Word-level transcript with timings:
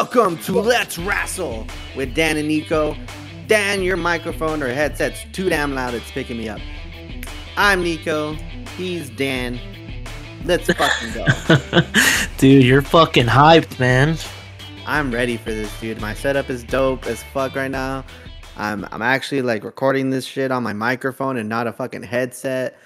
Welcome 0.00 0.38
to 0.44 0.58
Let's 0.58 0.96
Rassle 0.98 1.66
with 1.94 2.14
Dan 2.14 2.38
and 2.38 2.48
Niko. 2.48 2.96
Dan, 3.46 3.82
your 3.82 3.98
microphone 3.98 4.62
or 4.62 4.72
headset's 4.72 5.26
too 5.32 5.50
damn 5.50 5.74
loud, 5.74 5.92
it's 5.92 6.10
picking 6.10 6.38
me 6.38 6.48
up. 6.48 6.58
I'm 7.58 7.84
Niko, 7.84 8.34
he's 8.78 9.10
Dan. 9.10 9.60
Let's 10.46 10.72
fucking 10.72 11.12
go. 11.12 11.26
dude, 12.38 12.64
you're 12.64 12.80
fucking 12.80 13.26
hyped, 13.26 13.78
man. 13.78 14.16
I'm 14.86 15.10
ready 15.10 15.36
for 15.36 15.50
this, 15.50 15.70
dude. 15.80 16.00
My 16.00 16.14
setup 16.14 16.48
is 16.48 16.64
dope 16.64 17.04
as 17.04 17.22
fuck 17.22 17.54
right 17.54 17.70
now. 17.70 18.02
I'm 18.56 18.88
I'm 18.92 19.02
actually 19.02 19.42
like 19.42 19.64
recording 19.64 20.08
this 20.08 20.24
shit 20.24 20.50
on 20.50 20.62
my 20.62 20.72
microphone 20.72 21.36
and 21.36 21.46
not 21.46 21.66
a 21.66 21.74
fucking 21.74 22.04
headset. 22.04 22.78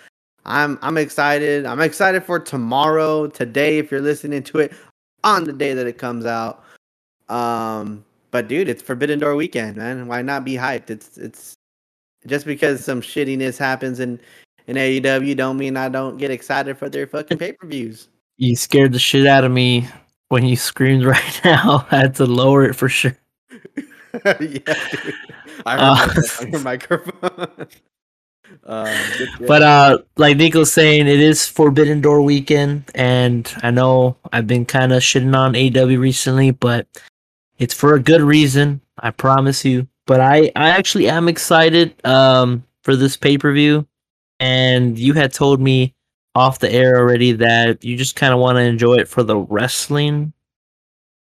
I'm 0.46 0.80
I'm 0.82 0.98
excited. 0.98 1.64
I'm 1.64 1.80
excited 1.80 2.24
for 2.24 2.40
tomorrow, 2.40 3.28
today 3.28 3.78
if 3.78 3.92
you're 3.92 4.00
listening 4.00 4.42
to 4.42 4.58
it 4.58 4.72
on 5.22 5.44
the 5.44 5.52
day 5.52 5.74
that 5.74 5.86
it 5.86 5.96
comes 5.96 6.26
out. 6.26 6.64
Um 7.28 8.04
but 8.30 8.48
dude, 8.48 8.68
it's 8.68 8.82
Forbidden 8.82 9.20
Door 9.20 9.36
weekend, 9.36 9.76
man. 9.76 10.08
Why 10.08 10.22
not 10.22 10.44
be 10.44 10.54
hyped? 10.54 10.90
It's 10.90 11.16
it's 11.16 11.54
just 12.26 12.46
because 12.46 12.84
some 12.84 13.00
shittiness 13.00 13.58
happens 13.58 14.00
in 14.00 14.18
in 14.66 14.76
AEW 14.76 15.36
don't 15.36 15.56
mean 15.56 15.76
I 15.76 15.88
don't 15.88 16.16
get 16.16 16.30
excited 16.30 16.78
for 16.78 16.88
their 16.88 17.06
fucking 17.06 17.38
pay-per-views. 17.38 18.08
You 18.38 18.56
scared 18.56 18.92
the 18.92 18.98
shit 18.98 19.26
out 19.26 19.44
of 19.44 19.52
me 19.52 19.86
when 20.28 20.44
you 20.44 20.56
screamed 20.56 21.04
right 21.16 21.40
now. 21.44 21.86
I 21.90 21.98
had 21.98 22.14
to 22.16 22.26
lower 22.26 22.64
it 22.64 22.74
for 22.74 22.88
sure. 22.88 23.16
yeah, 24.24 24.32
dude. 24.38 25.14
I 25.66 25.72
heard 25.72 26.18
uh, 26.18 26.42
on 26.42 26.50
your 26.50 26.60
microphone. 26.60 27.66
Uh, 28.66 28.94
but 29.46 29.62
uh, 29.62 29.98
like 30.16 30.36
Niko's 30.36 30.72
saying, 30.72 31.06
it 31.08 31.18
is 31.18 31.46
Forbidden 31.46 32.00
Door 32.00 32.22
weekend, 32.22 32.84
and 32.94 33.52
I 33.62 33.70
know 33.70 34.16
I've 34.32 34.46
been 34.46 34.64
kind 34.64 34.92
of 34.92 35.02
shitting 35.02 35.36
on 35.36 35.54
AEW 35.54 35.98
recently, 35.98 36.50
but 36.50 36.86
it's 37.58 37.74
for 37.74 37.94
a 37.94 38.00
good 38.00 38.20
reason. 38.20 38.80
I 38.98 39.10
promise 39.10 39.64
you. 39.64 39.88
But 40.06 40.20
I, 40.20 40.52
I 40.54 40.70
actually 40.70 41.08
am 41.08 41.28
excited 41.28 41.94
um 42.06 42.64
for 42.82 42.96
this 42.96 43.16
pay 43.16 43.38
per 43.38 43.52
view, 43.52 43.86
and 44.40 44.98
you 44.98 45.14
had 45.14 45.32
told 45.32 45.60
me 45.60 45.94
off 46.34 46.58
the 46.58 46.70
air 46.70 46.96
already 46.96 47.32
that 47.32 47.84
you 47.84 47.96
just 47.96 48.16
kind 48.16 48.34
of 48.34 48.40
want 48.40 48.56
to 48.56 48.62
enjoy 48.62 48.96
it 48.96 49.08
for 49.08 49.22
the 49.22 49.36
wrestling 49.36 50.32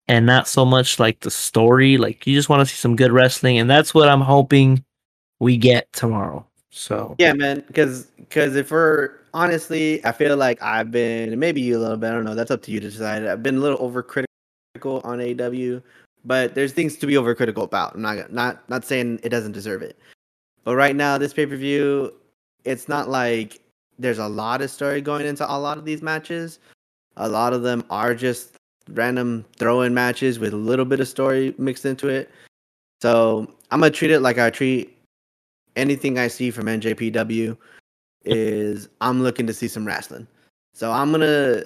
and 0.07 0.25
not 0.25 0.47
so 0.47 0.65
much 0.65 0.99
like 0.99 1.19
the 1.21 1.31
story. 1.31 1.97
Like 1.97 2.25
you 2.27 2.35
just 2.35 2.49
want 2.49 2.61
to 2.61 2.65
see 2.65 2.77
some 2.77 2.95
good 2.95 3.11
wrestling, 3.11 3.57
and 3.59 3.69
that's 3.69 3.93
what 3.93 4.09
I'm 4.09 4.21
hoping 4.21 4.83
we 5.39 5.57
get 5.57 5.91
tomorrow. 5.93 6.45
So 6.71 7.15
yeah, 7.19 7.33
man. 7.33 7.63
Because 7.67 8.05
because 8.17 8.55
if 8.55 8.71
we're 8.71 9.11
honestly, 9.33 10.03
I 10.05 10.11
feel 10.11 10.35
like 10.35 10.61
I've 10.61 10.91
been 10.91 11.37
maybe 11.39 11.61
you 11.61 11.77
a 11.77 11.79
little 11.79 11.97
bit. 11.97 12.07
I 12.07 12.11
don't 12.11 12.25
know. 12.25 12.35
That's 12.35 12.51
up 12.51 12.61
to 12.63 12.71
you 12.71 12.79
to 12.79 12.89
decide. 12.89 13.25
I've 13.25 13.43
been 13.43 13.57
a 13.57 13.59
little 13.59 13.77
overcritical 13.77 15.05
on 15.05 15.19
AEW, 15.19 15.81
but 16.25 16.55
there's 16.55 16.73
things 16.73 16.97
to 16.97 17.07
be 17.07 17.13
overcritical 17.13 17.63
about. 17.63 17.95
I'm 17.95 18.01
not 18.01 18.31
not 18.31 18.69
not 18.69 18.85
saying 18.85 19.19
it 19.23 19.29
doesn't 19.29 19.53
deserve 19.53 19.81
it. 19.81 19.97
But 20.63 20.75
right 20.75 20.95
now, 20.95 21.17
this 21.17 21.33
pay 21.33 21.45
per 21.45 21.55
view, 21.55 22.13
it's 22.65 22.87
not 22.87 23.09
like 23.09 23.59
there's 23.97 24.19
a 24.19 24.27
lot 24.27 24.61
of 24.61 24.71
story 24.71 25.01
going 25.01 25.25
into 25.25 25.49
a 25.49 25.57
lot 25.57 25.77
of 25.77 25.85
these 25.85 26.01
matches. 26.01 26.59
A 27.17 27.27
lot 27.27 27.53
of 27.53 27.63
them 27.63 27.83
are 27.89 28.15
just 28.15 28.55
random 28.91 29.45
throw-in 29.57 29.93
matches 29.93 30.39
with 30.39 30.53
a 30.53 30.57
little 30.57 30.85
bit 30.85 30.99
of 30.99 31.07
story 31.07 31.53
mixed 31.57 31.85
into 31.85 32.07
it. 32.07 32.29
So 33.01 33.47
I'm 33.71 33.79
gonna 33.79 33.91
treat 33.91 34.11
it 34.11 34.19
like 34.21 34.37
I 34.37 34.49
treat 34.49 34.97
anything 35.75 36.17
I 36.17 36.27
see 36.27 36.51
from 36.51 36.65
NJPW 36.65 37.57
is 38.25 38.89
I'm 39.01 39.21
looking 39.23 39.47
to 39.47 39.53
see 39.53 39.67
some 39.67 39.85
wrestling. 39.85 40.27
So 40.73 40.91
I'm 40.91 41.11
gonna 41.11 41.63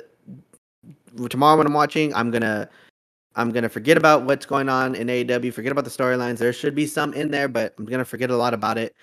tomorrow 1.30 1.58
when 1.58 1.68
I'm 1.68 1.74
watching, 1.74 2.14
I'm 2.14 2.32
gonna 2.32 2.70
I'm 3.36 3.52
gonna 3.52 3.70
forget 3.70 3.98
about 3.98 4.24
what's 4.24 4.46
going 4.46 4.70
on 4.70 4.96
in 4.96 5.08
AEW, 5.08 5.54
forget 5.54 5.72
about 5.72 5.86
the 5.86 5.90
storylines. 5.92 6.38
There 6.38 6.54
should 6.54 6.76
be 6.76 6.86
some 6.86 7.14
in 7.14 7.32
there, 7.32 7.48
but 7.48 7.74
I'm 7.78 7.86
gonna 7.86 8.06
forget 8.06 8.30
a 8.30 8.38
lot 8.38 8.54
about 8.54 8.78
it, 8.78 8.96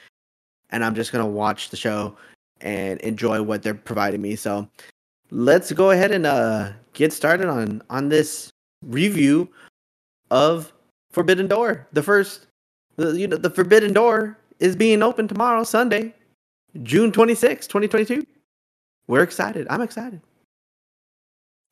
and 0.71 0.85
I'm 0.85 0.95
just 0.95 1.13
gonna 1.13 1.27
watch 1.27 1.71
the 1.71 1.77
show 1.77 2.17
and 2.61 3.01
enjoy 3.01 3.43
what 3.43 3.63
they're 3.63 3.75
providing 3.75 4.21
me. 4.21 4.37
So 4.37 4.69
let's 5.31 5.73
go 5.73 5.91
ahead 5.91 6.13
and 6.13 6.27
uh, 6.27 6.73
get 6.93 7.13
started 7.13 7.49
on 7.49 7.83
on 7.91 8.09
this 8.09 8.51
review 8.87 9.49
of 10.31 10.73
Forbidden 11.11 11.49
Door, 11.49 11.89
the 11.93 12.03
first, 12.03 12.47
the, 12.97 13.19
you 13.19 13.27
know, 13.27 13.37
the 13.37 13.51
Forbidden 13.51 13.93
Door 13.93 14.39
is 14.61 14.77
being 14.77 15.03
open 15.03 15.27
tomorrow, 15.27 15.65
Sunday, 15.65 16.15
June 16.83 17.11
26, 17.11 17.67
2022. 17.67 18.27
We're 19.07 19.23
excited. 19.23 19.67
I'm 19.71 19.83
excited. 19.83 20.21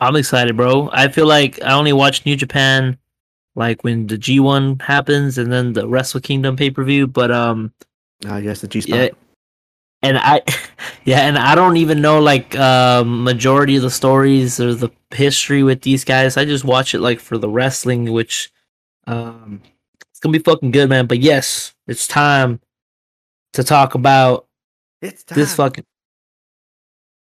I'm 0.01 0.17
excited, 0.17 0.57
bro. 0.57 0.91
I 0.93 1.09
feel 1.09 1.27
like 1.27 1.61
I 1.63 1.73
only 1.73 1.93
watch 1.93 2.25
New 2.25 2.37
Japan 2.37 2.99
like 3.55 3.83
when 3.83 4.07
the 4.07 4.17
G1 4.17 4.81
happens 4.81 5.37
and 5.37 5.53
then 5.53 5.73
the 5.73 5.89
Wrestle 5.89 6.21
Kingdom 6.21 6.57
pay 6.57 6.71
per 6.71 6.85
view. 6.85 7.07
But 7.07 7.31
um, 7.31 7.73
oh 8.27 8.41
guess 8.41 8.61
the 8.61 8.69
G 8.69 8.81
spot. 8.81 8.99
Yeah, 8.99 9.09
and 10.03 10.19
I, 10.19 10.43
yeah, 11.05 11.23
and 11.23 11.37
I 11.37 11.55
don't 11.55 11.77
even 11.77 12.01
know 12.01 12.21
like 12.21 12.57
um 12.57 13.25
majority 13.25 13.77
of 13.77 13.83
the 13.83 13.91
stories 13.91 14.61
or 14.61 14.75
the 14.75 14.91
history 15.11 15.63
with 15.63 15.83
these 15.83 16.05
guys. 16.05 16.37
I 16.37 16.45
just 16.45 16.65
watch 16.65 16.95
it 16.95 17.01
like 17.01 17.19
for 17.19 17.37
the 17.37 17.49
wrestling, 17.49 18.13
which 18.13 18.53
um, 19.09 19.61
it's 20.11 20.21
gonna 20.21 20.33
be 20.33 20.39
fucking 20.39 20.71
good, 20.71 20.89
man. 20.89 21.07
But 21.07 21.19
yes, 21.19 21.75
it's 21.89 22.07
time 22.07 22.61
to 23.55 23.65
talk 23.65 23.95
about 23.95 24.47
it's 25.03 25.25
time. 25.25 25.39
this 25.39 25.57
fucking. 25.57 25.85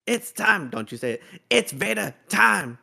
It's 0.07 0.33
time. 0.33 0.71
Don't 0.71 0.91
you 0.93 0.99
say 0.99 1.15
it. 1.15 1.23
It's 1.51 1.73
Vader 1.73 2.15
time. 2.29 2.79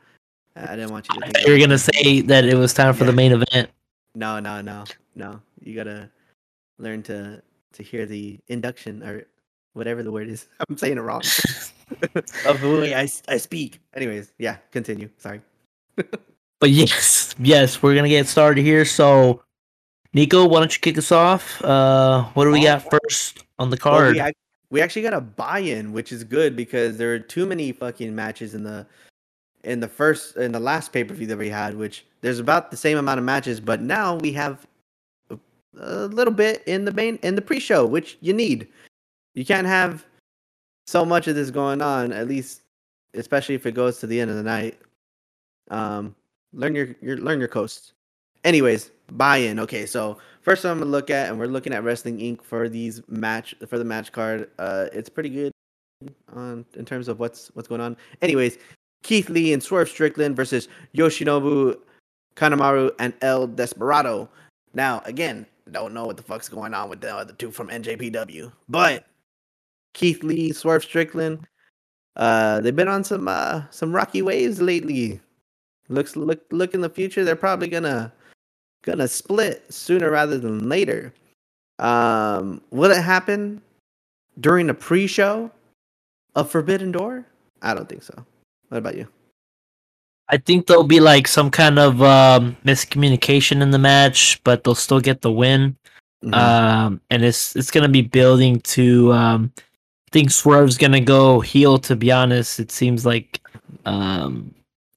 I 0.55 0.75
didn't 0.75 0.91
want 0.91 1.07
you 1.09 1.21
to. 1.21 1.43
You're 1.45 1.59
gonna 1.59 1.77
say 1.77 2.21
that 2.21 2.45
it 2.45 2.55
was 2.55 2.73
time 2.73 2.93
for 2.93 3.03
yeah. 3.03 3.11
the 3.11 3.15
main 3.15 3.31
event. 3.31 3.69
No, 4.15 4.39
no, 4.39 4.61
no, 4.61 4.83
no. 5.15 5.39
You 5.61 5.75
gotta 5.75 6.09
learn 6.77 7.03
to 7.03 7.41
to 7.73 7.83
hear 7.83 8.05
the 8.05 8.39
induction 8.47 9.03
or 9.03 9.25
whatever 9.73 10.03
the 10.03 10.11
word 10.11 10.27
is. 10.27 10.47
I'm 10.69 10.77
saying 10.77 10.97
it 10.97 11.01
wrong. 11.01 11.21
of 12.45 12.61
the 12.61 12.77
way 12.81 12.95
I, 12.95 13.07
I 13.27 13.37
speak. 13.37 13.79
Anyways, 13.93 14.33
yeah. 14.37 14.57
Continue. 14.71 15.09
Sorry. 15.17 15.41
but 16.59 16.69
yes, 16.69 17.35
yes, 17.39 17.81
we're 17.81 17.95
gonna 17.95 18.09
get 18.09 18.27
started 18.27 18.63
here. 18.63 18.83
So 18.83 19.41
Niko, 20.15 20.49
why 20.49 20.59
don't 20.59 20.73
you 20.73 20.79
kick 20.79 20.97
us 20.97 21.11
off? 21.11 21.61
Uh, 21.63 22.23
what 22.33 22.45
do 22.45 22.51
we 22.51 22.63
got 22.63 22.89
first 22.89 23.45
on 23.59 23.69
the 23.69 23.77
card? 23.77 24.17
Well, 24.17 24.25
we, 24.25 24.33
we 24.71 24.81
actually 24.81 25.03
got 25.03 25.13
a 25.13 25.21
buy-in, 25.21 25.91
which 25.91 26.11
is 26.11 26.23
good 26.23 26.55
because 26.55 26.97
there 26.97 27.13
are 27.13 27.19
too 27.19 27.45
many 27.45 27.71
fucking 27.71 28.15
matches 28.15 28.55
in 28.55 28.63
the 28.63 28.87
in 29.63 29.79
the 29.79 29.87
first 29.87 30.37
in 30.37 30.51
the 30.51 30.59
last 30.59 30.91
pay-per-view 30.91 31.27
that 31.27 31.37
we 31.37 31.49
had, 31.49 31.77
which 31.77 32.05
there's 32.21 32.39
about 32.39 32.71
the 32.71 32.77
same 32.77 32.97
amount 32.97 33.19
of 33.19 33.25
matches, 33.25 33.59
but 33.59 33.81
now 33.81 34.15
we 34.15 34.31
have 34.31 34.65
a, 35.29 35.37
a 35.79 36.07
little 36.07 36.33
bit 36.33 36.63
in 36.65 36.85
the 36.85 36.93
main 36.93 37.17
in 37.21 37.35
the 37.35 37.41
pre-show, 37.41 37.85
which 37.85 38.17
you 38.21 38.33
need. 38.33 38.67
You 39.35 39.45
can't 39.45 39.67
have 39.67 40.05
so 40.87 41.05
much 41.05 41.27
of 41.27 41.35
this 41.35 41.51
going 41.51 41.81
on, 41.81 42.11
at 42.11 42.27
least 42.27 42.61
especially 43.13 43.55
if 43.55 43.65
it 43.65 43.73
goes 43.73 43.99
to 43.99 44.07
the 44.07 44.19
end 44.19 44.31
of 44.31 44.37
the 44.37 44.43
night. 44.43 44.79
Um, 45.69 46.15
learn 46.53 46.73
your, 46.73 46.95
your 47.01 47.17
learn 47.17 47.39
your 47.39 47.49
coast. 47.49 47.93
Anyways, 48.45 48.89
buy-in. 49.11 49.59
Okay, 49.59 49.85
so 49.85 50.17
first 50.41 50.63
one 50.63 50.71
I'm 50.71 50.79
gonna 50.79 50.91
look 50.91 51.09
at, 51.09 51.29
and 51.29 51.39
we're 51.39 51.47
looking 51.47 51.73
at 51.73 51.83
Wrestling 51.83 52.17
Inc. 52.19 52.43
for 52.43 52.69
these 52.69 53.01
match 53.07 53.55
for 53.67 53.77
the 53.77 53.85
match 53.85 54.11
card. 54.11 54.49
Uh, 54.59 54.87
it's 54.93 55.09
pretty 55.09 55.29
good 55.29 55.51
on 56.33 56.65
in 56.75 56.85
terms 56.85 57.07
of 57.07 57.19
what's 57.19 57.49
what's 57.53 57.67
going 57.67 57.81
on. 57.81 57.97
Anyways, 58.21 58.57
Keith 59.03 59.29
Lee 59.29 59.53
and 59.53 59.61
Swerve 59.61 59.89
Strickland 59.89 60.35
versus 60.35 60.67
Yoshinobu 60.95 61.77
Kanemaru 62.35 62.91
and 62.99 63.13
El 63.21 63.47
Desperado. 63.47 64.29
Now, 64.73 65.01
again, 65.05 65.45
don't 65.71 65.93
know 65.93 66.05
what 66.05 66.17
the 66.17 66.23
fuck's 66.23 66.49
going 66.49 66.73
on 66.73 66.89
with 66.89 67.01
the 67.01 67.13
other 67.13 67.33
two 67.33 67.51
from 67.51 67.69
NJPW, 67.69 68.51
but 68.69 69.05
Keith 69.93 70.23
Lee, 70.23 70.51
Swerve 70.51 70.83
Strickland, 70.83 71.47
uh, 72.15 72.61
they've 72.61 72.75
been 72.75 72.87
on 72.87 73.03
some 73.03 73.27
uh 73.27 73.63
some 73.69 73.93
rocky 73.93 74.21
waves 74.21 74.61
lately. 74.61 75.19
Looks 75.89 76.15
look 76.15 76.41
look 76.51 76.73
in 76.73 76.81
the 76.81 76.89
future, 76.89 77.23
they're 77.23 77.35
probably 77.35 77.67
gonna 77.67 78.13
gonna 78.83 79.07
split 79.07 79.71
sooner 79.73 80.09
rather 80.09 80.37
than 80.37 80.67
later. 80.67 81.13
Um, 81.79 82.61
will 82.71 82.91
it 82.91 83.01
happen 83.01 83.61
during 84.39 84.67
the 84.67 84.73
pre-show 84.73 85.51
of 86.35 86.51
Forbidden 86.51 86.91
Door? 86.91 87.25
I 87.61 87.73
don't 87.73 87.89
think 87.89 88.03
so. 88.03 88.25
What 88.69 88.77
about 88.77 88.95
you? 88.95 89.07
I 90.29 90.37
think 90.37 90.65
there'll 90.65 90.83
be 90.83 91.01
like 91.01 91.27
some 91.27 91.51
kind 91.51 91.77
of 91.77 92.01
um, 92.01 92.55
miscommunication 92.65 93.61
in 93.61 93.71
the 93.71 93.77
match, 93.77 94.41
but 94.43 94.63
they'll 94.63 94.75
still 94.75 95.01
get 95.01 95.21
the 95.21 95.31
win. 95.31 95.75
Mm-hmm. 96.23 96.33
Um, 96.33 97.01
and 97.09 97.23
it's 97.23 97.55
it's 97.55 97.71
gonna 97.71 97.89
be 97.89 98.01
building 98.01 98.61
to. 98.61 99.11
Um, 99.11 99.51
I 99.57 100.11
think 100.11 100.31
Swerve's 100.31 100.77
gonna 100.77 101.01
go 101.01 101.41
heel. 101.41 101.77
To 101.79 101.95
be 101.95 102.11
honest, 102.11 102.59
it 102.59 102.71
seems 102.71 103.05
like 103.05 103.41
um, 103.85 104.53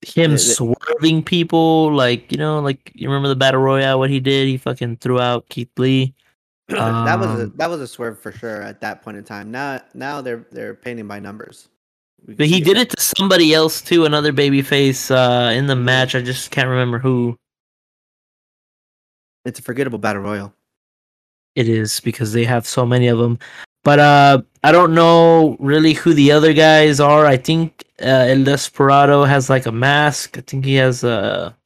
him 0.06 0.38
swerving 0.38 1.22
people, 1.22 1.92
like 1.92 2.30
you 2.30 2.38
know, 2.38 2.60
like 2.60 2.92
you 2.94 3.08
remember 3.08 3.28
the 3.28 3.36
battle 3.36 3.60
royale? 3.60 3.98
What 3.98 4.10
he 4.10 4.20
did? 4.20 4.46
He 4.46 4.56
fucking 4.56 4.98
threw 4.98 5.20
out 5.20 5.48
Keith 5.48 5.70
Lee. 5.78 6.14
Um, 6.70 7.04
that 7.04 7.18
was 7.18 7.28
a, 7.28 7.42
um, 7.42 7.52
that 7.56 7.68
was 7.68 7.80
a 7.82 7.86
swerve 7.86 8.18
for 8.18 8.32
sure 8.32 8.62
at 8.62 8.80
that 8.80 9.02
point 9.02 9.18
in 9.18 9.24
time. 9.24 9.50
Now 9.50 9.82
now 9.92 10.22
they're 10.22 10.46
they're 10.50 10.74
painting 10.74 11.06
by 11.06 11.20
numbers. 11.20 11.68
But 12.26 12.46
he 12.46 12.60
did 12.60 12.78
that. 12.78 12.90
it 12.92 12.96
to 12.96 13.02
somebody 13.02 13.52
else 13.52 13.82
too, 13.82 14.06
another 14.06 14.32
babyface 14.32 15.10
uh, 15.10 15.52
in 15.52 15.66
the 15.66 15.76
match. 15.76 16.14
I 16.14 16.22
just 16.22 16.50
can't 16.50 16.70
remember 16.70 16.98
who. 16.98 17.36
It's 19.44 19.58
a 19.58 19.62
forgettable 19.62 19.98
battle 19.98 20.22
royal. 20.22 20.54
It 21.54 21.68
is 21.68 22.00
because 22.00 22.32
they 22.32 22.44
have 22.44 22.66
so 22.66 22.86
many 22.86 23.08
of 23.08 23.18
them. 23.18 23.38
But 23.84 23.98
uh, 23.98 24.42
I 24.64 24.72
don't 24.72 24.94
know 24.94 25.56
really 25.60 25.92
who 25.92 26.14
the 26.14 26.32
other 26.32 26.54
guys 26.54 26.98
are. 27.00 27.26
I 27.26 27.36
think 27.36 27.84
uh, 28.02 28.06
El 28.06 28.42
Desperado 28.44 29.24
has 29.24 29.50
like 29.50 29.66
a 29.66 29.72
mask. 29.72 30.38
I 30.38 30.40
think 30.40 30.64
he 30.64 30.74
has 30.76 31.04
a. 31.04 31.56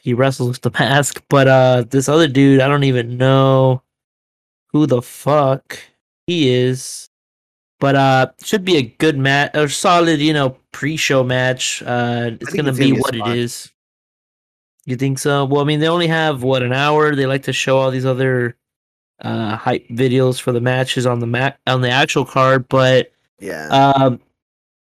He 0.00 0.14
wrestles 0.14 0.48
with 0.48 0.62
the 0.62 0.70
mask, 0.78 1.22
but 1.28 1.46
uh, 1.46 1.84
this 1.88 2.08
other 2.08 2.26
dude, 2.26 2.60
I 2.60 2.68
don't 2.68 2.84
even 2.84 3.16
know 3.16 3.82
who 4.72 4.86
the 4.86 5.02
fuck 5.02 5.78
he 6.26 6.50
is. 6.50 7.08
But 7.80 7.96
uh, 7.96 8.26
should 8.42 8.64
be 8.64 8.76
a 8.76 8.82
good 8.82 9.18
match, 9.18 9.50
a 9.54 9.68
solid, 9.68 10.20
you 10.20 10.32
know, 10.32 10.56
pre-show 10.72 11.22
match. 11.22 11.82
Uh, 11.82 12.30
it's 12.40 12.52
gonna 12.54 12.70
it's 12.70 12.78
be 12.78 12.90
gonna 12.90 12.94
be 12.94 12.98
a 12.98 13.00
what 13.00 13.14
spot. 13.14 13.30
it 13.30 13.38
is. 13.38 13.70
You 14.86 14.96
think 14.96 15.18
so? 15.18 15.44
Well, 15.44 15.60
I 15.60 15.64
mean, 15.64 15.80
they 15.80 15.88
only 15.88 16.06
have 16.06 16.42
what 16.42 16.62
an 16.62 16.72
hour. 16.72 17.14
They 17.14 17.26
like 17.26 17.42
to 17.44 17.52
show 17.52 17.78
all 17.78 17.90
these 17.90 18.06
other 18.06 18.56
uh 19.24 19.56
hype 19.56 19.88
videos 19.88 20.40
for 20.40 20.52
the 20.52 20.60
matches 20.60 21.06
on 21.06 21.18
the 21.18 21.26
mat 21.26 21.58
on 21.66 21.80
the 21.80 21.90
actual 21.90 22.24
card, 22.24 22.68
but 22.68 23.12
Yeah. 23.40 23.66
um, 23.68 24.20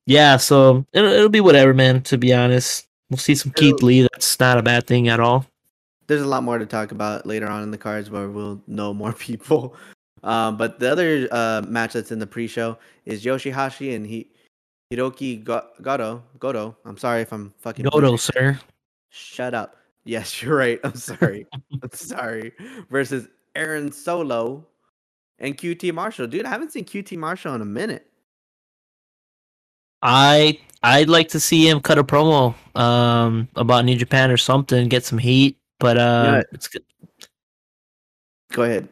yeah. 0.05 0.37
So 0.37 0.85
it'll, 0.93 1.11
it'll 1.11 1.29
be 1.29 1.41
whatever, 1.41 1.73
man. 1.73 2.01
To 2.03 2.17
be 2.17 2.33
honest, 2.33 2.87
we'll 3.09 3.17
see 3.17 3.35
some 3.35 3.51
Keith 3.53 3.81
Lee. 3.81 4.01
That's 4.03 4.39
not 4.39 4.57
a 4.57 4.61
bad 4.63 4.85
thing 4.85 5.07
at 5.09 5.19
all. 5.19 5.45
There's 6.07 6.21
a 6.21 6.27
lot 6.27 6.43
more 6.43 6.57
to 6.57 6.65
talk 6.65 6.91
about 6.91 7.25
later 7.25 7.47
on 7.47 7.63
in 7.63 7.71
the 7.71 7.77
cards 7.77 8.09
where 8.09 8.27
we'll 8.29 8.61
know 8.67 8.93
more 8.93 9.13
people. 9.27 9.75
Um, 10.23 10.57
but 10.57 10.79
the 10.79 10.91
other 10.91 11.27
uh, 11.31 11.61
match 11.67 11.93
that's 11.93 12.11
in 12.11 12.19
the 12.19 12.27
pre-show 12.27 12.77
is 13.05 13.25
Yoshihashi 13.25 13.95
and 13.95 14.05
he 14.05 14.29
Hiroki 14.93 15.43
Go- 15.43 15.67
Goto. 15.81 16.23
Goto. 16.39 16.75
I'm 16.85 16.97
sorry 16.97 17.21
if 17.21 17.31
I'm 17.33 17.53
fucking. 17.59 17.85
Goto, 17.85 18.15
sir. 18.17 18.59
Shut 19.09 19.53
up. 19.53 19.77
Yes, 20.05 20.41
you're 20.41 20.55
right. 20.55 20.79
I'm 20.83 20.95
sorry. 20.95 21.45
I'm 21.81 21.91
sorry. 21.93 22.51
Versus 22.89 23.27
Aaron 23.55 23.91
Solo 23.91 24.65
and 25.39 25.57
QT 25.57 25.93
Marshall. 25.93 26.27
Dude, 26.27 26.45
I 26.45 26.49
haven't 26.49 26.71
seen 26.71 26.85
QT 26.85 27.17
Marshall 27.17 27.53
in 27.55 27.61
a 27.61 27.65
minute. 27.65 28.07
I 30.01 30.59
I'd 30.81 31.07
like 31.09 31.29
to 31.29 31.39
see 31.39 31.67
him 31.67 31.79
cut 31.79 31.97
a 31.97 32.03
promo 32.03 32.55
um 32.77 33.47
about 33.55 33.85
New 33.85 33.95
Japan 33.95 34.31
or 34.31 34.37
something, 34.37 34.89
get 34.89 35.05
some 35.05 35.17
heat. 35.17 35.57
But 35.79 35.97
uh, 35.97 36.23
Yeah. 36.25 36.41
it's 36.51 36.67
good. 36.67 36.83
Go 38.51 38.63
ahead. 38.63 38.89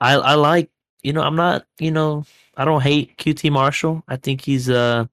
I 0.00 0.14
I 0.14 0.34
like 0.34 0.70
you 1.02 1.12
know 1.12 1.22
I'm 1.22 1.36
not 1.36 1.66
you 1.78 1.90
know 1.90 2.24
I 2.56 2.64
don't 2.64 2.82
hate 2.82 3.16
QT 3.18 3.50
Marshall. 3.52 4.02
I 4.08 4.16
think 4.16 4.40
he's 4.40 4.68
uh 4.70 5.06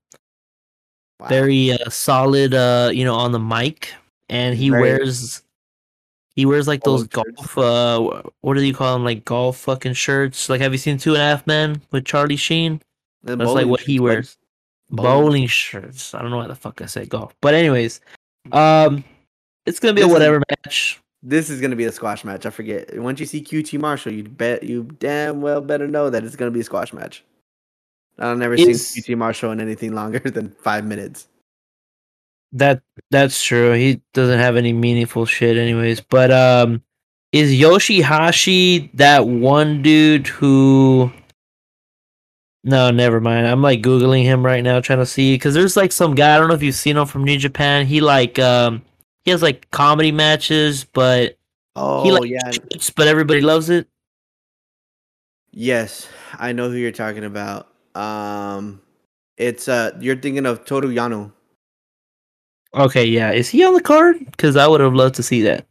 Wow. 1.19 1.27
very 1.27 1.71
uh, 1.71 1.87
solid 1.91 2.55
uh 2.55 2.89
you 2.91 3.05
know 3.05 3.13
on 3.13 3.31
the 3.31 3.39
mic 3.39 3.93
and 4.29 4.55
he 4.57 4.71
Very- 4.71 4.81
wears 4.81 5.43
he 6.35 6.45
wears 6.45 6.67
like 6.67 6.83
those 6.83 7.01
shirts. 7.13 7.13
golf 7.15 7.57
uh 7.57 8.21
what 8.41 8.53
do 8.55 8.61
you 8.63 8.73
call 8.73 8.93
them 8.93 9.03
like 9.03 9.25
golf 9.25 9.57
fucking 9.57 9.93
shirts 9.93 10.49
like 10.49 10.61
have 10.61 10.71
you 10.71 10.77
seen 10.77 10.97
two 10.97 11.13
and 11.13 11.21
a 11.21 11.25
half 11.25 11.45
men 11.47 11.81
with 11.91 12.05
charlie 12.05 12.35
sheen 12.37 12.81
The 13.23 13.35
that's 13.35 13.51
like 13.51 13.67
what 13.67 13.81
he 13.81 13.99
wears 13.99 14.37
Bowling 14.89 15.21
bowling 15.23 15.47
shirts 15.47 16.13
i 16.13 16.21
don't 16.21 16.31
know 16.31 16.37
why 16.37 16.47
the 16.47 16.55
fuck 16.55 16.81
i 16.81 16.85
said 16.85 17.09
golf 17.09 17.33
but 17.41 17.53
anyways 17.53 18.01
um 18.51 19.03
it's 19.65 19.79
gonna 19.79 19.93
be 19.93 20.01
a 20.01 20.05
This 20.05 20.09
is- 20.09 20.13
whatever 20.13 20.41
match 20.49 20.99
This 21.23 21.49
is 21.49 21.61
gonna 21.61 21.75
be 21.75 21.85
a 21.85 21.91
squash 21.91 22.23
match. 22.25 22.47
I 22.47 22.49
forget. 22.49 22.97
Once 22.97 23.19
you 23.19 23.27
see 23.27 23.43
QT 23.43 23.79
Marshall, 23.79 24.11
you 24.11 24.23
bet 24.23 24.63
you 24.63 24.87
damn 24.97 25.39
well 25.39 25.61
better 25.61 25.87
know 25.87 26.09
that 26.09 26.23
it's 26.23 26.35
gonna 26.35 26.49
be 26.49 26.61
a 26.61 26.63
squash 26.63 26.93
match. 26.93 27.23
I've 28.17 28.39
never 28.39 28.55
Is- 28.55 28.87
seen 28.87 29.03
QT 29.03 29.15
Marshall 29.19 29.51
in 29.51 29.61
anything 29.61 29.93
longer 29.93 30.17
than 30.37 30.49
five 30.63 30.83
minutes. 30.83 31.27
That 32.53 32.81
that's 33.09 33.43
true. 33.43 33.73
He 33.73 34.01
doesn't 34.13 34.39
have 34.39 34.55
any 34.55 34.73
meaningful 34.73 35.25
shit 35.25 35.57
anyways. 35.57 36.01
But 36.01 36.31
um 36.31 36.83
is 37.31 37.51
yoshihashi 37.51 38.89
that 38.95 39.27
one 39.27 39.81
dude 39.81 40.27
who 40.27 41.11
no 42.63 42.91
never 42.91 43.19
mind. 43.19 43.47
I'm 43.47 43.61
like 43.61 43.81
googling 43.81 44.23
him 44.23 44.45
right 44.45 44.63
now 44.63 44.79
trying 44.81 44.99
to 44.99 45.05
see 45.05 45.35
because 45.35 45.53
there's 45.53 45.77
like 45.77 45.91
some 45.91 46.13
guy 46.13 46.35
i 46.35 46.37
don't 46.37 46.49
know 46.49 46.53
if 46.53 46.61
you've 46.61 46.75
seen 46.75 46.97
him 46.97 47.05
from 47.05 47.23
new 47.23 47.37
japan. 47.37 47.85
He 47.85 48.01
like 48.01 48.37
um 48.39 48.81
he 49.23 49.31
has 49.31 49.41
like 49.41 49.69
comedy 49.71 50.11
matches 50.11 50.83
but 50.83 51.37
Oh 51.75 52.03
he 52.03 52.11
like 52.11 52.29
yeah, 52.29 52.51
cheats, 52.51 52.89
but 52.89 53.07
everybody 53.07 53.41
loves 53.41 53.69
it. 53.69 53.87
Yes, 55.51 56.07
I 56.37 56.51
know 56.51 56.69
who 56.69 56.77
you're 56.77 56.91
talking 56.91 57.23
about. 57.23 57.67
Um, 57.95 58.81
it's 59.37 59.67
uh, 59.67 59.91
you're 59.99 60.15
thinking 60.17 60.45
of 60.45 60.65
Toru 60.65 60.89
Yano. 60.93 61.31
Okay 62.73 63.05
yeah 63.05 63.31
is 63.31 63.49
he 63.49 63.63
on 63.63 63.73
the 63.73 63.81
card 63.81 64.17
because 64.27 64.55
i 64.55 64.67
would 64.67 64.81
have 64.81 64.93
loved 64.93 65.15
to 65.15 65.23
see 65.23 65.41
that 65.41 65.65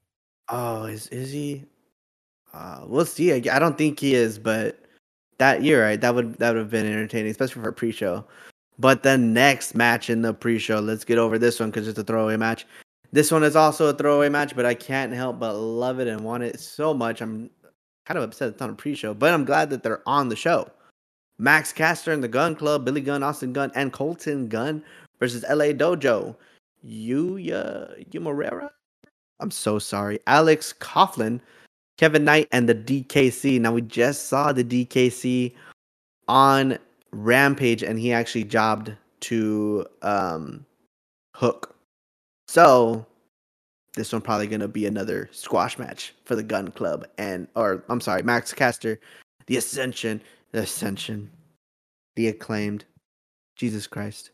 Oh, 0.50 0.84
is 0.84 1.06
is 1.08 1.30
he? 1.30 1.64
Uh, 2.52 2.80
we'll 2.86 3.06
see. 3.06 3.32
I, 3.32 3.56
I 3.56 3.58
don't 3.60 3.78
think 3.78 4.00
he 4.00 4.14
is, 4.14 4.38
but 4.38 4.80
that 5.38 5.62
you're 5.62 5.82
right. 5.82 6.00
That 6.00 6.14
would 6.14 6.34
that 6.38 6.50
would 6.50 6.58
have 6.58 6.70
been 6.70 6.86
entertaining, 6.86 7.30
especially 7.30 7.62
for 7.62 7.68
a 7.68 7.72
pre-show. 7.72 8.24
But 8.78 9.02
the 9.02 9.16
next 9.16 9.74
match 9.74 10.10
in 10.10 10.22
the 10.22 10.34
pre-show, 10.34 10.80
let's 10.80 11.04
get 11.04 11.18
over 11.18 11.38
this 11.38 11.60
one 11.60 11.70
because 11.70 11.86
it's 11.86 11.98
a 11.98 12.04
throwaway 12.04 12.36
match. 12.36 12.66
This 13.12 13.30
one 13.30 13.44
is 13.44 13.54
also 13.56 13.86
a 13.88 13.92
throwaway 13.92 14.28
match, 14.28 14.56
but 14.56 14.66
I 14.66 14.74
can't 14.74 15.12
help 15.12 15.38
but 15.38 15.54
love 15.54 16.00
it 16.00 16.08
and 16.08 16.22
want 16.22 16.42
it 16.42 16.58
so 16.58 16.92
much. 16.94 17.20
I'm 17.20 17.50
kind 18.06 18.18
of 18.18 18.24
upset 18.24 18.48
it's 18.48 18.62
on 18.62 18.70
a 18.70 18.74
pre-show, 18.74 19.14
but 19.14 19.32
I'm 19.32 19.44
glad 19.44 19.70
that 19.70 19.82
they're 19.82 20.02
on 20.06 20.28
the 20.28 20.36
show. 20.36 20.68
Max 21.38 21.72
Caster 21.72 22.12
and 22.12 22.22
the 22.22 22.28
Gun 22.28 22.56
Club, 22.56 22.84
Billy 22.84 23.00
Gunn, 23.00 23.22
Austin 23.22 23.52
Gunn, 23.52 23.70
and 23.74 23.92
Colton 23.92 24.48
Gunn 24.48 24.82
versus 25.20 25.44
LA 25.48 25.66
Dojo. 25.66 26.34
Yuya 26.84 28.08
Yumurera? 28.10 28.70
I'm 29.40 29.50
so 29.50 29.78
sorry. 29.78 30.18
Alex 30.26 30.74
Coughlin, 30.78 31.40
Kevin 31.98 32.24
Knight, 32.24 32.48
and 32.52 32.68
the 32.68 32.74
DKC. 32.74 33.60
Now 33.60 33.72
we 33.72 33.82
just 33.82 34.28
saw 34.28 34.52
the 34.52 34.64
DKC 34.64 35.54
on 36.28 36.78
Rampage, 37.12 37.82
and 37.82 37.98
he 37.98 38.12
actually 38.12 38.44
jobbed 38.44 38.92
to 39.20 39.86
um, 40.02 40.64
Hook. 41.36 41.74
So 42.48 43.06
this 43.94 44.12
one 44.12 44.22
probably 44.22 44.46
gonna 44.46 44.68
be 44.68 44.86
another 44.86 45.28
squash 45.32 45.78
match 45.78 46.14
for 46.24 46.36
the 46.36 46.42
Gun 46.42 46.70
Club, 46.70 47.06
and 47.18 47.48
or 47.54 47.84
I'm 47.88 48.00
sorry, 48.00 48.22
Max 48.22 48.52
Caster, 48.52 49.00
the 49.46 49.56
Ascension, 49.56 50.20
the 50.52 50.60
Ascension, 50.60 51.30
the 52.16 52.28
acclaimed. 52.28 52.84
Jesus 53.60 53.86
Christ. 53.86 54.30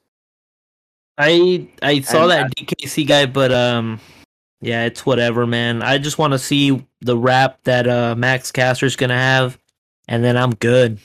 I 1.18 1.68
I 1.82 2.00
saw 2.00 2.22
And 2.22 2.30
that 2.30 2.56
DKC 2.56 3.06
guy, 3.06 3.26
but 3.26 3.52
um, 3.52 4.00
yeah, 4.60 4.84
it's 4.84 5.06
whatever, 5.06 5.46
man. 5.46 5.82
I 5.82 5.98
just 5.98 6.18
want 6.18 6.32
to 6.32 6.38
see 6.38 6.84
the 7.00 7.16
rap 7.16 7.58
that 7.64 7.86
uh 7.86 8.14
Max 8.16 8.52
Caster's 8.52 8.96
gonna 8.96 9.14
have, 9.14 9.58
and 10.08 10.22
then 10.22 10.36
I'm 10.36 10.54
good. 10.56 10.98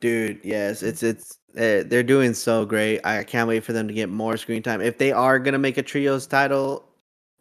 Dude, 0.00 0.40
yes, 0.42 0.82
it's 0.82 1.02
it's 1.02 1.38
uh, 1.56 1.82
they're 1.86 2.02
doing 2.02 2.34
so 2.34 2.64
great. 2.64 3.04
I 3.04 3.24
can't 3.24 3.48
wait 3.48 3.64
for 3.64 3.72
them 3.72 3.88
to 3.88 3.94
get 3.94 4.08
more 4.08 4.36
screen 4.36 4.62
time. 4.62 4.80
If 4.80 4.98
they 4.98 5.12
are 5.12 5.38
gonna 5.38 5.58
make 5.58 5.76
a 5.78 5.82
trios 5.82 6.26
title, 6.26 6.88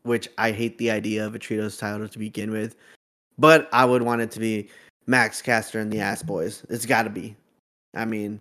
which 0.04 0.28
I 0.38 0.52
hate 0.52 0.78
the 0.78 0.92
idea 0.92 1.26
of 1.26 1.36
a 1.36 1.40
trios 1.40 1.78
title 1.78 2.08
to 2.08 2.20
begin 2.20 2.52
with, 2.52 2.76
but 3.38 3.70
I 3.72 3.86
would 3.86 4.02
want 4.02 4.22
it 4.22 4.32
to 4.32 4.40
be 4.40 4.70
Max 5.06 5.42
Caster 5.42 5.80
and 5.80 5.92
the 5.92 6.00
Ass 6.00 6.24
Boys. 6.24 6.66
It's 6.70 6.86
got 6.86 7.04
to 7.04 7.10
be. 7.10 7.36
I 7.94 8.06
mean, 8.06 8.40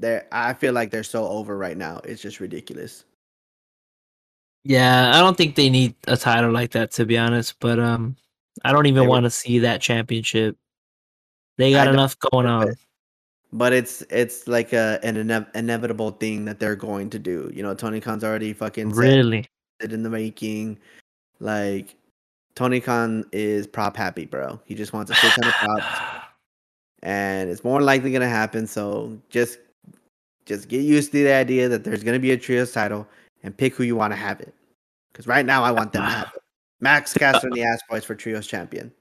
they 0.00 0.22
I 0.32 0.54
feel 0.54 0.72
like 0.72 0.90
they're 0.90 1.02
so 1.02 1.28
over 1.28 1.56
right 1.56 1.76
now. 1.76 2.00
It's 2.04 2.22
just 2.22 2.40
ridiculous. 2.40 3.04
Yeah, 4.64 5.12
I 5.14 5.20
don't 5.20 5.36
think 5.36 5.54
they 5.54 5.70
need 5.70 5.94
a 6.06 6.16
title 6.16 6.50
like 6.50 6.72
that 6.72 6.90
to 6.92 7.06
be 7.06 7.16
honest, 7.16 7.58
but 7.60 7.78
um, 7.78 8.16
I 8.64 8.72
don't 8.72 8.86
even 8.86 9.06
want 9.06 9.24
to 9.24 9.30
see 9.30 9.60
that 9.60 9.80
championship. 9.80 10.56
They 11.56 11.70
got 11.70 11.88
enough 11.88 12.18
going 12.18 12.46
on. 12.46 12.74
But 13.52 13.72
it's 13.72 14.02
it's 14.10 14.46
like 14.46 14.72
a 14.72 14.98
an 15.02 15.16
ine- 15.16 15.46
inevitable 15.54 16.12
thing 16.12 16.44
that 16.44 16.58
they're 16.58 16.76
going 16.76 17.10
to 17.10 17.18
do. 17.18 17.50
You 17.54 17.62
know, 17.62 17.74
Tony 17.74 18.00
Khan's 18.00 18.24
already 18.24 18.52
fucking 18.52 18.90
Really? 18.90 19.46
it 19.80 19.92
in 19.92 20.02
the 20.02 20.10
making. 20.10 20.78
Like 21.40 21.96
Tony 22.54 22.80
Khan 22.80 23.24
is 23.32 23.66
prop 23.66 23.96
happy, 23.96 24.26
bro. 24.26 24.60
He 24.64 24.74
just 24.74 24.92
wants 24.92 25.10
a 25.10 25.14
shit 25.14 25.32
ton 25.32 25.48
of 25.48 25.54
props, 25.54 26.24
and 27.02 27.50
it's 27.50 27.64
more 27.64 27.80
likely 27.80 28.12
gonna 28.12 28.28
happen. 28.28 28.66
So 28.66 29.18
just 29.30 29.58
just 30.46 30.68
get 30.68 30.82
used 30.82 31.12
to 31.12 31.22
the 31.24 31.32
idea 31.32 31.68
that 31.68 31.84
there's 31.84 32.02
gonna 32.02 32.18
be 32.18 32.32
a 32.32 32.36
trios 32.36 32.72
title 32.72 33.06
and 33.42 33.56
pick 33.56 33.74
who 33.74 33.84
you 33.84 33.96
want 33.96 34.12
to 34.12 34.16
have 34.16 34.40
it. 34.40 34.54
Because 35.12 35.26
right 35.26 35.44
now 35.44 35.62
I 35.62 35.70
want 35.70 35.92
them 35.92 36.02
to 36.02 36.08
have 36.08 36.32
it. 36.34 36.42
Max 36.80 37.12
Caster 37.18 37.46
and 37.46 37.56
the 37.56 37.62
Ass 37.62 37.80
Boys 37.88 38.04
for 38.04 38.14
trios 38.14 38.46
champion. 38.46 38.92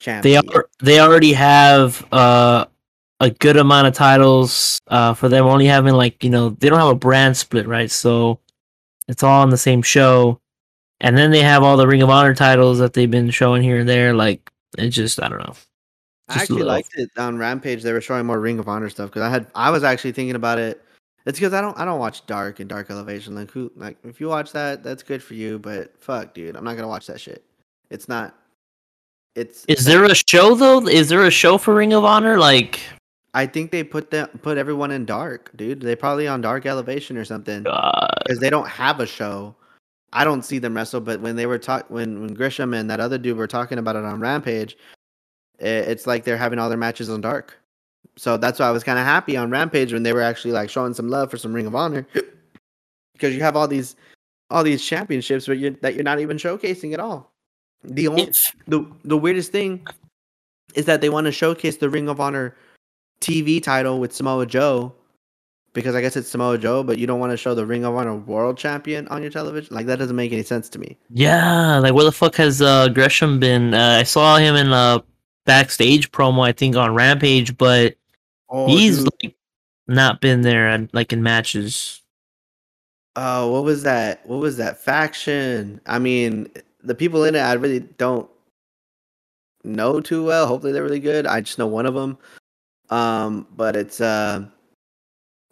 They 0.00 0.36
are 0.36 0.68
they 0.82 1.00
already 1.00 1.32
have 1.32 2.06
uh 2.12 2.66
a 3.20 3.30
good 3.30 3.56
amount 3.56 3.86
of 3.86 3.94
titles 3.94 4.80
uh 4.88 5.14
for 5.14 5.28
them 5.28 5.46
only 5.46 5.66
having 5.66 5.94
like 5.94 6.22
you 6.22 6.30
know 6.30 6.50
they 6.50 6.68
don't 6.68 6.80
have 6.80 6.88
a 6.88 6.94
brand 6.94 7.36
split 7.36 7.66
right 7.66 7.90
so 7.90 8.38
it's 9.08 9.22
all 9.22 9.40
on 9.40 9.50
the 9.50 9.56
same 9.56 9.80
show 9.82 10.38
and 11.00 11.16
then 11.16 11.30
they 11.30 11.40
have 11.40 11.62
all 11.62 11.76
the 11.76 11.86
ring 11.86 12.02
of 12.02 12.10
honor 12.10 12.34
titles 12.34 12.78
that 12.78 12.92
they've 12.92 13.10
been 13.10 13.30
showing 13.30 13.62
here 13.62 13.78
and 13.78 13.88
there 13.88 14.12
like 14.14 14.50
it 14.76 14.90
just 14.90 15.22
i 15.22 15.28
don't 15.28 15.38
know 15.38 15.54
just 16.28 16.38
a 16.38 16.42
actually 16.42 16.62
liked 16.62 16.96
it 16.96 17.10
on 17.18 17.38
Rampage. 17.38 17.82
They 17.82 17.92
were 17.92 18.00
showing 18.00 18.26
more 18.26 18.40
Ring 18.40 18.58
of 18.58 18.68
Honor 18.68 18.88
stuff 18.88 19.10
because 19.10 19.22
I 19.22 19.30
had 19.30 19.46
I 19.54 19.70
was 19.70 19.84
actually 19.84 20.12
thinking 20.12 20.36
about 20.36 20.58
it. 20.58 20.82
It's 21.26 21.38
because 21.38 21.52
I 21.54 21.60
don't 21.60 21.78
I 21.78 21.84
don't 21.84 21.98
watch 21.98 22.26
Dark 22.26 22.60
and 22.60 22.68
Dark 22.68 22.90
Elevation. 22.90 23.34
Like 23.34 23.50
who 23.50 23.70
like 23.76 23.98
if 24.04 24.20
you 24.20 24.28
watch 24.28 24.52
that, 24.52 24.82
that's 24.82 25.02
good 25.02 25.22
for 25.22 25.34
you. 25.34 25.58
But 25.58 25.94
fuck, 26.00 26.34
dude, 26.34 26.56
I'm 26.56 26.64
not 26.64 26.76
gonna 26.76 26.88
watch 26.88 27.06
that 27.06 27.20
shit. 27.20 27.44
It's 27.90 28.08
not. 28.08 28.34
It's. 29.34 29.64
Is 29.66 29.84
there 29.84 30.04
a 30.04 30.14
show 30.14 30.54
though? 30.54 30.86
Is 30.86 31.08
there 31.08 31.24
a 31.24 31.30
show 31.30 31.58
for 31.58 31.74
Ring 31.74 31.92
of 31.92 32.04
Honor? 32.04 32.38
Like, 32.38 32.80
I 33.34 33.46
think 33.46 33.70
they 33.70 33.82
put 33.82 34.10
them 34.10 34.28
put 34.42 34.58
everyone 34.58 34.90
in 34.90 35.04
dark, 35.04 35.50
dude. 35.56 35.80
They 35.80 35.96
probably 35.96 36.28
on 36.28 36.40
dark 36.40 36.66
elevation 36.66 37.16
or 37.16 37.24
something 37.24 37.62
because 37.62 38.38
they 38.40 38.50
don't 38.50 38.68
have 38.68 39.00
a 39.00 39.06
show. 39.06 39.54
I 40.12 40.22
don't 40.22 40.44
see 40.44 40.58
them 40.58 40.74
wrestle, 40.74 41.00
but 41.00 41.20
when 41.20 41.36
they 41.36 41.46
were 41.46 41.58
talk 41.58 41.90
when 41.90 42.20
when 42.20 42.34
Gresham 42.34 42.74
and 42.74 42.88
that 42.90 43.00
other 43.00 43.18
dude 43.18 43.36
were 43.36 43.48
talking 43.48 43.78
about 43.78 43.96
it 43.96 44.04
on 44.04 44.20
Rampage, 44.20 44.76
it's 45.58 46.06
like 46.06 46.24
they're 46.24 46.36
having 46.36 46.58
all 46.58 46.68
their 46.68 46.78
matches 46.78 47.08
on 47.08 47.20
dark. 47.20 47.58
So 48.16 48.36
that's 48.36 48.58
why 48.58 48.68
I 48.68 48.70
was 48.70 48.84
kind 48.84 48.98
of 48.98 49.04
happy 49.04 49.36
on 49.36 49.50
Rampage 49.50 49.92
when 49.92 50.02
they 50.02 50.12
were 50.12 50.22
actually 50.22 50.52
like 50.52 50.70
showing 50.70 50.94
some 50.94 51.08
love 51.08 51.30
for 51.30 51.36
some 51.36 51.52
Ring 51.52 51.66
of 51.66 51.74
Honor, 51.74 52.06
because 53.12 53.34
you 53.34 53.42
have 53.42 53.56
all 53.56 53.66
these 53.66 53.96
all 54.50 54.62
these 54.62 54.84
championships, 54.84 55.46
but 55.46 55.58
you're, 55.58 55.72
that 55.82 55.94
you're 55.94 56.04
not 56.04 56.20
even 56.20 56.36
showcasing 56.36 56.92
at 56.92 57.00
all. 57.00 57.32
The 57.82 58.08
only 58.08 58.30
the 58.66 58.86
the 59.04 59.16
weirdest 59.16 59.52
thing 59.52 59.86
is 60.74 60.86
that 60.86 61.00
they 61.00 61.08
want 61.08 61.26
to 61.26 61.32
showcase 61.32 61.76
the 61.76 61.90
Ring 61.90 62.08
of 62.08 62.20
Honor 62.20 62.56
TV 63.20 63.62
title 63.62 63.98
with 64.00 64.14
Samoa 64.14 64.46
Joe 64.46 64.94
because 65.72 65.94
I 65.94 66.00
guess 66.00 66.16
it's 66.16 66.28
Samoa 66.28 66.56
Joe, 66.56 66.82
but 66.82 66.98
you 66.98 67.06
don't 67.06 67.20
want 67.20 67.32
to 67.32 67.36
show 67.36 67.54
the 67.54 67.66
Ring 67.66 67.84
of 67.84 67.94
Honor 67.94 68.14
World 68.14 68.56
Champion 68.56 69.06
on 69.08 69.22
your 69.22 69.30
television. 69.30 69.74
Like 69.74 69.86
that 69.86 69.98
doesn't 69.98 70.16
make 70.16 70.32
any 70.32 70.44
sense 70.44 70.68
to 70.70 70.78
me. 70.78 70.96
Yeah, 71.10 71.78
like 71.78 71.92
where 71.94 72.04
the 72.04 72.12
fuck 72.12 72.36
has 72.36 72.62
uh, 72.62 72.88
Gresham 72.88 73.38
been? 73.38 73.74
Uh, 73.74 73.98
I 74.00 74.04
saw 74.04 74.36
him 74.36 74.54
in 74.54 74.72
a 74.72 75.02
backstage 75.44 76.10
promo, 76.10 76.46
I 76.46 76.52
think, 76.52 76.76
on 76.76 76.94
Rampage, 76.94 77.56
but 77.56 77.96
oh, 78.48 78.66
he's 78.66 79.04
like 79.04 79.36
not 79.86 80.20
been 80.20 80.42
there 80.42 80.86
like 80.92 81.12
in 81.12 81.22
matches. 81.22 82.00
Oh, 83.16 83.52
what 83.52 83.64
was 83.64 83.82
that? 83.84 84.26
What 84.26 84.40
was 84.40 84.56
that 84.56 84.78
faction? 84.78 85.80
I 85.86 85.98
mean, 85.98 86.48
the 86.82 86.94
people 86.94 87.24
in 87.24 87.34
it, 87.34 87.40
I 87.40 87.52
really 87.54 87.80
don't 87.80 88.28
know 89.62 90.00
too 90.00 90.24
well. 90.24 90.46
Hopefully, 90.46 90.72
they're 90.72 90.82
really 90.82 91.00
good. 91.00 91.26
I 91.26 91.40
just 91.40 91.58
know 91.58 91.66
one 91.66 91.86
of 91.86 91.94
them. 91.94 92.18
Um, 92.90 93.46
but 93.56 93.76
it's 93.76 94.00
uh 94.00 94.44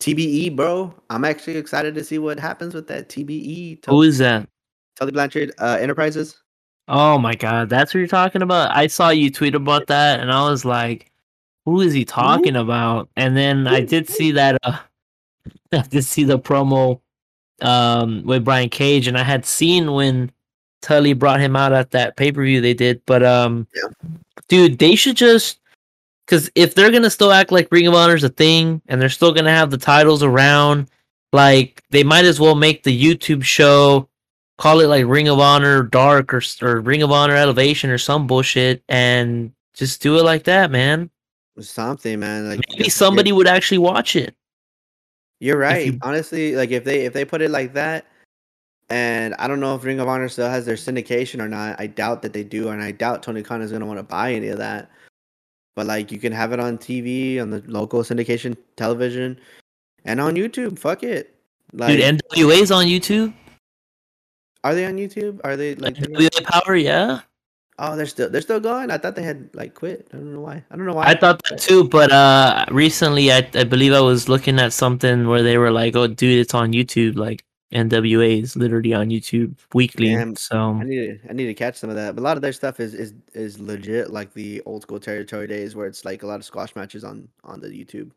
TBE, 0.01 0.57
bro. 0.57 0.93
I'm 1.11 1.25
actually 1.25 1.57
excited 1.57 1.95
to 1.95 2.05
see 2.05 2.19
what 2.19 2.41
happens 2.41 2.75
with 2.75 2.89
that 2.89 3.09
TBE. 3.09 3.87
Who 3.87 4.03
is 4.03 4.19
that? 4.19 4.49
Tully 4.97 5.13
Blanchard 5.13 5.53
uh, 5.59 5.79
Enterprises. 5.81 6.42
Oh 6.89 7.19
my 7.19 7.35
god, 7.35 7.69
that's 7.69 7.95
what 7.95 7.99
you're 7.99 8.09
talking 8.09 8.43
about. 8.43 8.77
I 8.77 8.87
saw 8.87 9.11
you 9.11 9.31
tweet 9.31 9.55
about 9.55 9.87
that, 9.87 10.21
and 10.21 10.33
I 10.33 10.49
was 10.49 10.65
like, 10.65 11.11
"Who 11.65 11.81
is 11.81 11.93
he 11.93 12.05
talking 12.05 12.57
about?" 12.57 13.09
And 13.17 13.37
then 13.37 13.67
I 13.67 13.81
did 13.81 14.09
see 14.09 14.33
that. 14.33 14.59
Uh, 14.63 14.79
I 15.73 15.83
did 15.83 16.05
see 16.05 16.25
the 16.25 16.39
promo 16.39 17.01
um, 17.61 18.23
with 18.25 18.45
Brian 18.45 18.69
Cage, 18.69 19.07
and 19.07 19.17
I 19.17 19.23
had 19.23 19.47
seen 19.47 19.93
when 19.93 20.31
Tully 20.83 21.13
brought 21.13 21.41
him 21.41 21.57
out 21.57 21.73
at 21.73 21.93
that 21.93 22.17
pay 22.17 22.33
per 22.33 22.45
view 22.45 22.61
they 22.61 22.75
did. 22.75 23.01
But 23.07 23.23
um, 23.23 23.67
yeah. 23.75 24.09
dude, 24.49 24.79
they 24.79 24.97
should 24.97 25.17
just 25.17 25.61
because 26.27 26.51
if 26.55 26.75
they're 26.75 26.91
gonna 26.91 27.11
still 27.11 27.33
act 27.33 27.53
like 27.53 27.71
Ring 27.71 27.87
of 27.87 27.95
Honor's 27.95 28.25
a 28.25 28.29
thing 28.29 28.83
and 28.89 29.01
they're 29.01 29.09
still 29.09 29.33
gonna 29.33 29.51
have 29.51 29.71
the 29.71 29.79
titles 29.79 30.23
around, 30.23 30.91
like 31.33 31.83
they 31.91 32.03
might 32.03 32.25
as 32.25 32.41
well 32.41 32.55
make 32.55 32.83
the 32.83 33.03
YouTube 33.03 33.45
show, 33.45 34.09
call 34.59 34.81
it 34.81 34.87
like 34.87 35.07
Ring 35.07 35.29
of 35.29 35.39
Honor 35.39 35.83
Dark 35.83 36.33
or 36.33 36.43
or 36.63 36.81
Ring 36.81 37.03
of 37.03 37.11
Honor 37.11 37.37
Elevation 37.37 37.91
or 37.91 37.99
some 37.99 38.27
bullshit, 38.27 38.83
and 38.89 39.53
just 39.75 40.03
do 40.03 40.19
it 40.19 40.25
like 40.25 40.45
that, 40.45 40.71
man. 40.71 41.11
Something, 41.61 42.21
man. 42.21 42.49
Like 42.49 42.61
maybe 42.71 42.89
somebody 42.89 43.33
would 43.33 43.47
actually 43.47 43.79
watch 43.79 44.17
it. 44.17 44.35
You're 45.41 45.59
right. 45.59 45.87
You, 45.87 45.99
Honestly, 46.03 46.55
like 46.55 46.71
if 46.71 46.85
they 46.85 47.05
if 47.05 47.13
they 47.13 47.25
put 47.25 47.43
it 47.43 47.51
like 47.51 47.75
that, 47.75 48.07
and 48.89 49.35
I 49.39 49.49
don't 49.49 49.61
know 49.61 49.75
if 49.75 49.85
Ring 49.85 50.01
of 50.01 50.09
Honor 50.09 50.29
still 50.29 50.49
has 50.49 50.67
their 50.67 50.77
syndication 50.77 51.41
or 51.41 51.49
not. 51.49 51.81
I 51.81 51.87
doubt 51.87 52.23
that 52.23 52.33
they 52.33 52.45
do, 52.45 52.69
and 52.69 52.83
I 52.83 52.93
doubt 52.93 53.23
Tony 53.23 53.43
Khan 53.43 53.63
is 53.63 53.73
gonna 53.73 53.87
want 53.87 53.99
to 53.99 54.05
buy 54.05 54.33
any 54.33 54.49
of 54.49 54.59
that 54.59 54.91
but 55.75 55.87
like 55.87 56.13
you 56.13 56.19
can 56.19 56.33
have 56.33 56.53
it 56.53 56.61
on 56.61 56.79
TV 56.79 57.41
on 57.41 57.51
the 57.51 57.63
local 57.67 58.03
syndication 58.03 58.57
television 58.77 59.39
and 60.05 60.21
on 60.21 60.35
YouTube. 60.35 60.79
Fuck 60.79 61.03
it. 61.03 61.35
Like, 61.73 61.97
Dude, 61.97 62.21
NWA's 62.35 62.71
on 62.71 62.87
YouTube. 62.87 63.33
Are 64.65 64.75
they 64.75 64.87
on 64.87 64.97
YouTube? 64.97 65.41
Are 65.45 65.57
they 65.57 65.75
like 65.75 65.95
NWA 65.95 66.45
Power? 66.45 66.77
Yeah. 66.77 67.21
Oh, 67.79 67.97
they're 67.97 68.07
still 68.07 68.31
they're 68.31 68.43
still 68.43 68.61
going. 68.61 68.91
I 68.91 68.99
thought 68.99 69.17
they 69.17 69.23
had 69.23 69.51
like 69.55 69.75
quit. 69.75 70.09
I 70.13 70.17
don't 70.17 70.33
know 70.33 70.41
why. 70.41 70.63
I 70.71 70.77
don't 70.77 70.87
know 70.87 70.95
why. 70.95 71.07
I 71.07 71.15
thought 71.15 71.43
that 71.49 71.59
too, 71.59 71.89
but 71.89 72.13
uh, 72.13 72.65
recently 72.71 73.33
I 73.33 73.49
I 73.55 73.65
believe 73.65 73.93
I 73.93 74.01
was 74.01 74.29
looking 74.29 74.61
at 74.61 74.73
something 74.73 75.27
where 75.27 75.43
they 75.43 75.59
were 75.59 75.71
like, 75.71 75.97
"Oh, 75.97 76.07
dude, 76.07 76.39
it's 76.39 76.55
on 76.55 76.73
YouTube." 76.73 77.17
Like 77.17 77.45
NWA 77.73 78.43
is 78.43 78.55
literally 78.55 78.93
on 78.93 79.09
YouTube 79.09 79.57
weekly. 79.73 80.11
Damn, 80.11 80.37
so 80.37 80.75
I 80.75 80.85
need 80.85 81.23
to 81.23 81.31
I 81.31 81.33
need 81.33 81.47
to 81.47 81.55
catch 81.55 81.77
some 81.77 81.91
of 81.91 81.97
that. 81.97 82.15
But 82.15 82.21
a 82.21 82.25
lot 82.25 82.37
of 82.37 82.43
their 82.43 82.53
stuff 82.53 82.79
is 82.79 82.95
is 82.95 83.15
is 83.33 83.59
legit, 83.59 84.11
like 84.11 84.33
the 84.35 84.63
old 84.67 84.83
school 84.83 85.01
territory 85.01 85.47
days, 85.47 85.75
where 85.75 85.87
it's 85.87 86.05
like 86.05 86.23
a 86.23 86.27
lot 86.27 86.37
of 86.37 86.45
squash 86.45 86.77
matches 86.77 87.03
on 87.03 87.27
on 87.43 87.61
the 87.61 87.69
YouTube. 87.69 88.11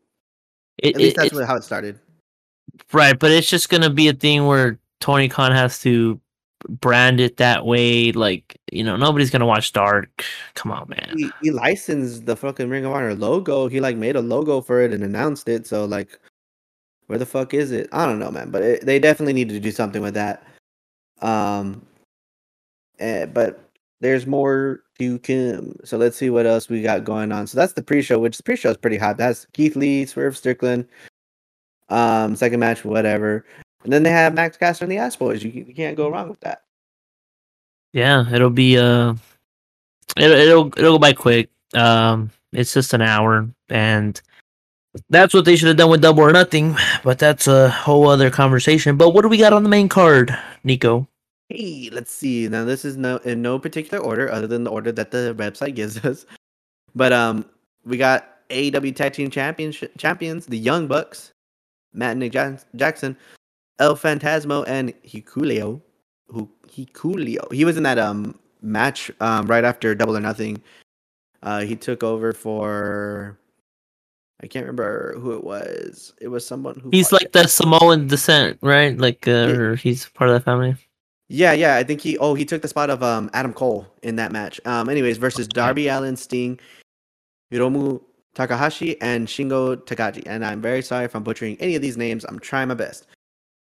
It, 0.78 0.94
At 0.94 1.00
least 1.00 1.16
it, 1.16 1.20
that's 1.22 1.38
it, 1.38 1.46
how 1.46 1.56
it 1.56 1.64
started. 1.64 1.98
Right, 2.92 3.18
but 3.18 3.30
it's 3.30 3.48
just 3.48 3.70
gonna 3.70 3.90
be 3.90 4.08
a 4.08 4.12
thing 4.12 4.46
where 4.46 4.78
Tony 5.00 5.28
Khan 5.28 5.52
has 5.52 5.80
to 5.80 6.20
brand 6.68 7.20
it 7.20 7.36
that 7.36 7.66
way. 7.66 8.12
Like 8.12 8.58
you 8.72 8.82
know, 8.84 8.96
nobody's 8.96 9.30
gonna 9.30 9.46
watch 9.46 9.72
Dark. 9.72 10.24
Come 10.54 10.72
on, 10.72 10.88
man. 10.88 11.14
He, 11.16 11.30
he 11.42 11.50
licensed 11.50 12.26
the 12.26 12.36
fucking 12.36 12.68
Ring 12.68 12.84
of 12.84 12.92
Honor 12.92 13.14
logo. 13.14 13.68
He 13.68 13.80
like 13.80 13.96
made 13.96 14.16
a 14.16 14.20
logo 14.20 14.60
for 14.60 14.80
it 14.82 14.92
and 14.92 15.02
announced 15.02 15.48
it. 15.48 15.66
So 15.66 15.84
like 15.84 16.18
where 17.06 17.18
the 17.18 17.26
fuck 17.26 17.54
is 17.54 17.72
it? 17.72 17.88
I 17.92 18.06
don't 18.06 18.18
know, 18.18 18.30
man. 18.30 18.50
But 18.50 18.62
it, 18.62 18.86
they 18.86 18.98
definitely 18.98 19.32
need 19.32 19.48
to 19.50 19.60
do 19.60 19.70
something 19.70 20.02
with 20.02 20.14
that. 20.14 20.42
Um, 21.22 21.86
uh, 23.00 23.26
but 23.26 23.70
there's 24.00 24.26
more 24.26 24.82
to 24.98 25.18
come. 25.20 25.76
So 25.84 25.96
let's 25.96 26.16
see 26.16 26.30
what 26.30 26.46
else 26.46 26.68
we 26.68 26.82
got 26.82 27.04
going 27.04 27.32
on. 27.32 27.46
So 27.46 27.56
that's 27.56 27.74
the 27.74 27.82
pre-show, 27.82 28.18
which 28.18 28.36
the 28.36 28.42
pre-show 28.42 28.70
is 28.70 28.76
pretty 28.76 28.96
hot. 28.96 29.16
That's 29.16 29.46
Keith 29.52 29.76
Lee, 29.76 30.06
Swerve 30.06 30.36
Strickland. 30.36 30.86
Um, 31.88 32.34
second 32.34 32.60
match, 32.60 32.84
whatever. 32.84 33.44
And 33.86 33.92
then 33.92 34.02
they 34.02 34.10
have 34.10 34.34
Max 34.34 34.56
Caster 34.56 34.84
and 34.84 34.90
the 34.90 34.98
Ass 34.98 35.14
Boys. 35.14 35.44
You, 35.44 35.50
you 35.52 35.72
can't 35.72 35.96
go 35.96 36.08
wrong 36.08 36.28
with 36.28 36.40
that. 36.40 36.64
Yeah, 37.92 38.28
it'll 38.34 38.50
be 38.50 38.76
uh, 38.76 39.14
it, 40.16 40.28
it'll 40.28 40.66
it'll 40.76 40.94
go 40.94 40.98
by 40.98 41.12
quick. 41.12 41.50
Um, 41.72 42.32
it's 42.52 42.74
just 42.74 42.94
an 42.94 43.00
hour, 43.00 43.48
and 43.68 44.20
that's 45.08 45.32
what 45.32 45.44
they 45.44 45.54
should 45.54 45.68
have 45.68 45.76
done 45.76 45.88
with 45.88 46.02
Double 46.02 46.24
or 46.24 46.32
Nothing, 46.32 46.76
but 47.04 47.20
that's 47.20 47.46
a 47.46 47.70
whole 47.70 48.08
other 48.08 48.28
conversation. 48.28 48.96
But 48.96 49.10
what 49.10 49.22
do 49.22 49.28
we 49.28 49.38
got 49.38 49.52
on 49.52 49.62
the 49.62 49.68
main 49.68 49.88
card, 49.88 50.36
Niko? 50.64 51.06
Hey, 51.48 51.88
let's 51.92 52.10
see. 52.10 52.48
Now 52.48 52.64
this 52.64 52.84
is 52.84 52.96
no 52.96 53.18
in 53.18 53.40
no 53.40 53.56
particular 53.56 54.02
order 54.02 54.28
other 54.32 54.48
than 54.48 54.64
the 54.64 54.70
order 54.70 54.90
that 54.90 55.12
the 55.12 55.32
website 55.38 55.74
gives 55.76 56.04
us. 56.04 56.26
But 56.96 57.12
um, 57.12 57.44
we 57.84 57.98
got 57.98 58.48
AEW 58.50 58.96
Tag 58.96 59.12
Team 59.12 59.30
Champions, 59.30 59.80
champions, 59.96 60.46
the 60.46 60.58
Young 60.58 60.88
Bucks, 60.88 61.32
Matt 61.92 62.12
and 62.12 62.20
Nick 62.20 62.32
Jackson, 62.74 63.16
El 63.78 63.96
Phantasmo, 63.96 64.64
and 64.66 64.92
Hikuleo. 65.02 65.80
Who 66.28 66.50
Hikuleo? 66.68 67.52
He 67.52 67.64
was 67.64 67.76
in 67.76 67.82
that 67.84 67.98
um 67.98 68.38
match 68.62 69.10
um 69.20 69.46
right 69.46 69.64
after 69.64 69.94
Double 69.94 70.16
or 70.16 70.20
Nothing. 70.20 70.62
Uh, 71.42 71.60
he 71.60 71.76
took 71.76 72.02
over 72.02 72.32
for 72.32 73.38
I 74.42 74.46
can't 74.46 74.64
remember 74.64 75.14
who 75.18 75.32
it 75.32 75.44
was. 75.44 76.12
It 76.20 76.28
was 76.28 76.46
someone 76.46 76.78
who. 76.78 76.90
He's 76.90 77.12
like 77.12 77.22
it. 77.22 77.32
the 77.32 77.46
Samoan 77.48 78.06
descent, 78.06 78.58
right? 78.60 78.96
Like, 78.96 79.26
uh, 79.26 79.48
or 79.48 79.76
he's 79.76 80.08
part 80.10 80.28
of 80.28 80.34
that 80.34 80.44
family. 80.44 80.76
Yeah, 81.28 81.52
yeah. 81.52 81.76
I 81.76 81.82
think 81.82 82.00
he. 82.02 82.18
Oh, 82.18 82.34
he 82.34 82.44
took 82.44 82.62
the 82.62 82.68
spot 82.68 82.90
of 82.90 83.02
um 83.02 83.30
Adam 83.32 83.52
Cole 83.52 83.86
in 84.02 84.16
that 84.16 84.32
match. 84.32 84.60
Um. 84.66 84.88
Anyways, 84.88 85.16
versus 85.16 85.48
Darby 85.48 85.88
Allin, 85.88 86.16
Sting, 86.16 86.60
Hiromu 87.50 88.02
Takahashi, 88.34 89.00
and 89.00 89.26
Shingo 89.26 89.76
Takagi. 89.76 90.22
And 90.26 90.44
I'm 90.44 90.60
very 90.60 90.82
sorry 90.82 91.06
if 91.06 91.16
I'm 91.16 91.22
butchering 91.22 91.56
any 91.58 91.74
of 91.74 91.80
these 91.80 91.96
names. 91.96 92.24
I'm 92.24 92.38
trying 92.38 92.68
my 92.68 92.74
best. 92.74 93.06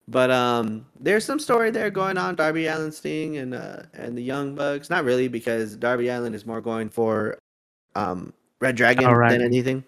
But 0.09 0.31
um, 0.31 0.85
there's 0.99 1.23
some 1.23 1.39
story 1.39 1.71
there 1.71 1.89
going 1.91 2.17
on. 2.17 2.35
Darby 2.35 2.65
Allin, 2.67 2.91
Sting, 2.91 3.37
and 3.37 3.53
uh, 3.53 3.83
and 3.93 4.17
the 4.17 4.23
Young 4.23 4.55
Bucks. 4.55 4.89
Not 4.89 5.03
really, 5.03 5.27
because 5.27 5.75
Darby 5.75 6.09
Allin 6.09 6.33
is 6.33 6.45
more 6.45 6.61
going 6.61 6.89
for 6.89 7.37
um 7.95 8.33
Red 8.59 8.75
Dragon 8.75 9.07
right. 9.07 9.31
than 9.31 9.41
anything 9.41 9.83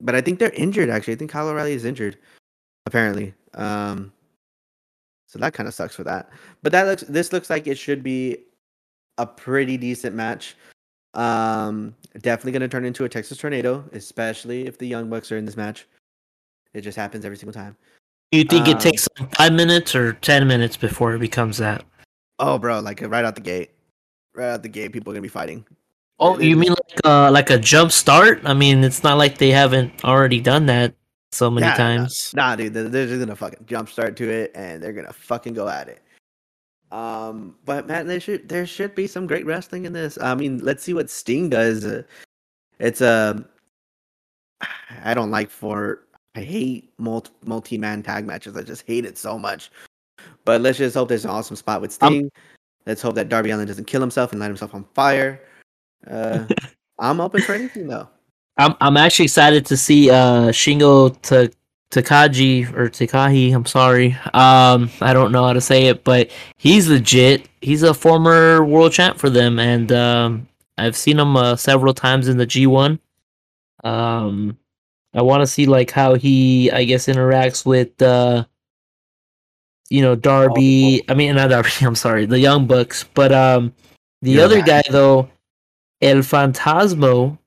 but 0.00 0.14
I 0.14 0.20
think 0.20 0.38
they're 0.38 0.50
injured. 0.50 0.90
Actually, 0.90 1.14
I 1.14 1.16
think 1.16 1.30
Kyle 1.30 1.48
O'Reilly 1.48 1.72
is 1.72 1.84
injured. 1.84 2.18
Apparently, 2.86 3.34
um, 3.54 4.12
so 5.26 5.38
that 5.38 5.54
kind 5.54 5.68
of 5.68 5.74
sucks 5.74 5.96
for 5.96 6.04
that. 6.04 6.30
But 6.62 6.72
that 6.72 6.86
looks. 6.86 7.02
This 7.02 7.32
looks 7.32 7.50
like 7.50 7.66
it 7.66 7.78
should 7.78 8.02
be 8.02 8.38
a 9.18 9.26
pretty 9.26 9.76
decent 9.76 10.14
match. 10.14 10.56
Um, 11.14 11.94
definitely 12.20 12.52
going 12.52 12.60
to 12.60 12.68
turn 12.68 12.84
into 12.84 13.04
a 13.04 13.08
Texas 13.08 13.38
tornado, 13.38 13.84
especially 13.92 14.66
if 14.66 14.78
the 14.78 14.86
Young 14.86 15.08
Bucks 15.08 15.32
are 15.32 15.38
in 15.38 15.46
this 15.46 15.56
match. 15.56 15.86
It 16.74 16.82
just 16.82 16.96
happens 16.96 17.24
every 17.24 17.38
single 17.38 17.54
time. 17.54 17.76
You 18.32 18.44
think 18.44 18.66
um, 18.66 18.76
it 18.76 18.80
takes 18.80 19.06
five 19.36 19.52
minutes 19.52 19.94
or 19.94 20.14
ten 20.14 20.46
minutes 20.48 20.76
before 20.76 21.14
it 21.14 21.20
becomes 21.20 21.58
that? 21.58 21.84
Oh, 22.38 22.58
bro, 22.58 22.80
like 22.80 23.00
right 23.02 23.24
out 23.24 23.34
the 23.34 23.40
gate, 23.40 23.70
right 24.34 24.50
out 24.50 24.62
the 24.62 24.68
gate, 24.68 24.92
people 24.92 25.12
are 25.12 25.14
gonna 25.14 25.22
be 25.22 25.28
fighting. 25.28 25.64
Oh, 26.18 26.38
you 26.38 26.56
mean 26.56 26.70
like 26.70 27.00
uh, 27.04 27.30
like 27.30 27.50
a 27.50 27.58
jump 27.58 27.92
start? 27.92 28.40
I 28.44 28.54
mean, 28.54 28.82
it's 28.82 29.02
not 29.02 29.18
like 29.18 29.38
they 29.38 29.50
haven't 29.50 30.04
already 30.04 30.40
done 30.40 30.66
that 30.66 30.94
so 31.30 31.50
many 31.50 31.66
nah, 31.66 31.74
times. 31.74 32.32
Nah, 32.34 32.50
nah, 32.50 32.56
dude, 32.56 32.74
they're, 32.74 33.06
just 33.06 33.20
gonna 33.20 33.36
fucking 33.36 33.66
jump 33.66 33.88
start 33.90 34.16
to 34.16 34.28
it, 34.28 34.52
and 34.54 34.82
they're 34.82 34.92
gonna 34.92 35.12
fucking 35.12 35.54
go 35.54 35.68
at 35.68 35.88
it. 35.88 36.02
Um, 36.90 37.56
but 37.64 37.86
man, 37.86 38.06
there 38.06 38.20
should 38.20 38.48
there 38.48 38.66
should 38.66 38.94
be 38.94 39.06
some 39.06 39.26
great 39.26 39.44
wrestling 39.44 39.84
in 39.84 39.92
this. 39.92 40.18
I 40.20 40.34
mean, 40.34 40.58
let's 40.58 40.82
see 40.82 40.94
what 40.94 41.10
Sting 41.10 41.50
does. 41.50 41.86
It's 42.78 43.00
a 43.00 43.44
I 45.04 45.14
don't 45.14 45.30
like 45.30 45.50
for 45.50 46.05
I 46.36 46.42
hate 46.42 46.92
multi 46.98 47.78
man 47.78 48.02
tag 48.02 48.26
matches. 48.26 48.56
I 48.56 48.62
just 48.62 48.86
hate 48.86 49.06
it 49.06 49.16
so 49.16 49.38
much. 49.38 49.70
But 50.44 50.60
let's 50.60 50.76
just 50.76 50.94
hope 50.94 51.08
there's 51.08 51.24
an 51.24 51.30
awesome 51.30 51.56
spot 51.56 51.80
with 51.80 51.92
Sting. 51.92 52.24
Um, 52.24 52.30
let's 52.84 53.00
hope 53.00 53.14
that 53.14 53.30
Darby 53.30 53.50
Allin 53.50 53.66
doesn't 53.66 53.86
kill 53.86 54.02
himself 54.02 54.32
and 54.32 54.40
light 54.40 54.48
himself 54.48 54.74
on 54.74 54.84
fire. 54.94 55.40
Uh, 56.06 56.44
I'm 56.98 57.20
open 57.20 57.40
for 57.40 57.54
anything 57.54 57.88
though. 57.88 58.08
I'm 58.58 58.74
I'm 58.80 58.96
actually 58.96 59.24
excited 59.24 59.64
to 59.66 59.76
see 59.76 60.10
uh 60.10 60.48
Shingo 60.48 61.20
to 61.22 61.50
Takagi 61.90 62.72
or 62.74 62.90
Takahi. 62.90 63.54
I'm 63.54 63.66
sorry. 63.66 64.12
Um, 64.34 64.90
I 65.00 65.12
don't 65.12 65.32
know 65.32 65.44
how 65.44 65.54
to 65.54 65.60
say 65.60 65.86
it, 65.86 66.04
but 66.04 66.30
he's 66.58 66.88
legit. 66.88 67.48
He's 67.62 67.82
a 67.82 67.94
former 67.94 68.64
world 68.64 68.92
champ 68.92 69.18
for 69.18 69.30
them, 69.30 69.58
and 69.58 69.90
um, 69.92 70.48
I've 70.76 70.96
seen 70.96 71.18
him 71.18 71.36
uh, 71.36 71.56
several 71.56 71.94
times 71.94 72.28
in 72.28 72.36
the 72.36 72.46
G1. 72.46 72.98
Um, 73.84 74.58
I 75.16 75.22
want 75.22 75.40
to 75.40 75.46
see 75.46 75.66
like 75.66 75.90
how 75.90 76.14
he, 76.14 76.70
I 76.70 76.84
guess, 76.84 77.06
interacts 77.06 77.64
with, 77.64 78.00
uh, 78.02 78.44
you 79.88 80.02
know, 80.02 80.14
Darby. 80.14 81.02
I 81.08 81.14
mean, 81.14 81.34
not 81.34 81.48
Darby. 81.48 81.70
I'm 81.80 81.96
sorry, 81.96 82.26
the 82.26 82.38
Young 82.38 82.66
Bucks. 82.66 83.04
But 83.14 83.32
um, 83.32 83.72
the 84.20 84.32
You're 84.32 84.44
other 84.44 84.56
right. 84.56 84.66
guy 84.66 84.82
though, 84.90 85.30
El 86.02 86.18
Phantasmo. 86.18 87.38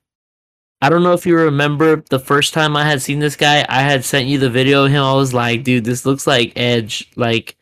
I 0.82 0.90
don't 0.90 1.04
know 1.04 1.14
if 1.14 1.26
you 1.26 1.36
remember 1.36 1.98
the 2.10 2.20
first 2.20 2.54
time 2.54 2.76
I 2.76 2.86
had 2.86 3.02
seen 3.02 3.20
this 3.20 3.36
guy. 3.36 3.66
I 3.70 3.82
had 3.82 4.04
sent 4.04 4.28
you 4.28 4.40
the 4.40 4.50
video 4.50 4.86
of 4.86 4.92
him. 4.92 5.04
I 5.04 5.14
was 5.14 5.34
like, 5.34 5.64
dude, 5.64 5.84
this 5.84 6.06
looks 6.06 6.26
like 6.26 6.54
Edge. 6.56 7.12
Like 7.16 7.56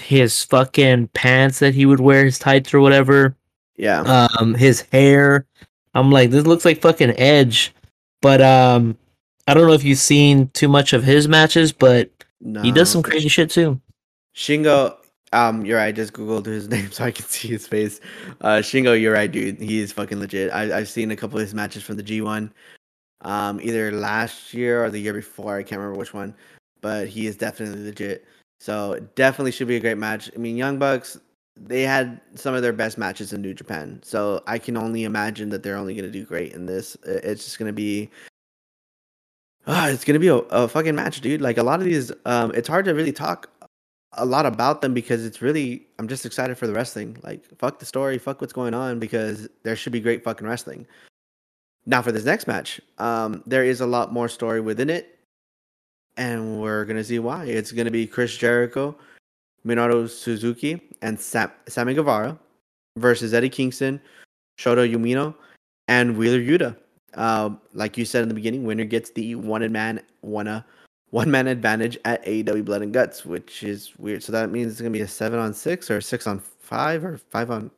his 0.00 0.42
fucking 0.44 1.08
pants 1.08 1.60
that 1.60 1.74
he 1.74 1.86
would 1.86 2.00
wear, 2.00 2.24
his 2.24 2.38
tights 2.38 2.74
or 2.74 2.80
whatever. 2.80 3.36
Yeah. 3.76 4.28
Um, 4.40 4.54
his 4.54 4.80
hair. 4.92 5.46
I'm 5.94 6.10
like, 6.10 6.30
this 6.30 6.46
looks 6.46 6.64
like 6.64 6.80
fucking 6.80 7.18
Edge. 7.18 7.72
But 8.22 8.40
um, 8.40 8.96
I 9.46 9.54
don't 9.54 9.66
know 9.66 9.74
if 9.74 9.84
you've 9.84 9.98
seen 9.98 10.48
too 10.48 10.68
much 10.68 10.92
of 10.92 11.04
his 11.04 11.28
matches, 11.28 11.72
but 11.72 12.10
no. 12.40 12.62
he 12.62 12.72
does 12.72 12.90
some 12.90 13.02
crazy 13.02 13.28
shit 13.28 13.50
too. 13.50 13.80
Shingo, 14.34 14.96
um, 15.32 15.64
you're 15.66 15.78
right. 15.78 15.88
I 15.88 15.92
just 15.92 16.12
googled 16.12 16.46
his 16.46 16.68
name 16.74 16.90
so 16.90 17.04
I 17.04 17.10
can 17.10 17.26
see 17.26 17.48
his 17.48 17.66
face. 17.66 18.00
Uh, 18.40 18.58
Shingo, 18.58 18.98
you're 18.98 19.12
right, 19.12 19.30
dude. 19.30 19.60
He 19.60 19.80
is 19.80 19.92
fucking 19.92 20.20
legit. 20.20 20.52
I, 20.52 20.78
I've 20.78 20.88
seen 20.88 21.10
a 21.10 21.16
couple 21.16 21.38
of 21.38 21.42
his 21.42 21.54
matches 21.54 21.82
from 21.82 21.96
the 21.96 22.02
G1, 22.02 22.50
um, 23.22 23.60
either 23.60 23.92
last 23.92 24.54
year 24.54 24.84
or 24.84 24.90
the 24.90 24.98
year 24.98 25.12
before. 25.12 25.56
I 25.56 25.62
can't 25.62 25.80
remember 25.80 25.98
which 25.98 26.14
one, 26.14 26.34
but 26.80 27.08
he 27.08 27.26
is 27.26 27.36
definitely 27.36 27.84
legit. 27.84 28.26
So 28.60 28.98
definitely 29.14 29.52
should 29.52 29.68
be 29.68 29.76
a 29.76 29.80
great 29.80 29.98
match. 29.98 30.30
I 30.34 30.38
mean, 30.38 30.56
Young 30.56 30.78
Bucks, 30.78 31.18
they 31.56 31.82
had 31.82 32.20
some 32.34 32.54
of 32.54 32.62
their 32.62 32.72
best 32.72 32.96
matches 32.96 33.32
in 33.32 33.42
New 33.42 33.52
Japan, 33.52 34.00
so 34.02 34.42
I 34.46 34.58
can 34.58 34.76
only 34.76 35.04
imagine 35.04 35.50
that 35.50 35.62
they're 35.62 35.76
only 35.76 35.94
going 35.94 36.10
to 36.10 36.10
do 36.10 36.24
great 36.24 36.52
in 36.52 36.64
this. 36.64 36.96
It's 37.04 37.44
just 37.44 37.58
going 37.58 37.68
to 37.68 37.74
be 37.74 38.10
uh, 39.66 39.88
it's 39.90 40.04
gonna 40.04 40.18
be 40.18 40.28
a, 40.28 40.36
a 40.36 40.68
fucking 40.68 40.94
match, 40.94 41.20
dude. 41.20 41.40
Like 41.40 41.58
a 41.58 41.62
lot 41.62 41.80
of 41.80 41.86
these, 41.86 42.12
um, 42.26 42.52
it's 42.54 42.68
hard 42.68 42.84
to 42.86 42.94
really 42.94 43.12
talk 43.12 43.50
a 44.16 44.24
lot 44.24 44.46
about 44.46 44.80
them 44.80 44.94
because 44.94 45.24
it's 45.24 45.42
really 45.42 45.86
I'm 45.98 46.08
just 46.08 46.24
excited 46.26 46.56
for 46.56 46.66
the 46.66 46.72
wrestling. 46.72 47.16
Like 47.22 47.44
fuck 47.58 47.78
the 47.78 47.86
story, 47.86 48.18
fuck 48.18 48.40
what's 48.40 48.52
going 48.52 48.74
on 48.74 48.98
because 48.98 49.48
there 49.62 49.76
should 49.76 49.92
be 49.92 50.00
great 50.00 50.22
fucking 50.24 50.46
wrestling. 50.46 50.86
Now 51.86 52.02
for 52.02 52.12
this 52.12 52.24
next 52.24 52.46
match, 52.46 52.80
um, 52.98 53.42
there 53.46 53.64
is 53.64 53.80
a 53.80 53.86
lot 53.86 54.12
more 54.12 54.28
story 54.28 54.60
within 54.60 54.90
it, 54.90 55.18
and 56.16 56.60
we're 56.60 56.84
gonna 56.84 57.04
see 57.04 57.18
why. 57.18 57.44
It's 57.44 57.72
gonna 57.72 57.90
be 57.90 58.06
Chris 58.06 58.36
Jericho, 58.36 58.96
Minoru 59.66 60.08
Suzuki, 60.08 60.80
and 61.02 61.18
Sam- 61.18 61.52
Sammy 61.68 61.94
Guevara 61.94 62.38
versus 62.96 63.34
Eddie 63.34 63.50
Kingston, 63.50 64.00
Shota 64.58 64.90
Umino, 64.90 65.34
and 65.88 66.16
Wheeler 66.16 66.38
Yuta. 66.40 66.76
Um, 67.16 67.60
like 67.72 67.96
you 67.96 68.04
said 68.04 68.22
in 68.22 68.28
the 68.28 68.34
beginning, 68.34 68.64
winner 68.64 68.84
gets 68.84 69.10
the 69.10 69.34
one 69.34 69.70
man 69.72 70.02
one 70.20 70.48
uh, 70.48 70.62
one 71.10 71.30
man 71.30 71.46
advantage 71.46 71.96
at 72.04 72.24
AEW 72.24 72.64
Blood 72.64 72.82
and 72.82 72.92
Guts, 72.92 73.24
which 73.24 73.62
is 73.62 73.92
weird. 73.98 74.22
So 74.22 74.32
that 74.32 74.50
means 74.50 74.72
it's 74.72 74.80
gonna 74.80 74.90
be 74.90 75.02
a 75.02 75.08
seven 75.08 75.38
on 75.38 75.54
six 75.54 75.90
or 75.90 76.00
six 76.00 76.26
on 76.26 76.40
five 76.40 77.04
or 77.04 77.18
five 77.18 77.50
on 77.50 77.70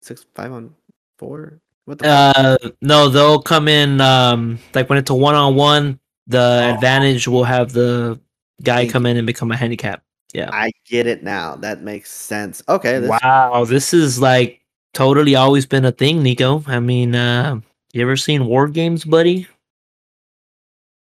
six, 0.00 0.26
five 0.34 0.52
on 0.52 0.74
four. 1.18 1.60
What 1.84 1.98
the? 1.98 2.08
Uh, 2.08 2.56
fuck? 2.60 2.72
no, 2.80 3.08
they'll 3.08 3.42
come 3.42 3.68
in 3.68 4.00
um 4.00 4.58
like 4.74 4.88
when 4.88 4.98
it's 4.98 5.10
a 5.10 5.14
one 5.14 5.34
on 5.34 5.54
one. 5.54 6.00
The 6.26 6.62
oh. 6.64 6.74
advantage 6.74 7.28
will 7.28 7.44
have 7.44 7.72
the 7.72 8.18
guy 8.62 8.88
come 8.88 9.06
in 9.06 9.16
and 9.16 9.26
become 9.26 9.52
a 9.52 9.56
handicap. 9.56 10.02
Yeah, 10.32 10.50
I 10.52 10.72
get 10.84 11.06
it 11.06 11.22
now. 11.22 11.54
That 11.54 11.82
makes 11.82 12.10
sense. 12.10 12.62
Okay. 12.68 12.98
This 12.98 13.10
wow, 13.10 13.64
this 13.66 13.94
is 13.94 14.20
like 14.20 14.60
totally 14.94 15.36
always 15.36 15.66
been 15.66 15.84
a 15.84 15.92
thing, 15.92 16.24
Niko. 16.24 16.66
I 16.66 16.80
mean, 16.80 17.14
uh, 17.14 17.60
you 17.94 18.02
ever 18.02 18.16
seen 18.16 18.46
War 18.46 18.66
Games, 18.66 19.04
buddy? 19.04 19.46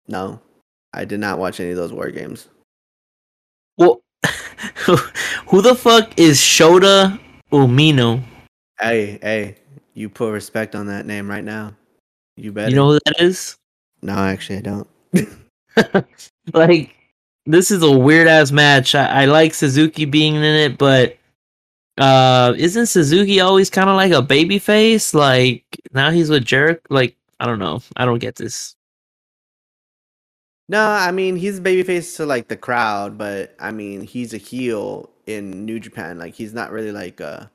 No, 0.08 0.39
I 0.94 1.04
did 1.06 1.20
not 1.20 1.38
watch 1.38 1.60
any 1.60 1.72
of 1.72 1.78
those 1.78 1.92
War 1.92 2.10
Games. 2.10 2.48
Well, 3.78 4.02
who 4.86 5.62
the 5.62 5.76
fuck 5.76 6.18
is 6.18 6.39
Shota 6.39 7.20
Umino? 7.52 8.24
Hey, 8.80 9.20
hey, 9.22 9.56
you 9.94 10.10
put 10.10 10.32
respect 10.32 10.74
on 10.74 10.88
that 10.88 11.06
name 11.06 11.30
right 11.30 11.44
now. 11.44 11.76
You 12.38 12.54
better. 12.54 12.70
You 12.70 12.78
know 12.78 12.94
who 12.94 13.00
that 13.06 13.20
is? 13.20 13.58
No, 14.02 14.13
actually, 14.13 14.60
I 14.60 14.62
don't. 14.62 14.88
like, 16.54 16.96
this 17.46 17.72
is 17.72 17.84
a 17.84 17.92
weird 17.92 18.30
ass 18.30 18.52
match. 18.52 18.96
I, 18.96 19.24
I 19.24 19.26
like 19.26 19.54
Suzuki 19.54 20.06
being 20.06 20.36
in 20.36 20.44
it, 20.44 20.78
but 20.78 21.19
uh, 22.00 22.54
isn't 22.58 22.86
Suzuki 22.86 23.42
always 23.42 23.70
kind 23.70 23.90
of 23.90 23.96
like 23.96 24.12
a 24.12 24.22
baby 24.22 24.58
face? 24.58 25.14
Like 25.14 25.66
now 25.92 26.12
he's 26.12 26.30
with 26.30 26.46
Jericho. 26.46 26.82
Like 26.90 27.18
I 27.40 27.46
don't 27.46 27.60
know. 27.60 27.82
I 27.98 28.06
don't 28.06 28.20
get 28.20 28.36
this. 28.36 28.76
No, 30.70 30.88
I 30.88 31.12
mean 31.12 31.36
he's 31.36 31.60
a 31.60 31.62
babyface 31.62 32.16
to 32.18 32.26
like 32.26 32.48
the 32.48 32.56
crowd, 32.56 33.18
but 33.18 33.56
I 33.60 33.72
mean 33.72 34.02
he's 34.02 34.34
a 34.34 34.38
heel 34.38 35.10
in 35.26 35.66
New 35.66 35.80
Japan. 35.80 36.18
Like 36.18 36.36
he's 36.36 36.54
not 36.54 36.72
really 36.72 36.92
like 36.94 37.20
uh 37.20 37.48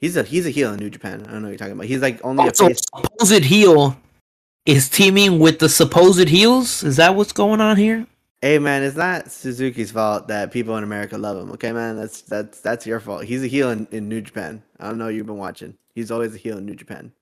he's 0.00 0.16
a 0.16 0.22
he's 0.22 0.46
a 0.46 0.50
heel 0.50 0.72
in 0.72 0.78
New 0.78 0.90
Japan. 0.90 1.24
I 1.26 1.32
don't 1.32 1.42
know 1.42 1.48
what 1.48 1.52
you're 1.52 1.58
talking 1.58 1.72
about. 1.72 1.86
He's 1.86 2.02
like 2.02 2.22
only 2.24 2.44
oh, 2.44 2.48
a 2.48 2.52
face. 2.52 2.82
supposed 2.94 3.44
heel 3.44 3.96
is 4.66 4.90
teaming 4.90 5.38
with 5.38 5.60
the 5.60 5.68
supposed 5.68 6.28
heels. 6.28 6.82
Is 6.84 6.96
that 6.96 7.14
what's 7.14 7.32
going 7.32 7.60
on 7.60 7.78
here? 7.78 8.06
Hey 8.44 8.58
man, 8.58 8.82
it's 8.82 8.96
not 8.96 9.30
Suzuki's 9.30 9.92
fault 9.92 10.26
that 10.26 10.50
people 10.50 10.76
in 10.76 10.82
America 10.82 11.16
love 11.16 11.38
him. 11.38 11.52
Okay, 11.52 11.70
man, 11.70 11.96
that's 11.96 12.22
that's 12.22 12.60
that's 12.60 12.84
your 12.84 12.98
fault. 12.98 13.22
He's 13.22 13.44
a 13.44 13.46
heel 13.46 13.70
in, 13.70 13.86
in 13.92 14.08
New 14.08 14.20
Japan. 14.20 14.60
I 14.80 14.88
don't 14.88 14.98
know 14.98 15.06
you've 15.06 15.26
been 15.26 15.36
watching. 15.36 15.78
He's 15.94 16.10
always 16.10 16.34
a 16.34 16.38
heel 16.38 16.58
in 16.58 16.66
New 16.66 16.74
Japan. 16.74 17.12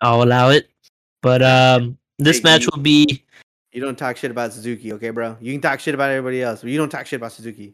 I'll 0.00 0.24
allow 0.24 0.50
it, 0.50 0.68
but 1.22 1.42
um, 1.42 1.96
this 2.18 2.38
hey, 2.38 2.42
match 2.42 2.62
you, 2.62 2.70
will 2.72 2.82
be. 2.82 3.22
You 3.70 3.80
don't 3.80 3.96
talk 3.96 4.16
shit 4.16 4.32
about 4.32 4.52
Suzuki, 4.52 4.92
okay, 4.94 5.10
bro? 5.10 5.36
You 5.40 5.52
can 5.52 5.60
talk 5.60 5.78
shit 5.78 5.94
about 5.94 6.10
everybody 6.10 6.42
else, 6.42 6.62
but 6.62 6.70
you 6.70 6.78
don't 6.78 6.88
talk 6.88 7.06
shit 7.06 7.18
about 7.18 7.30
Suzuki. 7.30 7.72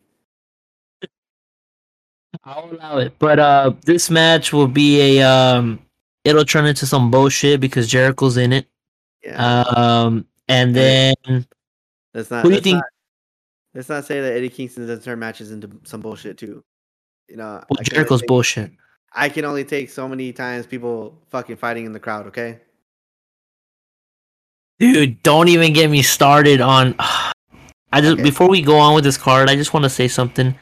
I'll 2.45 2.71
allow 2.71 2.99
it, 2.99 3.19
but 3.19 3.39
uh, 3.39 3.73
this 3.87 4.11
match 4.11 4.53
will 4.53 4.69
be 4.69 5.19
a 5.19 5.27
um, 5.27 5.81
it'll 6.25 6.45
turn 6.45 6.67
into 6.67 6.85
some 6.85 7.11
bullshit 7.11 7.61
because 7.61 7.89
Jericho's 7.89 8.37
in 8.37 8.53
it. 8.53 8.67
Yeah. 9.23 9.63
Um, 9.63 10.27
and 10.49 10.77
then 10.77 11.47
Let's 12.15 12.31
not. 12.31 12.43
Who 12.45 12.51
do 12.51 12.55
you 12.55 12.61
think? 12.61 12.77
Not, 12.77 12.85
let's 13.75 13.89
not 13.89 14.05
say 14.05 14.21
that 14.21 14.33
Eddie 14.33 14.49
Kingston 14.49 14.87
doesn't 14.87 15.05
turn 15.05 15.19
matches 15.19 15.51
into 15.51 15.71
some 15.83 16.01
bullshit 16.01 16.39
too. 16.39 16.63
You 17.29 17.37
know, 17.37 17.63
well, 17.69 17.83
Jericho's 17.83 18.21
take, 18.21 18.29
bullshit. 18.29 18.71
I 19.13 19.29
can 19.29 19.45
only 19.45 19.65
take 19.65 19.91
so 19.91 20.09
many 20.09 20.33
times 20.33 20.67
people 20.67 21.19
fucking 21.31 21.57
fighting 21.57 21.87
in 21.87 21.93
the 21.93 22.01
crowd. 22.01 22.27
Okay. 22.29 22.61
Dude, 24.79 25.23
don't 25.23 25.49
even 25.49 25.73
get 25.73 25.91
me 25.91 26.03
started 26.03 26.61
on. 26.61 26.95
I 27.93 28.01
just 28.01 28.15
okay. 28.15 28.23
before 28.23 28.49
we 28.49 28.61
go 28.61 28.77
on 28.77 28.95
with 28.95 29.05
this 29.05 29.17
card, 29.17 29.49
I 29.49 29.55
just 29.55 29.73
want 29.73 29.85
to 29.85 29.91
say 29.91 30.09
something. 30.09 30.57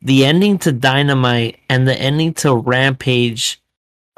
The 0.00 0.24
ending 0.24 0.58
to 0.58 0.72
Dynamite 0.72 1.58
and 1.68 1.86
the 1.86 1.96
ending 1.96 2.34
to 2.34 2.56
Rampage 2.56 3.60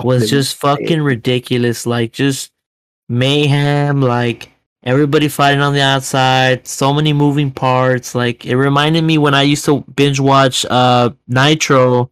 was 0.03 0.31
just 0.31 0.57
fucking 0.57 1.03
ridiculous. 1.03 1.87
Like 1.87 2.13
just 2.13 2.53
mayhem. 3.09 4.01
Like 4.03 4.51
everybody 4.85 5.29
fighting 5.29 5.61
on 5.61 5.73
the 5.73 5.81
outside, 5.81 6.67
so 6.67 6.93
many 6.93 7.13
moving 7.13 7.51
parts. 7.51 8.15
Like 8.15 8.47
it 8.47 8.57
reminded 8.57 9.03
me 9.03 9.19
when 9.19 9.35
I 9.35 9.43
used 9.43 9.65
to 9.65 9.81
binge 9.97 10.21
watch 10.21 10.65
uh 10.67 11.11
Nitro, 11.27 12.11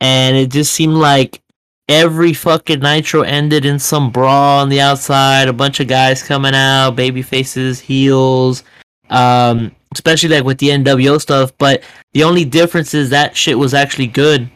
and 0.00 0.36
it 0.36 0.50
just 0.50 0.72
seemed 0.72 0.94
like 0.94 1.42
every 1.88 2.32
fucking 2.32 2.80
Nitro 2.80 3.22
ended 3.22 3.64
in 3.64 3.78
some 3.78 4.10
brawl 4.10 4.60
on 4.60 4.68
the 4.68 4.80
outside, 4.80 5.48
a 5.48 5.52
bunch 5.52 5.80
of 5.80 5.88
guys 5.88 6.22
coming 6.22 6.54
out, 6.54 6.92
baby 6.92 7.22
faces, 7.22 7.80
heels, 7.80 8.64
um, 9.10 9.74
especially 9.92 10.30
like 10.30 10.44
with 10.44 10.58
the 10.58 10.68
NWO 10.68 11.20
stuff. 11.20 11.52
But 11.58 11.82
the 12.12 12.24
only 12.24 12.44
difference 12.44 12.94
is 12.94 13.10
that 13.10 13.36
shit 13.36 13.58
was 13.58 13.74
actually 13.74 14.06
good, 14.06 14.48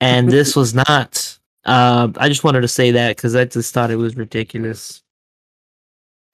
and 0.00 0.28
this 0.30 0.56
was 0.56 0.74
not. 0.74 1.38
Uh, 1.64 2.08
I 2.16 2.28
just 2.28 2.42
wanted 2.42 2.62
to 2.62 2.68
say 2.68 2.90
that 2.92 3.16
because 3.16 3.36
I 3.36 3.44
just 3.44 3.72
thought 3.72 3.90
it 3.90 3.96
was 3.96 4.16
ridiculous. 4.16 4.99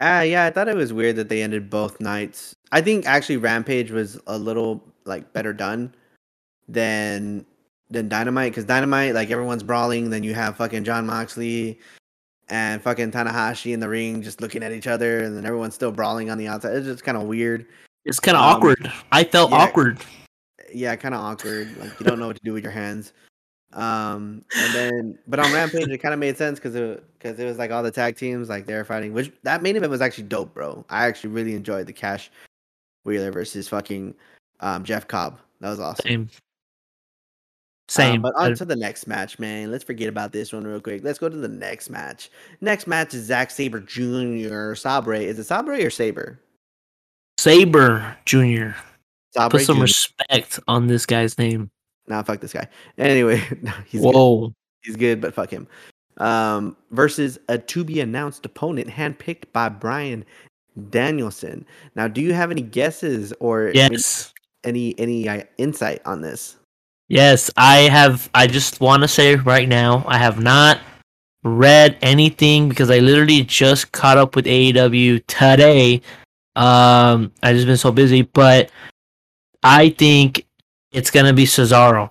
Ah, 0.00 0.20
yeah, 0.20 0.44
I 0.44 0.50
thought 0.50 0.68
it 0.68 0.76
was 0.76 0.92
weird 0.92 1.16
that 1.16 1.28
they 1.28 1.42
ended 1.42 1.70
both 1.70 2.00
nights. 2.00 2.54
I 2.72 2.80
think 2.82 3.06
actually 3.06 3.38
Rampage 3.38 3.90
was 3.90 4.20
a 4.26 4.36
little 4.36 4.84
like 5.04 5.32
better 5.32 5.52
done, 5.52 5.94
than 6.68 7.46
than 7.90 8.08
Dynamite 8.08 8.52
because 8.52 8.64
Dynamite 8.64 9.14
like 9.14 9.30
everyone's 9.30 9.62
brawling. 9.62 10.10
Then 10.10 10.22
you 10.22 10.34
have 10.34 10.56
fucking 10.56 10.84
Jon 10.84 11.06
Moxley 11.06 11.78
and 12.48 12.82
fucking 12.82 13.12
Tanahashi 13.12 13.72
in 13.72 13.80
the 13.80 13.88
ring 13.88 14.22
just 14.22 14.40
looking 14.40 14.62
at 14.62 14.72
each 14.72 14.86
other, 14.86 15.24
and 15.24 15.36
then 15.36 15.46
everyone's 15.46 15.74
still 15.74 15.92
brawling 15.92 16.30
on 16.30 16.38
the 16.38 16.48
outside. 16.48 16.76
It's 16.76 16.86
just 16.86 17.04
kind 17.04 17.16
of 17.16 17.24
weird. 17.24 17.66
It's 18.04 18.20
kind 18.20 18.36
of 18.36 18.42
um, 18.42 18.56
awkward. 18.56 18.92
I 19.12 19.24
felt 19.24 19.50
yeah, 19.50 19.56
awkward. 19.56 19.98
Yeah, 20.72 20.96
kind 20.96 21.14
of 21.14 21.20
awkward. 21.20 21.76
Like 21.78 21.98
you 21.98 22.06
don't 22.06 22.18
know 22.18 22.26
what 22.26 22.36
to 22.36 22.42
do 22.44 22.52
with 22.52 22.62
your 22.62 22.72
hands. 22.72 23.12
Um, 23.72 24.44
and 24.56 24.74
then, 24.74 25.18
but 25.26 25.38
on 25.38 25.52
Rampage, 25.52 25.88
it 25.88 25.98
kind 25.98 26.14
of 26.14 26.20
made 26.20 26.36
sense 26.36 26.58
because 26.58 26.74
it 26.74 27.04
because 27.18 27.38
it 27.38 27.44
was 27.44 27.58
like 27.58 27.70
all 27.70 27.82
the 27.82 27.90
tag 27.90 28.16
teams 28.16 28.48
like 28.48 28.66
they 28.66 28.74
were 28.74 28.84
fighting. 28.84 29.12
Which 29.12 29.32
that 29.42 29.62
main 29.62 29.76
event 29.76 29.90
was 29.90 30.00
actually 30.00 30.24
dope, 30.24 30.54
bro. 30.54 30.84
I 30.88 31.06
actually 31.06 31.30
really 31.30 31.54
enjoyed 31.54 31.86
the 31.86 31.92
Cash 31.92 32.30
Wheeler 33.04 33.30
versus 33.30 33.68
fucking 33.68 34.14
um, 34.60 34.84
Jeff 34.84 35.06
Cobb. 35.08 35.38
That 35.60 35.70
was 35.70 35.80
awesome. 35.80 36.06
Same. 36.06 36.30
Same. 37.88 38.14
Um, 38.16 38.22
but 38.22 38.34
on 38.36 38.54
to 38.54 38.64
the 38.64 38.76
next 38.76 39.06
match, 39.06 39.38
man. 39.38 39.70
Let's 39.70 39.84
forget 39.84 40.08
about 40.08 40.32
this 40.32 40.52
one 40.52 40.64
real 40.64 40.80
quick. 40.80 41.04
Let's 41.04 41.18
go 41.18 41.28
to 41.28 41.36
the 41.36 41.48
next 41.48 41.88
match. 41.88 42.30
Next 42.60 42.86
match 42.86 43.14
is 43.14 43.24
Zack 43.24 43.50
Sabre 43.50 43.80
Jr. 43.80 44.74
Sabre. 44.74 45.14
Is 45.14 45.38
it 45.38 45.44
Sabre 45.44 45.74
or 45.74 45.90
Saber? 45.90 46.40
Sabre 47.38 48.16
Jr. 48.24 48.70
Sabre 49.32 49.50
Put 49.50 49.60
some 49.62 49.76
Jr. 49.76 49.82
respect 49.82 50.60
on 50.66 50.86
this 50.88 51.06
guy's 51.06 51.38
name. 51.38 51.70
Nah, 52.08 52.22
fuck 52.22 52.40
this 52.40 52.52
guy. 52.52 52.68
Anyway, 52.98 53.42
he's 53.86 54.00
Whoa. 54.00 54.48
Good. 54.48 54.54
He's 54.82 54.96
good, 54.96 55.20
but 55.20 55.34
fuck 55.34 55.50
him. 55.50 55.66
Um, 56.18 56.76
versus 56.92 57.38
a 57.48 57.58
to 57.58 57.84
be 57.84 58.00
announced 58.00 58.46
opponent 58.46 58.88
handpicked 58.88 59.52
by 59.52 59.68
Bryan 59.68 60.24
Danielson. 60.90 61.66
Now, 61.94 62.08
do 62.08 62.20
you 62.20 62.32
have 62.32 62.50
any 62.50 62.62
guesses 62.62 63.32
or 63.40 63.70
yes. 63.74 64.32
any 64.64 64.98
any, 64.98 65.28
uh, 65.28 65.42
insight 65.58 66.00
on 66.06 66.20
this? 66.20 66.56
Yes, 67.08 67.50
I 67.56 67.82
have. 67.82 68.30
I 68.34 68.46
just 68.46 68.80
want 68.80 69.02
to 69.02 69.08
say 69.08 69.36
right 69.36 69.68
now, 69.68 70.04
I 70.06 70.18
have 70.18 70.40
not 70.40 70.80
read 71.44 71.96
anything 72.02 72.68
because 72.68 72.90
I 72.90 72.98
literally 72.98 73.42
just 73.44 73.92
caught 73.92 74.18
up 74.18 74.34
with 74.34 74.46
AEW 74.46 75.24
today. 75.26 76.00
Um, 76.56 77.32
I 77.42 77.52
just 77.52 77.66
been 77.66 77.76
so 77.76 77.92
busy, 77.92 78.22
but 78.22 78.70
I 79.62 79.90
think 79.90 80.45
it's 80.96 81.10
gonna 81.10 81.32
be 81.32 81.44
Cesaro. 81.44 82.10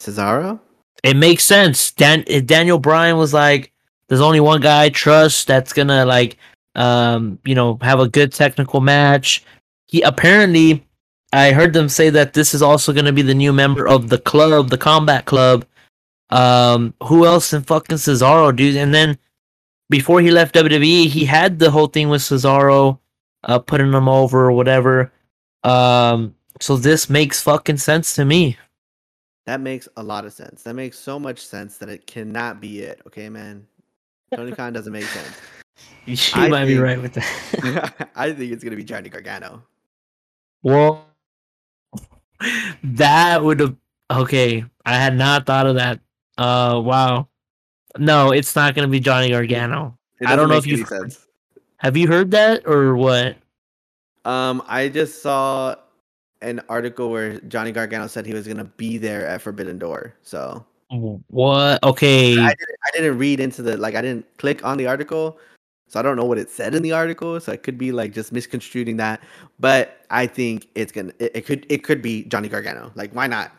Cesaro? 0.00 0.58
It 1.04 1.16
makes 1.16 1.44
sense. 1.44 1.92
Dan 1.92 2.24
Daniel 2.44 2.78
Bryan 2.78 3.16
was 3.18 3.32
like, 3.32 3.72
"There's 4.08 4.20
only 4.20 4.40
one 4.40 4.60
guy 4.60 4.84
I 4.84 4.88
trust 4.88 5.46
that's 5.46 5.72
gonna 5.72 6.04
like, 6.04 6.38
um, 6.74 7.38
you 7.44 7.54
know, 7.54 7.78
have 7.82 8.00
a 8.00 8.08
good 8.08 8.32
technical 8.32 8.80
match." 8.80 9.44
He 9.86 10.02
apparently 10.02 10.86
I 11.32 11.52
heard 11.52 11.72
them 11.72 11.88
say 11.88 12.10
that 12.10 12.32
this 12.32 12.54
is 12.54 12.62
also 12.62 12.92
going 12.92 13.04
to 13.04 13.12
be 13.12 13.22
the 13.22 13.34
new 13.34 13.52
member 13.52 13.86
of 13.86 14.08
the 14.08 14.18
club, 14.18 14.70
the 14.70 14.78
Combat 14.78 15.24
Club. 15.24 15.64
Um, 16.30 16.94
who 17.02 17.26
else 17.26 17.52
in 17.52 17.62
fucking 17.62 17.98
Cesaro, 17.98 18.54
dude? 18.54 18.76
And 18.76 18.94
then 18.94 19.18
before 19.90 20.20
he 20.20 20.30
left 20.30 20.54
WWE, 20.54 21.08
he 21.08 21.24
had 21.24 21.58
the 21.58 21.70
whole 21.70 21.88
thing 21.88 22.08
with 22.08 22.22
Cesaro, 22.22 22.98
uh, 23.44 23.58
putting 23.58 23.92
him 23.92 24.08
over 24.08 24.46
or 24.46 24.52
whatever. 24.52 25.12
Um, 25.62 26.34
so 26.60 26.76
this 26.76 27.10
makes 27.10 27.42
fucking 27.42 27.78
sense 27.78 28.14
to 28.14 28.24
me. 28.24 28.56
That 29.46 29.60
makes 29.60 29.88
a 29.96 30.02
lot 30.02 30.24
of 30.24 30.32
sense. 30.32 30.62
That 30.64 30.74
makes 30.74 30.98
so 30.98 31.18
much 31.18 31.38
sense 31.38 31.78
that 31.78 31.88
it 31.88 32.06
cannot 32.06 32.60
be 32.60 32.80
it. 32.80 33.00
Okay, 33.06 33.28
man. 33.28 33.66
Tony 34.34 34.52
Khan 34.52 34.72
doesn't 34.72 34.92
make 34.92 35.04
sense. 35.04 35.36
You 36.06 36.16
I 36.32 36.48
might 36.48 36.64
think, 36.64 36.68
be 36.68 36.78
right 36.78 37.02
with 37.02 37.12
that. 37.14 38.08
I 38.16 38.32
think 38.32 38.50
it's 38.50 38.64
gonna 38.64 38.76
be 38.76 38.84
Johnny 38.84 39.10
Gargano. 39.10 39.62
Well, 40.62 41.06
that 42.82 43.44
would 43.44 43.60
have 43.60 43.76
okay. 44.10 44.64
I 44.86 44.94
had 44.94 45.16
not 45.16 45.44
thought 45.44 45.66
of 45.66 45.74
that. 45.74 46.00
Uh, 46.38 46.80
wow. 46.82 47.28
No, 47.98 48.32
it's 48.32 48.54
not 48.54 48.74
going 48.74 48.86
to 48.86 48.90
be 48.90 49.00
Johnny 49.00 49.30
Gargano. 49.30 49.98
I 50.24 50.36
don't 50.36 50.48
know 50.48 50.56
if 50.56 50.64
heard, 50.88 51.14
have 51.78 51.96
you 51.96 52.08
heard 52.08 52.30
that 52.32 52.66
or 52.66 52.96
what. 52.96 53.36
Um, 54.24 54.62
I 54.66 54.88
just 54.88 55.22
saw 55.22 55.76
an 56.42 56.60
article 56.68 57.10
where 57.10 57.40
Johnny 57.40 57.72
Gargano 57.72 58.06
said 58.06 58.26
he 58.26 58.34
was 58.34 58.46
going 58.46 58.58
to 58.58 58.64
be 58.64 58.98
there 58.98 59.26
at 59.26 59.42
Forbidden 59.42 59.78
Door. 59.78 60.14
So 60.22 60.64
what? 60.88 61.82
Okay, 61.82 62.32
I 62.32 62.48
didn't, 62.48 62.78
I 62.84 62.90
didn't 62.92 63.18
read 63.18 63.40
into 63.40 63.62
the 63.62 63.76
like. 63.76 63.94
I 63.94 64.02
didn't 64.02 64.26
click 64.38 64.64
on 64.64 64.78
the 64.78 64.86
article. 64.86 65.38
So 65.88 66.00
I 66.00 66.02
don't 66.02 66.16
know 66.16 66.24
what 66.24 66.38
it 66.38 66.50
said 66.50 66.74
in 66.74 66.82
the 66.82 66.92
article, 66.92 67.38
so 67.40 67.52
I 67.52 67.56
could 67.56 67.78
be 67.78 67.92
like 67.92 68.12
just 68.12 68.32
misconstruing 68.32 68.96
that. 68.96 69.20
But 69.60 70.04
I 70.10 70.26
think 70.26 70.68
it's 70.74 70.92
gonna 70.92 71.12
it, 71.18 71.32
it 71.36 71.46
could 71.46 71.66
it 71.68 71.84
could 71.84 72.02
be 72.02 72.24
Johnny 72.24 72.48
Gargano. 72.48 72.92
Like 72.94 73.12
why 73.12 73.26
not? 73.26 73.52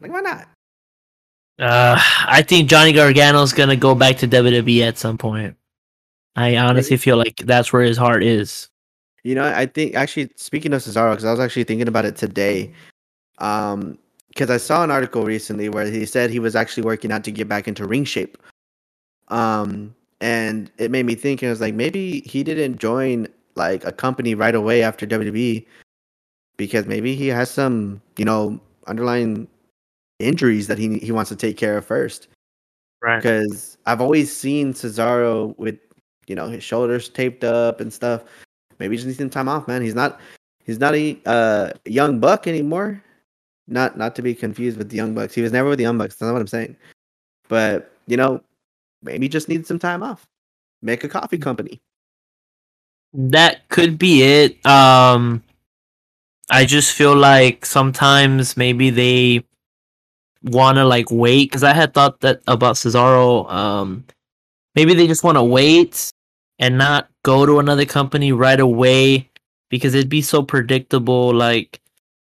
Like 0.00 0.12
why 0.12 0.20
not? 0.20 0.48
Uh, 1.58 1.96
I 2.26 2.42
think 2.42 2.68
Johnny 2.68 2.92
Gargano's 2.92 3.52
gonna 3.52 3.76
go 3.76 3.94
back 3.94 4.18
to 4.18 4.28
WWE 4.28 4.82
at 4.86 4.98
some 4.98 5.18
point. 5.18 5.56
I 6.34 6.56
honestly 6.56 6.96
feel 6.96 7.16
like 7.16 7.36
that's 7.36 7.72
where 7.72 7.82
his 7.82 7.96
heart 7.96 8.22
is. 8.22 8.68
You 9.24 9.34
know, 9.34 9.44
I 9.44 9.66
think 9.66 9.94
actually 9.94 10.30
speaking 10.36 10.72
of 10.72 10.82
Cesaro, 10.82 11.12
because 11.12 11.24
I 11.24 11.30
was 11.30 11.40
actually 11.40 11.64
thinking 11.64 11.88
about 11.88 12.04
it 12.04 12.16
today. 12.16 12.72
Um, 13.38 13.98
because 14.28 14.50
I 14.50 14.56
saw 14.56 14.82
an 14.82 14.90
article 14.90 15.24
recently 15.24 15.68
where 15.68 15.84
he 15.84 16.06
said 16.06 16.30
he 16.30 16.38
was 16.38 16.56
actually 16.56 16.84
working 16.84 17.12
out 17.12 17.22
to 17.24 17.30
get 17.30 17.48
back 17.48 17.68
into 17.68 17.86
ring 17.86 18.04
shape. 18.04 18.38
Um, 19.28 19.94
and 20.22 20.70
it 20.78 20.90
made 20.90 21.04
me 21.04 21.14
think. 21.14 21.42
I 21.42 21.50
was 21.50 21.60
like, 21.60 21.74
maybe 21.74 22.20
he 22.20 22.42
didn't 22.42 22.78
join 22.78 23.28
like 23.56 23.84
a 23.84 23.92
company 23.92 24.34
right 24.34 24.54
away 24.54 24.82
after 24.82 25.06
WWE 25.06 25.66
because 26.56 26.86
maybe 26.86 27.14
he 27.14 27.26
has 27.28 27.50
some, 27.50 28.00
you 28.16 28.24
know, 28.24 28.58
underlying 28.86 29.48
injuries 30.18 30.66
that 30.68 30.78
he 30.78 30.98
he 30.98 31.12
wants 31.12 31.28
to 31.28 31.36
take 31.36 31.56
care 31.56 31.76
of 31.76 31.84
first. 31.84 32.28
Right. 33.02 33.16
Because 33.16 33.76
I've 33.84 34.00
always 34.00 34.34
seen 34.34 34.72
Cesaro 34.72 35.58
with, 35.58 35.78
you 36.26 36.34
know, 36.34 36.48
his 36.48 36.62
shoulders 36.62 37.08
taped 37.08 37.44
up 37.44 37.80
and 37.80 37.92
stuff. 37.92 38.22
Maybe 38.82 38.96
he 38.96 39.04
just 39.04 39.06
needs 39.06 39.18
some 39.18 39.30
time 39.30 39.48
off, 39.48 39.68
man. 39.68 39.80
He's 39.80 39.94
not 39.94 40.18
he's 40.64 40.80
not 40.80 40.96
a 40.96 41.16
uh, 41.24 41.70
young 41.84 42.18
buck 42.18 42.48
anymore. 42.48 43.00
Not 43.68 43.96
not 43.96 44.16
to 44.16 44.22
be 44.22 44.34
confused 44.34 44.76
with 44.76 44.88
the 44.90 44.96
young 44.96 45.14
bucks. 45.14 45.34
He 45.34 45.40
was 45.40 45.52
never 45.52 45.68
with 45.68 45.78
the 45.78 45.84
young 45.84 45.98
bucks. 45.98 46.16
That's 46.16 46.22
not 46.22 46.32
what 46.32 46.40
I'm 46.40 46.48
saying. 46.48 46.74
But 47.48 47.92
you 48.08 48.16
know, 48.16 48.42
maybe 49.04 49.28
just 49.28 49.48
needs 49.48 49.68
some 49.68 49.78
time 49.78 50.02
off. 50.02 50.26
Make 50.82 51.04
a 51.04 51.08
coffee 51.08 51.38
company. 51.38 51.80
That 53.12 53.68
could 53.68 53.98
be 53.98 54.24
it. 54.24 54.66
Um 54.66 55.44
I 56.50 56.64
just 56.64 56.92
feel 56.92 57.14
like 57.14 57.64
sometimes 57.64 58.56
maybe 58.56 58.90
they 58.90 59.44
want 60.42 60.76
to 60.78 60.84
like 60.84 61.06
wait 61.12 61.50
because 61.50 61.62
I 61.62 61.72
had 61.72 61.94
thought 61.94 62.20
that 62.20 62.42
about 62.48 62.74
Cesaro. 62.74 63.48
Um, 63.48 64.04
maybe 64.74 64.92
they 64.94 65.06
just 65.06 65.22
want 65.22 65.38
to 65.38 65.44
wait 65.44 66.10
and 66.62 66.78
not 66.78 67.08
go 67.24 67.44
to 67.44 67.58
another 67.58 67.84
company 67.84 68.30
right 68.30 68.60
away 68.60 69.28
because 69.68 69.94
it'd 69.94 70.08
be 70.08 70.22
so 70.22 70.44
predictable. 70.44 71.34
Like, 71.34 71.80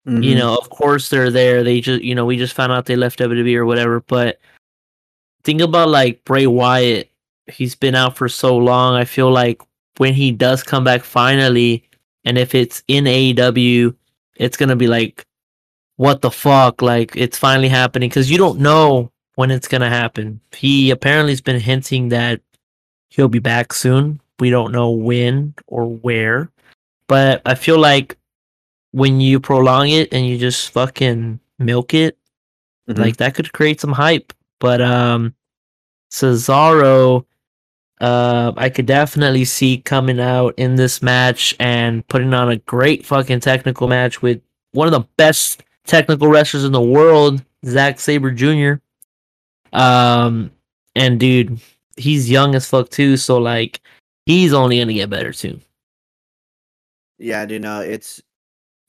mm-hmm. 0.06 0.22
you 0.22 0.36
know, 0.36 0.58
of 0.58 0.70
course 0.70 1.10
they're 1.10 1.32
there. 1.32 1.64
They 1.64 1.80
just, 1.80 2.04
you 2.04 2.14
know, 2.14 2.26
we 2.26 2.36
just 2.36 2.54
found 2.54 2.74
out 2.74 2.86
they 2.86 2.98
left 2.98 3.18
WWE 3.20 3.56
or 3.56 3.66
whatever. 3.66 4.02
But 4.02 4.40
think 5.46 5.62
about 5.62 5.88
like 5.88 6.22
Bray 6.26 6.48
Wyatt. 6.48 7.10
He's 7.48 7.76
been 7.76 7.96
out 7.96 8.18
for 8.18 8.28
so 8.28 8.58
long. 8.58 8.96
I 8.96 9.06
feel 9.06 9.32
like 9.32 9.62
when 9.98 10.14
he 10.14 10.32
does 10.32 10.64
come 10.64 10.84
back 10.84 11.04
finally, 11.04 11.88
and 12.26 12.38
if 12.38 12.54
it's 12.54 12.84
in 12.90 13.06
AEW, 13.06 13.96
it's 14.36 14.58
gonna 14.58 14.76
be 14.76 14.88
like, 14.88 15.26
what 15.96 16.22
the 16.22 16.32
fuck? 16.32 16.82
Like 16.82 17.16
it's 17.16 17.38
finally 17.38 17.70
happening 17.70 18.10
because 18.10 18.30
you 18.30 18.38
don't 18.38 18.60
know 18.60 19.12
when 19.36 19.50
it's 19.50 19.70
gonna 19.70 19.90
happen. 19.90 20.42
He 20.54 20.92
apparently 20.92 21.32
has 21.32 21.40
been 21.40 21.62
hinting 21.62 22.10
that 22.10 22.42
he'll 23.08 23.30
be 23.30 23.40
back 23.40 23.72
soon. 23.72 24.20
We 24.40 24.50
don't 24.50 24.72
know 24.72 24.92
when 24.92 25.54
or 25.68 25.86
where, 25.86 26.52
but 27.08 27.42
I 27.46 27.56
feel 27.56 27.80
like 27.80 28.18
when 28.92 29.20
you 29.20 29.40
prolong 29.40 29.90
it 29.90 30.14
and 30.14 30.26
you 30.26 30.38
just 30.38 30.72
fucking 30.72 31.40
milk 31.60 31.94
it, 31.94 32.18
mm-hmm. 32.90 33.02
like 33.02 33.18
that 33.18 33.36
could 33.36 33.54
create 33.54 33.80
some 33.82 33.92
hype. 33.92 34.34
But 34.60 34.82
um, 34.82 35.36
Cesaro, 36.12 37.26
uh, 38.02 38.54
I 38.58 38.70
could 38.70 38.86
definitely 38.86 39.46
see 39.46 39.78
coming 39.78 40.20
out 40.20 40.54
in 40.58 40.76
this 40.76 41.02
match 41.02 41.56
and 41.60 42.08
putting 42.08 42.34
on 42.34 42.50
a 42.50 42.58
great 42.58 43.06
fucking 43.06 43.42
technical 43.42 43.88
match 43.88 44.22
with 44.22 44.42
one 44.72 44.88
of 44.88 44.94
the 44.94 45.08
best 45.18 45.64
technical 45.86 46.28
wrestlers 46.28 46.66
in 46.66 46.72
the 46.72 46.82
world, 46.82 47.44
Zack 47.66 48.00
Sabre 48.00 48.32
Jr. 48.32 48.76
Um, 49.74 50.52
and 50.96 51.20
dude, 51.20 51.60
he's 51.98 52.30
young 52.30 52.56
as 52.56 52.68
fuck 52.68 52.90
too, 52.90 53.18
so 53.18 53.38
like 53.38 53.82
he's 54.26 54.54
only 54.54 54.80
gonna 54.80 54.94
get 54.94 55.10
better 55.10 55.32
too. 55.32 55.60
Yeah, 57.18 57.46
dude. 57.46 57.62
No, 57.62 57.82
it's 57.82 58.22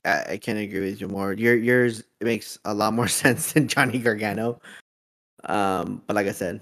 I, 0.05 0.25
I 0.31 0.37
can't 0.37 0.59
agree 0.59 0.81
with 0.81 1.01
you 1.01 1.09
more. 1.09 1.33
Your 1.33 1.57
yours 1.57 2.03
makes 2.21 2.59
a 2.65 2.73
lot 2.73 2.95
more 2.95 3.09
sense 3.23 3.53
than 3.53 3.69
Johnny 3.69 3.99
Gargano. 3.99 4.61
Um, 5.45 6.03
but 6.07 6.17
like 6.17 6.27
I 6.27 6.33
said, 6.33 6.61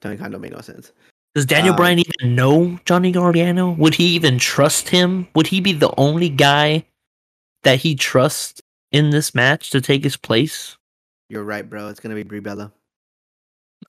Tony 0.00 0.16
Khan 0.16 0.30
don't 0.30 0.40
make 0.40 0.52
no 0.52 0.60
sense. 0.60 0.92
Does 1.34 1.46
Daniel 1.46 1.72
um, 1.72 1.76
Bryan 1.76 1.98
even 1.98 2.34
know 2.34 2.78
Johnny 2.84 3.10
Gargano? 3.10 3.70
Would 3.72 3.94
he 3.94 4.04
even 4.08 4.38
trust 4.38 4.88
him? 4.88 5.28
Would 5.34 5.46
he 5.46 5.60
be 5.60 5.72
the 5.72 5.92
only 5.96 6.28
guy 6.28 6.84
that 7.62 7.78
he 7.78 7.94
trusts 7.94 8.60
in 8.90 9.10
this 9.10 9.34
match 9.34 9.70
to 9.70 9.80
take 9.80 10.04
his 10.04 10.16
place? 10.16 10.76
You're 11.30 11.44
right, 11.44 11.68
bro. 11.68 11.88
It's 11.88 12.00
gonna 12.00 12.14
be 12.14 12.22
Brie 12.22 12.40
Bella. 12.40 12.70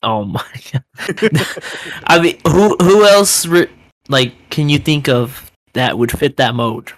Oh 0.02 0.24
my 0.26 0.46
god! 0.72 0.84
I 2.06 2.20
mean, 2.20 2.40
who 2.48 2.78
who 2.78 3.06
else 3.06 3.46
re- 3.46 3.70
like 4.10 4.50
can 4.50 4.70
you 4.70 4.80
think 4.80 5.08
of 5.08 5.52
that 5.74 5.98
would 5.98 6.12
fit 6.12 6.38
that 6.38 6.56
mode 6.56 6.92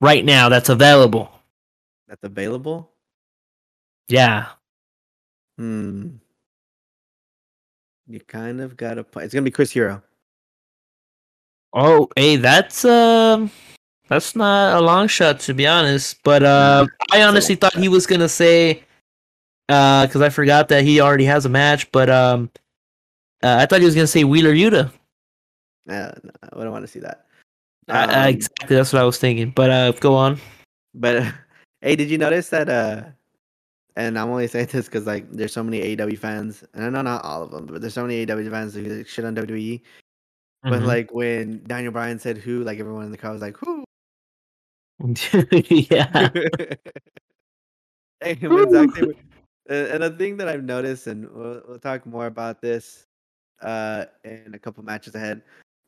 right 0.00 0.24
now? 0.24 0.48
That's 0.48 0.68
available. 0.68 1.30
That's 2.08 2.24
available. 2.24 2.90
Yeah. 4.08 4.46
Hmm. 5.56 6.08
You 8.08 8.18
kind 8.20 8.60
of 8.60 8.76
got 8.76 8.98
a 8.98 9.04
point. 9.04 9.26
It's 9.26 9.34
gonna 9.34 9.44
be 9.44 9.52
Chris 9.52 9.70
Hero. 9.70 10.02
Oh, 11.72 12.08
hey, 12.16 12.34
that's 12.34 12.84
um, 12.84 13.52
that's 14.08 14.34
not 14.34 14.76
a 14.76 14.84
long 14.84 15.06
shot 15.06 15.38
to 15.40 15.54
be 15.54 15.68
honest. 15.68 16.20
But 16.24 16.42
uh, 16.42 16.86
I 17.12 17.22
honestly 17.22 17.54
thought 17.54 17.76
he 17.76 17.88
was 17.88 18.08
gonna 18.08 18.28
say, 18.28 18.82
uh, 19.68 20.06
because 20.06 20.22
I 20.22 20.30
forgot 20.30 20.68
that 20.68 20.82
he 20.82 21.00
already 21.00 21.26
has 21.26 21.46
a 21.46 21.48
match. 21.48 21.92
But 21.92 22.10
um, 22.10 22.50
uh, 23.44 23.58
I 23.60 23.66
thought 23.66 23.78
he 23.78 23.86
was 23.86 23.94
gonna 23.94 24.08
say 24.08 24.24
Wheeler 24.24 24.52
Yuta. 24.52 24.90
Uh, 25.88 26.12
no, 26.22 26.30
I 26.52 26.64
don't 26.64 26.72
want 26.72 26.84
to 26.84 26.90
see 26.90 27.00
that. 27.00 27.26
I, 27.88 28.04
I, 28.04 28.28
Um, 28.28 28.34
exactly, 28.34 28.76
that's 28.76 28.92
what 28.92 29.02
I 29.02 29.04
was 29.04 29.18
thinking. 29.18 29.50
But 29.50 29.70
uh, 29.70 29.92
go 29.92 30.14
on. 30.14 30.38
But 30.94 31.24
hey, 31.80 31.96
did 31.96 32.10
you 32.10 32.18
notice 32.18 32.48
that? 32.50 32.68
Uh, 32.68 33.04
and 33.96 34.18
I'm 34.18 34.30
only 34.30 34.46
saying 34.46 34.68
this 34.70 34.86
because 34.86 35.06
like 35.06 35.30
there's 35.30 35.52
so 35.52 35.62
many 35.62 35.96
AEW 35.96 36.18
fans, 36.18 36.64
and 36.74 36.84
I 36.84 36.90
know 36.90 37.02
not 37.02 37.24
all 37.24 37.42
of 37.42 37.50
them, 37.50 37.66
but 37.66 37.80
there's 37.80 37.94
so 37.94 38.06
many 38.06 38.24
AEW 38.24 38.50
fans 38.50 38.74
who 38.74 38.82
like, 38.82 39.08
shit 39.08 39.24
on 39.24 39.34
WWE. 39.34 39.82
But 40.62 40.82
Mhm. 40.82 40.86
like 40.86 41.12
when 41.12 41.64
Daniel 41.64 41.92
Bryan 41.92 42.18
said 42.18 42.36
"who," 42.38 42.62
like 42.62 42.78
everyone 42.78 43.04
in 43.04 43.10
the 43.10 43.18
crowd 43.18 43.32
was 43.32 43.42
like 43.42 43.56
"who." 43.56 43.84
yeah. 45.52 46.28
Hey, 48.22 48.34
when 48.34 48.70
Zack 48.70 48.90
uh, 49.70 49.72
and 49.72 50.04
a 50.04 50.10
thing 50.10 50.36
that 50.36 50.48
I've 50.48 50.64
noticed, 50.64 51.06
and 51.06 51.30
we'll, 51.30 51.62
we'll 51.66 51.78
talk 51.78 52.04
more 52.04 52.26
about 52.26 52.60
this 52.60 53.06
uh, 53.62 54.04
in 54.24 54.52
a 54.52 54.58
couple 54.58 54.84
matches 54.84 55.14
ahead. 55.14 55.42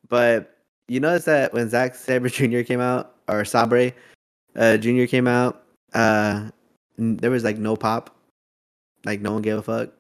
But 0.09 0.57
you 0.89 1.01
notice 1.01 1.25
that 1.25 1.53
when 1.53 1.69
Zack 1.69 1.95
Sabre 1.95 2.29
Jr. 2.31 2.63
came 2.63 2.81
out, 2.81 3.15
or 3.29 3.45
Sabre 3.45 3.93
uh, 4.57 4.77
Jr. 4.77 5.05
came 5.05 5.27
out, 5.27 5.65
uh, 5.95 6.51
there 6.99 7.31
was 7.31 7.45
like 7.45 7.59
no 7.59 7.77
pop, 7.77 8.15
like 9.05 9.21
no 9.21 9.33
one 9.33 9.43
gave 9.43 9.59
a 9.59 9.63
fuck. 9.63 9.91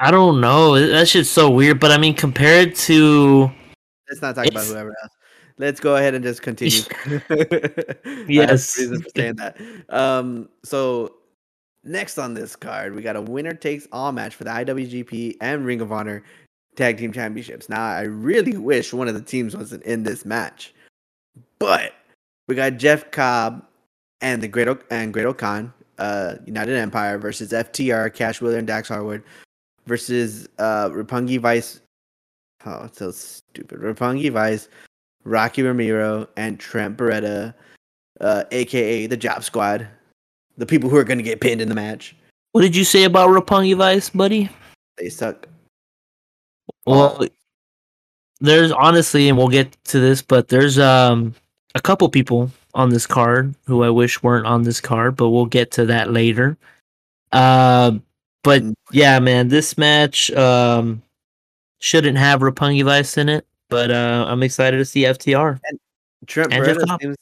I 0.00 0.10
don't 0.10 0.40
know. 0.40 0.78
That 0.78 1.08
shit's 1.08 1.30
so 1.30 1.50
weird. 1.50 1.80
But 1.80 1.90
I 1.90 1.98
mean, 1.98 2.14
compared 2.14 2.74
to 2.76 3.50
Let's 4.08 4.22
not 4.22 4.34
talk 4.34 4.46
about 4.46 4.64
whoever 4.64 4.94
else. 5.02 5.12
Let's 5.58 5.80
go 5.80 5.96
ahead 5.96 6.14
and 6.14 6.24
just 6.24 6.42
continue. 6.42 6.82
Yes. 8.28 8.78
reasons 8.78 9.02
for 9.02 9.10
saying 9.16 9.36
that. 9.36 9.56
Um, 9.88 10.48
so 10.64 11.16
next 11.82 12.18
on 12.18 12.34
this 12.34 12.54
card, 12.54 12.94
we 12.94 13.02
got 13.02 13.16
a 13.16 13.20
winner 13.20 13.54
takes 13.54 13.88
all 13.90 14.12
match 14.12 14.34
for 14.34 14.44
the 14.44 14.50
IWGP 14.50 15.36
and 15.40 15.64
Ring 15.64 15.80
of 15.80 15.90
Honor 15.90 16.22
Tag 16.78 16.96
Team 16.96 17.12
Championships. 17.12 17.68
Now, 17.68 17.84
I 17.84 18.02
really 18.02 18.56
wish 18.56 18.94
one 18.94 19.08
of 19.08 19.14
the 19.14 19.20
teams 19.20 19.56
wasn't 19.56 19.82
in 19.82 20.04
this 20.04 20.24
match, 20.24 20.72
but 21.58 21.92
we 22.46 22.54
got 22.54 22.76
Jeff 22.78 23.10
Cobb 23.10 23.66
and 24.20 24.40
the 24.40 24.48
Great 24.48 24.68
o- 24.68 24.78
and 24.90 25.12
Great 25.12 25.36
Khan, 25.36 25.72
uh, 25.98 26.36
United 26.46 26.76
Empire 26.76 27.18
versus 27.18 27.52
FTR, 27.52 28.14
Cash 28.14 28.40
Wheeler 28.40 28.58
and 28.58 28.66
Dax 28.66 28.88
Harwood 28.88 29.22
versus 29.86 30.48
uh, 30.58 30.88
Roppongi 30.90 31.38
Vice. 31.40 31.80
Oh, 32.64 32.84
it's 32.84 32.98
so 32.98 33.10
stupid. 33.10 33.80
Roppongi 33.80 34.30
Vice, 34.30 34.68
Rocky 35.24 35.62
Romero, 35.62 36.28
and 36.36 36.60
Trent 36.60 36.96
Beretta, 36.96 37.54
uh, 38.20 38.44
aka 38.52 39.06
the 39.08 39.16
Job 39.16 39.42
Squad, 39.42 39.88
the 40.56 40.66
people 40.66 40.88
who 40.88 40.96
are 40.96 41.04
going 41.04 41.18
to 41.18 41.24
get 41.24 41.40
pinned 41.40 41.60
in 41.60 41.68
the 41.68 41.74
match. 41.74 42.14
what 42.52 42.62
did 42.62 42.76
you 42.76 42.84
say 42.84 43.02
about 43.04 43.30
Roppongi 43.30 43.76
Vice, 43.76 44.10
buddy? 44.10 44.48
They 44.96 45.08
suck. 45.08 45.48
Well, 46.88 47.26
there's 48.40 48.70
honestly, 48.72 49.28
and 49.28 49.36
we'll 49.36 49.48
get 49.48 49.72
to 49.86 50.00
this, 50.00 50.22
but 50.22 50.48
there's 50.48 50.78
um 50.78 51.34
a 51.74 51.80
couple 51.80 52.08
people 52.08 52.50
on 52.74 52.90
this 52.90 53.06
card 53.06 53.54
who 53.66 53.82
I 53.82 53.90
wish 53.90 54.22
weren't 54.22 54.46
on 54.46 54.62
this 54.62 54.80
card, 54.80 55.16
but 55.16 55.30
we'll 55.30 55.46
get 55.46 55.70
to 55.72 55.86
that 55.86 56.12
later. 56.12 56.56
Um, 57.32 58.02
but 58.44 58.62
Mm. 58.62 58.74
yeah, 58.92 59.18
man, 59.18 59.48
this 59.48 59.76
match 59.76 60.30
um 60.32 61.02
shouldn't 61.80 62.18
have 62.18 62.40
Roppongi 62.40 62.84
Vice 62.84 63.18
in 63.18 63.28
it, 63.28 63.46
but 63.68 63.90
uh 63.90 64.26
I'm 64.28 64.42
excited 64.42 64.78
to 64.78 64.84
see 64.84 65.04
FTR. 65.04 65.60
Trent 66.26 66.52
And 66.52 66.64
Jeff 66.64 66.76
Beretta 66.76 66.86
Cobb. 66.88 67.00
seems, 67.00 67.16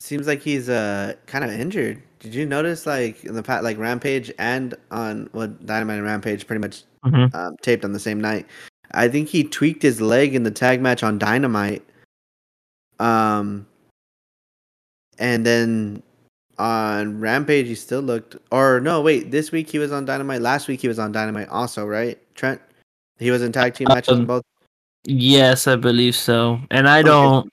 seems 0.00 0.26
like 0.26 0.42
he's 0.42 0.68
uh 0.68 1.14
kind 1.26 1.44
of 1.44 1.50
injured. 1.50 2.02
Did 2.20 2.34
you 2.34 2.46
notice 2.46 2.84
like 2.86 3.24
in 3.24 3.34
the 3.34 3.42
past, 3.42 3.64
like 3.64 3.78
Rampage 3.78 4.30
and 4.38 4.74
on 4.90 5.30
well 5.32 5.48
Dynamite 5.48 5.96
and 5.98 6.04
Rampage 6.06 6.46
pretty 6.46 6.60
much 6.60 6.82
Mhm. 7.06 7.32
um, 7.34 7.56
taped 7.62 7.84
on 7.84 7.92
the 7.92 7.98
same 8.00 8.20
night. 8.20 8.44
I 8.92 9.08
think 9.08 9.28
he 9.28 9.44
tweaked 9.44 9.82
his 9.82 10.00
leg 10.00 10.34
in 10.34 10.42
the 10.42 10.50
tag 10.50 10.80
match 10.80 11.02
on 11.02 11.18
Dynamite. 11.18 11.82
Um, 12.98 13.66
and 15.18 15.44
then 15.44 16.02
on 16.58 17.20
Rampage 17.20 17.66
he 17.66 17.74
still 17.74 18.00
looked. 18.00 18.36
Or 18.50 18.80
no, 18.80 19.00
wait. 19.00 19.30
This 19.30 19.52
week 19.52 19.68
he 19.70 19.78
was 19.78 19.92
on 19.92 20.04
Dynamite. 20.04 20.40
Last 20.40 20.68
week 20.68 20.80
he 20.80 20.88
was 20.88 20.98
on 20.98 21.12
Dynamite 21.12 21.48
also, 21.48 21.84
right? 21.86 22.18
Trent. 22.34 22.60
He 23.18 23.30
was 23.30 23.42
in 23.42 23.52
tag 23.52 23.74
team 23.74 23.88
matches 23.88 24.18
Um, 24.18 24.26
both. 24.26 24.42
Yes, 25.04 25.66
I 25.66 25.76
believe 25.76 26.14
so. 26.16 26.60
And 26.70 26.88
I 26.88 27.00
Okay. 27.00 27.08
don't 27.08 27.52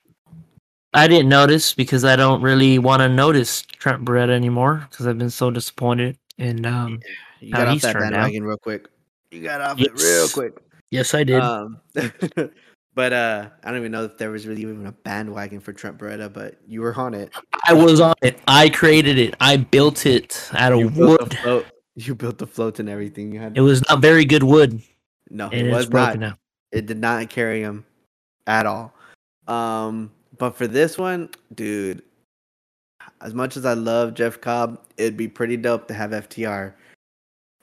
I 0.94 1.06
didn't 1.08 1.28
notice 1.28 1.74
because 1.74 2.04
I 2.04 2.16
don't 2.16 2.40
really 2.40 2.78
want 2.78 3.00
to 3.00 3.08
notice 3.08 3.62
Trent 3.62 4.04
Beretta 4.04 4.30
anymore 4.30 4.86
because 4.90 5.06
I've 5.06 5.18
been 5.18 5.30
so 5.30 5.50
disappointed. 5.50 6.16
And 6.38 6.66
um 6.66 7.00
You 7.40 7.52
how 7.52 7.58
got 7.58 7.68
off 7.68 7.74
he's 7.74 7.82
that 7.82 7.94
bandwagon 7.94 8.44
real 8.44 8.58
quick. 8.58 8.88
You 9.30 9.42
got 9.42 9.60
off 9.60 9.80
it 9.80 9.92
real 9.94 10.28
quick. 10.28 10.54
Yes, 10.96 11.14
I 11.14 11.24
did. 11.24 11.40
Um, 11.40 11.80
but 12.94 13.12
uh, 13.12 13.48
I 13.62 13.70
don't 13.70 13.78
even 13.78 13.92
know 13.92 14.04
if 14.04 14.18
there 14.18 14.30
was 14.30 14.46
really 14.46 14.62
even 14.62 14.86
a 14.86 14.92
bandwagon 14.92 15.60
for 15.60 15.72
Trent 15.72 15.98
Beretta, 15.98 16.32
but 16.32 16.56
you 16.66 16.80
were 16.80 16.94
on 16.94 17.14
it. 17.14 17.32
I 17.68 17.72
was 17.72 18.00
on 18.00 18.14
it. 18.22 18.38
I 18.48 18.68
created 18.68 19.18
it. 19.18 19.34
I 19.40 19.58
built 19.58 20.06
it 20.06 20.50
out 20.54 20.72
of 20.72 20.96
wood. 20.96 21.36
You 21.94 22.14
built 22.14 22.38
the 22.38 22.46
float 22.46 22.78
and 22.78 22.88
everything. 22.88 23.32
You 23.32 23.40
had 23.40 23.56
It 23.56 23.62
was 23.62 23.86
not 23.88 24.00
very 24.00 24.24
good 24.24 24.42
wood, 24.42 24.82
no, 25.30 25.48
and 25.50 25.68
it 25.68 25.70
was 25.70 25.88
not. 25.90 26.18
now. 26.18 26.36
It 26.72 26.86
did 26.86 26.98
not 26.98 27.30
carry 27.30 27.62
him 27.62 27.86
at 28.46 28.66
all. 28.66 28.92
Um, 29.46 30.10
but 30.38 30.56
for 30.56 30.66
this 30.66 30.98
one, 30.98 31.30
dude, 31.54 32.02
as 33.20 33.32
much 33.32 33.56
as 33.56 33.64
I 33.64 33.72
love 33.74 34.14
Jeff 34.14 34.40
Cobb, 34.40 34.80
it'd 34.96 35.16
be 35.16 35.28
pretty 35.28 35.56
dope 35.56 35.88
to 35.88 35.94
have 35.94 36.10
FTR 36.10 36.74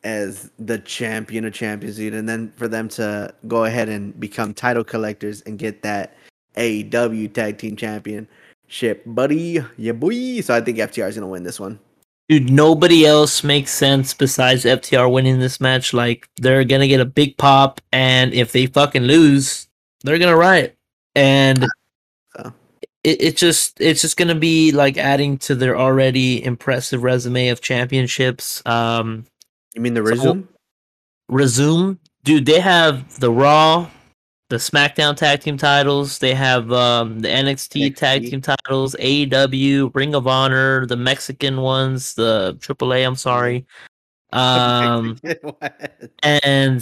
as 0.03 0.51
the 0.59 0.79
champion 0.79 1.45
of 1.45 1.53
champions, 1.53 1.97
dude, 1.97 2.13
and 2.13 2.27
then 2.27 2.51
for 2.55 2.67
them 2.67 2.87
to 2.89 3.33
go 3.47 3.65
ahead 3.65 3.89
and 3.89 4.19
become 4.19 4.53
title 4.53 4.83
collectors 4.83 5.41
and 5.41 5.57
get 5.57 5.81
that 5.83 6.15
AEW 6.55 7.33
Tag 7.33 7.57
Team 7.57 7.75
Championship, 7.75 9.03
buddy, 9.05 9.59
yeah, 9.77 9.91
boy. 9.93 10.41
So 10.41 10.53
I 10.53 10.61
think 10.61 10.77
FTR 10.77 11.09
is 11.09 11.15
gonna 11.15 11.27
win 11.27 11.43
this 11.43 11.59
one. 11.59 11.79
Dude, 12.29 12.49
nobody 12.49 13.05
else 13.05 13.43
makes 13.43 13.71
sense 13.71 14.13
besides 14.13 14.63
FTR 14.63 15.11
winning 15.11 15.39
this 15.39 15.59
match. 15.59 15.93
Like 15.93 16.27
they're 16.37 16.63
gonna 16.63 16.87
get 16.87 17.01
a 17.01 17.05
big 17.05 17.37
pop, 17.37 17.81
and 17.91 18.33
if 18.33 18.51
they 18.51 18.65
fucking 18.65 19.03
lose, 19.03 19.67
they're 20.03 20.19
gonna 20.19 20.35
riot. 20.37 20.75
And 21.15 21.67
So. 22.35 22.53
it, 23.03 23.21
it 23.21 23.37
just 23.37 23.79
it's 23.79 24.01
just 24.01 24.17
gonna 24.17 24.35
be 24.35 24.71
like 24.71 24.97
adding 24.97 25.37
to 25.39 25.55
their 25.55 25.77
already 25.77 26.43
impressive 26.43 27.03
resume 27.03 27.49
of 27.49 27.61
championships. 27.61 28.61
Um, 28.65 29.25
You 29.73 29.81
mean 29.81 29.93
the 29.93 30.01
So- 30.01 30.09
resume? 30.11 30.47
resume, 31.29 31.97
dude. 32.23 32.45
They 32.45 32.59
have 32.59 33.19
the 33.19 33.31
Raw, 33.31 33.89
the 34.49 34.57
SmackDown 34.57 35.15
tag 35.15 35.41
team 35.41 35.57
titles. 35.57 36.19
They 36.19 36.33
have 36.35 36.71
um, 36.71 37.19
the 37.21 37.27
NXT, 37.29 37.95
tag 37.95 38.29
team 38.29 38.41
titles, 38.41 38.95
AEW, 38.99 39.93
Ring 39.95 40.13
of 40.15 40.27
Honor, 40.27 40.85
the 40.85 40.97
Mexican 40.97 41.57
ones, 41.61 42.13
the 42.13 42.55
AAA. 42.59 43.05
I'm 43.05 43.15
sorry. 43.15 43.65
Um, 44.33 45.19
and 46.23 46.77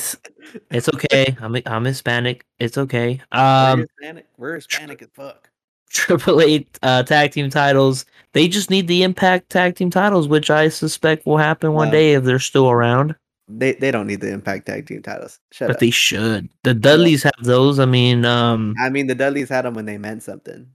it's 0.69 0.87
okay. 0.93 1.35
I'm 1.41 1.53
I'm 1.65 1.83
Hispanic. 1.83 2.45
It's 2.59 2.77
okay. 2.77 3.19
We're 3.33 3.39
Um, 3.73 3.79
Hispanic. 3.81 4.27
We're 4.37 4.55
Hispanic 4.55 5.01
as 5.01 5.09
fuck. 5.13 5.50
Triple 5.93 6.41
A 6.41 6.65
uh, 6.83 7.03
tag 7.03 7.31
team 7.31 7.49
titles. 7.49 8.05
They 8.33 8.47
just 8.47 8.69
need 8.69 8.87
the 8.87 9.03
Impact 9.03 9.49
tag 9.49 9.75
team 9.75 9.89
titles, 9.89 10.27
which 10.27 10.49
I 10.49 10.69
suspect 10.69 11.25
will 11.25 11.37
happen 11.37 11.73
one 11.73 11.87
Wow. 11.87 11.91
day 11.91 12.13
if 12.13 12.23
they're 12.23 12.39
still 12.39 12.69
around. 12.69 13.15
They 13.49 13.73
they 13.73 13.91
don't 13.91 14.07
need 14.07 14.21
the 14.21 14.31
Impact 14.31 14.65
Tag 14.65 14.87
Team 14.87 15.01
titles. 15.01 15.37
Shut 15.51 15.67
But 15.67 15.75
up. 15.75 15.79
they 15.81 15.89
should. 15.89 16.47
The 16.63 16.73
Dudleys 16.73 17.23
have 17.23 17.33
those. 17.41 17.79
I 17.79 17.85
mean, 17.85 18.23
um, 18.23 18.73
I 18.79 18.87
mean, 18.89 19.07
the 19.07 19.15
Dudleys 19.15 19.49
had 19.49 19.65
them 19.65 19.73
when 19.73 19.83
they 19.85 19.97
meant 19.97 20.23
something. 20.23 20.67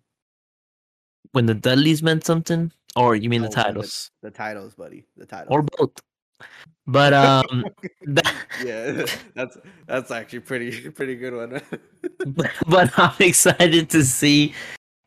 when 1.32 1.46
the 1.46 1.54
Dudleys 1.54 2.02
meant 2.02 2.24
something, 2.26 2.70
or 2.94 3.16
you 3.16 3.30
mean 3.30 3.40
No, 3.42 3.48
the 3.48 3.54
titles, 3.54 4.10
The 4.22 4.30
titles, 4.30 4.74
buddy. 4.74 5.06
The 5.16 5.24
titles. 5.24 5.48
or 5.50 5.62
both. 5.62 5.92
But 6.86 7.14
um, 7.14 7.64
that, 8.06 8.34
yeah, 8.62 9.06
that's 9.34 9.56
that's 9.86 10.10
actually 10.10 10.40
pretty 10.40 10.90
pretty 10.90 11.14
good 11.16 11.32
one. 11.34 11.62
but, 12.26 12.50
but 12.68 12.92
I'm 12.98 13.14
excited 13.20 13.88
to 13.90 14.04
see. 14.04 14.52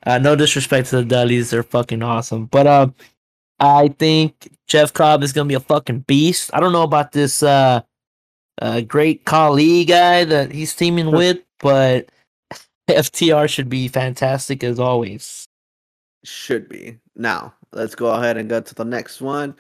Uh, 0.06 0.18
no 0.18 0.36
disrespect 0.36 0.90
to 0.90 0.98
the 0.98 1.06
Dudleys, 1.06 1.50
they're 1.50 1.64
fucking 1.64 2.02
awesome. 2.02 2.46
But 2.46 2.68
uh, 2.68 2.88
I 3.60 3.90
think 3.90 4.50
Jeff 4.68 4.94
Cobb 4.94 5.24
is 5.24 5.34
gonna 5.34 5.48
be 5.48 5.56
a 5.56 5.60
fucking 5.60 6.02
beast. 6.02 6.50
I 6.54 6.60
don't 6.60 6.72
know 6.72 6.84
about 6.84 7.12
this 7.12 7.44
uh, 7.44 7.82
uh 8.62 8.82
Great-O-Khan 8.82 9.86
guy 9.86 10.24
that 10.24 10.52
he's 10.52 10.76
teaming 10.76 11.12
with, 11.12 11.40
but 11.60 12.10
FTR 12.88 13.50
should 13.50 13.70
be 13.70 13.88
fantastic 13.88 14.64
as 14.64 14.80
always. 14.80 15.46
Should 16.24 16.70
be. 16.70 16.98
Now, 17.16 17.54
let's 17.74 17.96
go 17.96 18.08
ahead 18.08 18.38
and 18.38 18.50
go 18.50 18.62
to 18.62 18.76
the 18.76 18.86
next 18.86 19.22
one. 19.22 19.56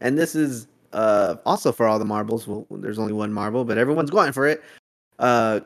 And 0.00 0.16
this 0.16 0.34
is 0.34 0.68
uh 0.92 1.36
also 1.44 1.72
for 1.72 1.86
all 1.86 1.98
the 1.98 2.04
marbles. 2.04 2.46
Well, 2.46 2.66
there's 2.70 2.98
only 2.98 3.12
one 3.12 3.32
marble, 3.32 3.64
but 3.64 3.78
everyone's 3.78 4.10
going 4.10 4.32
for 4.32 4.46
it. 4.46 4.62
Uh 5.18 5.60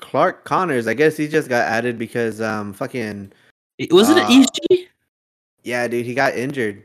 Clark 0.00 0.44
Connors, 0.44 0.86
I 0.86 0.94
guess 0.94 1.16
he 1.16 1.28
just 1.28 1.48
got 1.48 1.66
added 1.66 1.98
because 1.98 2.40
um 2.40 2.72
fucking 2.72 3.32
was 3.90 4.10
it 4.10 4.18
uh, 4.18 4.28
EG? 4.28 4.88
Yeah, 5.62 5.88
dude, 5.88 6.06
he 6.06 6.14
got 6.14 6.34
injured. 6.34 6.84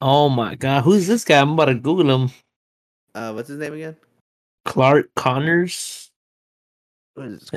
Oh 0.00 0.28
my 0.28 0.54
god, 0.54 0.84
who's 0.84 1.06
this 1.06 1.24
guy? 1.24 1.40
I'm 1.40 1.52
about 1.52 1.66
to 1.66 1.74
Google 1.74 2.10
him. 2.10 2.30
Uh, 3.14 3.32
what's 3.32 3.48
his 3.48 3.58
name 3.58 3.74
again? 3.74 3.96
Clark 4.64 5.10
Connors. 5.16 6.10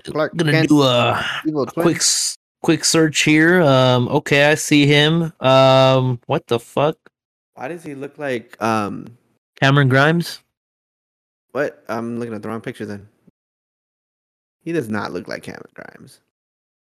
Clark? 0.06 0.32
I'm 0.34 0.38
gonna 0.38 0.66
do 0.66 0.82
a, 0.82 1.24
a 1.46 1.66
quick 1.68 2.02
quick 2.64 2.84
search 2.84 3.22
here. 3.22 3.62
Um, 3.62 4.08
okay, 4.08 4.46
I 4.46 4.56
see 4.56 4.88
him. 4.88 5.34
Um, 5.40 6.20
what 6.26 6.48
the 6.48 6.60
fuck? 6.60 6.98
Why 7.54 7.68
does 7.68 7.84
he 7.84 7.94
look 7.94 8.18
like 8.18 8.60
um 8.62 9.18
Cameron 9.60 9.90
Grimes? 9.90 10.42
What? 11.52 11.84
I'm 11.90 12.18
looking 12.18 12.34
at 12.34 12.42
the 12.42 12.50
wrong 12.50 12.62
picture 12.62 12.86
then. 12.86 13.08
He 14.64 14.72
does 14.72 14.90
not 14.90 15.12
look 15.12 15.28
like 15.28 15.44
Cameron 15.44 15.72
Grimes. 15.74 16.20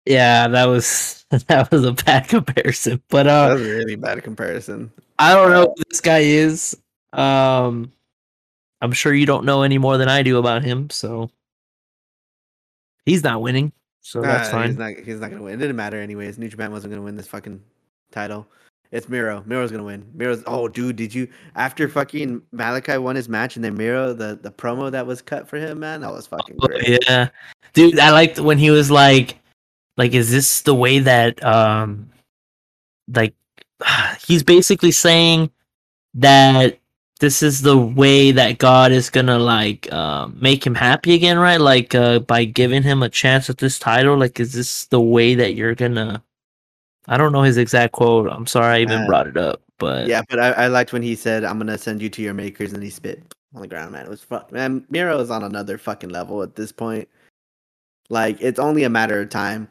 Yeah, 0.06 0.48
that 0.48 0.66
was 0.66 1.26
that 1.48 1.72
was 1.72 1.84
a 1.84 1.94
bad 1.94 2.28
comparison. 2.30 3.02
But 3.10 3.28
uh 3.28 3.50
that 3.50 3.54
was 3.56 3.68
a 3.68 3.70
really 3.70 3.96
bad 3.96 4.24
comparison. 4.24 4.92
I 5.20 5.34
don't 5.34 5.52
know 5.52 5.74
who 5.76 5.84
this 5.90 6.02
guy 6.02 6.20
is. 6.20 6.78
Um 7.14 7.92
I'm 8.82 8.92
sure 8.92 9.14
you 9.14 9.26
don't 9.26 9.46
know 9.46 9.64
any 9.64 9.78
more 9.78 9.98
than 9.98 10.10
I 10.10 10.22
do 10.22 10.38
about 10.38 10.64
him, 10.64 10.90
so 10.90 11.32
he's 13.06 13.24
not 13.24 13.42
winning. 13.42 13.72
So 14.02 14.22
nah, 14.22 14.28
that's 14.28 14.50
fine. 14.50 14.68
He's 14.70 14.78
not 14.78 14.94
he's 14.94 15.20
not 15.20 15.32
gonna 15.32 15.44
win. 15.44 15.56
It 15.56 15.58
didn't 15.58 15.76
matter 15.76 16.00
anyways. 16.00 16.38
New 16.38 16.50
Japan 16.50 16.72
wasn't 16.72 16.94
gonna 16.94 17.04
win 17.04 17.16
this 17.16 17.28
fucking 17.28 17.62
title. 18.12 18.48
It's 18.92 19.10
Miro. 19.10 19.44
Miro's 19.46 19.72
gonna 19.72 19.84
win. 19.84 20.06
Miro's 20.14 20.44
oh 20.48 20.68
dude, 20.68 20.96
did 20.96 21.14
you 21.14 21.28
after 21.56 21.88
fucking 21.90 22.42
Malakai 22.54 23.02
won 23.02 23.16
his 23.16 23.28
match 23.28 23.56
and 23.56 23.66
then 23.66 23.76
Miro 23.76 24.14
the 24.14 24.40
the 24.42 24.52
promo 24.52 24.92
that 24.92 25.06
was 25.06 25.22
cut 25.22 25.48
for 25.48 25.58
him, 25.58 25.80
man, 25.80 26.02
that 26.02 26.12
was 26.12 26.28
fucking 26.28 26.58
oh, 26.62 26.68
great. 26.68 27.04
yeah. 27.08 27.30
Dude, 27.74 28.00
I 28.00 28.12
liked 28.12 28.40
when 28.40 28.58
he 28.58 28.72
was 28.72 28.90
like 28.90 29.40
like 29.98 30.14
is 30.14 30.32
this 30.32 30.62
the 30.62 30.76
way 30.76 31.00
that 31.00 31.44
um 31.44 32.10
like 33.14 33.34
he's 34.28 34.44
basically 34.44 34.92
saying 34.92 35.52
that 36.16 36.80
this 37.20 37.42
is 37.42 37.62
the 37.62 37.78
way 37.78 38.32
that 38.32 38.58
God 38.58 38.92
is 38.92 39.10
gonna 39.10 39.40
like 39.40 39.92
uh, 39.92 40.28
make 40.36 40.66
him 40.66 40.76
happy 40.76 41.14
again, 41.14 41.40
right? 41.40 41.60
Like 41.60 41.96
uh, 41.96 42.20
by 42.20 42.46
giving 42.46 42.84
him 42.84 43.02
a 43.04 43.10
chance 43.10 43.50
at 43.50 43.58
this 43.58 43.80
title. 43.80 44.18
Like, 44.18 44.40
is 44.40 44.54
this 44.54 44.86
the 44.88 45.00
way 45.00 45.36
that 45.36 45.56
you're 45.56 45.76
gonna? 45.76 46.24
I 47.08 47.18
don't 47.18 47.32
know 47.32 47.44
his 47.44 47.58
exact 47.58 47.94
quote. 47.94 48.30
I'm 48.32 48.48
sorry 48.48 48.78
I 48.78 48.80
even 48.82 49.02
uh, 49.02 49.06
brought 49.06 49.28
it 49.28 49.38
up, 49.38 49.62
but 49.78 50.08
yeah, 50.08 50.22
but 50.30 50.40
I, 50.40 50.52
I, 50.52 50.68
liked 50.68 50.94
when 50.94 51.04
he 51.04 51.16
said, 51.16 51.44
"I'm 51.44 51.58
gonna 51.58 51.78
send 51.78 52.02
you 52.02 52.10
to 52.10 52.22
your 52.22 52.34
makers," 52.34 52.74
and 52.74 52.82
he 52.82 52.90
spit 52.90 53.22
on 53.54 53.62
the 53.62 53.68
ground. 53.68 53.92
Man, 53.92 54.06
it 54.06 54.10
was 54.10 54.22
fuck. 54.22 54.52
Man, 54.52 54.86
Miro 54.90 55.20
is 55.20 55.30
on 55.30 55.44
another 55.44 55.78
fucking 55.78 56.10
level 56.10 56.42
at 56.42 56.56
this 56.56 56.72
point. 56.72 57.08
Like, 58.10 58.42
it's 58.42 58.60
only 58.60 58.84
a 58.84 58.90
matter 58.90 59.22
of 59.22 59.30
time 59.30 59.68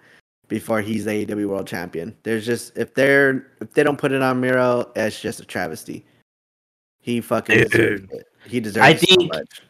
before 0.49 0.81
he's 0.81 1.07
AEW 1.07 1.49
World 1.49 1.67
Champion. 1.67 2.17
There's 2.23 2.47
just 2.47 2.77
if 2.77 2.95
they're 2.95 3.47
if 3.61 3.73
they 3.75 3.83
don't 3.83 3.99
put 3.99 4.13
it 4.13 4.23
on 4.23 4.41
Miro, 4.41 4.91
it's 4.95 5.21
just 5.21 5.41
a 5.41 5.45
travesty. 5.45 6.05
He 7.01 7.21
fucking 7.21 7.69
deserves 7.69 8.13
it. 8.13 8.27
He 8.47 8.61
deserves 8.61 8.87
I 8.87 8.95
think, 8.95 9.23
so 9.23 9.39
much. 9.39 9.63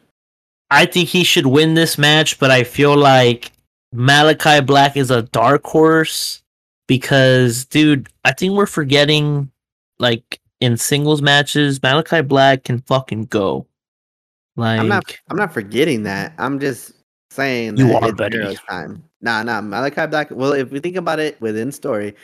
I 0.71 0.85
think 0.85 1.09
he 1.09 1.23
should 1.23 1.47
win 1.47 1.73
this 1.73 1.97
match, 1.97 2.39
but 2.39 2.51
I 2.51 2.63
feel 2.63 2.95
like 2.95 3.51
Malakai 3.93 4.65
Black 4.65 4.97
is 4.97 5.11
a 5.11 5.23
dark 5.23 5.65
horse 5.65 6.41
because, 6.87 7.65
dude, 7.65 8.09
I 8.23 8.31
think 8.31 8.53
we're 8.53 8.65
forgetting 8.65 9.51
like 9.99 10.39
in 10.61 10.77
singles 10.77 11.21
matches, 11.21 11.79
Malakai 11.79 12.27
Black 12.27 12.63
can 12.63 12.81
fucking 12.81 13.25
go. 13.25 13.67
Like 14.55 14.79
I'm 14.79 14.87
not 14.87 15.03
I'm 15.29 15.37
not 15.37 15.53
forgetting 15.53 16.03
that. 16.03 16.33
I'm 16.37 16.59
just 16.59 16.93
saying 17.29 17.77
you 17.77 17.93
are 17.93 18.13
better. 18.13 18.53
time. 18.53 19.03
Nah, 19.21 19.43
nah. 19.43 19.61
Malakai 19.61 20.09
Black. 20.09 20.31
Well, 20.31 20.53
if 20.53 20.71
we 20.71 20.79
think 20.79 20.95
about 20.95 21.19
it 21.19 21.39
within 21.41 21.71
story, 21.71 22.15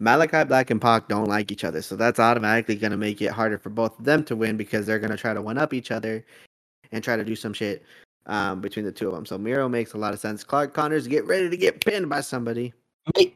Malakai 0.00 0.48
Black 0.48 0.70
and 0.70 0.80
Pac 0.80 1.08
don't 1.08 1.28
like 1.28 1.52
each 1.52 1.64
other, 1.64 1.82
so 1.82 1.96
that's 1.96 2.18
automatically 2.18 2.76
going 2.76 2.92
to 2.92 2.96
make 2.96 3.20
it 3.20 3.30
harder 3.30 3.58
for 3.58 3.70
both 3.70 3.98
of 3.98 4.04
them 4.04 4.24
to 4.24 4.36
win 4.36 4.56
because 4.56 4.86
they're 4.86 4.98
going 4.98 5.10
to 5.10 5.16
try 5.16 5.34
to 5.34 5.42
one 5.42 5.58
up 5.58 5.74
each 5.74 5.90
other 5.90 6.24
and 6.92 7.04
try 7.04 7.16
to 7.16 7.24
do 7.24 7.36
some 7.36 7.52
shit 7.52 7.84
um, 8.26 8.60
between 8.60 8.84
the 8.84 8.92
two 8.92 9.08
of 9.08 9.14
them. 9.14 9.26
So 9.26 9.36
Miro 9.36 9.68
makes 9.68 9.92
a 9.92 9.98
lot 9.98 10.14
of 10.14 10.20
sense. 10.20 10.44
Clark 10.44 10.72
Connors 10.72 11.06
get 11.06 11.26
ready 11.26 11.50
to 11.50 11.56
get 11.56 11.84
pinned 11.84 12.08
by 12.08 12.20
somebody. 12.20 12.72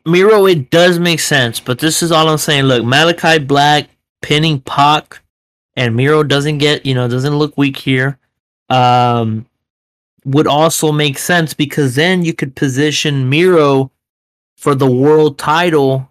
Miro, 0.05 0.47
it 0.47 0.71
does 0.71 0.99
make 0.99 1.21
sense, 1.21 1.61
but 1.61 1.79
this 1.79 2.03
is 2.03 2.11
all 2.11 2.29
I'm 2.29 2.39
saying. 2.39 2.65
Look, 2.65 2.83
Malakai 2.83 3.47
Black 3.47 3.89
pinning 4.21 4.61
Pac, 4.61 5.23
and 5.77 5.95
Miro 5.95 6.23
doesn't 6.23 6.59
get 6.59 6.85
you 6.85 6.95
know 6.95 7.09
doesn't 7.09 7.37
look 7.37 7.57
weak 7.57 7.77
here. 7.77 8.19
Um, 8.69 9.47
would 10.25 10.47
also 10.47 10.93
make 10.93 11.19
sense 11.19 11.55
because 11.55 11.95
then 11.95 12.25
you 12.25 12.35
could 12.35 12.55
position 12.55 13.29
Miro 13.29 13.91
for 14.57 14.75
the 14.75 14.91
world 14.91 15.39
title 15.39 16.09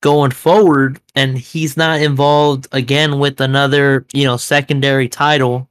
going 0.00 0.30
forward 0.30 1.00
and 1.14 1.36
he's 1.38 1.76
not 1.76 2.00
involved 2.00 2.68
again 2.72 3.18
with 3.18 3.40
another, 3.40 4.06
you 4.12 4.24
know, 4.24 4.36
secondary 4.36 5.08
title. 5.08 5.68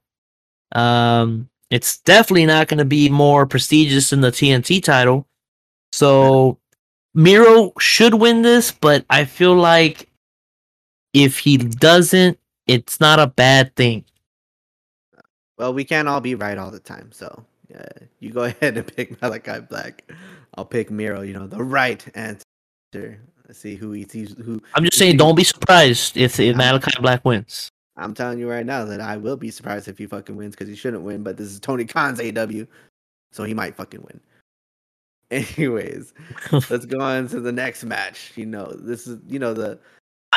Um 0.74 1.50
it's 1.70 2.00
definitely 2.00 2.46
not 2.46 2.70
going 2.70 2.78
to 2.78 2.86
be 2.86 3.10
more 3.10 3.46
prestigious 3.46 4.12
than 4.12 4.22
the 4.22 4.32
TNT 4.32 4.82
title. 4.82 5.28
So 5.92 6.60
Miro 7.18 7.74
should 7.80 8.14
win 8.14 8.44
this, 8.44 8.72
but 8.72 9.04
I 9.10 9.26
feel 9.26 9.56
like 9.56 10.08
if 11.14 11.40
he 11.40 11.58
doesn't, 11.58 12.38
it's 12.68 13.00
not 13.00 13.18
a 13.18 13.26
bad 13.26 13.76
thing. 13.76 14.06
Well, 15.58 15.74
we 15.74 15.84
can't 15.84 16.08
all 16.08 16.22
be 16.22 16.36
right 16.36 16.60
all 16.60 16.70
the 16.70 16.80
time, 16.80 17.12
so 17.12 17.44
yeah, 17.72 17.88
you 18.20 18.30
go 18.30 18.44
ahead 18.44 18.78
and 18.78 18.96
pick 18.96 19.20
Malakai 19.20 19.68
Black. 19.68 20.12
I'll 20.54 20.66
pick 20.66 20.92
Miro. 20.92 21.22
You 21.22 21.34
know 21.34 21.48
the 21.48 21.64
right 21.64 22.06
answer. 22.14 22.44
Let's 22.94 23.58
see 23.58 23.74
who 23.74 23.96
eats 23.96 24.14
who. 24.14 24.62
I'm 24.76 24.84
just 24.84 25.00
saying, 25.00 25.18
don't 25.18 25.36
be 25.36 25.44
surprised 25.44 26.18
if 26.18 26.40
if 26.40 26.56
Malakai 26.56 27.02
Black 27.02 27.26
wins. 27.26 27.72
I'm 27.96 28.14
telling 28.14 28.38
you 28.38 28.48
right 28.48 28.66
now 28.66 28.86
that 28.86 29.02
I 29.02 29.18
will 29.18 29.38
be 29.38 29.50
surprised 29.50 29.88
if 29.88 29.98
he 29.98 30.06
fucking 30.06 30.36
wins 30.36 30.54
because 30.56 30.70
he 30.70 30.76
shouldn't 30.76 31.02
win. 31.02 31.24
But 31.24 31.38
this 31.38 31.48
is 31.48 31.60
Tony 31.60 31.86
Khan's 31.86 32.20
AEW, 32.20 32.68
so 33.32 33.44
he 33.44 33.56
might 33.56 33.76
fucking 33.76 34.02
win. 34.04 34.20
Anyways, 35.32 36.14
let's 36.70 36.86
go 36.86 37.02
on 37.02 37.28
to 37.30 37.42
the 37.42 37.52
next 37.52 37.84
match. 37.84 38.32
You 38.36 38.46
know, 38.46 38.72
this 38.74 39.08
is 39.08 39.20
you 39.28 39.40
know 39.40 39.54
the 39.54 39.78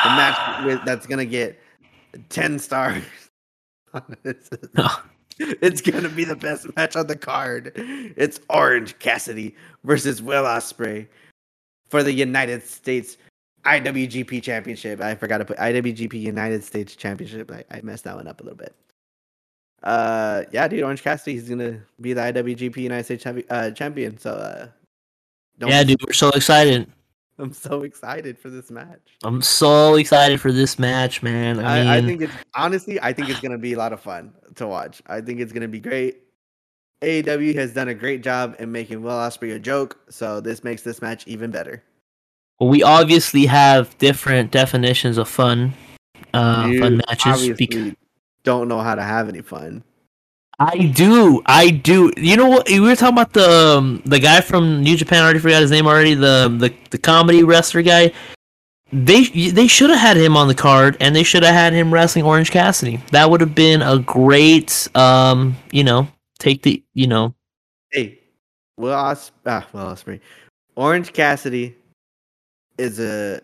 the 0.03 0.09
match 0.09 0.65
with, 0.65 0.81
that's 0.85 1.07
gonna 1.07 1.25
get 1.25 1.57
ten 2.27 2.59
stars. 2.59 3.03
it's 5.39 5.81
gonna 5.81 6.09
be 6.09 6.25
the 6.25 6.35
best 6.35 6.75
match 6.75 6.97
on 6.97 7.07
the 7.07 7.15
card. 7.15 7.71
It's 7.75 8.41
Orange 8.49 8.99
Cassidy 8.99 9.55
versus 9.85 10.21
Will 10.21 10.43
Ospreay 10.43 11.07
for 11.89 12.03
the 12.03 12.11
United 12.11 12.63
States 12.63 13.15
IWGP 13.63 14.43
Championship. 14.43 14.99
I 14.99 15.15
forgot 15.15 15.37
to 15.37 15.45
put 15.45 15.57
IWGP 15.57 16.19
United 16.19 16.65
States 16.65 16.97
Championship. 16.97 17.49
I, 17.49 17.63
I 17.71 17.79
messed 17.81 18.03
that 18.03 18.17
one 18.17 18.27
up 18.27 18.41
a 18.41 18.43
little 18.43 18.57
bit. 18.57 18.75
Uh, 19.83 20.43
yeah, 20.51 20.67
dude, 20.67 20.83
Orange 20.83 21.01
Cassidy 21.01 21.37
is 21.37 21.47
gonna 21.47 21.81
be 22.01 22.11
the 22.11 22.21
IWGP 22.21 22.75
United 22.75 23.05
States 23.05 23.23
champion. 23.23 23.47
Uh, 23.49 23.71
champion 23.71 24.17
so, 24.17 24.31
uh, 24.31 24.67
yeah, 25.59 25.83
dude, 25.83 26.01
we're 26.05 26.13
so 26.13 26.29
excited. 26.29 26.91
I'm 27.39 27.53
so 27.53 27.81
excited 27.81 28.37
for 28.37 28.49
this 28.49 28.69
match. 28.69 28.99
I'm 29.23 29.41
so 29.41 29.95
excited 29.95 30.39
for 30.39 30.51
this 30.51 30.77
match, 30.77 31.23
man. 31.23 31.59
I, 31.59 31.79
mean, 31.79 31.87
I 31.87 32.01
think 32.01 32.21
it's 32.21 32.33
honestly, 32.55 32.99
I 33.01 33.13
think 33.13 33.29
it's 33.29 33.39
gonna 33.39 33.57
be 33.57 33.73
a 33.73 33.77
lot 33.77 33.93
of 33.93 33.99
fun 33.99 34.33
to 34.55 34.67
watch. 34.67 35.01
I 35.07 35.21
think 35.21 35.39
it's 35.39 35.51
gonna 35.51 35.67
be 35.67 35.79
great. 35.79 36.19
AEW 37.01 37.55
has 37.55 37.73
done 37.73 37.87
a 37.87 37.95
great 37.95 38.21
job 38.21 38.55
in 38.59 38.71
making 38.71 39.01
Will 39.01 39.11
Ospreay 39.11 39.55
a 39.55 39.59
joke, 39.59 39.97
so 40.09 40.39
this 40.39 40.63
makes 40.63 40.83
this 40.83 41.01
match 41.01 41.27
even 41.27 41.49
better. 41.49 41.83
Well, 42.59 42.69
we 42.69 42.83
obviously 42.83 43.47
have 43.47 43.97
different 43.97 44.51
definitions 44.51 45.17
of 45.17 45.27
fun, 45.27 45.73
uh, 46.35 46.67
you 46.69 46.79
fun 46.79 47.01
matches. 47.07 47.57
Because 47.57 47.93
don't 48.43 48.67
know 48.67 48.81
how 48.81 48.93
to 48.93 49.01
have 49.01 49.29
any 49.29 49.41
fun. 49.41 49.83
I 50.63 50.91
do, 50.93 51.41
I 51.47 51.71
do. 51.71 52.11
You 52.17 52.37
know 52.37 52.47
what? 52.47 52.69
We 52.69 52.79
were 52.79 52.95
talking 52.95 53.15
about 53.15 53.33
the 53.33 53.49
um, 53.49 54.01
the 54.05 54.19
guy 54.19 54.41
from 54.41 54.83
New 54.83 54.95
Japan. 54.95 55.23
I 55.23 55.25
already 55.25 55.39
forgot 55.39 55.61
his 55.61 55.71
name 55.71 55.87
already. 55.87 56.13
The 56.13 56.55
the 56.55 56.71
the 56.91 56.99
comedy 56.99 57.43
wrestler 57.43 57.81
guy. 57.81 58.11
They 58.93 59.23
they 59.23 59.65
should 59.65 59.89
have 59.89 59.99
had 59.99 60.17
him 60.17 60.37
on 60.37 60.47
the 60.47 60.53
card, 60.53 60.97
and 60.99 61.15
they 61.15 61.23
should 61.23 61.41
have 61.41 61.55
had 61.55 61.73
him 61.73 61.91
wrestling 61.91 62.25
Orange 62.25 62.51
Cassidy. 62.51 62.97
That 63.11 63.31
would 63.31 63.41
have 63.41 63.55
been 63.55 63.81
a 63.81 63.97
great, 63.97 64.87
um, 64.93 65.57
you 65.71 65.83
know, 65.83 66.07
take 66.37 66.61
the 66.61 66.83
you 66.93 67.07
know. 67.07 67.33
Hey, 67.91 68.19
Will 68.77 68.93
Os- 68.93 69.31
ah, 69.47 69.65
Will 69.73 69.85
Ospreay, 69.85 70.19
Orange 70.75 71.11
Cassidy 71.11 71.75
is 72.77 72.99
a 72.99 73.41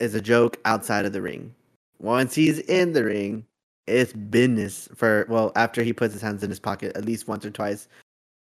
is 0.00 0.16
a 0.16 0.20
joke 0.20 0.58
outside 0.64 1.04
of 1.04 1.12
the 1.12 1.22
ring. 1.22 1.54
once 2.00 2.34
he's 2.34 2.58
in 2.58 2.92
the 2.92 3.04
ring, 3.04 3.44
it's 3.86 4.12
business 4.12 4.88
for 4.94 5.26
well 5.28 5.52
after 5.56 5.82
he 5.82 5.92
puts 5.92 6.12
his 6.12 6.22
hands 6.22 6.42
in 6.42 6.50
his 6.50 6.60
pocket 6.60 6.96
at 6.96 7.04
least 7.04 7.26
once 7.28 7.44
or 7.44 7.50
twice, 7.50 7.88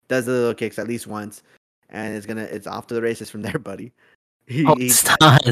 does 0.07 0.25
the 0.25 0.31
little 0.31 0.53
kicks 0.53 0.79
at 0.79 0.87
least 0.87 1.07
once, 1.07 1.43
and 1.89 2.15
it's 2.15 2.25
gonna 2.25 2.43
it's 2.43 2.67
off 2.67 2.87
to 2.87 2.93
the 2.95 3.01
races 3.01 3.29
from 3.29 3.41
there, 3.41 3.59
buddy. 3.59 3.91
He, 4.47 4.65
Oh, 4.65 4.75
he- 4.75 4.91
not. 5.19 5.43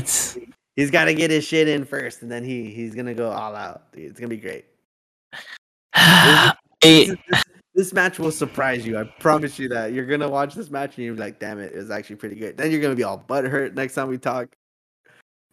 he's 0.76 0.90
got 0.92 1.06
to 1.06 1.14
get 1.14 1.30
his 1.30 1.44
shit 1.46 1.68
in 1.68 1.84
first, 1.86 2.22
and 2.22 2.32
then 2.32 2.44
he 2.44 2.72
he's 2.72 2.96
gonna 2.96 3.14
go 3.14 3.30
all 3.30 3.56
out. 3.56 3.92
Dude, 3.92 4.10
it's 4.10 4.20
gonna 4.20 4.30
be 4.30 4.38
great. 4.38 4.66
Hey, 6.82 7.06
This, 7.08 7.18
this- 7.30 7.44
this 7.74 7.94
match 7.94 8.20
will 8.20 8.32
surprise 8.32 8.86
you. 8.88 8.98
I 8.98 9.04
promise 9.20 9.60
you 9.60 9.68
that. 9.70 9.92
You're 9.92 10.06
gonna 10.06 10.30
watch 10.30 10.56
this 10.56 10.70
match 10.70 10.96
and 10.98 11.06
you're 11.06 11.16
like, 11.16 11.40
"Damn 11.40 11.60
it, 11.60 11.74
it 11.74 11.78
was 11.78 11.92
actually 11.92 12.16
pretty 12.16 12.36
good." 12.38 12.56
Then 12.56 12.72
you're 12.72 12.80
gonna 12.80 12.96
be 12.96 13.04
all 13.04 13.22
butthurt 13.28 13.74
next 13.74 13.96
time 13.96 14.08
we 14.08 14.18
talk. 14.18 14.56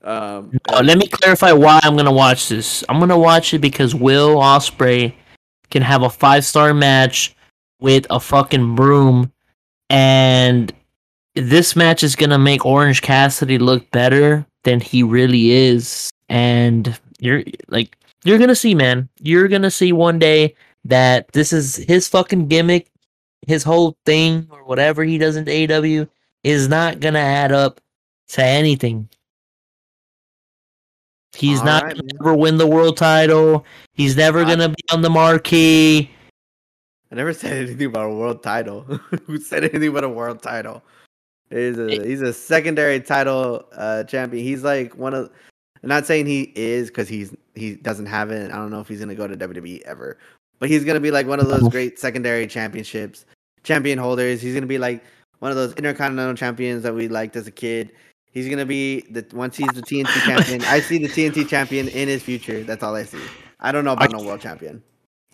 Um, 0.05 0.59
no, 0.71 0.81
let 0.81 0.99
me 0.99 1.07
clarify 1.07 1.53
why 1.53 1.81
I'm 1.83 1.97
gonna 1.97 2.13
watch 2.13 2.49
this. 2.49 2.83
I'm 2.89 2.99
gonna 2.99 3.19
watch 3.19 3.55
it 3.55 3.61
because 3.61 3.95
Will 3.95 4.37
Ospreay 4.37 5.15
can 5.71 5.83
have 5.83 6.03
a 6.03 6.11
five 6.11 6.45
star 6.45 6.75
match 6.75 7.35
with 7.81 8.07
a 8.11 8.19
fucking 8.19 8.75
broom, 8.75 9.33
and 9.91 10.73
this 11.35 11.77
match 11.77 12.03
is 12.03 12.17
gonna 12.17 12.39
make 12.39 12.67
Orange 12.67 13.03
Cassidy 13.03 13.59
look 13.59 13.91
better 13.91 14.45
than 14.65 14.81
he 14.81 15.03
really 15.03 15.53
is. 15.53 16.11
And 16.29 16.99
you're 17.21 17.45
like, 17.69 17.97
you're 18.25 18.39
gonna 18.39 18.57
see, 18.57 18.75
man. 18.75 19.09
You're 19.21 19.49
gonna 19.49 19.71
see 19.71 19.93
one 19.93 20.19
day 20.19 20.55
that 20.85 21.31
this 21.33 21.53
is 21.53 21.77
his 21.77 22.09
fucking 22.09 22.49
gimmick, 22.49 22.91
his 23.47 23.63
whole 23.63 23.97
thing 24.05 24.49
or 24.51 24.65
whatever 24.65 25.05
he 25.05 25.19
does 25.19 25.37
in 25.37 25.45
AEW 25.45 26.09
is 26.43 26.69
not 26.69 26.99
gonna 26.99 27.21
add 27.21 27.53
up 27.53 27.81
to 28.31 28.45
anything. 28.45 29.09
He's 31.35 31.61
All 31.61 31.64
not 31.66 31.83
right, 31.85 31.95
gonna 31.95 32.05
man. 32.05 32.16
ever 32.20 32.35
win 32.35 32.59
the 32.59 32.66
world 32.66 32.97
title. 32.97 33.64
He's 33.95 34.16
never 34.16 34.41
I- 34.41 34.45
gonna 34.45 34.68
be 34.68 34.85
on 34.93 35.03
the 35.03 35.11
marquee. 35.11 36.11
I 37.11 37.14
never 37.14 37.33
said 37.35 37.53
anything 37.53 37.87
about 37.89 38.07
a 38.11 38.14
world 38.14 38.43
title. 38.43 38.83
Who 39.26 39.39
said 39.39 39.64
anything 39.64 39.89
about 39.89 40.05
a 40.05 40.09
world 40.09 40.43
title? 40.43 40.83
He's 41.51 41.78
a 41.78 41.89
he's 42.07 42.22
a 42.22 42.33
secondary 42.33 43.01
title 43.01 43.66
uh, 43.72 44.05
champion. 44.05 44.45
He's 44.45 44.62
like 44.64 44.97
one 44.97 45.12
of. 45.14 45.30
I'm 45.83 45.89
not 45.89 46.07
saying 46.07 46.26
he 46.26 46.53
is 46.55 46.89
because 46.89 47.09
he's 47.09 47.35
he 47.55 47.74
doesn't 47.74 48.07
have 48.07 48.30
it. 48.30 48.51
I 48.51 48.57
don't 48.57 48.70
know 48.70 48.80
if 48.80 48.89
he's 48.89 49.01
gonna 49.01 49.14
go 49.14 49.26
to 49.26 49.37
WWE 49.37 49.83
ever, 49.83 50.16
but 50.59 50.70
he's 50.70 50.85
gonna 50.85 51.01
be 51.01 51.11
like 51.11 51.26
one 51.26 51.41
of 51.41 51.49
those 51.49 51.68
great 51.68 51.99
secondary 51.99 52.47
championships, 52.47 53.26
champion 53.62 53.99
holders. 53.99 54.41
He's 54.41 54.55
gonna 54.55 54.66
be 54.66 54.78
like 54.78 55.03
one 55.41 55.51
of 55.51 55.57
those 55.57 55.74
intercontinental 55.74 56.35
champions 56.37 56.83
that 56.85 56.95
we 56.95 57.09
liked 57.09 57.37
as 57.37 57.47
a 57.47 57.51
kid. 57.51 57.93
He's 58.33 58.49
gonna 58.49 58.64
be 58.66 59.03
the 59.11 59.24
once 59.35 59.57
he's 59.57 59.68
the 59.68 59.83
TNT 59.83 60.07
champion. 60.24 60.62
I 60.64 60.80
see 60.80 60.99
the 60.99 61.09
TNT 61.09 61.47
champion 61.49 61.89
in 61.89 62.09
his 62.09 62.22
future. 62.22 62.62
That's 62.64 62.83
all 62.83 62.95
I 62.95 63.05
see. 63.05 63.20
I 63.61 63.72
don't 63.72 63.85
know 63.85 63.93
about 63.93 64.11
no 64.11 64.22
world 64.22 64.41
champion. 64.41 64.83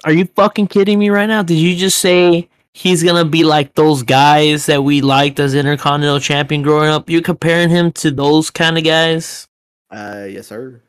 Are 0.05 0.12
you 0.12 0.26
fucking 0.36 0.66
kidding 0.68 0.99
me 0.99 1.09
right 1.11 1.26
now? 1.26 1.42
Did 1.42 1.59
you 1.59 1.76
just 1.76 1.99
say 1.99 2.49
he's 2.74 3.03
gonna 3.03 3.24
be 3.24 3.44
like 3.44 3.74
those 3.74 4.03
guys 4.03 4.66
that 4.66 4.82
we 4.82 5.01
liked 5.01 5.38
as 5.40 5.55
intercontinental 5.55 6.20
champion 6.20 6.62
growing 6.62 6.90
up? 6.90 7.09
You're 7.09 7.22
comparing 7.22 7.68
him 7.70 7.92
to 7.92 8.11
those 8.11 8.51
kind 8.51 8.76
of 8.76 8.84
guys? 8.84 9.46
Uh, 9.90 10.26
yes, 10.28 10.49
sir. 10.49 10.82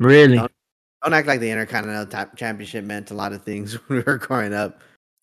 Really? 0.00 0.36
No. 0.36 0.48
Don't 1.04 1.14
act 1.14 1.26
like 1.26 1.40
the 1.40 1.50
Intercontinental 1.50 2.06
Tap 2.06 2.36
Championship 2.36 2.84
meant 2.84 3.10
a 3.10 3.14
lot 3.14 3.32
of 3.32 3.42
things 3.42 3.74
when 3.88 3.98
we 3.98 4.02
were 4.04 4.18
growing 4.18 4.54
up. 4.54 4.80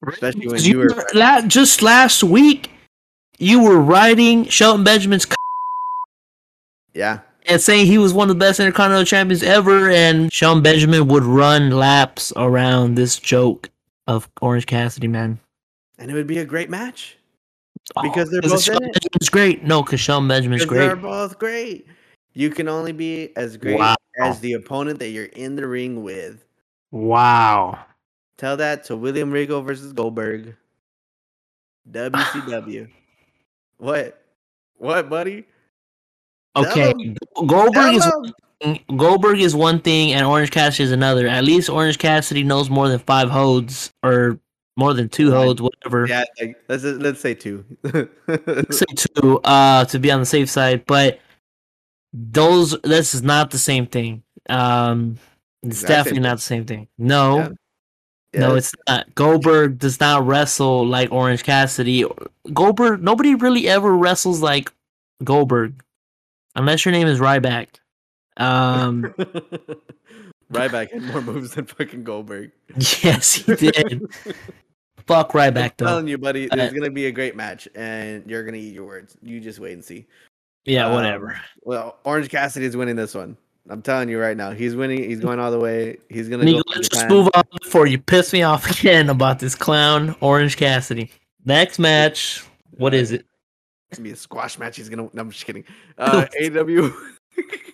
Especially 0.07 0.41
when 0.41 0.49
Because 0.49 0.67
you 0.67 0.77
were- 0.79 1.05
la- 1.13 1.41
just 1.41 1.81
last 1.81 2.23
week, 2.23 2.71
you 3.37 3.61
were 3.63 3.79
riding 3.79 4.45
Shelton 4.45 4.83
Benjamin's 4.83 5.23
c- 5.23 5.35
Yeah, 6.93 7.19
and 7.47 7.61
saying 7.61 7.85
he 7.87 7.97
was 7.97 8.13
one 8.13 8.29
of 8.29 8.35
the 8.35 8.39
best 8.39 8.59
intercontinental 8.59 9.05
champions 9.05 9.43
ever, 9.43 9.89
and 9.89 10.31
Shelton 10.33 10.63
Benjamin 10.63 11.07
would 11.07 11.23
run 11.23 11.69
laps 11.71 12.33
around 12.35 12.95
this 12.95 13.17
joke 13.19 13.69
of 14.07 14.27
Orange 14.41 14.65
Cassidy, 14.65 15.07
man. 15.07 15.39
and 15.99 16.09
it 16.09 16.13
would 16.13 16.27
be 16.27 16.39
a 16.39 16.45
great 16.45 16.69
match 16.69 17.17
oh, 17.95 18.01
Because 18.03 18.29
they're 18.31 18.39
Oh, 18.43 18.49
'cause 18.49 18.51
both 18.51 18.59
in 18.59 18.63
Shelton 18.73 18.89
it. 18.89 18.93
Benjamin's 18.93 19.29
great. 19.29 19.63
No, 19.63 19.83
because 19.83 19.99
Shelton 19.99 20.27
Benjamin's 20.27 20.65
great. 20.65 20.79
they're 20.79 20.95
both 20.95 21.37
great. 21.39 21.85
You 22.33 22.49
can 22.49 22.67
only 22.67 22.91
be 22.91 23.35
as 23.35 23.57
great 23.57 23.77
Wow. 23.77 23.95
as 24.21 24.39
the 24.39 24.53
opponent 24.53 24.99
that 24.99 25.09
you're 25.09 25.25
in 25.25 25.55
the 25.55 25.67
ring 25.67 26.03
with. 26.03 26.43
Wow. 26.91 27.77
Tell 28.37 28.55
that 28.57 28.83
to 28.85 28.95
William 28.95 29.29
Regal 29.31 29.61
versus 29.61 29.91
Goldberg. 29.93 30.55
WCW. 31.91 32.87
what? 33.77 34.23
What, 34.77 35.09
buddy? 35.09 35.45
Okay. 36.55 37.15
Goldberg 37.45 37.95
is 37.95 38.11
Goldberg 38.97 39.39
is 39.39 39.55
one 39.55 39.79
thing, 39.79 40.13
and 40.13 40.25
Orange 40.25 40.51
Cassidy 40.51 40.83
is 40.83 40.91
another. 40.91 41.27
At 41.27 41.43
least 41.43 41.69
Orange 41.69 41.97
Cassidy 41.97 42.43
knows 42.43 42.69
more 42.69 42.89
than 42.89 42.99
five 42.99 43.29
holds 43.29 43.93
or 44.03 44.39
more 44.75 44.93
than 44.93 45.09
two 45.09 45.31
holds, 45.31 45.61
whatever. 45.61 46.07
Yeah, 46.07 46.23
like, 46.39 46.57
let's 46.67 46.83
let's 46.83 47.19
say 47.21 47.33
two. 47.33 47.65
say 48.71 48.85
two 48.95 49.39
uh 49.43 49.85
to 49.85 49.99
be 49.99 50.11
on 50.11 50.19
the 50.19 50.25
safe 50.25 50.49
side 50.49 50.85
but 50.85 51.19
those 52.13 52.79
this 52.83 53.13
is 53.13 53.21
not 53.21 53.51
the 53.51 53.57
same 53.57 53.85
thing 53.85 54.23
um 54.49 55.17
it's 55.63 55.83
definitely 55.83 56.21
not 56.21 56.37
the 56.37 56.41
same 56.41 56.65
thing 56.65 56.87
no 56.97 57.53
Yeah. 58.33 58.39
no 58.39 58.55
it's 58.55 58.73
not 58.87 59.13
goldberg 59.15 59.77
does 59.77 59.99
not 59.99 60.25
wrestle 60.25 60.87
like 60.87 61.11
orange 61.11 61.43
cassidy 61.43 62.05
goldberg 62.53 63.01
nobody 63.03 63.35
really 63.35 63.67
ever 63.67 63.95
wrestles 63.95 64.41
like 64.41 64.71
goldberg 65.23 65.83
unless 66.55 66.85
your 66.85 66.91
name 66.91 67.07
is 67.07 67.19
ryback 67.19 67.67
um 68.37 69.13
Ryback 70.51 70.91
had 70.91 71.03
more 71.03 71.21
moves 71.21 71.51
than 71.53 71.65
fucking 71.65 72.03
Goldberg. 72.03 72.51
yes 73.03 73.33
he 73.35 73.55
did 73.55 74.01
fuck 75.05 75.31
ryback 75.33 75.73
though. 75.77 75.85
I'm 75.85 75.89
telling 75.91 76.07
you, 76.07 76.17
buddy, 76.17 76.47
there's 76.47 76.71
Uh, 76.71 76.73
gonna 76.75 76.89
be 76.89 77.05
a 77.07 77.11
great 77.11 77.35
match, 77.35 77.67
and 77.75 78.27
you're 78.29 78.43
gonna 78.43 78.57
eat 78.57 78.73
your 78.73 78.85
words. 78.85 79.15
You 79.21 79.39
just 79.39 79.59
wait 79.59 79.73
and 79.73 79.83
see. 79.85 80.07
yeah 80.65 80.87
Um, 80.87 80.93
whatever 80.93 81.39
Well, 81.61 81.97
Orange 82.03 82.29
Cassidy 82.29 82.65
is 82.65 82.75
winning 82.75 82.95
this 82.95 83.13
one. 83.13 83.37
I'm 83.69 83.83
telling 83.83 84.09
you 84.09 84.19
right 84.19 84.35
now, 84.35 84.49
he's 84.51 84.75
winning. 84.75 85.03
He's 85.03 85.19
going 85.19 85.39
all 85.39 85.51
the 85.51 85.59
way. 85.59 85.97
He's 86.09 86.27
gonna 86.29 86.43
Niko, 86.43 86.55
go. 86.57 86.63
let's 86.67 86.89
just 86.89 87.01
Japan. 87.01 87.09
move 87.09 87.29
on 87.35 87.43
before 87.61 87.85
you 87.85 87.99
piss 87.99 88.33
me 88.33 88.41
off 88.41 88.67
again 88.79 89.09
about 89.09 89.37
this 89.39 89.53
clown, 89.53 90.15
Orange 90.21 90.57
Cassidy. 90.57 91.11
Next 91.45 91.77
match, 91.77 92.43
what 92.71 92.95
is 92.95 93.11
it? 93.11 93.25
It's 93.89 93.97
gonna 93.97 94.07
be 94.07 94.13
a 94.13 94.15
squash 94.15 94.59
match. 94.59 94.77
He's 94.77 94.89
gonna. 94.89 95.09
No, 95.13 95.21
I'm 95.21 95.31
just 95.31 95.45
kidding. 95.45 95.65
Uh, 95.97 96.25
AEW. 96.41 96.93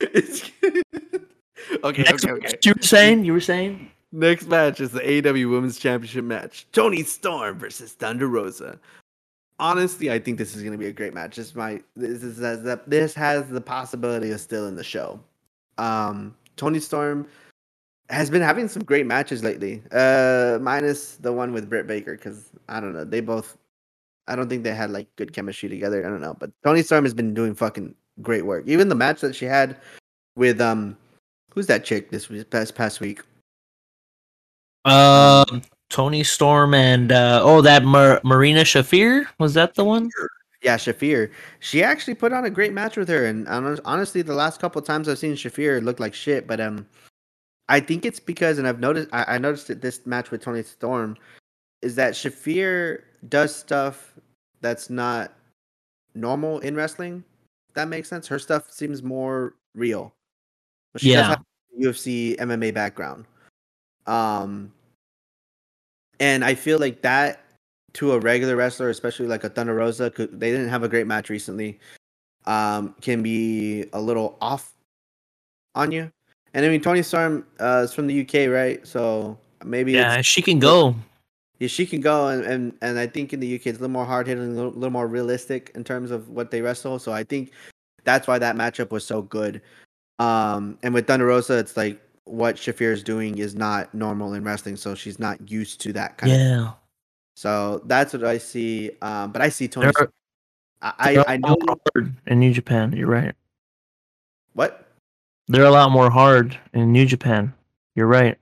Okay, 1.84 2.02
Next 2.02 2.24
okay, 2.24 2.32
okay. 2.32 2.58
you 2.64 2.72
were 2.74 2.82
saying? 2.82 3.24
You 3.24 3.32
were 3.32 3.40
saying? 3.40 3.90
Next 4.12 4.48
match 4.48 4.80
is 4.80 4.90
the 4.90 5.00
AEW 5.00 5.50
Women's 5.50 5.78
Championship 5.78 6.24
match. 6.24 6.66
Toni 6.72 7.02
Storm 7.02 7.58
versus 7.58 7.92
Thunder 7.92 8.26
Rosa. 8.26 8.78
Honestly, 9.58 10.10
I 10.10 10.18
think 10.18 10.38
this 10.38 10.54
is 10.56 10.62
going 10.62 10.72
to 10.72 10.78
be 10.78 10.86
a 10.86 10.92
great 10.92 11.14
match. 11.14 11.36
This 11.36 11.54
might 11.54 11.84
this 11.94 12.22
is 12.22 12.38
this, 12.38 12.78
this 12.86 13.14
has 13.14 13.48
the 13.48 13.60
possibility 13.60 14.30
of 14.30 14.40
still 14.40 14.66
in 14.66 14.76
the 14.76 14.84
show. 14.84 15.20
Um, 15.76 16.34
Toni 16.56 16.80
Storm 16.80 17.26
has 18.08 18.30
been 18.30 18.42
having 18.42 18.68
some 18.68 18.82
great 18.84 19.06
matches 19.06 19.44
lately. 19.44 19.82
Uh, 19.92 20.58
minus 20.60 21.16
the 21.16 21.32
one 21.32 21.52
with 21.52 21.68
Britt 21.68 21.86
Baker 21.86 22.12
because 22.12 22.50
I 22.68 22.80
don't 22.80 22.94
know. 22.94 23.04
They 23.04 23.20
both. 23.20 23.58
I 24.28 24.36
don't 24.36 24.48
think 24.48 24.62
they 24.62 24.74
had 24.74 24.90
like 24.90 25.08
good 25.16 25.32
chemistry 25.32 25.68
together. 25.68 26.06
I 26.06 26.08
don't 26.08 26.20
know, 26.20 26.36
but 26.38 26.50
Toni 26.64 26.82
Storm 26.82 27.04
has 27.04 27.14
been 27.14 27.34
doing 27.34 27.54
fucking 27.54 27.94
great 28.22 28.44
work. 28.44 28.64
Even 28.66 28.88
the 28.88 28.94
match 28.94 29.20
that 29.22 29.34
she 29.34 29.46
had 29.46 29.76
with 30.36 30.60
um, 30.60 30.96
who's 31.54 31.66
that 31.66 31.84
chick 31.84 32.10
this 32.10 32.28
past 32.50 32.74
past 32.74 33.00
week? 33.00 33.22
Um, 34.84 35.62
Toni 35.90 36.22
Storm 36.22 36.74
and 36.74 37.10
uh, 37.10 37.40
oh, 37.42 37.62
that 37.62 37.84
Mar- 37.84 38.20
Marina 38.24 38.60
Shafir 38.60 39.26
was 39.38 39.54
that 39.54 39.74
the 39.74 39.84
one? 39.84 40.10
Yeah, 40.62 40.76
Shafir. 40.76 41.30
She 41.60 41.82
actually 41.82 42.14
put 42.14 42.32
on 42.32 42.44
a 42.44 42.50
great 42.50 42.72
match 42.72 42.96
with 42.96 43.08
her, 43.08 43.26
and 43.26 43.48
honestly, 43.48 44.22
the 44.22 44.34
last 44.34 44.60
couple 44.60 44.82
times 44.82 45.08
I've 45.08 45.18
seen 45.18 45.34
Shafir 45.34 45.78
it 45.78 45.84
looked 45.84 46.00
like 46.00 46.14
shit. 46.14 46.46
But 46.46 46.60
um, 46.60 46.86
I 47.68 47.80
think 47.80 48.04
it's 48.04 48.20
because, 48.20 48.58
and 48.58 48.66
I've 48.66 48.80
noticed, 48.80 49.08
I, 49.12 49.34
I 49.34 49.38
noticed 49.38 49.68
that 49.68 49.82
this 49.82 50.04
match 50.06 50.30
with 50.30 50.42
Toni 50.42 50.62
Storm 50.62 51.16
is 51.82 51.94
that 51.94 52.14
Shafir 52.14 53.02
does 53.28 53.54
stuff 53.54 54.14
that's 54.60 54.90
not 54.90 55.32
normal 56.14 56.58
in 56.60 56.74
wrestling. 56.74 57.24
That 57.74 57.88
makes 57.88 58.08
sense. 58.08 58.26
Her 58.26 58.38
stuff 58.38 58.70
seems 58.72 59.02
more 59.02 59.54
real. 59.74 60.12
But 60.92 61.02
she 61.02 61.08
does 61.08 61.16
Yeah. 61.16 61.28
have 61.28 61.44
a 61.78 61.82
UFC 61.84 62.36
MMA 62.38 62.72
background. 62.72 63.24
Um, 64.06 64.72
and 66.20 66.44
I 66.44 66.54
feel 66.54 66.78
like 66.78 67.02
that 67.02 67.44
to 67.94 68.12
a 68.12 68.20
regular 68.20 68.56
wrestler, 68.56 68.90
especially 68.90 69.26
like 69.26 69.44
a 69.44 69.48
Thunder 69.48 69.74
Rosa, 69.74 70.10
'cause 70.10 70.28
they 70.32 70.50
didn't 70.50 70.68
have 70.68 70.82
a 70.82 70.88
great 70.88 71.06
match 71.06 71.30
recently, 71.30 71.78
um, 72.46 72.94
can 73.00 73.22
be 73.22 73.88
a 73.92 74.00
little 74.00 74.36
off 74.40 74.74
on 75.74 75.92
you. 75.92 76.10
And 76.54 76.64
I 76.64 76.68
mean, 76.68 76.80
Toni 76.80 77.02
Storm 77.02 77.46
uh, 77.60 77.82
is 77.84 77.92
from 77.92 78.06
the 78.06 78.14
UK, 78.24 78.46
right? 78.48 78.84
So 78.86 79.38
maybe 79.64 79.92
Yeah, 79.92 80.20
she 80.22 80.42
can 80.42 80.58
go. 80.58 80.94
Yeah, 81.58 81.68
she 81.68 81.86
can 81.86 82.00
go, 82.00 82.28
and, 82.28 82.44
and 82.44 82.72
and 82.82 82.98
I 82.98 83.06
think 83.06 83.32
in 83.32 83.40
the 83.40 83.54
UK 83.54 83.66
it's 83.66 83.78
a 83.78 83.80
little 83.80 83.88
more 83.88 84.04
hard 84.04 84.26
hitting, 84.26 84.44
a 84.44 84.54
little, 84.54 84.70
little 84.70 84.90
more 84.90 85.08
realistic 85.08 85.72
in 85.74 85.82
terms 85.82 86.10
of 86.10 86.28
what 86.28 86.50
they 86.50 86.62
wrestle. 86.62 86.98
So 86.98 87.12
I 87.12 87.24
think 87.24 87.52
that's 88.04 88.28
why 88.28 88.38
that 88.38 88.56
matchup 88.56 88.90
was 88.90 89.04
so 89.04 89.22
good. 89.22 89.60
Um, 90.20 90.78
and 90.82 90.94
with 90.94 91.06
Thunder 91.06 91.26
Rosa, 91.26 91.58
it's 91.58 91.76
like 91.76 92.00
what 92.24 92.56
Shafir 92.56 92.92
is 92.92 93.02
doing 93.02 93.38
is 93.38 93.54
not 93.54 93.92
normal 93.92 94.34
in 94.34 94.44
wrestling, 94.44 94.76
so 94.76 94.94
she's 94.94 95.18
not 95.18 95.50
used 95.50 95.80
to 95.80 95.92
that 95.94 96.16
kind 96.18 96.32
of. 96.32 96.38
Yeah. 96.38 96.70
So 97.34 97.82
that's 97.86 98.12
what 98.12 98.24
I 98.24 98.38
see. 98.38 98.90
Um, 99.02 99.32
but 99.32 99.42
I 99.42 99.48
see 99.48 99.68
Toni. 99.68 99.88
Are- 99.98 100.12
I 100.80 101.14
They're 101.14 101.28
I, 101.28 101.34
I 101.34 101.36
know 101.38 101.56
hard 101.92 102.14
in 102.26 102.38
New 102.38 102.52
Japan. 102.52 102.92
You're 102.92 103.08
right. 103.08 103.34
what. 104.52 104.84
They're 105.48 105.64
a 105.64 105.70
lot 105.70 105.90
more 105.90 106.10
hard 106.10 106.56
in 106.72 106.92
New 106.92 107.06
Japan. 107.06 107.52
You're 107.96 108.06
right. 108.06 108.38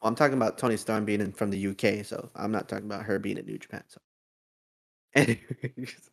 Well, 0.00 0.08
I'm 0.08 0.14
talking 0.14 0.36
about 0.36 0.56
Toni 0.56 0.76
Storm 0.76 1.04
being 1.04 1.20
in, 1.20 1.32
from 1.32 1.50
the 1.50 1.68
UK, 1.68 2.04
so 2.04 2.30
I'm 2.34 2.50
not 2.50 2.68
talking 2.68 2.86
about 2.86 3.04
her 3.04 3.18
being 3.18 3.36
in 3.36 3.44
New 3.44 3.58
Japan. 3.58 3.82
So, 3.88 4.00
anyways, 5.14 6.10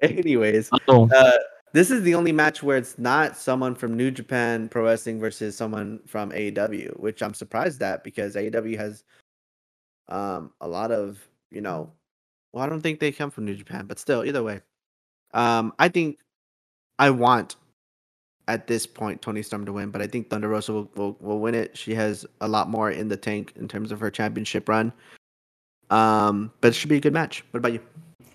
anyways 0.00 0.70
Oh, 0.88 1.08
uh, 1.14 1.32
this 1.72 1.90
is 1.90 2.02
the 2.02 2.14
only 2.14 2.32
match 2.32 2.62
where 2.62 2.78
it's 2.78 2.98
not 2.98 3.36
someone 3.36 3.74
from 3.74 3.96
New 3.96 4.10
Japan 4.10 4.68
Pro 4.68 4.84
Wrestling 4.84 5.20
versus 5.20 5.56
someone 5.56 6.00
from 6.06 6.30
AEW, 6.30 6.98
which 6.98 7.22
I'm 7.22 7.34
surprised 7.34 7.82
at 7.82 8.04
because 8.04 8.34
AEW 8.36 8.78
has 8.78 9.04
um 10.08 10.52
a 10.60 10.68
lot 10.68 10.90
of 10.92 11.18
you 11.50 11.60
know. 11.60 11.92
Well, 12.52 12.64
I 12.64 12.68
don't 12.68 12.80
think 12.80 13.00
they 13.00 13.12
come 13.12 13.30
from 13.30 13.44
New 13.44 13.56
Japan, 13.56 13.86
but 13.86 13.98
still, 13.98 14.24
either 14.24 14.42
way, 14.42 14.62
um, 15.34 15.74
I 15.78 15.88
think 15.88 16.20
I 16.98 17.10
want 17.10 17.56
at 18.48 18.66
this 18.66 18.86
point 18.86 19.20
Toni 19.22 19.42
Storm 19.42 19.64
to 19.66 19.72
win, 19.72 19.90
but 19.90 20.00
I 20.00 20.06
think 20.06 20.30
Thunder 20.30 20.48
Rosa 20.48 20.72
will, 20.72 20.90
will 20.94 21.16
will 21.20 21.40
win 21.40 21.54
it. 21.54 21.76
She 21.76 21.94
has 21.94 22.24
a 22.40 22.48
lot 22.48 22.70
more 22.70 22.90
in 22.90 23.08
the 23.08 23.16
tank 23.16 23.52
in 23.56 23.68
terms 23.68 23.92
of 23.92 24.00
her 24.00 24.10
championship 24.10 24.68
run. 24.68 24.92
Um, 25.90 26.52
but 26.60 26.68
it 26.68 26.74
should 26.74 26.88
be 26.88 26.96
a 26.96 27.00
good 27.00 27.12
match. 27.12 27.44
What 27.50 27.58
about 27.58 27.72
you? 27.72 27.80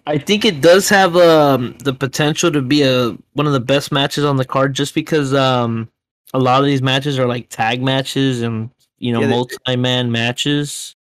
I 0.08 0.18
think 0.18 0.46
it 0.46 0.62
does 0.62 0.90
have 0.90 1.16
um 1.16 1.78
the 1.84 1.94
potential 1.94 2.52
to 2.52 2.62
be 2.62 2.82
a 2.82 3.18
one 3.34 3.48
of 3.48 3.54
the 3.54 3.60
best 3.60 3.92
matches 3.92 4.26
on 4.26 4.38
the 4.38 4.46
card, 4.46 4.74
just 4.74 4.94
because 4.96 5.34
um 5.34 5.90
a 6.34 6.40
lot 6.40 6.60
of 6.60 6.66
these 6.66 6.82
matches 6.82 7.20
are 7.20 7.28
like 7.28 7.50
tag 7.50 7.82
matches 7.82 8.42
and 8.42 8.70
you 8.98 9.14
know 9.14 9.22
Yeah, 9.22 9.30
multi 9.30 9.76
man 9.76 10.12
matches. 10.12 10.96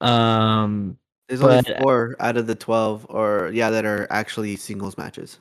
Um, 0.00 0.96
There's 1.28 1.42
only 1.42 1.62
four 1.80 2.16
out 2.20 2.36
of 2.36 2.46
the 2.46 2.54
twelve, 2.54 3.06
or 3.08 3.50
yeah, 3.52 3.70
that 3.70 3.84
are 3.84 4.06
actually 4.10 4.56
singles 4.56 4.96
matches. 4.96 5.38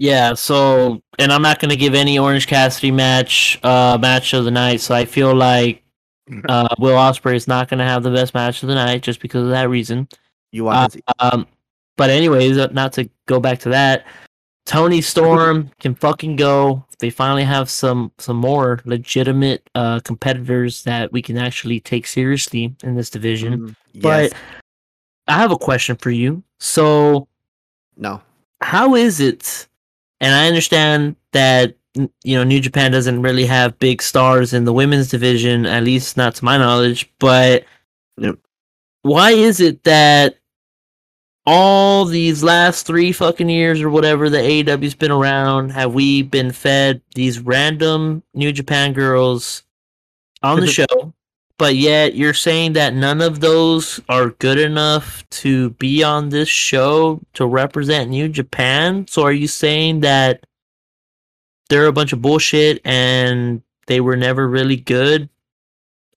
Yeah, 0.00 0.34
so 0.34 1.02
and 1.18 1.32
I'm 1.32 1.42
not 1.42 1.58
gonna 1.58 1.74
give 1.74 1.92
any 1.92 2.20
Orange 2.20 2.46
Cassidy 2.46 2.92
match 2.92 3.58
uh 3.64 3.98
match 4.00 4.32
of 4.32 4.44
the 4.44 4.50
night, 4.50 4.80
so 4.80 4.94
I 4.94 5.04
feel 5.04 5.34
like 5.34 5.82
uh 6.48 6.68
Will 6.78 6.94
Ospreay 6.96 7.34
is 7.34 7.48
not 7.48 7.68
gonna 7.68 7.84
have 7.84 8.04
the 8.04 8.12
best 8.12 8.32
match 8.32 8.62
of 8.62 8.68
the 8.68 8.76
night 8.76 9.02
just 9.02 9.18
because 9.18 9.42
of 9.42 9.50
that 9.50 9.68
reason. 9.68 10.08
You 10.52 10.64
want 10.64 10.92
to 10.92 10.98
see? 10.98 11.04
Um 11.18 11.48
but 11.96 12.10
anyways, 12.10 12.58
uh, 12.58 12.68
not 12.70 12.92
to 12.92 13.10
go 13.26 13.40
back 13.40 13.58
to 13.60 13.70
that, 13.70 14.06
Toni 14.66 15.00
Storm 15.00 15.72
can 15.80 15.96
fucking 15.96 16.36
go. 16.36 16.84
They 17.00 17.10
finally 17.10 17.42
have 17.42 17.68
some 17.68 18.12
some 18.18 18.36
more 18.36 18.80
legitimate 18.84 19.68
uh 19.74 19.98
competitors 20.04 20.84
that 20.84 21.10
we 21.10 21.22
can 21.22 21.36
actually 21.36 21.80
take 21.80 22.06
seriously 22.06 22.72
in 22.84 22.94
this 22.94 23.10
division. 23.10 23.58
Mm, 23.58 23.76
yes. 23.94 24.02
But 24.02 24.32
I 25.26 25.38
have 25.38 25.50
a 25.50 25.58
question 25.58 25.96
for 25.96 26.12
you. 26.12 26.44
So 26.60 27.26
no. 27.96 28.22
how 28.60 28.94
is 28.94 29.18
it 29.18 29.66
and 30.20 30.34
i 30.34 30.46
understand 30.46 31.16
that 31.32 31.76
you 31.94 32.36
know 32.36 32.44
new 32.44 32.60
japan 32.60 32.92
doesn't 32.92 33.22
really 33.22 33.46
have 33.46 33.78
big 33.78 34.02
stars 34.02 34.52
in 34.52 34.64
the 34.64 34.72
women's 34.72 35.08
division 35.08 35.66
at 35.66 35.84
least 35.84 36.16
not 36.16 36.34
to 36.34 36.44
my 36.44 36.56
knowledge 36.56 37.10
but 37.18 37.64
why 39.02 39.30
is 39.30 39.60
it 39.60 39.84
that 39.84 40.36
all 41.46 42.04
these 42.04 42.42
last 42.42 42.86
three 42.86 43.10
fucking 43.10 43.48
years 43.48 43.80
or 43.80 43.88
whatever 43.88 44.28
the 44.28 44.36
AEW's 44.36 44.94
been 44.94 45.10
around 45.10 45.70
have 45.70 45.94
we 45.94 46.22
been 46.22 46.52
fed 46.52 47.00
these 47.14 47.40
random 47.40 48.22
new 48.34 48.52
japan 48.52 48.92
girls 48.92 49.62
on 50.42 50.60
the 50.60 50.66
show 50.66 51.14
but 51.58 51.74
yet 51.74 52.14
you're 52.14 52.34
saying 52.34 52.72
that 52.74 52.94
none 52.94 53.20
of 53.20 53.40
those 53.40 54.00
are 54.08 54.30
good 54.30 54.58
enough 54.58 55.28
to 55.30 55.70
be 55.70 56.04
on 56.04 56.28
this 56.28 56.48
show 56.48 57.20
to 57.34 57.46
represent 57.46 58.10
New 58.10 58.28
Japan. 58.28 59.06
So 59.08 59.24
are 59.24 59.32
you 59.32 59.48
saying 59.48 60.00
that 60.00 60.46
they're 61.68 61.86
a 61.86 61.92
bunch 61.92 62.12
of 62.12 62.22
bullshit 62.22 62.80
and 62.84 63.60
they 63.88 64.00
were 64.00 64.16
never 64.16 64.48
really 64.48 64.76
good 64.76 65.28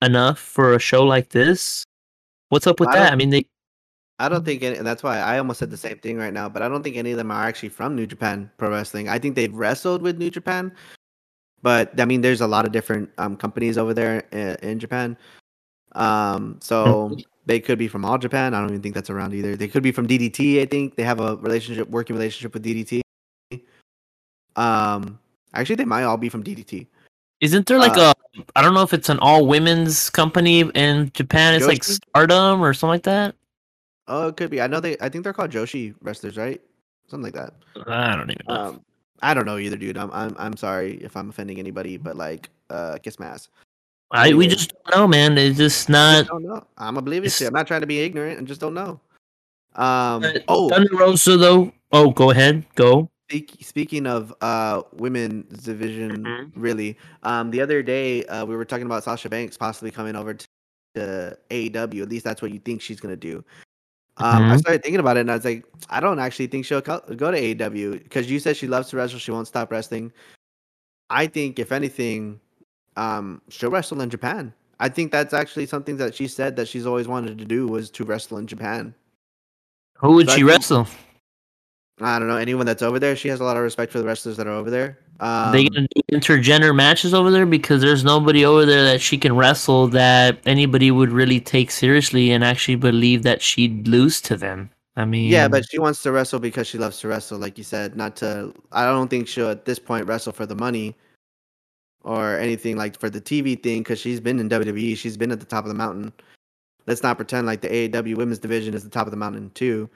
enough 0.01 0.37
for 0.37 0.73
a 0.73 0.79
show 0.79 1.03
like 1.03 1.29
this? 1.29 1.85
What's 2.49 2.67
up 2.67 2.79
with 2.79 2.89
I 2.89 2.99
that? 2.99 3.13
I 3.13 3.15
mean, 3.15 3.31
they 3.31 3.45
I 4.19 4.29
don't 4.29 4.45
think 4.45 4.61
any, 4.61 4.77
that's 4.77 5.01
why 5.01 5.17
I 5.17 5.39
almost 5.39 5.57
said 5.57 5.71
the 5.71 5.77
same 5.77 5.97
thing 5.97 6.17
right 6.17 6.33
now, 6.33 6.47
but 6.47 6.61
I 6.61 6.67
don't 6.67 6.83
think 6.83 6.95
any 6.95 7.09
of 7.09 7.17
them 7.17 7.31
are 7.31 7.43
actually 7.43 7.69
from 7.69 7.95
New 7.95 8.05
Japan 8.05 8.51
Pro 8.57 8.69
Wrestling. 8.69 9.09
I 9.09 9.17
think 9.17 9.35
they've 9.35 9.53
wrestled 9.53 10.03
with 10.03 10.19
New 10.19 10.29
Japan, 10.29 10.71
but 11.61 11.99
I 11.99 12.05
mean, 12.05 12.21
there's 12.21 12.41
a 12.41 12.47
lot 12.47 12.65
of 12.65 12.71
different 12.71 13.09
um, 13.17 13.35
companies 13.37 13.77
over 13.77 13.93
there 13.93 14.19
in, 14.31 14.55
in 14.61 14.79
Japan. 14.79 15.17
Um, 15.93 16.57
so 16.61 17.17
they 17.45 17.59
could 17.59 17.77
be 17.77 17.87
from 17.87 18.05
All 18.05 18.17
Japan. 18.17 18.53
I 18.53 18.59
don't 18.61 18.69
even 18.69 18.81
think 18.81 18.95
that's 18.95 19.09
around 19.09 19.33
either. 19.33 19.55
They 19.55 19.67
could 19.67 19.83
be 19.83 19.91
from 19.91 20.07
DDT. 20.07 20.61
I 20.61 20.65
think 20.65 20.95
they 20.95 21.03
have 21.03 21.19
a 21.19 21.35
relationship, 21.37 21.89
working 21.89 22.15
relationship 22.15 22.53
with 22.53 22.63
DDT. 22.63 23.01
Um, 24.55 25.19
actually, 25.53 25.75
they 25.75 25.85
might 25.85 26.03
all 26.03 26.17
be 26.17 26.29
from 26.29 26.43
DDT. 26.43 26.87
isn't 27.41 27.65
there 27.65 27.79
like 27.79 27.97
Uh, 27.97 28.13
a 28.13 28.43
I 28.55 28.61
don't 28.61 28.73
know 28.73 28.83
if 28.83 28.93
it's 28.93 29.09
an 29.09 29.19
all 29.19 29.45
women's 29.45 30.09
company 30.09 30.61
in 30.61 31.11
Japan. 31.13 31.53
It's 31.55 31.67
like 31.67 31.83
Stardom 31.83 32.61
or 32.63 32.73
something 32.73 32.91
like 32.93 33.03
that. 33.03 33.35
Oh, 34.07 34.29
it 34.29 34.37
could 34.37 34.49
be. 34.49 34.61
I 34.61 34.67
know 34.67 34.79
they. 34.79 34.97
I 35.01 35.09
think 35.09 35.23
they're 35.23 35.33
called 35.33 35.51
Joshi 35.51 35.93
wrestlers, 36.01 36.37
right? 36.37 36.61
Something 37.07 37.23
like 37.23 37.33
that. 37.33 37.53
I 37.87 38.15
don't 38.15 38.29
even 38.29 38.45
know. 38.47 38.55
Um, 38.55 38.85
I 39.21 39.33
don't 39.33 39.45
know 39.45 39.57
either, 39.57 39.77
dude. 39.77 39.97
I'm 39.97 40.11
I'm 40.11 40.35
I'm 40.39 40.57
sorry 40.57 40.95
if 41.01 41.15
I'm 41.15 41.29
offending 41.29 41.59
anybody, 41.59 41.97
but 41.97 42.15
like, 42.15 42.49
uh, 42.69 42.97
kiss 43.01 43.19
my 43.19 43.27
ass. 43.27 43.49
I 44.11 44.33
we 44.33 44.47
just 44.47 44.73
don't 44.85 44.97
know, 44.97 45.07
man. 45.07 45.37
It's 45.37 45.57
just 45.57 45.87
not. 45.87 46.19
just 46.19 46.29
don't 46.29 46.43
know. 46.43 46.65
I'm 46.77 46.97
oblivious 46.97 47.37
to. 47.37 47.45
it. 47.45 47.47
I'm 47.47 47.53
not 47.53 47.67
trying 47.67 47.81
to 47.81 47.87
be 47.87 47.99
ignorant. 48.01 48.39
I 48.39 48.43
just 48.43 48.59
don't 48.61 48.73
know. 48.73 48.99
Um. 49.75 50.25
Oh, 50.47 50.69
Thunder 50.69 50.95
Rosa 50.95 51.37
though. 51.37 51.71
Oh, 51.91 52.11
go 52.11 52.31
ahead. 52.31 52.65
Go. 52.75 53.09
speaking 53.61 54.05
of 54.07 54.33
uh 54.41 54.81
women's 54.93 55.63
division, 55.63 56.23
Mhm. 56.25 56.51
really. 56.55 56.97
Um, 57.23 57.51
the 57.51 57.61
other 57.61 57.81
day, 57.81 58.25
uh, 58.25 58.45
we 58.45 58.55
were 58.55 58.65
talking 58.65 58.85
about 58.85 59.03
Sasha 59.03 59.29
Banks 59.29 59.55
possibly 59.57 59.91
coming 59.91 60.15
over 60.17 60.33
to, 60.33 60.47
to 60.95 61.37
AEW. 61.49 62.01
At 62.01 62.09
least 62.09 62.25
that's 62.25 62.41
what 62.41 62.51
you 62.51 62.59
think 62.59 62.81
she's 62.81 62.99
gonna 62.99 63.15
do. 63.15 63.43
Um, 64.17 64.43
I 64.51 64.55
Mhm. 64.55 64.59
started 64.59 64.83
thinking 64.83 64.99
about 64.99 65.17
it, 65.17 65.21
and 65.21 65.31
I 65.31 65.35
was 65.35 65.45
like, 65.45 65.65
I 65.89 65.99
don't 65.99 66.19
actually 66.19 66.47
think 66.47 66.65
she'll 66.65 66.81
co- 66.81 67.01
go 67.15 67.31
to 67.31 67.37
AEW 67.37 67.91
because 68.03 68.29
you 68.29 68.39
said 68.39 68.57
she 68.57 68.67
loves 68.67 68.89
to 68.89 68.97
wrestle. 68.97 69.19
She 69.19 69.31
won't 69.31 69.47
stop 69.47 69.71
wrestling. 69.71 70.11
I 71.09 71.27
think, 71.27 71.59
if 71.59 71.71
anything, 71.71 72.39
um, 72.97 73.41
she'll 73.49 73.71
wrestle 73.71 74.01
in 74.01 74.09
Japan. 74.09 74.53
I 74.79 74.89
think 74.89 75.11
that's 75.11 75.33
actually 75.33 75.65
something 75.65 75.97
that 75.97 76.13
she 76.15 76.27
said 76.27 76.55
that 76.57 76.67
she's 76.67 76.85
always 76.85 77.07
wanted 77.07 77.37
to 77.37 77.45
do 77.45 77.67
was 77.67 77.89
to 77.91 78.03
wrestle 78.03 78.37
in 78.37 78.47
Japan. 78.47 78.93
Who 79.97 80.13
would 80.13 80.27
So 80.27 80.33
I 80.33 80.35
she 80.35 80.41
think- 80.41 80.49
wrestle? 80.51 80.87
I 82.01 82.17
don't 82.19 82.27
know 82.27 82.37
anyone 82.37 82.65
that's 82.65 82.81
over 82.81 82.97
there. 82.99 83.15
She 83.15 83.27
has 83.29 83.39
a 83.39 83.43
lot 83.43 83.57
of 83.57 83.63
respect 83.63 83.91
for 83.91 83.99
the 83.99 84.05
wrestlers 84.05 84.37
that 84.37 84.47
are 84.47 84.51
over 84.53 84.69
there. 84.71 84.97
Um, 85.21 85.51
they 85.51 85.69
gonna 85.69 85.87
do 85.93 86.01
intergender 86.11 86.75
matches 86.75 87.13
over 87.13 87.29
there 87.29 87.45
because 87.45 87.79
there's 87.79 88.03
nobody 88.03 88.43
over 88.43 88.65
there 88.65 88.83
that 88.83 89.01
she 89.01 89.19
can 89.19 89.35
wrestle 89.35 89.87
that 89.89 90.39
anybody 90.47 90.89
would 90.89 91.11
really 91.11 91.39
take 91.39 91.69
seriously 91.69 92.31
and 92.31 92.43
actually 92.43 92.75
believe 92.75 93.21
that 93.21 93.39
she'd 93.39 93.87
lose 93.87 94.19
to 94.21 94.35
them. 94.35 94.71
I 94.95 95.05
mean, 95.05 95.29
yeah, 95.29 95.47
but 95.47 95.63
she 95.69 95.77
wants 95.77 96.01
to 96.03 96.11
wrestle 96.11 96.39
because 96.39 96.67
she 96.67 96.79
loves 96.79 96.99
to 96.99 97.07
wrestle, 97.07 97.37
like 97.37 97.57
you 97.59 97.63
said. 97.63 97.95
Not 97.95 98.15
to. 98.17 98.51
I 98.71 98.85
don't 98.85 99.09
think 99.09 99.27
she'll 99.27 99.51
at 99.51 99.63
this 99.63 99.77
point 99.77 100.07
wrestle 100.07 100.33
for 100.33 100.47
the 100.47 100.55
money 100.55 100.95
or 102.03 102.37
anything 102.39 102.75
like 102.75 102.99
for 102.99 103.09
the 103.09 103.21
TV 103.21 103.61
thing 103.61 103.81
because 103.81 103.99
she's 103.99 104.19
been 104.19 104.39
in 104.39 104.49
WWE. 104.49 104.97
She's 104.97 105.17
been 105.17 105.31
at 105.31 105.39
the 105.39 105.45
top 105.45 105.65
of 105.65 105.69
the 105.69 105.75
mountain. 105.75 106.11
Let's 106.87 107.03
not 107.03 107.17
pretend 107.17 107.45
like 107.45 107.61
the 107.61 107.69
AEW 107.69 108.17
women's 108.17 108.39
division 108.39 108.73
is 108.73 108.83
the 108.83 108.89
top 108.89 109.05
of 109.05 109.11
the 109.11 109.17
mountain 109.17 109.51
too. 109.53 109.87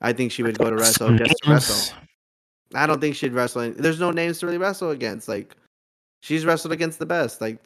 I 0.00 0.12
think 0.12 0.30
she 0.30 0.44
would 0.44 0.56
go 0.56 0.70
to 0.70 0.76
wrestle 0.76 1.16
just 1.16 1.34
to 1.42 1.50
wrestle. 1.50 1.96
I 2.74 2.86
don't 2.86 3.00
think 3.00 3.16
she'd 3.16 3.32
wrestle. 3.32 3.62
any- 3.62 3.74
There's 3.74 4.00
no 4.00 4.10
names 4.10 4.38
to 4.40 4.46
really 4.46 4.58
wrestle 4.58 4.90
against. 4.90 5.28
Like 5.28 5.54
she's 6.22 6.44
wrestled 6.44 6.72
against 6.72 6.98
the 6.98 7.06
best. 7.06 7.40
Like 7.40 7.58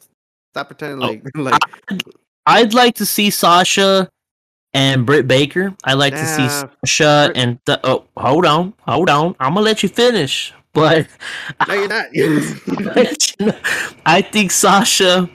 stop 0.53 0.67
pretending 0.67 1.01
Oh, 1.03 1.07
like 1.07 1.23
like 1.91 2.01
I'd 2.45 2.73
like 2.73 2.95
to 2.95 3.05
see 3.05 3.29
Sasha 3.29 4.09
and 4.73 5.05
Britt 5.05 5.27
Baker. 5.27 5.73
I'd 5.83 5.93
like 5.95 6.13
to 6.13 6.25
see 6.25 6.47
Sasha 6.49 7.27
Britt- 7.33 7.37
and 7.37 7.65
th- 7.65 7.79
oh, 7.83 8.05
hold 8.17 8.45
on, 8.45 8.73
hold 8.87 9.09
on. 9.09 9.35
I'm 9.39 9.53
gonna 9.53 9.61
let 9.65 9.83
you 9.83 9.89
finish, 9.89 10.53
but 10.73 11.07
no, 11.67 11.73
you're 11.73 11.87
not. 11.87 12.07
I 14.05 14.21
think 14.21 14.51
Sasha 14.51 15.29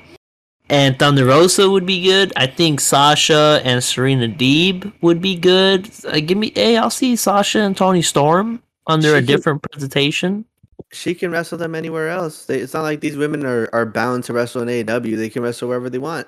and 0.69 0.99
Thunder 0.99 1.25
Rosa 1.27 1.69
would 1.69 1.85
be 1.87 2.03
good. 2.03 2.33
I 2.37 2.47
think 2.47 2.81
Sasha 2.81 3.61
and 3.65 3.83
Serena 3.85 4.29
Deeb 4.29 4.93
would 5.03 5.21
be 5.21 5.37
good. 5.37 5.91
Uh, 6.07 6.21
give 6.21 6.39
me, 6.39 6.53
hey, 6.55 6.77
I'll 6.77 6.89
see 6.91 7.15
Sasha 7.17 7.61
and 7.61 7.77
Toni 7.77 8.01
Storm 8.03 8.63
under 8.87 9.09
She 9.09 9.15
a 9.15 9.19
can- 9.19 9.27
different 9.27 9.63
presentation. 9.63 10.45
she 10.91 11.15
can 11.15 11.31
wrestle 11.31 11.57
them 11.59 11.75
anywhere 11.75 12.09
else. 12.09 12.47
They, 12.47 12.59
it's 12.61 12.75
not 12.75 12.83
like 12.83 13.01
these 13.01 13.17
women 13.17 13.45
are, 13.47 13.69
are 13.73 13.87
bound 13.87 14.25
to 14.25 14.33
wrestle 14.33 14.63
in 14.63 14.69
AEW. 14.69 15.17
They 15.17 15.31
can 15.31 15.43
wrestle 15.43 15.69
wherever 15.69 15.89
they 15.89 15.99
want. 15.99 16.27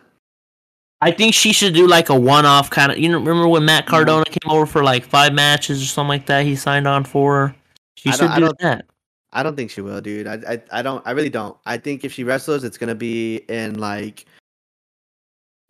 I 1.01 1.11
think 1.11 1.35
she 1.35 1.53
should 1.53 1.75
do 1.75 1.87
like 1.87 2.09
a 2.09 2.19
one-off 2.19 2.71
kind 2.71 2.91
of. 2.93 2.99
You 2.99 3.11
know, 3.11 3.19
remember 3.19 3.47
when 3.49 3.65
Matt 3.65 3.87
Cardona 3.87 4.25
came 4.25 4.49
over 4.51 4.65
for 4.65 4.83
like 4.83 5.05
five 5.05 5.35
matches 5.35 5.83
or 5.83 5.87
something 5.87 6.09
like 6.09 6.27
that? 6.27 6.47
He 6.47 6.57
signed 6.57 6.87
on 6.87 7.05
for. 7.05 7.55
She 7.97 8.09
I 8.09 8.13
should 8.13 8.31
don't- 8.31 8.63
I 8.63 8.67
that. 8.69 8.87
I 9.33 9.43
don't 9.43 9.57
think 9.57 9.71
she 9.71 9.81
will, 9.81 10.01
dude. 10.01 10.29
I, 10.29 10.35
I 10.49 10.63
I 10.79 10.83
don't. 10.83 11.05
I 11.05 11.11
really 11.11 11.29
don't. 11.29 11.57
I 11.67 11.77
think 11.77 12.05
if 12.05 12.13
she 12.13 12.23
wrestles, 12.23 12.63
it's 12.63 12.79
gonna 12.79 12.95
be 12.95 13.39
in 13.49 13.79
like 13.81 14.27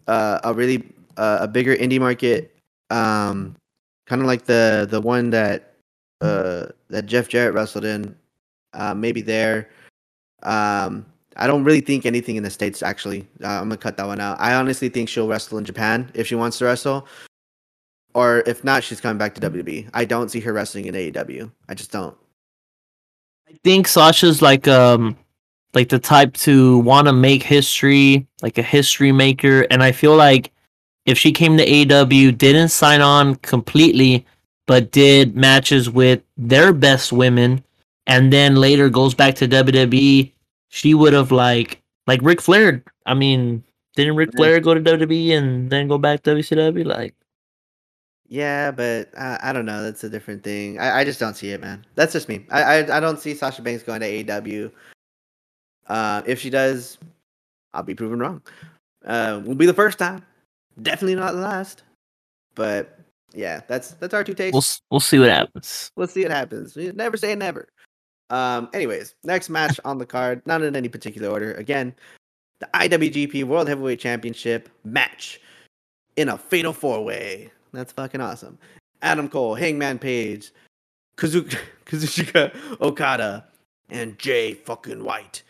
uh, 0.06 0.38
a 0.44 0.52
really 0.52 0.86
uh, 1.16 1.38
a 1.40 1.48
bigger 1.48 1.74
indie 1.74 1.98
market, 1.98 2.54
um, 2.90 3.56
kind 4.06 4.20
of 4.20 4.26
like 4.28 4.44
the 4.44 4.86
the 4.90 5.00
one 5.00 5.30
that 5.30 5.73
uh 6.24 6.72
that 6.88 7.06
Jeff 7.06 7.28
Jarrett 7.28 7.54
wrestled 7.54 7.84
in. 7.84 8.14
Uh, 8.72 8.94
maybe 8.94 9.22
there. 9.22 9.70
Um, 10.42 11.06
I 11.36 11.46
don't 11.46 11.64
really 11.64 11.80
think 11.80 12.06
anything 12.06 12.36
in 12.36 12.42
the 12.42 12.50
states. 12.50 12.82
Actually, 12.82 13.26
uh, 13.42 13.48
I'm 13.48 13.68
gonna 13.68 13.76
cut 13.76 13.96
that 13.96 14.06
one 14.06 14.20
out. 14.20 14.40
I 14.40 14.54
honestly 14.54 14.88
think 14.88 15.08
she'll 15.08 15.28
wrestle 15.28 15.58
in 15.58 15.64
Japan 15.64 16.10
if 16.14 16.26
she 16.26 16.34
wants 16.34 16.58
to 16.58 16.66
wrestle, 16.66 17.06
or 18.14 18.42
if 18.46 18.62
not, 18.64 18.84
she's 18.84 19.00
coming 19.00 19.18
back 19.18 19.34
to 19.34 19.50
WWE. 19.50 19.90
I 19.94 20.04
don't 20.04 20.30
see 20.30 20.40
her 20.40 20.52
wrestling 20.52 20.86
in 20.86 20.94
AEW. 20.94 21.50
I 21.68 21.74
just 21.74 21.90
don't. 21.90 22.16
I 23.48 23.54
think 23.64 23.88
Sasha's 23.88 24.40
like 24.42 24.68
um 24.68 25.16
like 25.74 25.88
the 25.88 25.98
type 25.98 26.34
to 26.34 26.78
want 26.78 27.08
to 27.08 27.12
make 27.12 27.42
history, 27.42 28.26
like 28.42 28.58
a 28.58 28.62
history 28.62 29.12
maker, 29.12 29.62
and 29.70 29.82
I 29.82 29.92
feel 29.92 30.16
like 30.16 30.52
if 31.06 31.18
she 31.18 31.32
came 31.32 31.56
to 31.56 31.66
AEW, 31.66 32.36
didn't 32.38 32.68
sign 32.68 33.00
on 33.00 33.34
completely, 33.36 34.24
but 34.66 34.90
did 34.90 35.36
matches 35.36 35.90
with 35.90 36.22
their 36.36 36.72
best 36.72 37.12
women, 37.12 37.62
and 38.06 38.32
then 38.32 38.56
later 38.56 38.88
goes 38.88 39.14
back 39.14 39.34
to 39.36 39.48
WWE, 39.48 40.32
she 40.68 40.94
would 40.94 41.12
have 41.12 41.32
like 41.32 41.80
like 42.06 42.20
Ric 42.22 42.40
Flair. 42.40 42.82
I 43.06 43.14
mean, 43.14 43.62
didn't 43.96 44.16
Ric 44.16 44.30
Flair 44.34 44.60
go 44.60 44.74
to 44.74 44.80
WWE 44.80 45.36
and 45.36 45.70
then 45.70 45.88
go 45.88 45.98
back 45.98 46.22
to 46.22 46.30
WCW? 46.34 46.84
Like, 46.84 47.14
yeah, 48.28 48.70
but 48.70 49.10
I, 49.18 49.38
I 49.42 49.52
don't 49.52 49.66
know. 49.66 49.82
That's 49.82 50.04
a 50.04 50.10
different 50.10 50.42
thing. 50.42 50.78
I, 50.78 51.00
I 51.00 51.04
just 51.04 51.20
don't 51.20 51.34
see 51.34 51.50
it, 51.50 51.60
man. 51.60 51.84
That's 51.94 52.12
just 52.12 52.28
me. 52.28 52.46
I, 52.50 52.62
I 52.62 52.96
I 52.96 53.00
don't 53.00 53.20
see 53.20 53.34
Sasha 53.34 53.62
Banks 53.62 53.82
going 53.82 54.00
to 54.00 54.24
AEW. 54.24 54.72
Uh, 55.86 56.22
if 56.26 56.40
she 56.40 56.50
does, 56.50 56.98
I'll 57.74 57.82
be 57.82 57.94
proven 57.94 58.18
wrong. 58.18 58.42
Uh, 59.04 59.42
will 59.44 59.54
be 59.54 59.66
the 59.66 59.74
first 59.74 59.98
time. 59.98 60.24
Definitely 60.80 61.16
not 61.16 61.32
the 61.32 61.40
last. 61.40 61.82
But 62.54 62.98
yeah, 63.34 63.60
that's 63.68 63.92
that's 63.92 64.14
our 64.14 64.24
two 64.24 64.34
takes. 64.34 64.52
we'll 64.52 64.64
we'll 64.90 65.00
see 65.00 65.18
what 65.18 65.30
happens. 65.30 65.90
We'll 65.96 66.06
see 66.06 66.22
what 66.22 66.30
happens. 66.30 66.76
Never 66.76 67.16
say 67.16 67.34
never. 67.34 67.68
Um, 68.30 68.68
anyways, 68.72 69.14
next 69.24 69.50
match 69.50 69.78
on 69.84 69.98
the 69.98 70.06
card, 70.06 70.42
not 70.46 70.62
in 70.62 70.74
any 70.74 70.88
particular 70.88 71.28
order. 71.28 71.52
Again, 71.54 71.94
the 72.60 72.68
IWGP 72.74 73.44
World 73.44 73.68
Heavyweight 73.68 74.00
Championship 74.00 74.68
match 74.84 75.40
in 76.16 76.28
a 76.28 76.38
fatal 76.38 76.72
four 76.72 77.04
way. 77.04 77.50
That's 77.72 77.92
fucking 77.92 78.20
awesome. 78.20 78.58
Adam 79.02 79.28
Cole, 79.28 79.54
Hangman 79.54 79.98
Page, 79.98 80.52
Kazuchika, 81.16 81.58
Kazuchika 81.86 82.80
Okada, 82.80 83.44
and 83.90 84.18
Jay 84.18 84.54
fucking 84.54 85.04
White. 85.04 85.42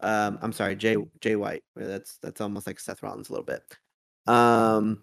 Um, 0.00 0.38
I'm 0.42 0.52
sorry, 0.52 0.76
Jay 0.76 0.96
Jay 1.20 1.36
White. 1.36 1.64
That's 1.74 2.18
that's 2.18 2.40
almost 2.40 2.66
like 2.66 2.78
Seth 2.78 3.02
Rollins 3.02 3.30
a 3.30 3.32
little 3.32 3.46
bit. 3.46 3.62
Um, 4.26 5.02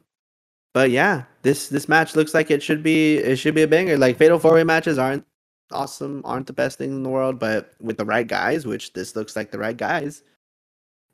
but 0.75 0.91
yeah, 0.91 1.23
this 1.41 1.69
this 1.69 1.87
match 1.87 2.17
looks 2.17 2.33
like 2.33 2.51
it 2.51 2.61
should 2.61 2.83
be 2.83 3.15
it 3.15 3.37
should 3.37 3.55
be 3.55 3.61
a 3.61 3.67
banger. 3.67 3.97
Like 3.97 4.17
fatal 4.17 4.37
four 4.37 4.55
way 4.55 4.65
matches 4.65 4.97
aren't 4.97 5.25
awesome, 5.71 6.21
aren't 6.25 6.47
the 6.47 6.53
best 6.53 6.77
thing 6.77 6.91
in 6.91 7.01
the 7.01 7.09
world, 7.09 7.39
but 7.39 7.71
with 7.79 7.95
the 7.95 8.03
right 8.03 8.27
guys, 8.27 8.65
which 8.67 8.91
this 8.91 9.15
looks 9.15 9.37
like 9.37 9.51
the 9.51 9.57
right 9.57 9.77
guys, 9.77 10.21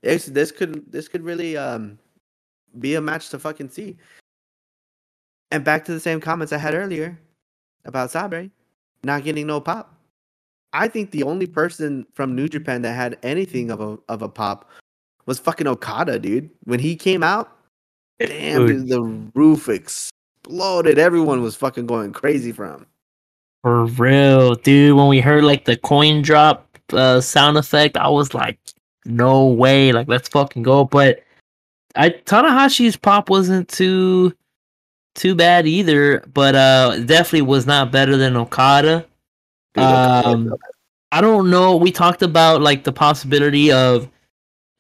it's, 0.02 0.26
this 0.26 0.52
could 0.52 0.92
this 0.92 1.08
could 1.08 1.22
really 1.22 1.58
um 1.58 2.00
be 2.80 2.96
a 2.96 3.02
match 3.02 3.30
to 3.30 3.38
fucking 3.38 3.70
see. 3.70 3.98
And 5.52 5.64
back 5.64 5.86
to 5.86 5.92
the 5.92 6.00
same 6.00 6.20
comments 6.20 6.52
I 6.52 6.58
had 6.58 6.74
earlier 6.74 7.20
about 7.86 8.10
Sabre 8.10 8.50
not 9.04 9.24
getting 9.24 9.46
no 9.46 9.62
pop. 9.62 9.96
I 10.74 10.88
think 10.88 11.12
the 11.12 11.22
only 11.22 11.46
person 11.46 12.08
from 12.16 12.36
New 12.36 12.50
Japan 12.50 12.82
that 12.82 12.94
had 12.94 13.20
anything 13.22 13.70
of 13.70 13.80
a 13.80 14.00
of 14.10 14.24
a 14.24 14.30
pop 14.30 14.72
was 15.28 15.38
fucking 15.38 15.68
Okada, 15.68 16.18
dude. 16.18 16.50
When 16.64 16.80
he 16.80 16.96
came 16.96 17.22
out, 17.22 17.61
damn, 18.28 18.68
dude, 18.68 18.88
the 18.88 19.02
roof 19.34 19.70
exploded. 19.70 21.00
Everyone 21.00 21.42
was 21.42 21.56
fucking 21.56 21.86
going 21.86 22.14
crazy 22.14 22.52
from. 22.52 22.86
For 23.64 23.86
real, 23.86 24.56
dude. 24.56 24.96
When 24.96 25.08
we 25.08 25.20
heard 25.22 25.44
like 25.44 25.66
the 25.66 25.78
coin 25.78 26.22
drop 26.22 26.68
uh, 26.94 27.22
sound 27.22 27.58
effect, 27.58 27.98
I 27.98 28.10
was 28.10 28.34
like, 28.34 28.60
no 29.06 29.48
way. 29.48 29.92
Like, 29.92 30.08
let's 30.08 30.30
fucking 30.30 30.64
go. 30.64 30.86
But 30.86 31.24
I 31.96 32.10
Tanahashi's 32.10 32.96
pop 32.96 33.30
wasn't 33.30 33.68
too 33.68 34.34
too 35.16 35.36
bad 35.36 35.68
either, 35.68 36.24
but 36.34 36.56
uh 36.56 37.00
definitely 37.06 37.42
was 37.44 37.68
not 37.68 37.92
better 37.92 38.18
than 38.18 38.38
Okada. 38.38 39.06
Um 39.76 40.54
I 41.12 41.20
don't 41.22 41.50
know. 41.50 41.76
We 41.76 41.92
talked 41.92 42.22
about 42.22 42.62
like 42.62 42.84
the 42.84 42.94
possibility 42.94 43.72
of 43.72 44.10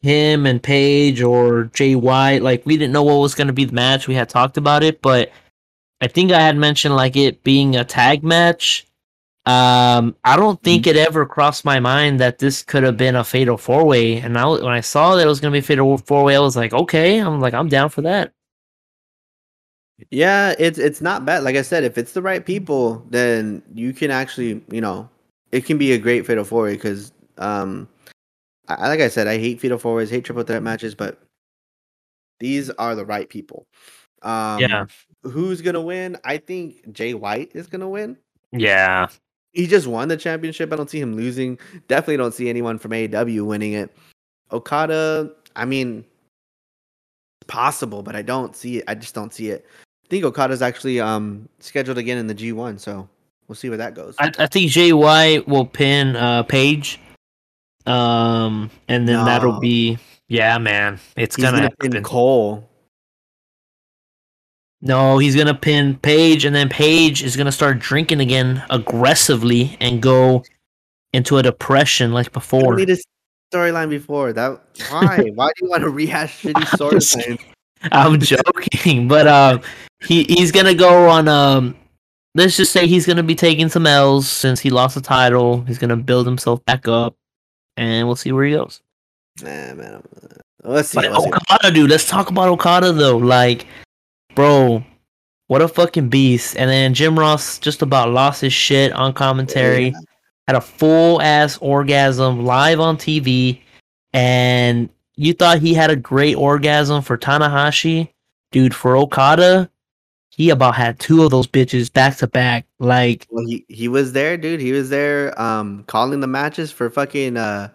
him 0.01 0.45
and 0.45 0.61
Page 0.61 1.21
or 1.21 1.65
Jay 1.65 1.95
White. 1.95 2.41
Like 2.41 2.65
we 2.65 2.77
didn't 2.77 2.93
know 2.93 3.03
what 3.03 3.15
was 3.15 3.35
gonna 3.35 3.53
be 3.53 3.65
the 3.65 3.73
match. 3.73 4.07
We 4.07 4.15
had 4.15 4.29
talked 4.29 4.57
about 4.57 4.83
it, 4.83 5.01
but 5.01 5.31
I 6.01 6.07
think 6.07 6.31
I 6.31 6.41
had 6.41 6.57
mentioned 6.57 6.95
like 6.95 7.15
it 7.15 7.43
being 7.43 7.75
a 7.75 7.85
tag 7.85 8.23
match. 8.23 8.87
Um, 9.45 10.15
I 10.23 10.37
don't 10.37 10.61
think 10.61 10.83
mm-hmm. 10.83 10.97
it 10.97 11.07
ever 11.07 11.25
crossed 11.25 11.65
my 11.65 11.79
mind 11.79 12.19
that 12.19 12.39
this 12.39 12.61
could 12.61 12.83
have 12.83 12.97
been 12.97 13.15
a 13.15 13.23
fatal 13.23 13.57
four 13.57 13.85
way. 13.85 14.17
And 14.17 14.37
I, 14.37 14.45
when 14.47 14.65
I 14.65 14.81
saw 14.81 15.15
that 15.15 15.25
it 15.25 15.29
was 15.29 15.39
gonna 15.39 15.51
be 15.51 15.59
a 15.59 15.63
fatal 15.63 15.97
four 15.97 16.23
way, 16.23 16.35
I 16.35 16.39
was 16.39 16.55
like, 16.55 16.73
okay, 16.73 17.19
I'm 17.19 17.39
like, 17.39 17.53
I'm 17.53 17.69
down 17.69 17.89
for 17.89 18.01
that. 18.01 18.33
Yeah, 20.09 20.55
it's 20.57 20.79
it's 20.79 21.01
not 21.01 21.25
bad. 21.25 21.43
Like 21.43 21.55
I 21.55 21.61
said, 21.61 21.83
if 21.83 21.97
it's 21.97 22.13
the 22.13 22.21
right 22.21 22.43
people, 22.43 23.05
then 23.09 23.61
you 23.73 23.93
can 23.93 24.09
actually, 24.09 24.63
you 24.71 24.81
know, 24.81 25.07
it 25.51 25.65
can 25.65 25.77
be 25.77 25.91
a 25.91 25.97
great 25.99 26.25
fatal 26.25 26.43
four 26.43 26.63
way 26.63 26.73
because, 26.73 27.11
um, 27.37 27.87
I, 28.80 28.88
like 28.88 28.99
I 28.99 29.07
said, 29.07 29.28
I 29.28 29.38
hate 29.38 29.59
fatal 29.59 29.78
four 29.78 29.95
ways, 29.95 30.09
hate 30.09 30.26
triple 30.26 30.43
threat 30.43 30.63
matches, 30.63 30.95
but 30.95 31.19
these 32.39 32.69
are 32.72 32.95
the 32.95 33.05
right 33.05 33.30
people. 33.30 33.67
Um, 34.22 34.59
yeah. 34.59 34.86
Who's 35.24 35.61
gonna 35.61 35.82
win? 35.82 36.17
I 36.24 36.38
think 36.38 36.91
Jay 36.91 37.13
White 37.13 37.51
is 37.53 37.67
gonna 37.67 37.89
win. 37.89 38.17
Yeah. 38.51 39.07
He 39.53 39.67
just 39.67 39.88
won 39.88 40.07
the 40.07 40.17
championship. 40.17 40.72
I 40.72 40.76
don't 40.76 40.89
see 40.89 41.01
him 41.01 41.15
losing. 41.15 41.59
Definitely 41.88 42.17
don't 42.17 42.34
see 42.34 42.49
anyone 42.49 42.78
from 42.78 42.91
AEW 42.91 43.45
winning 43.45 43.74
it. 43.74 43.95
Okada, 44.51 45.32
I 45.55 45.65
mean, 45.65 46.05
it's 47.41 47.47
possible, 47.47 48.01
but 48.03 48.15
I 48.15 48.22
don't 48.22 48.55
see 48.55 48.78
it. 48.78 48.86
I 48.88 48.95
just 48.95 49.13
don't 49.13 49.34
see 49.34 49.49
it 49.49 49.65
I 50.11 50.13
think 50.13 50.26
Okada's 50.26 50.61
actually 50.61 50.99
um 50.99 51.47
scheduled 51.59 51.97
again 51.97 52.17
in 52.17 52.28
the 52.28 52.36
G1, 52.36 52.82
so 52.82 53.07
we'll 53.47 53.55
see 53.55 53.69
where 53.69 53.78
that 53.78 53.95
goes. 53.95 54.13
I, 54.19 54.30
I 54.39 54.47
think 54.47 54.69
Jay 54.69 54.91
White 54.91 55.47
will 55.47 55.65
pin 55.65 56.17
uh 56.17 56.43
Page. 56.43 56.99
Um 57.86 58.69
and 58.88 59.07
then 59.07 59.17
no. 59.17 59.25
that'll 59.25 59.59
be 59.59 59.97
yeah, 60.32 60.57
man. 60.59 60.97
It's 61.17 61.36
he's 61.36 61.43
gonna, 61.43 61.57
gonna 61.57 61.91
pin 61.91 62.03
Cole. 62.03 62.69
No, 64.82 65.17
he's 65.17 65.36
gonna 65.36 65.53
pin 65.53 65.97
Page, 65.97 66.45
and 66.45 66.55
then 66.55 66.69
Page 66.69 67.21
is 67.21 67.36
gonna 67.36 67.51
start 67.51 67.79
drinking 67.79 68.21
again 68.21 68.63
aggressively 68.69 69.77
and 69.82 70.01
go 70.01 70.43
into 71.11 71.38
a 71.38 71.43
depression 71.43 72.13
like 72.13 72.32
before. 72.32 72.77
need 72.77 72.89
a 72.91 72.97
storyline 73.53 73.89
before 73.89 74.32
that. 74.32 74.61
Why? 74.89 75.29
why 75.36 75.47
do 75.47 75.65
you 75.65 75.69
want 75.69 75.84
to 75.84 75.89
rehash 75.89 76.41
shitty 76.41 76.63
storylines? 76.63 77.43
I'm 77.91 78.17
joking, 78.19 79.07
but 79.09 79.27
um, 79.27 79.61
he 79.99 80.23
he's 80.23 80.53
gonna 80.53 80.73
go 80.73 81.09
on 81.09 81.27
um. 81.27 81.75
Let's 82.36 82.55
just 82.55 82.71
say 82.71 82.88
he's 82.88 83.05
gonna 83.05 83.23
be 83.23 83.36
taking 83.36 83.67
some 83.67 83.86
L's 83.86 84.29
since 84.29 84.61
he 84.61 84.69
lost 84.69 84.95
the 84.95 85.01
title. 85.01 85.61
He's 85.65 85.77
gonna 85.77 85.97
build 85.97 86.25
himself 86.25 86.63
back 86.63 86.88
up, 86.88 87.15
and 87.78 88.07
we'll 88.07 88.15
see 88.15 88.32
where 88.32 88.45
he 88.45 88.51
goes. 88.51 88.82
Nah, 89.41 89.74
man. 89.74 90.03
Uh, 90.22 90.28
let's 90.63 90.89
see. 90.89 90.99
Let's 90.99 91.26
Okada, 91.26 91.67
see. 91.67 91.74
dude. 91.74 91.89
Let's 91.89 92.07
talk 92.07 92.30
about 92.30 92.49
Okada 92.49 92.91
though. 92.91 93.17
Like, 93.17 93.65
bro, 94.36 94.84
what 95.47 95.61
a 95.61 95.67
fucking 95.67 96.09
beast! 96.09 96.55
And 96.57 96.69
then 96.69 96.93
Jim 96.93 97.17
Ross 97.17 97.57
just 97.57 97.82
about 97.82 98.11
lost 98.11 98.41
his 98.41 98.53
shit 98.53 98.91
on 98.93 99.13
commentary. 99.13 99.88
Yeah. 99.88 99.99
Had 100.47 100.55
a 100.57 100.61
full 100.61 101.22
ass 101.22 101.57
orgasm 101.59 102.45
live 102.45 102.80
on 102.80 102.97
TV, 102.97 103.61
and 104.13 104.89
you 105.15 105.34
thought 105.34 105.59
he 105.59 105.74
had 105.74 105.89
a 105.89 105.95
great 105.95 106.36
orgasm 106.36 107.01
for 107.01 107.17
Tanahashi, 107.17 108.09
dude. 108.51 108.76
For 108.76 108.97
Okada, 108.97 109.70
he 110.41 110.49
about 110.49 110.73
had 110.73 110.97
two 110.97 111.23
of 111.23 111.29
those 111.29 111.45
bitches 111.45 111.93
back 111.93 112.17
to 112.17 112.25
back. 112.25 112.65
Like, 112.79 113.27
well, 113.29 113.45
he 113.45 113.63
he 113.67 113.87
was 113.87 114.13
there, 114.13 114.37
dude. 114.37 114.59
He 114.59 114.71
was 114.71 114.89
there, 114.89 115.39
um, 115.39 115.83
calling 115.83 116.19
the 116.19 116.25
matches 116.25 116.71
for 116.71 116.89
fucking 116.89 117.37
uh, 117.37 117.69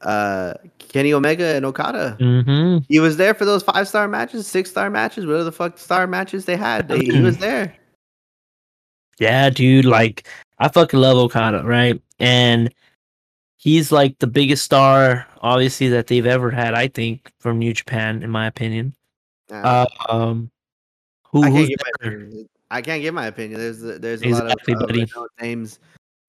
uh, 0.00 0.54
Kenny 0.80 1.12
Omega 1.12 1.54
and 1.54 1.64
Okada. 1.64 2.16
Mm-hmm. 2.18 2.78
He 2.88 2.98
was 2.98 3.16
there 3.16 3.32
for 3.32 3.44
those 3.44 3.62
five 3.62 3.86
star 3.86 4.08
matches, 4.08 4.48
six 4.48 4.70
star 4.70 4.90
matches, 4.90 5.24
whatever 5.24 5.44
the 5.44 5.52
fuck 5.52 5.78
star 5.78 6.08
matches 6.08 6.46
they 6.46 6.56
had. 6.56 6.90
He, 6.90 7.12
he 7.12 7.20
was 7.20 7.38
there. 7.38 7.76
Yeah, 9.20 9.50
dude. 9.50 9.84
Like, 9.84 10.26
I 10.60 10.68
fucking 10.68 10.98
love 10.98 11.18
Okada, 11.18 11.62
right? 11.62 12.00
And 12.18 12.74
he's 13.58 13.92
like 13.92 14.18
the 14.18 14.26
biggest 14.26 14.64
star, 14.64 15.26
obviously, 15.42 15.88
that 15.88 16.06
they've 16.06 16.24
ever 16.24 16.50
had. 16.50 16.72
I 16.72 16.88
think 16.88 17.30
from 17.38 17.58
New 17.58 17.74
Japan, 17.74 18.22
in 18.22 18.30
my 18.30 18.46
opinion. 18.46 18.94
Uh, 19.50 19.84
um, 20.08 20.50
who, 21.32 21.44
I, 21.44 21.50
can't 21.50 21.68
give 21.68 21.78
my 21.82 21.90
opinion. 22.08 22.48
I 22.70 22.82
can't 22.82 23.02
give 23.02 23.14
my 23.14 23.26
opinion. 23.26 23.60
There's 23.60 23.80
there's 23.80 24.22
a 24.22 24.28
exactly, 24.28 24.74
lot 24.74 24.90
of 24.90 25.16
uh, 25.16 25.26
names 25.40 25.78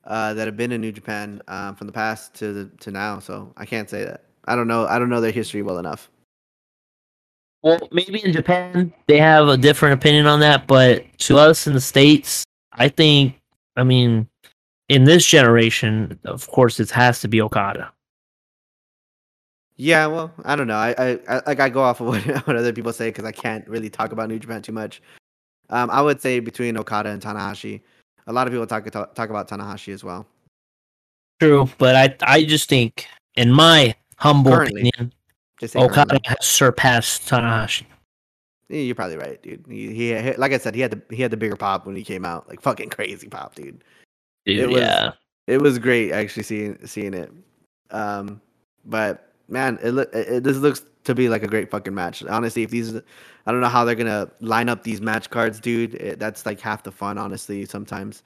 uh, 0.06 0.34
that 0.34 0.48
have 0.48 0.58
been 0.58 0.72
in 0.72 0.82
New 0.82 0.92
Japan 0.92 1.42
um, 1.48 1.76
from 1.76 1.88
the 1.88 1.94
past 1.94 2.34
to 2.36 2.54
the, 2.54 2.66
to 2.80 2.92
now. 2.92 3.20
So 3.20 3.54
I 3.58 3.66
can't 3.66 3.90
say 3.90 4.04
that. 4.06 4.26
I 4.46 4.56
don't 4.56 4.68
know. 4.68 4.86
I 4.86 5.00
don't 5.00 5.10
know 5.10 5.22
their 5.22 5.32
history 5.32 5.62
well 5.62 5.78
enough. 5.78 6.10
Well, 7.64 7.80
maybe 7.92 8.24
in 8.24 8.34
Japan 8.34 8.92
they 9.08 9.20
have 9.20 9.48
a 9.48 9.58
different 9.58 9.94
opinion 9.94 10.26
on 10.26 10.40
that, 10.40 10.66
but 10.68 11.06
to 11.20 11.38
us 11.38 11.68
in 11.68 11.74
the 11.74 11.82
states, 11.82 12.44
I 12.74 12.90
think. 12.90 13.36
I 13.78 13.84
mean, 13.84 14.28
in 14.90 15.06
this 15.06 15.26
generation, 15.26 16.20
of 16.26 16.48
course, 16.50 16.80
it 16.80 16.92
has 16.92 17.22
to 17.22 17.28
be 17.28 17.42
Okada. 17.42 17.92
Yeah, 19.82 20.06
well, 20.06 20.32
I 20.46 20.56
don't 20.56 20.68
know. 20.68 20.76
I, 20.78 20.94
I, 20.96 21.20
I 21.28 21.42
like 21.48 21.60
I 21.60 21.68
go 21.68 21.82
off 21.82 22.02
of 22.02 22.08
what, 22.10 22.24
what 22.46 22.56
other 22.56 22.72
people 22.72 22.94
say 22.94 23.10
because 23.10 23.26
I 23.26 23.32
can't 23.32 23.68
really 23.68 23.90
talk 23.90 24.12
about 24.12 24.30
New 24.30 24.38
Japan 24.38 24.62
too 24.62 24.74
much. 24.74 25.02
Um, 25.72 25.90
I 25.90 26.04
would 26.04 26.22
say 26.22 26.40
between 26.40 26.78
Okada 26.78 27.10
and 27.10 27.20
Tanahashi. 27.20 27.82
A 28.28 28.32
lot 28.34 28.46
of 28.46 28.54
people 28.54 28.68
talk 28.68 28.86
talk, 28.92 29.16
talk 29.16 29.32
about 29.32 29.50
Tanahashi 29.50 29.92
as 29.92 30.04
well. 30.04 30.28
True, 31.40 31.68
but 31.80 31.96
I 31.96 32.16
I 32.22 32.44
just 32.44 32.70
think, 32.70 33.08
in 33.34 33.52
my 33.52 33.96
humble 34.18 34.52
Currently. 34.52 34.90
opinion, 34.90 35.14
Okada 35.64 35.90
currently. 35.90 36.20
has 36.26 36.46
surpassed 36.46 37.28
Tanahashi. 37.28 37.86
Yeah, 38.70 38.82
You're 38.82 38.94
probably 38.94 39.18
right, 39.18 39.42
dude. 39.42 39.66
He, 39.68 39.92
he 39.96 40.34
like 40.36 40.54
I 40.54 40.60
said, 40.60 40.76
he 40.76 40.82
had 40.82 40.92
the 40.92 41.16
he 41.16 41.24
had 41.24 41.32
the 41.32 41.38
bigger 41.38 41.56
pop 41.56 41.88
when 41.88 41.96
he 41.96 42.04
came 42.04 42.24
out, 42.24 42.48
like 42.48 42.62
fucking 42.62 42.90
crazy 42.90 43.28
pop, 43.30 43.56
dude. 43.56 43.84
Dude, 44.46 44.60
It 44.60 44.68
was- 44.70 44.78
yeah. 44.78 45.12
It 45.48 45.60
was 45.60 45.80
great 45.80 46.12
actually 46.12 46.44
seeing 46.44 46.78
seeing 46.86 47.16
it. 47.16 47.32
Um, 47.90 48.40
but 48.86 49.31
man, 49.52 49.80
it, 49.84 49.92
look 49.92 50.14
it, 50.14 50.44
this 50.44 50.58
looks 50.58 50.86
to 51.04 51.16
be 51.16 51.30
like 51.30 51.44
a 51.44 51.48
great 51.48 51.70
fucking 51.70 51.94
match. 51.94 52.24
Honestly, 52.24 52.64
if 52.64 52.70
these, 52.70 52.96
I 52.96 53.52
don't 53.52 53.62
know 53.62 53.68
how 53.68 53.84
they're 53.86 53.96
gonna 53.96 54.30
line 54.40 54.70
up 54.70 54.84
these 54.84 55.02
match 55.02 55.30
cards, 55.30 55.60
dude. 55.60 55.96
It, 55.96 56.20
that's 56.20 56.46
like 56.46 56.60
half 56.60 56.84
the 56.84 56.92
fun, 56.92 57.18
honestly. 57.18 57.66
Sometimes, 57.66 58.24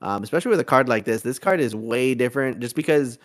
um, 0.00 0.22
especially 0.22 0.50
with 0.50 0.60
a 0.60 0.64
card 0.64 0.88
like 0.88 1.04
this, 1.04 1.22
this 1.22 1.38
card 1.38 1.60
is 1.60 1.74
way 1.74 2.14
different. 2.14 2.60
Just 2.60 2.74
because 2.74 3.18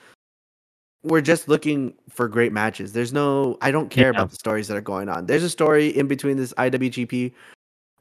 we're 1.04 1.22
just 1.22 1.48
looking 1.48 1.94
for 2.10 2.28
great 2.28 2.52
matches. 2.52 2.92
There's 2.92 3.14
no, 3.14 3.58
I 3.62 3.72
don't 3.72 3.90
care 3.90 4.06
Yeah. 4.06 4.20
about 4.20 4.30
the 4.32 4.36
stories 4.36 4.68
that 4.68 4.76
are 4.76 4.82
going 4.82 5.10
on. 5.10 5.26
There's 5.26 5.44
a 5.44 5.50
story 5.50 5.88
in 5.90 6.08
between 6.08 6.38
this 6.38 6.54
IWGP 6.58 7.34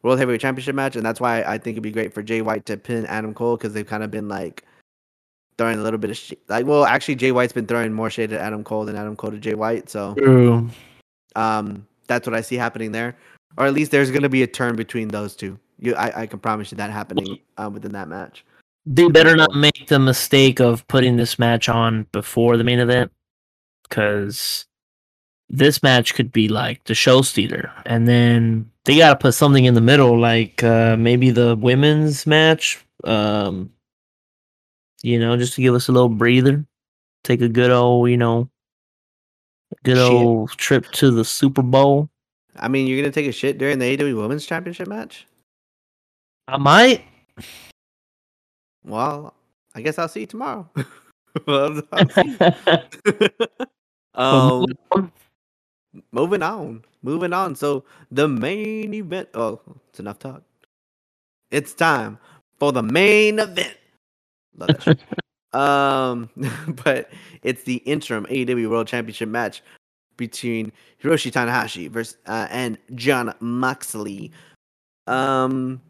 World 0.03 0.19
Heavyweight 0.19 0.41
Championship 0.41 0.75
match, 0.75 0.97
and 0.97 1.05
that's 1.05 1.21
why 1.21 1.43
I 1.43 1.59
think 1.59 1.75
it'd 1.75 1.83
be 1.83 1.91
great 1.91 2.13
for 2.13 2.23
Jay 2.23 2.43
White 2.43 2.65
to 2.67 2.77
pin 2.77 3.07
Adam 3.07 3.35
Cole 3.35 3.57
because 3.57 3.73
they've 3.73 3.87
kind 3.87 4.03
of 4.03 4.11
been 4.11 4.29
like 4.29 4.65
throwing 5.59 5.79
a 5.79 5.83
little 5.83 5.99
bit 5.99 6.11
of 6.11 6.17
shit. 6.17 6.41
Like, 6.49 6.67
well, 6.67 6.85
actually, 6.85 7.17
Jay 7.17 7.33
White's 7.33 7.53
been 7.53 7.67
throwing 7.67 7.93
more 7.93 8.11
shade 8.11 8.33
at 8.33 8.41
Adam 8.41 8.63
Cole 8.63 8.85
than 8.85 8.97
Adam 8.97 9.17
Cole 9.17 9.31
to 9.31 9.39
Jay 9.39 9.55
White, 9.55 9.89
so 9.89 10.15
True. 10.15 10.69
um, 11.35 11.87
that's 12.07 12.27
what 12.27 12.35
I 12.35 12.41
see 12.41 12.57
happening 12.57 12.93
there. 12.93 13.17
Or 13.57 13.67
at 13.67 13.73
least 13.73 13.91
there's 13.91 14.11
gonna 14.11 14.29
be 14.29 14.43
a 14.43 14.47
turn 14.47 14.77
between 14.77 15.09
those 15.09 15.35
two. 15.35 15.59
You, 15.79 15.95
I, 15.95 16.23
I 16.23 16.27
can 16.27 16.39
promise 16.39 16.71
you 16.73 16.77
that 16.77 16.91
happening 16.91 17.39
um, 17.57 17.73
within 17.75 17.93
that 17.93 18.09
match. 18.09 18.45
They 18.85 19.09
better 19.09 19.35
not 19.35 19.55
make 19.55 19.89
the 19.89 19.99
mistake 19.99 20.61
of 20.61 20.87
putting 20.89 21.17
this 21.17 21.39
match 21.39 21.69
on 21.69 22.07
before 22.13 22.57
the 22.57 22.65
main 22.65 22.79
event, 22.79 23.11
because 23.83 24.67
this 25.49 25.83
match 25.83 26.15
could 26.15 26.33
be 26.33 26.49
like 26.49 26.85
the 26.85 26.95
show 26.95 27.23
stealer, 27.23 27.73
and 27.85 28.07
then 28.07 28.71
they 28.85 28.99
gotta 28.99 29.17
put 29.17 29.35
something 29.35 29.65
in 29.65 29.75
the 29.75 29.81
middle, 29.81 30.19
like 30.19 30.63
uh, 30.63 30.97
maybe 30.97 31.31
the 31.31 31.57
women's 31.57 32.27
match. 32.27 32.85
Um, 33.05 33.71
you 35.03 35.19
know, 35.19 35.37
just 35.37 35.55
to 35.55 35.63
give 35.63 35.75
us 35.75 35.89
a 35.89 35.93
little 35.93 36.09
breather, 36.09 36.65
take 37.25 37.41
a 37.41 37.49
good 37.49 37.71
old, 37.71 38.11
you 38.11 38.17
know, 38.17 38.49
good 39.85 39.97
Shit. 39.97 40.07
old 40.11 40.51
trip 40.53 40.87
to 40.93 41.11
the 41.11 41.25
Super 41.25 41.63
Bowl. 41.63 42.09
I 42.57 42.69
mean, 42.69 42.87
you're 42.87 43.01
gonna 43.01 43.13
take 43.13 43.27
a 43.27 43.33
shit 43.33 43.59
during 43.59 43.79
the 43.79 43.97
AEW 43.97 44.17
Women's 44.17 44.47
Championship 44.47 44.89
match? 44.89 45.27
I 46.49 46.57
might. 46.57 47.05
Well, 48.85 49.35
I 49.75 49.83
guess 49.83 49.99
I'll 49.99 50.09
see 50.09 50.21
you 50.21 50.27
tomorrow. 50.27 50.69
Well, 51.47 51.83
I'll 51.93 52.09
see 52.09 52.35
you. 52.41 53.29
um, 54.15 54.65
moving 56.13 56.43
on 56.43 56.83
moving 57.03 57.33
on 57.33 57.55
so 57.55 57.85
the 58.11 58.27
main 58.27 58.93
event 58.95 59.29
oh 59.35 59.61
it's 59.89 60.01
enough 60.01 60.19
talk 60.19 60.43
it's 61.51 61.75
time 61.75 62.19
for 62.59 62.73
the 62.73 62.83
main 62.83 63.39
event 63.39 63.77
Love 64.57 64.69
that 64.69 64.83
shit. 64.83 65.01
um 65.53 66.29
but 66.85 67.11
it's 67.43 67.63
the 67.65 67.77
interim 67.77 68.27
AEW 68.27 68.69
World 68.71 68.89
Championship 68.89 69.29
match 69.29 69.63
between 70.17 70.73
Hiroshi 71.03 71.31
Tanahashi 71.31 71.91
versus 71.91 72.17
uh, 72.27 72.49
and 72.51 72.79
Jon 72.95 73.35
Moxley 73.41 74.33
um 75.07 75.81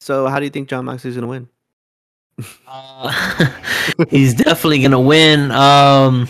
so 0.00 0.28
how 0.28 0.38
do 0.38 0.44
you 0.44 0.50
think 0.50 0.68
Jon 0.68 0.84
Moxley's 0.84 1.14
gonna 1.14 1.26
win 1.26 1.48
Uh, 2.66 3.12
he's 4.10 4.34
definitely 4.34 4.80
gonna 4.80 5.00
win. 5.00 5.50
Um, 5.50 6.28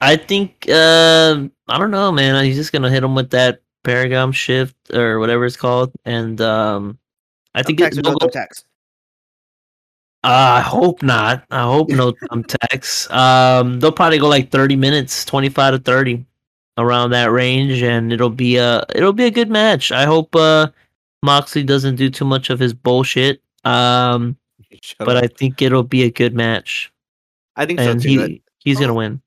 I 0.00 0.16
think. 0.16 0.66
Uh, 0.68 1.48
I 1.68 1.78
don't 1.78 1.90
know, 1.90 2.12
man. 2.12 2.44
He's 2.44 2.56
just 2.56 2.72
gonna 2.72 2.90
hit 2.90 3.02
him 3.02 3.14
with 3.14 3.30
that 3.30 3.62
Paradigm 3.84 4.32
Shift 4.32 4.76
or 4.92 5.18
whatever 5.18 5.46
it's 5.46 5.56
called, 5.56 5.92
and 6.04 6.40
um, 6.40 6.98
I 7.54 7.62
think 7.62 7.80
it, 7.80 7.94
no 7.96 8.14
thumbtacks? 8.14 8.64
Uh, 10.22 10.58
I 10.58 10.60
hope 10.60 11.02
not. 11.02 11.44
I 11.50 11.62
hope 11.62 11.88
no 11.88 12.12
thumbtacks. 12.30 13.10
Um, 13.10 13.80
they'll 13.80 13.92
probably 13.92 14.18
go 14.18 14.28
like 14.28 14.50
thirty 14.50 14.76
minutes, 14.76 15.24
twenty-five 15.24 15.72
to 15.74 15.78
thirty, 15.78 16.24
around 16.76 17.10
that 17.10 17.30
range, 17.32 17.82
and 17.82 18.12
it'll 18.12 18.28
be 18.30 18.56
a 18.56 18.84
it'll 18.94 19.12
be 19.14 19.24
a 19.24 19.30
good 19.30 19.48
match. 19.50 19.92
I 19.92 20.04
hope 20.04 20.34
uh 20.36 20.68
Moxley 21.22 21.62
doesn't 21.62 21.96
do 21.96 22.10
too 22.10 22.24
much 22.26 22.50
of 22.50 22.58
his 22.58 22.74
bullshit. 22.74 23.40
Um, 23.64 24.36
Shut 24.82 25.06
but 25.06 25.16
up. 25.16 25.24
I 25.24 25.26
think 25.26 25.62
it'll 25.62 25.82
be 25.82 26.02
a 26.02 26.10
good 26.10 26.34
match, 26.34 26.92
I 27.56 27.64
think 27.66 27.80
so 27.80 27.94
too 27.94 28.08
he 28.08 28.42
he's 28.58 28.78
gonna 28.78 28.92
Oh. 28.92 28.96
win. 28.96 29.22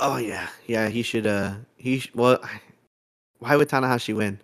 Oh 0.00 0.16
yeah, 0.16 0.48
yeah. 0.66 0.88
He 0.88 1.02
should. 1.02 1.26
Uh, 1.26 1.54
he 1.76 2.00
sh- 2.00 2.10
well. 2.14 2.42
Why 3.38 3.56
would 3.56 3.68
Tanahashi 3.68 4.16
win? 4.16 4.40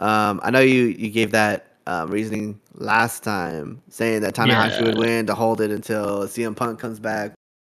Um, 0.00 0.40
I 0.42 0.50
know 0.50 0.60
you 0.60 0.84
you 0.86 1.10
gave 1.10 1.30
that 1.32 1.71
um, 1.86 2.10
reasoning 2.10 2.60
last 2.74 3.22
time, 3.22 3.82
saying 3.88 4.22
that 4.22 4.34
Tanahashi 4.34 4.82
would 4.84 4.98
win 4.98 5.26
to 5.26 5.34
hold 5.34 5.60
it 5.60 5.70
until 5.70 6.22
CM 6.26 6.54
Punk 6.56 6.78
comes 6.78 6.98
back, 7.00 7.32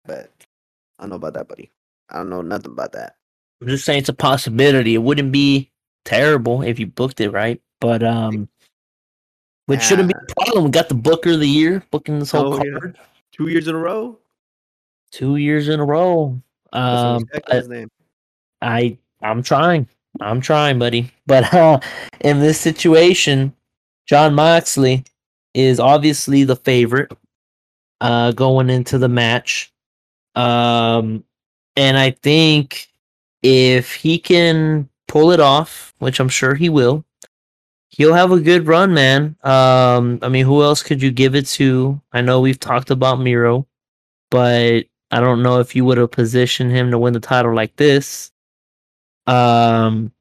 but 0.04 0.30
I 0.98 1.02
don't 1.04 1.10
know 1.10 1.16
about 1.16 1.34
that, 1.34 1.48
buddy. 1.48 1.70
I 2.10 2.16
don't 2.18 2.30
know 2.30 2.42
nothing 2.42 2.72
about 2.72 2.92
that. 2.92 3.16
I'm 3.60 3.68
just 3.68 3.84
saying 3.84 4.00
it's 4.00 4.08
a 4.08 4.12
possibility. 4.14 4.94
It 4.94 4.98
wouldn't 4.98 5.32
be 5.32 5.70
terrible 6.04 6.62
if 6.62 6.78
you 6.80 6.86
booked 6.86 7.20
it 7.20 7.30
right, 7.30 7.60
but 7.80 8.02
um, 8.02 8.48
which 9.66 9.82
shouldn't 9.82 10.08
be 10.08 10.14
a 10.14 10.34
problem. 10.34 10.64
We 10.64 10.70
got 10.70 10.88
the 10.88 10.94
Booker 10.96 11.30
of 11.30 11.40
the 11.40 11.48
Year 11.48 11.82
booking 11.90 12.18
this 12.18 12.32
whole 12.32 12.54
Oh, 12.54 12.62
yeah. 12.64 12.78
card 12.78 12.98
Two 13.32 13.48
years 13.48 13.68
in 13.68 13.74
a 13.74 13.78
row. 13.78 14.18
two 15.10 15.36
years 15.36 15.68
in 15.68 15.80
a 15.80 15.84
row. 15.84 16.40
Um, 16.72 17.24
name. 17.68 17.88
I 18.60 18.98
I'm 19.22 19.42
trying. 19.42 19.88
I'm 20.20 20.40
trying, 20.40 20.78
buddy. 20.78 21.10
But 21.26 21.52
uh, 21.54 21.80
in 22.20 22.40
this 22.40 22.60
situation, 22.60 23.54
Jon 24.06 24.34
Moxley 24.34 25.04
is 25.54 25.80
obviously 25.80 26.44
the 26.44 26.56
favorite 26.56 27.12
uh, 28.00 28.32
going 28.32 28.70
into 28.70 28.98
the 28.98 29.08
match. 29.08 29.72
Um, 30.34 31.24
and 31.76 31.96
I 31.96 32.10
think 32.10 32.88
if 33.42 33.94
he 33.94 34.18
can 34.18 34.88
pull 35.08 35.30
it 35.30 35.40
off, 35.40 35.94
which 35.98 36.20
I'm 36.20 36.28
sure 36.28 36.54
he 36.54 36.68
will, 36.68 37.04
he'll 37.90 38.14
have 38.14 38.32
a 38.32 38.40
good 38.40 38.66
run, 38.66 38.94
man. 38.94 39.36
Um, 39.44 40.18
I 40.22 40.28
mean, 40.28 40.44
who 40.46 40.62
else 40.62 40.82
could 40.82 41.02
you 41.02 41.10
give 41.10 41.34
it 41.34 41.46
to? 41.48 42.00
I 42.12 42.22
know 42.22 42.40
we've 42.40 42.60
talked 42.60 42.90
about 42.90 43.20
Miro, 43.20 43.66
but 44.30 44.86
I 45.10 45.20
don't 45.20 45.42
know 45.42 45.60
if 45.60 45.76
you 45.76 45.84
would 45.84 45.98
have 45.98 46.10
positioned 46.10 46.72
him 46.72 46.90
to 46.90 46.98
win 46.98 47.12
the 47.12 47.20
title 47.20 47.54
like 47.54 47.76
this. 47.76 48.32
Um, 49.26 50.12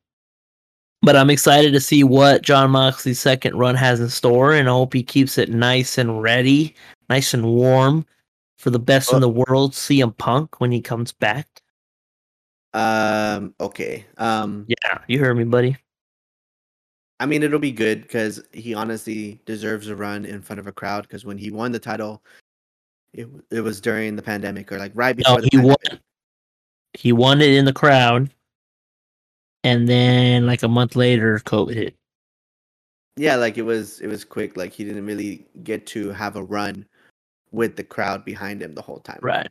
but 1.01 1.15
I'm 1.15 1.29
excited 1.29 1.73
to 1.73 1.79
see 1.79 2.03
what 2.03 2.43
Jon 2.43 2.71
Moxley's 2.71 3.19
second 3.19 3.55
run 3.55 3.75
has 3.75 3.99
in 3.99 4.09
store, 4.09 4.53
and 4.53 4.69
I 4.69 4.71
hope 4.71 4.93
he 4.93 5.03
keeps 5.03 5.37
it 5.37 5.49
nice 5.49 5.97
and 5.97 6.21
ready, 6.21 6.75
nice 7.09 7.33
and 7.33 7.45
warm 7.45 8.05
for 8.57 8.69
the 8.69 8.79
best 8.79 9.11
in 9.11 9.21
the 9.21 9.29
world, 9.29 9.73
CM 9.73 10.15
Punk, 10.17 10.61
when 10.61 10.71
he 10.71 10.81
comes 10.81 11.11
back. 11.11 11.61
Um. 12.73 13.53
Okay. 13.59 14.05
Um. 14.17 14.65
Yeah, 14.67 14.99
you 15.07 15.19
heard 15.19 15.35
me, 15.35 15.43
buddy. 15.43 15.77
I 17.19 17.25
mean, 17.25 17.43
it'll 17.43 17.59
be 17.59 17.71
good 17.71 18.03
because 18.03 18.41
he 18.51 18.73
honestly 18.73 19.39
deserves 19.45 19.87
a 19.87 19.95
run 19.95 20.25
in 20.25 20.41
front 20.41 20.59
of 20.59 20.67
a 20.67 20.71
crowd. 20.71 21.03
Because 21.03 21.25
when 21.25 21.37
he 21.37 21.51
won 21.51 21.71
the 21.71 21.79
title, 21.79 22.23
it 23.13 23.27
it 23.49 23.61
was 23.61 23.81
during 23.81 24.15
the 24.15 24.21
pandemic 24.21 24.71
or 24.71 24.77
like 24.77 24.91
right 24.95 25.17
No, 25.17 25.35
before 25.35 25.41
the 25.41 25.49
he 25.51 25.57
won. 25.57 25.99
He 26.93 27.11
won 27.11 27.41
it 27.41 27.51
in 27.51 27.65
the 27.65 27.73
crowd, 27.73 28.29
and 29.63 29.87
then 29.87 30.45
like 30.45 30.63
a 30.63 30.67
month 30.67 30.95
later, 30.95 31.39
COVID 31.45 31.73
hit. 31.73 31.95
Yeah, 33.17 33.35
like 33.35 33.57
it 33.57 33.63
was 33.63 33.99
it 33.99 34.07
was 34.07 34.23
quick. 34.23 34.57
Like 34.57 34.71
he 34.71 34.83
didn't 34.83 35.05
really 35.05 35.45
get 35.63 35.85
to 35.87 36.11
have 36.11 36.35
a 36.35 36.43
run 36.43 36.85
with 37.51 37.75
the 37.75 37.83
crowd 37.83 38.23
behind 38.23 38.61
him 38.61 38.73
the 38.73 38.81
whole 38.81 38.99
time. 38.99 39.19
Right. 39.21 39.49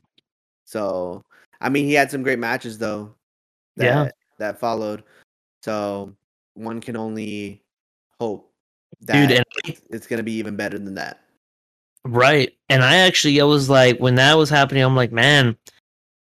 So 0.64 1.22
I 1.60 1.68
mean, 1.68 1.84
he 1.84 1.92
had 1.92 2.10
some 2.10 2.22
great 2.22 2.38
matches 2.38 2.78
though. 2.78 3.14
That, 3.76 3.84
Yeah. 3.84 4.10
That 4.38 4.58
followed. 4.58 5.04
So 5.62 6.14
one 6.54 6.80
can 6.80 6.96
only 6.96 7.62
hope 8.18 8.50
that 9.02 9.28
Dude, 9.28 9.44
it's, 9.64 9.82
it's 9.90 10.06
gonna 10.06 10.22
be 10.22 10.32
even 10.32 10.56
better 10.56 10.78
than 10.78 10.94
that. 10.94 11.20
Right. 12.06 12.56
And 12.70 12.82
I 12.82 12.96
actually 12.96 13.40
I 13.40 13.44
was 13.44 13.68
like 13.68 13.98
when 13.98 14.14
that 14.14 14.34
was 14.34 14.48
happening, 14.48 14.82
I'm 14.82 14.96
like, 14.96 15.12
man, 15.12 15.56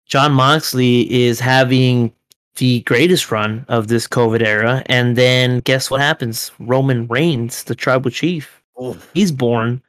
Jon 0.08 0.34
Moxley 0.34 1.12
is 1.14 1.40
having 1.40 2.12
the 2.60 2.82
greatest 2.82 3.32
run 3.32 3.66
of 3.68 3.88
this 3.88 4.08
COVID 4.08 4.46
era. 4.46 4.84
And 4.86 5.16
then 5.16 5.62
guess 5.62 5.90
what 5.90 6.02
happens? 6.02 6.52
Roman 6.60 7.08
Reigns, 7.08 7.64
the 7.64 7.76
tribal 7.76 8.12
chief, 8.12 8.62
oh. 8.78 8.98
he's 9.14 9.32
born 9.32 9.82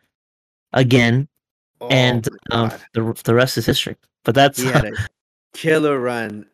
again. 0.72 1.28
Oh, 1.82 1.88
and 1.88 2.28
um, 2.50 2.70
the 2.94 3.18
the 3.24 3.34
rest 3.34 3.58
is 3.58 3.66
history. 3.66 3.96
But 4.24 4.34
that's 4.34 4.60
he 4.60 4.66
had 4.66 4.84
a 4.84 4.92
killer 5.54 5.98
run 5.98 6.46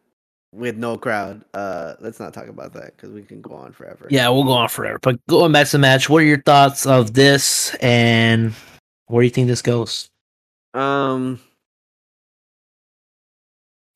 with 0.53 0.77
no 0.77 0.97
crowd. 0.97 1.45
Uh, 1.53 1.95
let's 2.01 2.21
not 2.21 2.33
talk 2.33 2.49
about 2.49 2.73
that 2.75 2.97
because 2.97 3.11
we 3.11 3.23
can 3.23 3.41
go 3.41 3.55
on 3.55 3.73
forever. 3.73 4.07
Yeah, 4.09 4.29
we'll 4.29 4.45
go 4.45 4.53
on 4.53 4.69
forever. 4.69 4.99
But 5.03 5.25
going 5.27 5.53
back 5.53 5.67
to 5.67 5.73
the 5.73 5.79
match, 5.79 6.09
what 6.09 6.23
are 6.23 6.27
your 6.27 6.43
thoughts 6.43 6.87
of 6.87 7.15
this, 7.15 7.75
and 7.77 8.55
where 9.07 9.23
do 9.23 9.27
you 9.27 9.31
think 9.31 9.49
this 9.49 9.63
goes? 9.63 10.09
Um, 10.75 11.41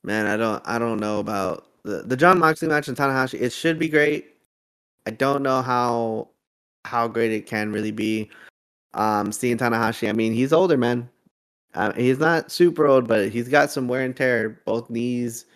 man, 0.02 0.26
I 0.26 0.36
don't, 0.36 0.62
I 0.66 0.78
don't 0.78 0.98
know 0.98 1.20
about 1.20 1.66
the 1.84 2.02
the 2.02 2.16
Jon 2.16 2.38
Moxley 2.38 2.68
match 2.68 2.88
and 2.88 2.96
Tanahashi. 2.96 3.40
It 3.40 3.52
should 3.52 3.78
be 3.78 3.88
great. 3.88 4.36
I 5.06 5.10
don't 5.10 5.42
know 5.42 5.62
how 5.62 6.28
how 6.84 7.08
great 7.08 7.32
it 7.32 7.46
can 7.46 7.72
really 7.72 7.92
be. 7.92 8.30
Um, 8.94 9.32
seeing 9.32 9.56
Tanahashi, 9.56 10.08
I 10.08 10.12
mean, 10.12 10.32
he's 10.32 10.52
older, 10.52 10.76
man. 10.76 11.08
Uh, 11.74 11.92
he's 11.92 12.18
not 12.18 12.50
super 12.50 12.86
old, 12.86 13.06
but 13.06 13.28
he's 13.28 13.48
got 13.48 13.70
some 13.70 13.86
wear 13.86 14.02
and 14.02 14.16
tear, 14.16 14.60
both 14.64 14.90
knees, 14.90 15.46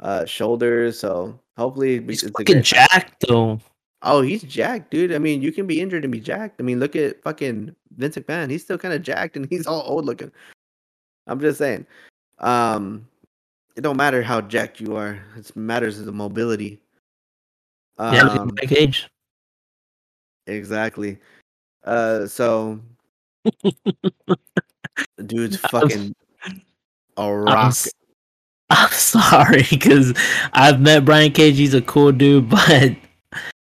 uh, 0.00 0.24
shoulders. 0.24 0.98
So 0.98 1.38
hopefully, 1.56 2.00
he's 2.04 2.22
it's 2.22 2.32
fucking 2.36 2.62
jacked 2.62 3.24
though. 3.26 3.60
Oh, 4.02 4.20
he's 4.20 4.42
jacked, 4.42 4.90
dude. 4.90 5.14
I 5.14 5.18
mean, 5.18 5.40
you 5.40 5.50
can 5.50 5.66
be 5.66 5.80
injured 5.80 6.04
and 6.04 6.12
be 6.12 6.20
jacked. 6.20 6.60
I 6.60 6.62
mean, 6.62 6.78
look 6.78 6.94
at 6.94 7.22
fucking 7.22 7.74
Vince 7.96 8.16
McMahon. 8.16 8.50
He's 8.50 8.62
still 8.62 8.78
kind 8.78 8.94
of 8.94 9.02
jacked 9.02 9.36
and 9.36 9.46
he's 9.50 9.66
all 9.66 9.82
old 9.86 10.04
looking. 10.04 10.30
I'm 11.26 11.40
just 11.40 11.58
saying. 11.58 11.86
Um, 12.38 13.08
it 13.76 13.80
don't 13.80 13.96
matter 13.96 14.22
how 14.22 14.40
jacked 14.40 14.80
you 14.80 14.96
are. 14.96 15.20
It 15.36 15.54
matters 15.56 16.02
the 16.02 16.12
mobility. 16.12 16.80
Um, 17.98 18.14
yeah, 18.14 18.46
big 18.54 18.72
age. 18.72 19.08
Exactly. 20.46 21.18
Uh, 21.84 22.26
so 22.26 22.80
dude's 25.26 25.56
fucking 25.56 26.14
a 27.16 27.32
rock. 27.32 27.74
I'm, 28.70 28.76
I'm 28.86 28.90
sorry 28.92 29.64
because 29.70 30.14
I've 30.52 30.80
met 30.80 31.04
Brian 31.04 31.32
Cage. 31.32 31.56
He's 31.56 31.74
a 31.74 31.82
cool 31.82 32.12
dude, 32.12 32.48
but 32.50 32.96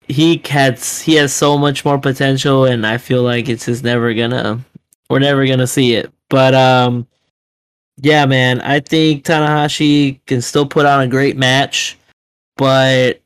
he 0.07 0.41
has 0.49 1.01
he 1.01 1.15
has 1.15 1.33
so 1.33 1.57
much 1.57 1.83
more 1.83 1.99
potential, 1.99 2.65
and 2.65 2.85
I 2.85 2.97
feel 2.97 3.23
like 3.23 3.49
it's 3.49 3.65
just 3.65 3.83
never 3.83 4.13
gonna 4.13 4.63
we're 5.09 5.19
never 5.19 5.45
gonna 5.45 5.67
see 5.67 5.93
it. 5.93 6.11
But 6.29 6.53
um, 6.53 7.07
yeah, 8.01 8.25
man, 8.25 8.61
I 8.61 8.79
think 8.79 9.25
Tanahashi 9.25 10.19
can 10.27 10.41
still 10.41 10.67
put 10.67 10.85
on 10.85 11.01
a 11.01 11.07
great 11.07 11.35
match, 11.35 11.97
but 12.55 13.21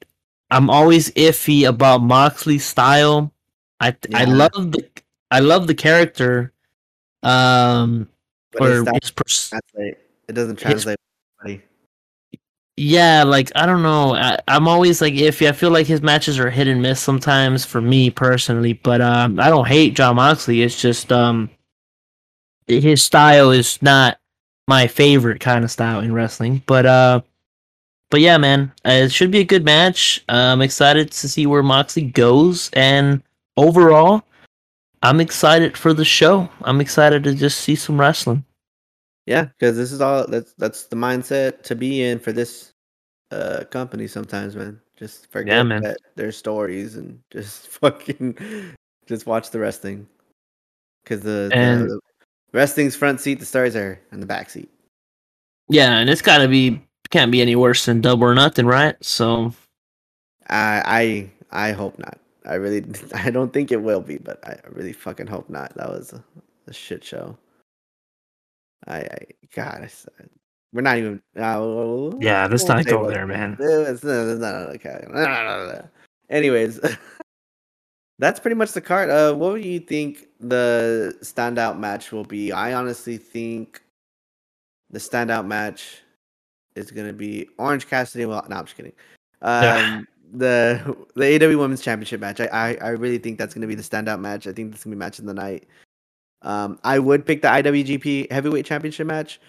I'm 0.50 0.70
always 0.70 1.12
iffy 1.12 1.68
about 1.68 2.02
Moxley's 2.02 2.66
style. 2.66 3.32
I 3.80 3.96
yeah. 4.10 4.20
I 4.20 4.24
love 4.26 4.72
the 4.72 4.88
I 5.30 5.40
love 5.40 5.68
the 5.68 5.76
character. 5.76 6.54
Um, 7.24 8.08
but 8.52 8.62
or 8.62 8.86
his 9.02 9.12
pers- 9.12 9.54
it 9.76 10.34
doesn't 10.34 10.58
translate. 10.58 10.98
His, 11.46 11.60
yeah, 12.78 13.24
like 13.24 13.52
I 13.56 13.66
don't 13.66 13.84
know. 13.84 14.16
I, 14.16 14.40
am 14.48 14.68
always 14.68 15.02
like 15.02 15.14
iffy. 15.14 15.48
I 15.48 15.52
feel 15.52 15.70
like 15.70 15.88
his 15.88 16.02
matches 16.02 16.40
are 16.40 16.50
hit 16.50 16.68
and 16.68 16.82
miss 16.82 17.00
sometimes 17.00 17.66
for 17.66 17.82
me 17.82 18.10
personally. 18.10 18.74
But 18.74 19.02
um, 19.02 19.40
I 19.40 19.50
don't 19.50 19.68
hate 19.68 19.96
Jon 19.96 20.16
Moxley. 20.16 20.62
It's 20.62 20.82
just 20.82 21.12
um, 21.12 21.50
his 22.68 23.04
style 23.04 23.52
is 23.52 23.82
not 23.82 24.18
my 24.72 24.88
favorite 24.88 25.42
kind 25.42 25.66
of 25.66 25.70
style 25.70 26.00
in 26.00 26.14
wrestling. 26.14 26.64
But 26.66 26.86
uh, 26.86 27.20
but 28.10 28.22
yeah, 28.22 28.38
man, 28.38 28.72
uh, 28.86 29.04
it 29.04 29.12
should 29.12 29.30
be 29.30 29.40
a 29.40 29.44
good 29.44 29.66
match. 29.66 30.24
I'm 30.30 30.62
excited 30.62 31.12
to 31.12 31.28
see 31.28 31.46
where 31.46 31.62
Moxley 31.62 32.04
goes, 32.04 32.70
and 32.72 33.22
overall, 33.58 34.24
I'm 35.04 35.20
excited 35.20 35.76
for 35.76 35.94
the 35.94 36.06
show. 36.06 36.48
I'm 36.62 36.80
excited 36.80 37.22
to 37.26 37.36
just 37.36 37.60
see 37.60 37.76
some 37.76 38.00
wrestling. 38.00 38.46
Yeah, 39.26 39.44
because 39.44 39.76
this 39.76 39.92
is 39.92 40.00
all 40.00 40.26
that's 40.26 40.54
that's 40.54 40.86
the 40.86 40.96
mindset 40.96 41.64
to 41.64 41.76
be 41.76 42.04
in 42.04 42.18
for 42.18 42.32
this 42.32 42.72
uh 43.30 43.66
company 43.72 44.08
sometimes, 44.08 44.56
man. 44.56 44.80
Just 44.96 45.30
forget 45.30 45.58
yeah, 45.58 45.64
man. 45.64 45.82
that 45.84 45.98
their 46.16 46.32
stories 46.32 46.96
and 46.96 47.20
just 47.30 47.68
fucking 47.82 48.38
just 49.06 49.26
watch 49.26 49.50
the 49.50 49.60
wrestling. 49.60 50.08
Cause 51.04 51.22
the, 51.22 51.50
and, 51.52 51.90
the, 51.90 52.00
wrestling's 52.54 52.96
front 52.96 53.22
seat, 53.22 53.40
the 53.40 53.46
stars 53.46 53.76
are 53.76 54.00
in 54.12 54.20
the 54.20 54.26
back 54.26 54.50
seat. 54.50 54.70
Yeah, 55.70 55.98
and 55.98 56.10
it's 56.10 56.22
gotta 56.22 56.48
be 56.48 56.82
can't 57.10 57.32
be 57.32 57.42
any 57.42 57.56
worse 57.56 57.86
than 57.86 58.02
double 58.02 58.26
or 58.26 58.36
nothing, 58.36 58.66
right? 58.66 58.96
So 59.04 59.54
I 60.50 61.30
I 61.52 61.68
I 61.70 61.72
hope 61.72 61.98
not. 62.00 62.18
I 62.46 62.56
really, 62.56 62.84
I 63.14 63.30
don't 63.30 63.54
think 63.54 63.72
it 63.72 63.82
will 63.82 64.02
be, 64.02 64.18
but 64.18 64.46
I 64.46 64.58
really 64.70 64.94
fucking 64.94 65.28
hope 65.28 65.50
not. 65.50 65.74
That 65.76 65.90
was 65.90 66.14
a, 66.14 66.24
a 66.68 66.74
shit 66.74 67.04
show. 67.04 67.38
I, 68.88 68.98
I 68.98 69.18
God, 69.54 69.90
I, 70.20 70.24
we're 70.74 70.82
not 70.82 70.98
even. 70.98 71.22
Uh, 71.38 72.12
yeah, 72.20 72.48
let's 72.50 72.66
not 72.66 72.86
go 72.86 73.08
there, 73.10 73.28
man. 73.28 73.58
It's, 73.60 74.04
it's 74.04 74.42
not 74.42 74.56
okay. 74.76 75.06
Anyways, 76.30 76.80
that's 78.22 78.40
pretty 78.40 78.56
much 78.56 78.72
the 78.72 78.82
card. 78.82 79.10
Uh, 79.10 79.34
what 79.34 79.62
do 79.62 79.68
you 79.68 79.80
think 79.80 80.28
the 80.40 81.18
standout 81.22 81.80
match 81.80 82.12
will 82.12 82.24
be? 82.24 82.52
I 82.52 82.74
honestly 82.74 83.18
think 83.18 83.82
the 84.92 85.00
standout 85.00 85.48
match 85.48 85.98
is 86.76 86.92
gonna 86.92 87.14
be 87.14 87.50
Orange 87.58 87.88
Cassidy. 87.88 88.26
Well, 88.26 88.46
no, 88.48 88.58
I'm 88.58 88.66
just 88.66 88.78
kidding. 88.78 88.94
Um, 89.42 90.08
the 90.32 90.96
the 91.16 91.24
AEW 91.24 91.58
Women's 91.58 91.82
Championship 91.82 92.22
match. 92.22 92.40
I, 92.40 92.46
I, 92.46 92.78
I 92.82 92.90
really 92.90 93.18
think 93.18 93.40
that's 93.40 93.54
going 93.54 93.62
to 93.62 93.68
be 93.68 93.76
the 93.76 93.84
standout 93.84 94.20
match. 94.20 94.48
I 94.48 94.54
think 94.54 94.72
this 94.72 94.82
is 94.82 94.84
going 94.86 94.92
to 94.92 94.96
be 94.98 95.00
match 95.00 95.20
of 95.20 95.26
the 95.26 95.34
night. 95.34 95.68
Um, 96.44 96.80
I 96.84 97.00
would 97.00 97.26
pick 97.26 97.42
the 97.42 97.48
IWGP 97.48 98.32
Heavyweight 98.32 98.66
Championship 98.66 99.08
match, 99.08 99.40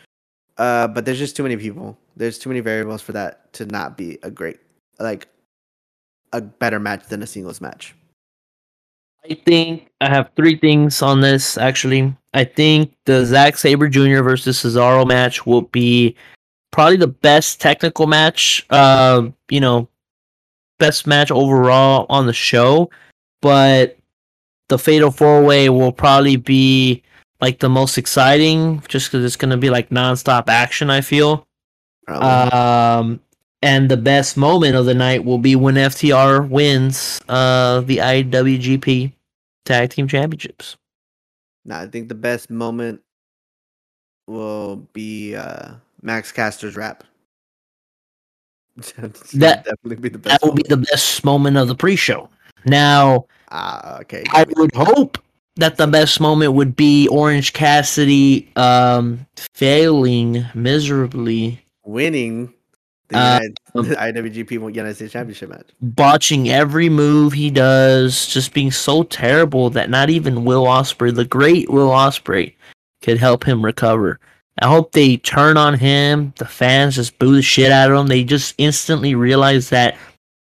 uh, 0.59 0.89
but 0.89 1.05
there's 1.05 1.19
just 1.19 1.37
too 1.37 1.43
many 1.43 1.57
people. 1.57 1.97
There's 2.17 2.39
too 2.39 2.51
many 2.51 2.61
variables 2.61 3.01
for 3.01 3.13
that 3.13 3.53
to 3.55 3.67
not 3.67 3.97
be 3.97 4.19
a 4.23 4.31
great, 4.31 4.59
like, 4.99 5.29
a 6.33 6.41
better 6.41 6.79
match 6.79 7.07
than 7.07 7.23
a 7.23 7.27
singles 7.27 7.61
match. 7.61 7.95
I 9.25 9.35
think 9.35 9.89
I 10.01 10.09
have 10.09 10.31
three 10.35 10.57
things 10.57 11.01
on 11.01 11.21
this. 11.21 11.57
Actually, 11.57 12.15
I 12.35 12.45
think 12.45 12.93
the 13.05 13.25
Zack 13.25 13.57
Sabre 13.57 13.89
Jr. 13.89 14.23
versus 14.23 14.61
Cesaro 14.61 15.07
match 15.07 15.47
will 15.47 15.63
be 15.63 16.17
probably 16.73 16.97
the 16.97 17.07
best 17.07 17.61
technical 17.61 18.07
match. 18.07 18.67
Uh, 18.71 19.29
you 19.49 19.61
know, 19.61 19.89
best 20.79 21.07
match 21.07 21.31
overall 21.31 22.07
on 22.09 22.27
the 22.27 22.33
show, 22.33 22.91
but 23.41 23.97
the 24.69 24.79
Fatal 24.79 25.13
Four 25.13 25.45
Way 25.45 25.69
will 25.69 25.93
probably 25.93 26.37
be 26.37 27.03
like 27.41 27.61
the 27.61 27.69
most 27.69 27.99
exciting, 27.99 28.83
just 28.89 29.11
because 29.11 29.25
it's 29.25 29.37
gonna 29.37 29.57
be 29.57 29.71
like 29.71 29.91
nonstop 29.91 30.49
action. 30.49 30.91
I 30.91 31.01
feel. 31.01 31.47
Um, 32.09 33.21
and 33.63 33.89
the 33.89 33.97
best 33.97 34.37
moment 34.37 34.75
of 34.77 34.87
the 34.87 34.95
night 34.95 35.25
will 35.25 35.39
be 35.39 35.57
when 35.57 35.77
FTR 35.77 36.49
wins 36.49 37.21
uh 37.29 37.81
the 37.81 37.99
IWGP 37.99 39.13
Tag 39.65 39.91
Team 39.91 40.09
Championships. 40.09 40.77
No, 41.65 41.77
I 41.77 41.87
think 41.87 42.09
the 42.09 42.15
best 42.15 42.51
moment 42.51 43.01
will 44.27 44.77
be 44.93 45.35
uh 45.37 45.75
Max 46.03 46.33
Caster's 46.33 46.77
rap. 46.77 47.05
that 48.97 49.65
definitely 49.65 49.97
be 49.97 50.09
the 50.09 50.19
best. 50.19 50.41
That 50.41 50.47
will 50.47 50.55
be 50.55 50.65
the 50.69 50.79
best 50.79 51.25
moment 51.25 51.57
of 51.57 51.69
the 51.69 51.75
pre-show. 51.75 52.29
Now, 52.65 53.27
uh, 53.49 53.99
okay, 54.01 54.25
I 54.31 54.47
would 54.57 54.75
hope 54.75 55.19
that 55.57 55.77
the 55.77 55.87
best 55.87 56.21
moment 56.21 56.55
would 56.55 56.75
be 56.75 57.07
Orange 57.09 57.53
Cassidy 57.53 58.51
um, 58.57 59.27
failing 59.53 60.47
miserably, 60.55 61.63
winning 61.85 62.55
the, 63.13 63.19
uh, 63.19 63.41
United, 63.75 63.97
IWGP 63.99 64.75
United 64.75 64.95
States 64.95 65.13
Championship 65.13 65.51
match, 65.51 65.71
botching 65.81 66.49
every 66.49 66.89
move 66.89 67.33
he 67.33 67.51
does, 67.51 68.27
just 68.27 68.53
being 68.53 68.71
so 68.71 69.03
terrible 69.05 69.71
that 69.71 69.91
not 69.91 70.11
even 70.11 70.45
Will 70.45 70.65
Ospreay, 70.65 71.15
the 71.15 71.25
great 71.25 71.71
Will 71.71 71.91
Ospreay, 71.91 72.55
could 73.03 73.19
help 73.19 73.45
him 73.45 73.65
recover. 73.65 74.21
I 74.61 74.67
hope 74.67 74.93
they 74.93 75.17
turn 75.17 75.57
on 75.57 75.79
him. 75.79 76.35
The 76.37 76.45
fans 76.45 76.97
just 76.97 77.19
boo 77.19 77.37
the 77.37 77.43
shit 77.43 77.73
out 77.73 77.91
of 77.91 77.97
him. 77.97 78.07
They 78.07 78.23
just 78.25 78.55
instantly 78.59 79.15
realize 79.15 79.71
that 79.71 79.97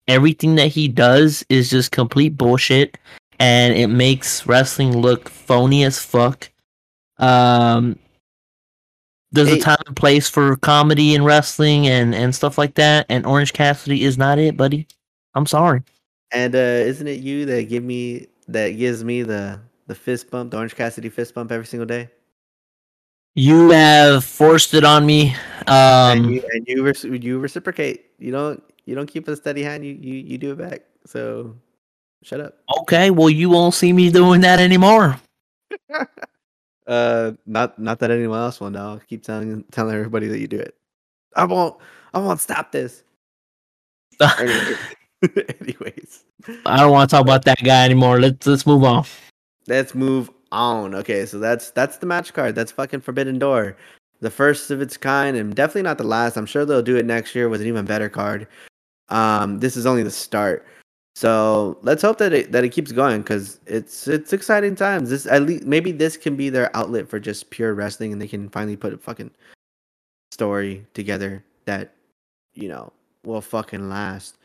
everything 0.08 0.56
that 0.56 0.68
he 0.68 0.88
does 0.88 1.46
is 1.50 1.70
just 1.70 1.92
complete 1.92 2.38
bullshit 2.38 2.98
and 3.40 3.74
it 3.76 3.88
makes 3.88 4.46
wrestling 4.46 4.98
look 4.98 5.30
phony 5.30 5.84
as 5.84 6.00
fuck. 6.00 6.50
Um, 7.18 7.98
there's 9.34 9.50
hey. 9.50 9.60
a 9.60 9.62
time 9.62 9.84
and 9.88 9.96
place 9.96 10.30
for 10.30 10.56
comedy 10.58 11.16
and 11.16 11.26
wrestling 11.26 11.88
and, 11.88 12.14
and 12.16 12.34
stuff 12.34 12.58
like 12.58 12.76
that, 12.76 13.06
and 13.10 13.26
Orange 13.26 13.52
Cassidy 13.52 14.04
is 14.04 14.18
not 14.18 14.40
it, 14.40 14.56
buddy. 14.56 14.88
I'm 15.36 15.46
sorry. 15.46 15.82
And 16.32 16.56
uh, 16.56 16.58
isn't 16.58 17.08
it 17.08 17.20
you 17.20 17.46
that 17.46 17.68
give 17.68 17.84
me 17.84 18.28
that 18.48 18.70
gives 18.70 19.04
me 19.04 19.24
the 19.24 19.60
the 19.88 19.96
fist 19.96 20.30
bump, 20.30 20.52
the 20.52 20.58
Orange 20.58 20.76
Cassidy 20.76 21.10
fist 21.10 21.34
bump 21.34 21.52
every 21.52 21.66
single 21.66 21.86
day? 21.86 22.10
You 23.36 23.72
have 23.72 24.24
forced 24.24 24.76
it 24.76 24.84
on 24.84 25.06
me. 25.06 25.36
Um, 25.66 26.26
and 26.26 26.36
you, 26.36 26.44
and 26.52 26.68
you, 26.68 27.14
you 27.14 27.40
reciprocate. 27.40 28.06
You 28.20 28.32
don't 28.32 28.64
you 28.86 28.94
don't 28.94 29.08
keep 29.08 29.28
a 29.28 29.36
steady 29.36 29.64
hand. 29.64 29.84
You 29.84 29.94
you 29.94 30.14
you 30.14 30.38
do 30.38 30.52
it 30.52 30.58
back. 30.58 30.82
So 31.06 31.56
shut 32.22 32.40
up. 32.40 32.60
Okay, 32.82 33.10
well 33.10 33.30
you 33.30 33.50
won't 33.50 33.74
see 33.74 33.92
me 33.94 34.12
doing 34.12 34.42
that 34.42 34.60
anymore. 34.60 35.20
uh, 36.88 37.32
not 37.46 37.78
not 37.80 38.00
that 38.00 38.12
anyone 38.12 38.40
else 38.40 38.60
will 38.60 38.70
know. 38.70 39.00
Keep 39.08 39.24
telling 39.24 39.64
telling 39.72 39.96
everybody 39.96 40.28
that 40.28 40.40
you 40.40 40.48
do 40.48 40.60
it. 40.60 40.76
I 41.36 41.46
won't. 41.46 41.78
I 42.14 42.20
won't 42.20 42.40
stop 42.40 42.72
this. 42.72 43.04
Anyways, 44.22 46.26
I 46.66 46.78
don't 46.78 46.92
want 46.92 47.10
to 47.10 47.16
talk 47.16 47.24
about 47.24 47.46
that 47.46 47.64
guy 47.64 47.86
anymore. 47.86 48.20
Let's 48.20 48.46
let's 48.46 48.66
move 48.66 48.84
on. 48.84 49.06
Let's 49.68 49.96
move 49.96 50.30
on. 50.52 50.96
Okay, 50.96 51.26
so 51.26 51.40
that's 51.40 51.72
that's 51.72 51.98
the 51.98 52.06
match 52.06 52.34
card. 52.34 52.56
That's 52.56 52.72
fucking 52.72 53.02
Forbidden 53.02 53.40
Door, 53.40 53.78
the 54.20 54.30
first 54.30 54.72
of 54.72 54.82
its 54.82 54.98
kind, 54.98 55.38
and 55.38 55.56
definitely 55.56 55.84
not 55.84 55.98
the 55.98 56.04
last. 56.04 56.38
I'm 56.38 56.46
sure 56.46 56.66
they'll 56.66 56.82
do 56.82 56.98
it 56.98 57.06
next 57.06 57.36
year 57.36 57.50
with 57.50 57.62
an 57.62 57.68
even 57.68 57.86
better 57.86 58.10
card. 58.10 58.48
Um, 59.10 59.60
this 59.60 59.78
is 59.78 59.86
only 59.86 60.04
the 60.04 60.12
start. 60.12 60.66
So 61.16 61.78
let's 61.84 62.02
hope 62.02 62.18
that 62.18 62.34
it 62.34 62.52
that 62.52 62.64
it 62.64 62.70
keeps 62.70 62.92
going 62.92 63.22
because 63.22 63.60
it's 63.68 64.08
it's 64.08 64.34
exciting 64.34 64.76
times. 64.76 65.10
This 65.10 65.28
at 65.28 65.44
least 65.44 65.64
maybe 65.64 65.92
this 65.92 66.18
can 66.18 66.36
be 66.36 66.50
their 66.50 66.76
outlet 66.76 67.08
for 67.08 67.20
just 67.20 67.50
pure 67.52 67.74
wrestling, 67.74 68.12
and 68.12 68.22
they 68.22 68.28
can 68.28 68.50
finally 68.50 68.76
put 68.76 68.94
a 68.94 68.98
fucking 68.98 69.30
story 70.32 70.86
together 70.96 71.44
that 71.66 71.94
you 72.56 72.68
know 72.68 72.92
will 73.24 73.42
fucking 73.42 73.90
last. 73.90 74.38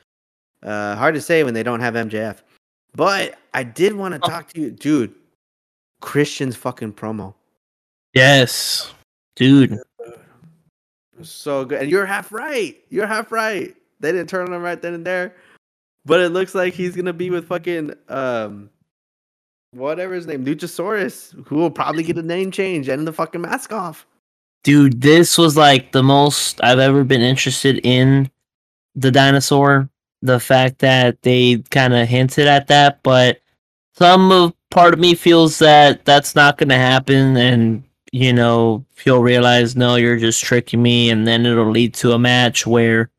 Uh, 0.62 0.94
hard 0.96 1.14
to 1.14 1.20
say 1.20 1.42
when 1.42 1.54
they 1.54 1.62
don't 1.62 1.80
have 1.80 1.94
MJF, 1.94 2.42
but 2.94 3.38
I 3.54 3.62
did 3.62 3.94
want 3.94 4.14
to 4.14 4.20
oh. 4.22 4.28
talk 4.28 4.48
to 4.52 4.60
you, 4.60 4.70
dude. 4.70 5.14
Christian's 6.00 6.54
fucking 6.54 6.92
promo. 6.92 7.34
Yes, 8.12 8.92
dude. 9.36 9.78
So 11.22 11.64
good, 11.64 11.80
and 11.80 11.90
you're 11.90 12.06
half 12.06 12.30
right. 12.30 12.76
You're 12.90 13.06
half 13.06 13.32
right. 13.32 13.74
They 14.00 14.12
didn't 14.12 14.28
turn 14.28 14.46
on 14.46 14.52
him 14.52 14.62
right 14.62 14.80
then 14.80 14.94
and 14.94 15.06
there. 15.06 15.34
But 16.08 16.20
it 16.20 16.30
looks 16.30 16.54
like 16.54 16.72
he's 16.72 16.96
gonna 16.96 17.12
be 17.12 17.28
with 17.28 17.46
fucking 17.46 17.92
um 18.08 18.70
whatever 19.72 20.14
his 20.14 20.26
name, 20.26 20.44
Luchasaurus, 20.44 21.34
who 21.46 21.56
will 21.56 21.70
probably 21.70 22.02
get 22.02 22.16
a 22.16 22.22
name 22.22 22.50
change 22.50 22.88
and 22.88 23.06
the 23.06 23.12
fucking 23.12 23.42
mask 23.42 23.72
off. 23.72 24.06
Dude, 24.64 25.02
this 25.02 25.36
was 25.36 25.54
like 25.56 25.92
the 25.92 26.02
most 26.02 26.62
I've 26.64 26.78
ever 26.78 27.04
been 27.04 27.20
interested 27.20 27.78
in 27.84 28.30
the 28.96 29.10
dinosaur. 29.10 29.88
The 30.22 30.40
fact 30.40 30.78
that 30.78 31.20
they 31.22 31.58
kind 31.70 31.94
of 31.94 32.08
hinted 32.08 32.48
at 32.48 32.68
that, 32.68 33.00
but 33.02 33.40
some 33.94 34.32
of 34.32 34.54
part 34.70 34.94
of 34.94 34.98
me 34.98 35.14
feels 35.14 35.58
that 35.58 36.04
that's 36.06 36.34
not 36.34 36.58
going 36.58 36.70
to 36.70 36.74
happen, 36.74 37.36
and 37.36 37.84
you 38.12 38.32
know 38.32 38.84
he'll 39.04 39.22
realize 39.22 39.76
no, 39.76 39.96
you're 39.96 40.18
just 40.18 40.42
tricking 40.42 40.82
me, 40.82 41.10
and 41.10 41.26
then 41.26 41.46
it'll 41.46 41.70
lead 41.70 41.94
to 41.94 42.12
a 42.12 42.18
match 42.18 42.66
where 42.66 43.10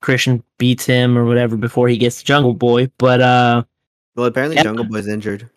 Christian 0.00 0.42
beats 0.58 0.84
him 0.84 1.16
or 1.16 1.24
whatever 1.24 1.56
before 1.56 1.88
he 1.88 1.98
gets 1.98 2.18
to 2.18 2.24
Jungle 2.24 2.54
Boy. 2.54 2.90
But 2.98 3.20
uh 3.20 3.64
Well 4.16 4.26
apparently 4.26 4.56
yeah. 4.56 4.62
Jungle 4.62 4.84
Boy's 4.84 5.08
injured. 5.08 5.48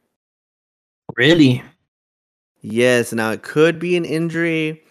Really? 1.15 1.63
Yes, 2.61 3.13
now 3.13 3.31
it 3.31 3.43
could 3.43 3.77
be 3.77 3.97
an 3.97 4.05
injury. 4.05 4.83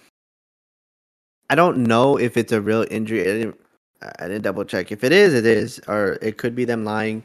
I 1.48 1.55
don't 1.55 1.78
know 1.78 2.18
if 2.18 2.36
it's 2.36 2.53
a 2.53 2.61
real 2.61 2.86
injury. 2.90 3.22
I 3.22 3.24
didn't, 3.24 3.61
I 4.18 4.28
didn't 4.28 4.42
double 4.42 4.64
check. 4.64 4.92
If 4.92 5.05
it 5.05 5.12
is, 5.12 5.34
it 5.34 5.46
is. 5.46 5.80
Or 5.88 6.18
it 6.22 6.36
could 6.38 6.55
be 6.55 6.64
them 6.64 6.84
lying 6.84 7.24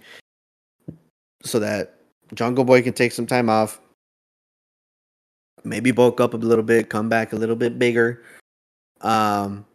so 1.43 1.59
that 1.59 1.99
Jungle 2.34 2.63
Boy 2.65 2.82
can 2.82 2.93
take 2.93 3.11
some 3.11 3.28
time 3.28 3.49
off. 3.49 3.80
Maybe 5.63 5.91
bulk 5.91 6.19
up 6.21 6.34
a 6.34 6.38
little 6.38 6.63
bit, 6.63 6.89
come 6.89 7.09
back 7.09 7.34
a 7.34 7.38
little 7.38 7.55
bit 7.55 7.78
bigger. 7.78 8.23
Um 9.01 9.65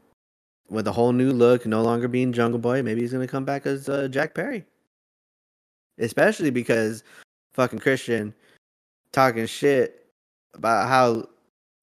with 0.73 0.89
a 0.89 0.93
whole 0.93 1.13
new 1.13 1.33
look, 1.33 1.67
no 1.67 1.83
longer 1.83 2.09
being 2.09 2.33
Jungle 2.33 2.59
Boy. 2.59 2.83
Maybe 2.83 3.03
he's 3.03 3.13
gonna 3.13 3.29
come 3.29 3.45
back 3.45 3.67
as 3.67 3.89
uh, 3.89 4.09
Jack 4.09 4.35
Perry. 4.35 4.65
Especially 5.99 6.51
because 6.51 7.05
fucking 7.53 7.79
Christian 7.79 8.35
talking 9.13 9.47
shit 9.47 10.07
about 10.55 10.89
how 10.89 11.29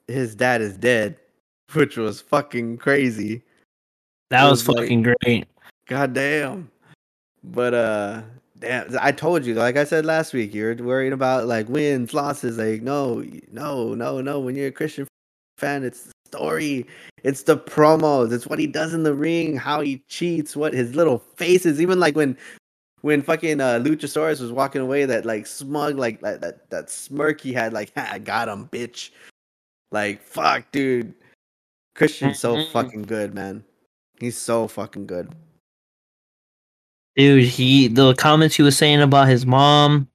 his 0.08 0.34
dad 0.34 0.62
is 0.62 0.76
dead, 0.76 1.18
which 1.74 1.96
was 1.96 2.20
fucking 2.20 2.78
crazy. 2.78 3.44
That 4.32 4.50
was, 4.50 4.68
was, 4.68 4.76
fucking 4.76 5.04
like, 5.04 5.16
great. 5.22 5.48
God 5.88 6.14
damn. 6.14 6.72
But 7.44 7.74
uh 7.74 8.22
damn 8.58 8.98
I 9.00 9.12
told 9.12 9.46
you, 9.46 9.54
like 9.54 9.78
I 9.78 9.84
said 9.84 10.06
last 10.06 10.34
week, 10.34 10.54
you're 10.54 10.76
worried 10.76 11.14
about 11.14 11.46
like 11.46 11.70
wins, 11.70 12.14
losses. 12.14 12.58
Like, 12.58 12.82
no, 12.82 13.24
no, 13.52 13.94
no, 13.94 14.20
no. 14.20 14.40
When 14.40 14.56
you're 14.56 14.68
a 14.68 14.72
Christian 14.72 15.08
fan, 15.58 15.84
it's 15.84 16.12
story. 16.32 16.86
It's 17.24 17.44
the 17.44 17.58
promos. 17.58 18.32
It's 18.32 18.48
what 18.48 18.60
he 18.60 18.68
does 18.68 18.94
in 18.94 19.04
the 19.04 19.14
ring, 19.14 19.58
how 19.58 19.82
he 19.82 20.04
cheats, 20.08 20.56
what 20.56 20.74
his 20.74 20.96
little 20.96 21.20
faces. 21.36 21.82
Even 21.82 22.00
like 22.00 22.16
when 22.16 22.38
when 23.02 23.22
fucking 23.22 23.62
uh, 23.62 23.80
Luchasaurus 23.80 24.42
was 24.42 24.52
walking 24.52 24.82
away, 24.82 25.06
that 25.06 25.26
like 25.26 25.48
smug, 25.48 25.98
like 25.98 26.22
that 26.22 26.42
that, 26.42 26.70
that 26.70 26.90
smirk 26.90 27.42
he 27.42 27.54
had, 27.54 27.74
like 27.74 27.92
I 27.98 28.20
got 28.20 28.48
him, 28.48 28.68
bitch. 28.68 29.12
Like 29.92 30.22
fuck, 30.22 30.72
dude. 30.72 31.14
Christian's 31.96 32.40
so 32.40 32.64
fucking 32.68 33.04
good, 33.04 33.34
man. 33.34 33.64
He's 34.20 34.38
so 34.38 34.68
fucking 34.68 35.08
good. 35.08 35.34
Dude, 37.16 37.44
he 37.44 37.88
the 37.88 38.14
comments 38.16 38.56
he 38.56 38.64
was 38.64 38.78
saying 38.78 39.02
about 39.02 39.28
his 39.28 39.46
mom 39.46 40.08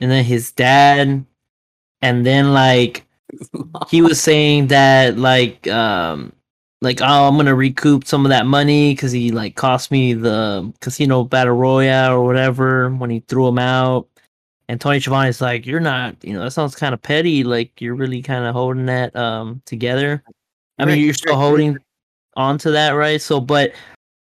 and 0.00 0.10
then 0.10 0.24
his 0.24 0.50
dad, 0.50 1.24
and 2.00 2.26
then 2.26 2.52
like 2.52 3.04
he 3.88 4.02
was 4.02 4.20
saying 4.20 4.68
that 4.68 5.16
like 5.18 5.66
um 5.68 6.32
like 6.80 7.00
oh 7.00 7.28
I'm 7.28 7.36
gonna 7.36 7.54
recoup 7.54 8.06
some 8.06 8.24
of 8.26 8.30
that 8.30 8.46
money 8.46 8.94
because 8.94 9.12
he 9.12 9.30
like 9.30 9.54
cost 9.54 9.90
me 9.90 10.14
the 10.14 10.72
casino 10.80 11.24
battle 11.24 11.54
royale 11.54 12.14
or 12.14 12.24
whatever 12.24 12.90
when 12.90 13.10
he 13.10 13.20
threw 13.20 13.46
him 13.48 13.58
out. 13.58 14.08
And 14.68 14.80
Tony 14.80 15.00
Schiavone's 15.00 15.40
like, 15.40 15.66
you're 15.66 15.80
not, 15.80 16.16
you 16.24 16.32
know, 16.32 16.44
that 16.44 16.52
sounds 16.52 16.74
kind 16.74 16.94
of 16.94 17.02
petty. 17.02 17.44
Like 17.44 17.80
you're 17.80 17.94
really 17.94 18.22
kind 18.22 18.44
of 18.44 18.54
holding 18.54 18.86
that 18.86 19.14
um 19.16 19.62
together. 19.66 20.22
I 20.78 20.84
mean, 20.84 20.98
you're 20.98 21.14
still 21.14 21.36
holding 21.36 21.78
on 22.36 22.58
to 22.58 22.70
that, 22.72 22.90
right? 22.90 23.20
So, 23.20 23.40
but 23.40 23.72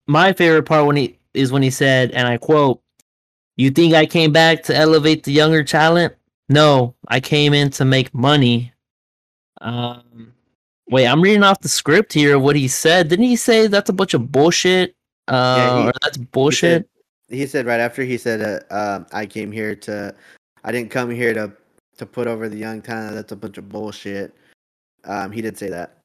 my 0.07 0.33
favorite 0.33 0.65
part 0.65 0.87
when 0.87 0.97
he 0.97 1.19
is 1.35 1.53
when 1.53 1.63
he 1.63 1.71
said, 1.71 2.13
and 2.13 2.27
I 2.27 2.39
quote, 2.39 2.81
"You 3.57 3.71
think 3.71 3.95
I 3.95 4.07
came 4.07 4.33
back 4.33 4.63
to 4.65 4.75
elevate 4.77 5.25
the 5.25 5.33
younger 5.33 5.63
talent? 5.63 6.15
No, 6.49 6.95
I 7.09 7.21
came 7.21 7.53
in 7.53 7.71
to 7.73 7.85
make 7.85 8.15
money. 8.15 8.73
Um, 9.61 10.33
wait, 10.89 11.07
I'm 11.07 11.21
reading 11.21 11.43
off 11.43 11.61
the 11.61 11.69
script 11.69 12.13
here 12.13 12.37
of 12.37 12.43
what 12.43 12.57
he 12.57 12.69
said. 12.69 13.09
Didn't 13.09 13.25
he 13.25 13.37
say 13.37 13.67
that's 13.67 13.91
a 13.91 13.93
bunch 13.93 14.15
of 14.15 14.31
bullshit? 14.31 14.95
Uh, 15.27 15.57
yeah, 15.59 15.87
he, 15.87 15.93
that's 16.03 16.17
bullshit. 16.17 16.89
He 17.29 17.37
said, 17.37 17.39
he 17.39 17.47
said, 17.47 17.67
right 17.67 17.81
after 17.81 18.03
he 18.03 18.17
said, 18.17 18.41
uh, 18.41 18.75
uh, 18.75 19.05
"I 19.13 19.27
came 19.27 19.53
here 19.53 19.75
to, 19.77 20.15
I 20.65 20.73
didn't 20.73 20.91
come 20.91 21.11
here 21.11 21.35
to 21.35 21.53
to 21.99 22.07
put 22.07 22.27
over 22.27 22.49
the 22.49 22.57
young 22.57 22.81
talent. 22.81 23.15
That's 23.15 23.33
a 23.33 23.37
bunch 23.37 23.59
of 23.59 23.69
bullshit." 23.69 24.35
Um, 25.05 25.31
he 25.31 25.43
did 25.43 25.59
say 25.59 25.69
that. 25.71 25.99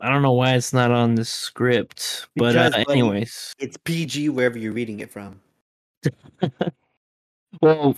I 0.00 0.08
don't 0.08 0.22
know 0.22 0.32
why 0.32 0.54
it's 0.54 0.72
not 0.72 0.90
on 0.90 1.14
the 1.14 1.24
script, 1.24 2.26
but 2.36 2.56
uh, 2.56 2.84
anyways, 2.90 3.54
it's 3.58 3.76
PG 3.76 4.30
wherever 4.30 4.58
you're 4.58 4.72
reading 4.72 5.00
it 5.00 5.10
from. 5.10 5.40
well, 7.62 7.96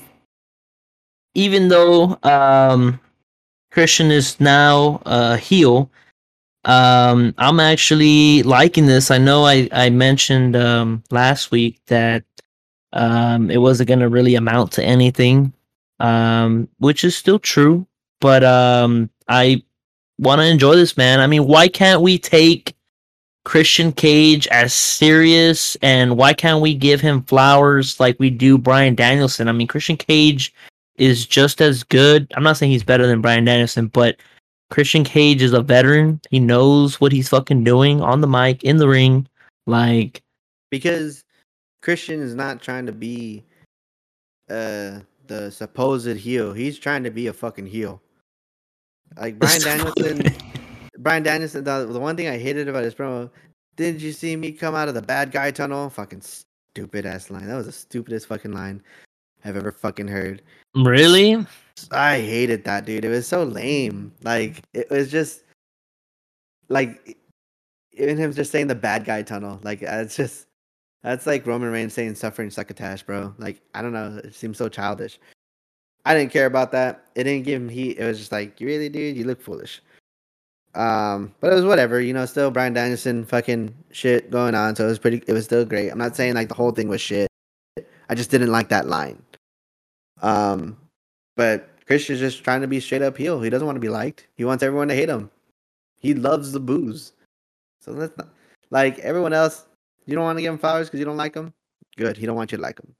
even 1.35 1.69
though 1.69 2.19
um, 2.23 3.01
Christian 3.71 4.11
is 4.11 4.41
now 4.41 5.03
a 5.07 5.37
heel. 5.37 5.91
Um, 6.65 7.35
I'm 7.39 7.61
actually 7.61 8.43
liking 8.43 8.87
this. 8.87 9.11
I 9.11 9.19
know 9.19 9.45
I 9.45 9.69
I 9.73 9.91
mentioned 9.91 10.57
um, 10.57 11.03
last 11.11 11.51
week 11.51 11.81
that 11.87 12.25
um, 12.93 13.51
it 13.51 13.59
wasn't 13.59 13.89
going 13.89 14.01
to 14.01 14.09
really 14.09 14.35
amount 14.35 14.73
to 14.73 14.85
anything, 14.85 15.53
um, 16.01 16.69
which 16.79 17.05
is 17.05 17.17
still 17.17 17.39
true. 17.39 17.87
But 18.21 18.43
um, 18.43 19.11
I 19.29 19.63
want 20.19 20.41
to 20.41 20.47
enjoy 20.47 20.75
this, 20.77 20.97
man. 20.97 21.21
I 21.21 21.27
mean, 21.27 21.47
why 21.47 21.69
can't 21.69 22.01
we 22.01 22.19
take 22.19 22.75
Christian 23.45 23.93
Cage 23.93 24.49
as 24.49 24.73
serious, 24.73 25.77
and 25.83 26.17
why 26.17 26.33
can't 26.33 26.61
we 26.61 26.75
give 26.75 27.01
him 27.01 27.23
flowers 27.23 28.01
like 28.01 28.19
we 28.19 28.31
do 28.31 28.59
Bryan 28.59 28.95
Danielson? 28.95 29.49
I 29.49 29.53
mean, 29.53 29.69
Christian 29.69 29.97
Cage 29.97 30.53
is 30.99 31.27
just 31.27 31.61
as 31.61 31.83
good. 31.83 32.31
I'm 32.37 32.43
not 32.43 32.57
saying 32.57 32.73
he's 32.73 32.85
better 32.85 33.07
than 33.07 33.21
Bryan 33.21 33.45
Danielson, 33.45 33.89
but 33.89 34.17
Christian 34.71 35.05
Cage 35.05 35.43
is 35.43 35.53
a 35.53 35.63
veteran. 35.63 36.21
He 36.31 36.41
knows 36.41 37.01
what 37.01 37.13
he's 37.13 37.29
fucking 37.29 37.65
doing 37.65 38.01
on 38.01 38.21
the 38.21 38.27
mic, 38.27 38.65
in 38.65 38.79
the 38.79 38.89
ring. 38.89 39.29
Like 39.67 40.23
because 40.71 41.25
Christian 41.83 42.21
is 42.21 42.35
not 42.35 42.63
trying 42.63 42.87
to 42.87 42.93
be 42.93 43.45
uh 44.51 45.01
the 45.27 45.51
supposed 45.51 46.17
heel. 46.17 46.53
He's 46.53 46.79
trying 46.79 47.05
to 47.05 47.11
be 47.11 47.27
a 47.27 47.33
fucking 47.33 47.67
heel. 47.67 48.01
Like 49.17 49.39
Bryan 49.39 49.61
Danielson 49.61 50.23
Bryan 50.99 51.23
Danielson 51.23 51.65
the, 51.65 51.87
the 51.87 52.01
one 52.01 52.17
thing 52.17 52.29
I 52.29 52.39
hated 52.39 52.69
about 52.69 52.85
his 52.85 52.95
promo, 52.95 53.31
didn't 53.77 54.01
you 54.01 54.13
see 54.13 54.37
me 54.37 54.53
come 54.53 54.75
out 54.75 54.89
of 54.89 54.95
the 54.95 55.03
bad 55.03 55.33
guy 55.33 55.51
tunnel? 55.51 55.91
Fucking 55.91 56.23
stupid 56.23 57.07
ass 57.07 57.31
line. 57.31 57.47
That 57.47 57.57
was 57.57 57.67
the 57.67 57.73
stupidest 57.73 58.27
fucking 58.27 58.53
line 58.53 58.83
I've 59.45 59.57
ever 59.57 59.73
fucking 59.73 60.09
heard. 60.09 60.43
Really? 60.77 61.45
I 61.91 62.21
hated 62.21 62.65
that 62.65 62.85
dude. 62.85 63.05
It 63.05 63.09
was 63.09 63.27
so 63.27 63.45
lame. 63.45 64.13
Like 64.23 64.63
it 64.75 64.91
was 64.91 65.11
just 65.11 65.43
like 66.69 67.17
even 67.93 68.17
him 68.17 68.33
just 68.33 68.53
saying 68.53 68.67
the 68.67 68.75
bad 68.75 69.05
guy 69.05 69.23
tunnel. 69.23 69.59
Like 69.63 69.83
it's 69.83 70.17
just 70.17 70.47
that's 71.03 71.27
like 71.27 71.47
Roman 71.47 71.71
Reigns 71.71 71.95
saying 71.95 72.15
suffering 72.15 72.51
succotash, 72.51 73.03
bro. 73.03 73.35
Like 73.39 73.61
I 73.75 73.83
don't 73.83 73.93
know. 73.93 74.21
It 74.23 74.35
seems 74.35 74.59
so 74.59 74.69
childish. 74.69 75.19
I 76.05 76.15
didn't 76.15 76.33
care 76.33 76.47
about 76.47 76.71
that. 76.73 77.07
It 77.17 77.25
didn't 77.25 77.45
give 77.45 77.61
him 77.61 77.69
heat. 77.69 77.99
It 77.99 78.05
was 78.05 78.19
just 78.19 78.31
like, 78.31 78.61
you 78.61 78.69
really, 78.69 78.89
dude, 78.89 79.17
you 79.17 79.25
look 79.25 79.43
foolish. 79.43 79.83
Um, 80.77 81.35
but 81.41 81.51
it 81.51 81.57
was 81.57 81.65
whatever, 81.65 82.01
you 82.01 82.13
know. 82.13 82.27
Still, 82.27 82.53
Bryan 82.53 82.75
Danielson, 82.75 83.25
fucking 83.25 83.75
shit 83.91 84.31
going 84.31 84.55
on. 84.55 84.77
So 84.77 84.85
it 84.85 84.89
was 84.89 84.99
pretty. 84.99 85.23
It 85.27 85.33
was 85.33 85.45
still 85.45 85.65
great. 85.65 85.91
I'm 85.91 85.99
not 85.99 86.15
saying 86.15 86.35
like 86.35 86.49
the 86.49 86.55
whole 86.55 86.71
thing 86.71 86.89
was 86.89 87.01
shit. 87.01 87.29
I 88.09 88.15
just 88.15 88.31
didn't 88.31 88.53
like 88.53 88.69
that 88.69 88.87
line. 88.87 89.21
Um, 90.23 90.77
but 91.37 91.69
Christian's 91.87 92.21
just 92.21 92.43
trying 92.43 92.63
to 92.63 92.67
be 92.67 92.81
straight 92.81 93.03
up 93.03 93.17
heel. 93.17 93.41
He 93.41 93.51
doesn't 93.51 93.67
want 93.67 93.77
to 93.77 93.81
be 93.81 93.89
liked. 93.89 94.27
He 94.35 94.45
wants 94.45 94.63
everyone 94.63 94.89
to 94.89 94.95
hate 94.95 95.09
him. 95.09 95.31
He 95.99 96.15
loves 96.15 96.53
the 96.53 96.61
booze. 96.61 97.13
So 97.81 97.93
that's 97.93 98.17
not 98.17 98.29
like 98.71 98.99
everyone 99.01 99.33
else. 99.33 99.67
You 100.07 100.15
don't 100.15 100.25
want 100.25 100.39
to 100.39 100.43
give 100.43 100.53
him 100.53 100.59
flowers 100.59 100.89
because 100.89 101.01
you 101.01 101.07
don't 101.07 101.17
like 101.17 101.35
him. 101.35 101.53
Good. 101.97 102.17
He 102.17 102.27
don't 102.27 102.37
want 102.37 102.53
you 102.53 102.59
to 102.59 102.63
like 102.63 102.79
him. 102.79 102.95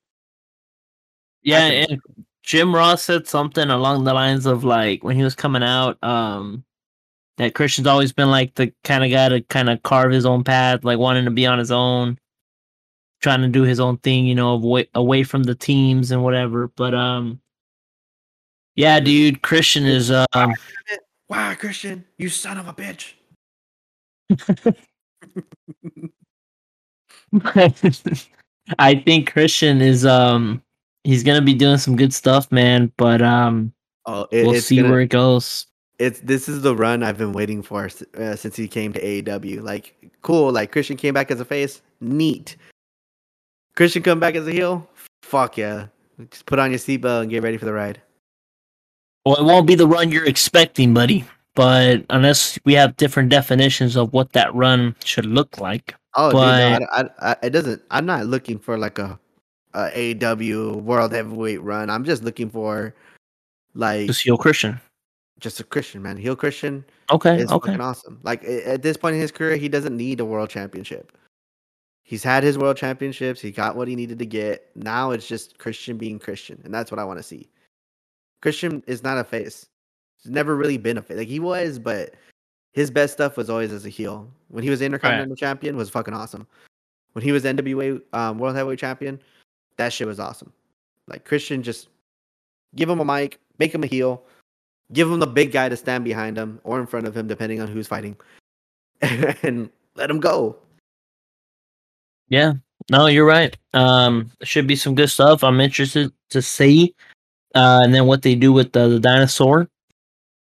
Yeah, 1.43 1.67
and 1.67 2.01
Jim 2.43 2.75
Ross 2.75 3.03
said 3.03 3.27
something 3.27 3.71
along 3.71 4.05
the 4.05 4.15
lines 4.15 4.47
of 4.47 4.65
like 4.65 5.05
when 5.05 5.17
he 5.17 5.23
was 5.23 5.35
coming 5.35 5.63
out, 5.63 6.03
um, 6.03 6.65
that 7.37 7.55
Christian's 7.55 7.87
always 7.87 8.13
been 8.13 8.31
like 8.31 8.55
the 8.55 8.73
kind 8.85 9.05
of 9.05 9.11
guy 9.11 9.29
to 9.29 9.41
kind 9.43 9.69
of 9.69 9.83
carve 9.83 10.13
his 10.13 10.27
own 10.27 10.43
path, 10.43 10.85
like 10.85 10.99
wanting 10.99 11.25
to 11.25 11.31
be 11.31 11.47
on 11.47 11.59
his 11.59 11.71
own, 11.71 12.19
trying 13.27 13.43
to 13.43 13.49
do 13.49 13.63
his 13.63 13.81
own 13.81 13.97
thing, 13.99 14.25
you 14.25 14.37
know, 14.37 14.51
away 14.51 14.89
away 14.95 15.25
from 15.25 15.43
the 15.43 15.57
teams 15.57 16.13
and 16.13 16.23
whatever. 16.23 16.69
But 16.77 16.95
um, 16.95 17.41
yeah, 18.77 19.01
dude, 19.01 19.43
Christian 19.43 19.85
is 19.85 20.13
um. 20.13 20.55
Wow, 21.29 21.53
Christian, 21.55 22.05
you 22.19 22.29
son 22.29 22.57
of 22.57 22.69
a 22.69 22.73
bitch. 22.73 23.15
I 28.79 28.95
think 28.95 29.33
Christian 29.33 29.81
is 29.81 30.07
um 30.07 30.63
he's 31.03 31.25
gonna 31.25 31.43
be 31.43 31.55
doing 31.55 31.79
some 31.79 31.97
good 31.97 32.15
stuff, 32.15 32.53
man. 32.53 32.93
But 32.97 33.23
um, 33.23 33.73
oh, 34.05 34.29
it, 34.31 34.47
we'll 34.47 34.61
see 34.61 34.77
gonna, 34.77 34.91
where 34.91 35.01
it 35.01 35.09
goes. 35.09 35.67
It's 35.99 36.21
this 36.21 36.49
is 36.49 36.63
the 36.63 36.77
run 36.77 37.03
I've 37.03 37.19
been 37.19 37.33
waiting 37.33 37.61
for 37.61 37.91
uh, 38.17 38.37
since 38.37 38.55
he 38.55 38.69
came 38.69 38.93
to 38.93 39.03
AEW. 39.03 39.63
Like, 39.63 39.97
cool. 40.23 40.53
Like 40.53 40.71
Christian 40.71 40.97
came 40.97 41.13
back 41.13 41.33
as 41.33 41.41
a 41.41 41.45
face, 41.45 41.83
neat. 42.01 42.57
Christian 43.77 44.03
come 44.03 44.19
back 44.19 44.35
as 44.35 44.47
a 44.49 44.53
heel, 44.53 44.89
fuck 45.23 45.57
yeah. 45.57 45.87
Just 46.31 46.47
put 46.47 46.59
on 46.59 46.71
your 46.71 46.79
seatbelt 46.79 47.23
and 47.23 47.31
get 47.31 47.43
ready 47.43 47.59
for 47.59 47.67
the 47.67 47.73
ride. 47.73 48.01
Well, 49.25 49.37
it 49.37 49.45
won't 49.45 49.67
be 49.67 49.75
the 49.75 49.87
run 49.87 50.11
you're 50.11 50.27
expecting, 50.27 50.95
buddy. 50.95 51.25
But 51.55 52.05
unless 52.11 52.59
we 52.65 52.75
have 52.75 52.97
different 52.97 53.31
definitions 53.31 53.97
of 53.97 54.13
what 54.13 54.33
that 54.33 54.55
run 54.55 54.95
should 55.05 55.25
look 55.25 55.59
like. 55.59 55.95
Oh, 56.15 56.31
but, 56.31 56.79
dude, 56.79 56.81
no, 56.81 56.87
I, 56.93 57.01
I, 57.03 57.31
I, 57.31 57.37
it 57.43 57.51
doesn't. 57.51 57.83
I'm 57.91 58.07
not 58.07 58.27
looking 58.27 58.59
for 58.59 58.77
like 58.79 58.99
a 58.99 59.19
uh, 59.75 59.91
AEW 59.95 60.83
World 60.83 61.13
Heavyweight 61.13 61.63
run. 61.63 61.91
I'm 61.91 62.05
just 62.05 62.25
looking 62.25 62.51
for 62.51 62.95
like 63.75 64.07
just 64.07 64.23
heel 64.23 64.39
Christian. 64.39 64.81
Just 65.41 65.61
a 65.61 65.65
Christian 65.65 66.03
man, 66.03 66.17
heel 66.17 66.37
Christian. 66.37 66.85
Okay, 67.11 67.37
is 67.39 67.51
okay. 67.51 67.71
fucking 67.71 67.81
awesome. 67.81 68.21
Like 68.23 68.45
at 68.45 68.83
this 68.83 68.97
point 68.97 69.15
in 69.15 69.21
his 69.21 69.33
career, 69.33 69.57
he 69.57 69.69
doesn't 69.69 69.97
need 69.97 70.21
a 70.21 70.25
world 70.25 70.51
championship. 70.51 71.13
He's 72.07 72.23
had 72.23 72.45
his 72.45 72.57
world 72.57 72.77
championships. 72.77 73.41
He 73.41 73.51
got 73.51 73.75
what 73.75 73.89
he 73.89 73.97
needed 73.97 74.21
to 74.21 74.27
get. 74.27 74.71
Now 74.77 75.11
it's 75.11 75.27
just 75.27 75.59
Christian 75.59 75.99
being 75.99 76.21
Christian, 76.21 76.63
and 76.65 76.73
that's 76.73 76.93
what 76.93 77.01
I 77.01 77.05
want 77.05 77.19
to 77.19 77.23
see. 77.25 77.51
Christian 78.41 78.81
is 78.87 79.03
not 79.03 79.19
a 79.19 79.25
face. 79.25 79.67
He's 80.23 80.31
never 80.31 80.55
really 80.55 80.79
been 80.79 80.99
a 80.99 81.03
face. 81.03 81.17
Like 81.17 81.27
he 81.27 81.41
was, 81.41 81.81
but 81.81 82.15
his 82.75 82.93
best 82.93 83.15
stuff 83.15 83.37
was 83.37 83.51
always 83.51 83.73
as 83.73 83.85
a 83.87 83.89
heel. 83.89 84.31
When 84.51 84.63
he 84.63 84.71
was 84.71 84.83
Intercontinental 84.83 85.33
right. 85.33 85.39
Champion, 85.39 85.77
was 85.77 85.91
fucking 85.91 86.15
awesome. 86.15 86.47
When 87.15 87.25
he 87.25 87.33
was 87.33 87.43
NWA 87.43 88.01
um, 88.13 88.39
World 88.39 88.55
Heavyweight 88.55 88.79
Champion, 88.79 89.21
that 89.77 89.93
shit 89.93 90.07
was 90.07 90.21
awesome. 90.21 90.53
Like 91.09 91.25
Christian, 91.25 91.61
just 91.61 91.89
give 92.77 92.89
him 92.89 93.01
a 93.01 93.05
mic, 93.05 93.41
make 93.59 93.75
him 93.75 93.83
a 93.83 93.89
heel, 93.89 94.23
give 94.93 95.11
him 95.11 95.19
the 95.19 95.27
big 95.27 95.51
guy 95.51 95.69
to 95.69 95.77
stand 95.77 96.05
behind 96.05 96.39
him 96.39 96.61
or 96.63 96.79
in 96.79 96.87
front 96.87 97.09
of 97.09 97.17
him, 97.17 97.27
depending 97.27 97.61
on 97.61 97.67
who's 97.67 97.89
fighting, 97.89 98.17
and 99.01 99.71
let 99.97 100.09
him 100.09 100.21
go. 100.21 100.57
Yeah, 102.29 102.55
no, 102.91 103.07
you're 103.07 103.27
right. 103.27 103.57
Um, 103.73 104.31
should 104.43 104.67
be 104.67 104.77
some 104.77 104.95
good 104.95 105.11
stuff. 105.11 105.45
I'm 105.45 105.61
interested 105.61 106.13
to 106.31 106.43
see, 106.43 106.95
uh, 107.55 107.81
and 107.85 107.95
then 107.95 108.07
what 108.07 108.23
they 108.23 108.35
do 108.35 108.53
with 108.53 108.73
the, 108.73 108.89
the 108.89 109.01
dinosaur. 109.01 109.69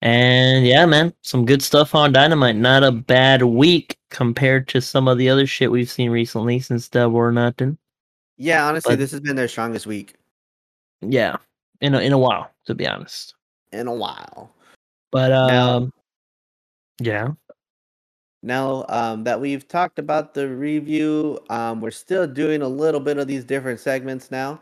And 0.03 0.67
yeah, 0.67 0.85
man, 0.85 1.15
some 1.23 1.47
good 1.47 1.63
stuff 1.63 1.95
on 1.95 2.13
Dynamite. 2.13 2.57
Not 2.57 2.83
a 2.83 2.91
bad 2.91 3.43
week 3.43 3.97
compared 4.11 4.67
to 4.69 4.81
some 4.81 5.07
of 5.07 5.17
the 5.17 5.29
other 5.29 5.47
shit 5.47 5.71
we've 5.71 5.91
seen 5.91 6.11
recently 6.11 6.59
since 6.59 6.89
Double 6.89 7.17
or 7.17 7.31
Nothing. 7.31 7.79
Yeah, 8.37 8.67
honestly, 8.67 8.93
but, 8.93 8.99
this 8.99 9.13
has 9.13 9.21
been 9.21 9.37
their 9.37 9.47
strongest 9.47 9.87
week. 9.87 10.15
Yeah, 11.01 11.37
in 11.81 11.95
a, 11.95 12.01
in 12.01 12.13
a 12.13 12.19
while, 12.19 12.51
to 12.67 12.75
be 12.75 12.87
honest. 12.87 13.35
In 13.71 13.87
a 13.87 13.95
while. 13.95 14.51
But 15.13 15.31
um, 15.31 15.49
now, 15.49 15.91
yeah. 17.01 17.29
Now 18.43 18.85
um, 18.89 19.25
that 19.25 19.41
we've 19.41 19.67
talked 19.67 19.99
about 19.99 20.35
the 20.35 20.49
review, 20.49 21.39
um, 21.49 21.81
we're 21.81 21.91
still 21.91 22.27
doing 22.27 22.63
a 22.63 22.69
little 22.69 23.01
bit 23.01 23.19
of 23.19 23.29
these 23.29 23.45
different 23.45 23.79
segments 23.79 24.31
now. 24.31 24.61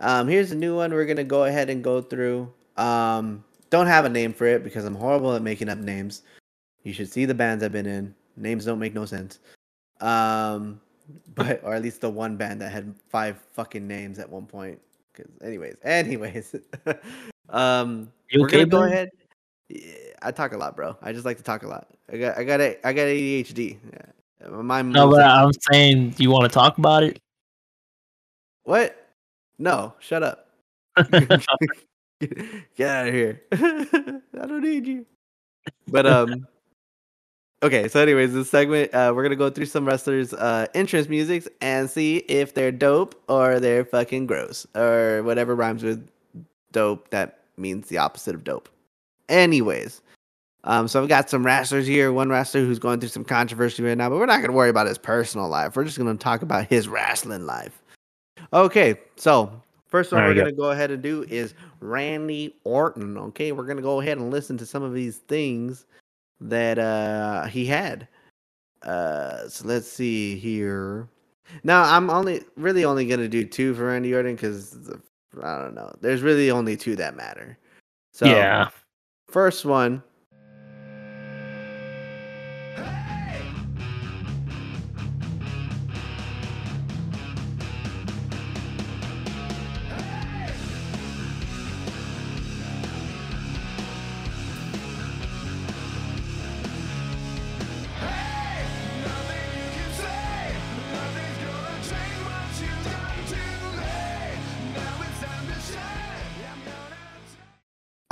Um, 0.00 0.26
here's 0.26 0.50
a 0.50 0.56
new 0.56 0.76
one 0.76 0.92
we're 0.92 1.06
gonna 1.06 1.24
go 1.24 1.44
ahead 1.44 1.70
and 1.70 1.82
go 1.82 2.00
through. 2.00 2.52
Um, 2.76 3.44
don't 3.70 3.86
have 3.86 4.04
a 4.04 4.08
name 4.08 4.32
for 4.32 4.46
it 4.46 4.64
because 4.64 4.84
I'm 4.84 4.94
horrible 4.94 5.34
at 5.34 5.42
making 5.42 5.68
up 5.68 5.78
names. 5.78 6.22
You 6.82 6.92
should 6.92 7.10
see 7.10 7.24
the 7.24 7.34
bands 7.34 7.62
I've 7.62 7.72
been 7.72 7.86
in. 7.86 8.14
Names 8.36 8.64
don't 8.64 8.78
make 8.78 8.94
no 8.94 9.04
sense. 9.04 9.38
Um, 10.00 10.80
but 11.34 11.60
or 11.62 11.74
at 11.74 11.82
least 11.82 12.00
the 12.00 12.10
one 12.10 12.36
band 12.36 12.60
that 12.60 12.72
had 12.72 12.94
five 13.08 13.38
fucking 13.52 13.86
names 13.86 14.18
at 14.18 14.28
one 14.28 14.46
point. 14.46 14.80
Because 15.12 15.30
anyways, 15.42 15.76
anyways, 15.84 16.56
um, 17.48 18.10
you 18.30 18.44
okay, 18.44 18.64
go 18.64 18.82
ahead. 18.82 19.10
I 20.24 20.30
talk 20.30 20.52
a 20.52 20.56
lot, 20.56 20.74
bro. 20.74 20.96
I 21.02 21.12
just 21.12 21.24
like 21.24 21.36
to 21.36 21.42
talk 21.42 21.62
a 21.62 21.68
lot. 21.68 21.88
I 22.10 22.16
got, 22.16 22.38
I 22.38 22.44
got, 22.44 22.60
a, 22.60 22.86
I 22.86 22.92
got 22.92 23.02
ADHD. 23.02 23.78
Yeah. 23.92 24.48
My 24.48 24.82
no, 24.82 25.10
but 25.10 25.22
I'm 25.22 25.52
saying, 25.72 26.14
you 26.18 26.30
want 26.30 26.44
to 26.44 26.48
talk 26.48 26.76
about 26.78 27.02
it? 27.02 27.18
What? 28.64 29.08
No, 29.58 29.94
shut 30.00 30.22
up. 30.22 30.48
Get 32.76 32.88
out 32.88 33.08
of 33.08 33.14
here. 33.14 33.42
I 33.52 34.46
don't 34.46 34.62
need 34.62 34.86
you. 34.86 35.06
But 35.88 36.06
um 36.06 36.46
Okay, 37.62 37.88
so 37.88 38.00
anyways, 38.00 38.34
this 38.34 38.50
segment 38.50 38.92
uh, 38.92 39.12
we're 39.14 39.22
gonna 39.22 39.36
go 39.36 39.48
through 39.48 39.66
some 39.66 39.86
wrestlers' 39.86 40.34
uh, 40.34 40.66
entrance 40.74 41.08
musics 41.08 41.48
and 41.62 41.88
see 41.88 42.18
if 42.18 42.52
they're 42.52 42.72
dope 42.72 43.14
or 43.28 43.58
they're 43.58 43.86
fucking 43.86 44.26
gross 44.26 44.66
or 44.74 45.22
whatever 45.22 45.54
rhymes 45.54 45.82
with 45.82 46.06
dope 46.72 47.08
that 47.08 47.40
means 47.56 47.88
the 47.88 47.96
opposite 47.96 48.34
of 48.34 48.44
dope. 48.44 48.68
Anyways, 49.30 50.02
um, 50.64 50.88
so 50.88 51.02
I've 51.02 51.08
got 51.08 51.28
some 51.28 51.44
wrestlers 51.44 51.86
here. 51.86 52.12
One 52.12 52.30
wrestler 52.30 52.62
who's 52.62 52.78
going 52.78 52.98
through 52.98 53.10
some 53.10 53.24
controversy 53.24 53.82
right 53.82 53.96
now, 53.96 54.08
but 54.08 54.18
we're 54.18 54.26
not 54.26 54.40
gonna 54.40 54.54
worry 54.54 54.70
about 54.70 54.86
his 54.86 54.98
personal 54.98 55.48
life. 55.48 55.76
We're 55.76 55.84
just 55.84 55.98
gonna 55.98 56.14
talk 56.16 56.42
about 56.42 56.66
his 56.66 56.88
wrestling 56.88 57.44
life. 57.44 57.82
Okay, 58.52 58.98
so 59.16 59.52
first 59.86 60.10
one 60.10 60.24
we're 60.24 60.34
gonna 60.34 60.52
go 60.52 60.70
ahead 60.70 60.90
and 60.90 61.02
do 61.02 61.24
is 61.28 61.54
Randy 61.80 62.56
Orton. 62.64 63.18
Okay, 63.18 63.52
we're 63.52 63.66
gonna 63.66 63.82
go 63.82 64.00
ahead 64.00 64.16
and 64.16 64.30
listen 64.30 64.56
to 64.56 64.66
some 64.66 64.82
of 64.82 64.94
these 64.94 65.18
things 65.18 65.84
that 66.40 66.78
uh 66.78 67.44
he 67.44 67.66
had. 67.66 68.08
Uh 68.82 69.46
so 69.48 69.66
let's 69.66 69.86
see 69.86 70.38
here. 70.38 71.08
Now 71.62 71.82
I'm 71.82 72.08
only 72.08 72.42
really 72.56 72.86
only 72.86 73.06
gonna 73.06 73.28
do 73.28 73.44
two 73.44 73.74
for 73.74 73.88
Randy 73.88 74.14
Orton 74.14 74.34
because 74.34 74.78
I 75.42 75.58
don't 75.58 75.74
know. 75.74 75.94
There's 76.00 76.22
really 76.22 76.50
only 76.50 76.74
two 76.74 76.96
that 76.96 77.16
matter. 77.16 77.58
So 78.12 78.24
yeah. 78.24 78.70
First 79.28 79.66
one 79.66 80.02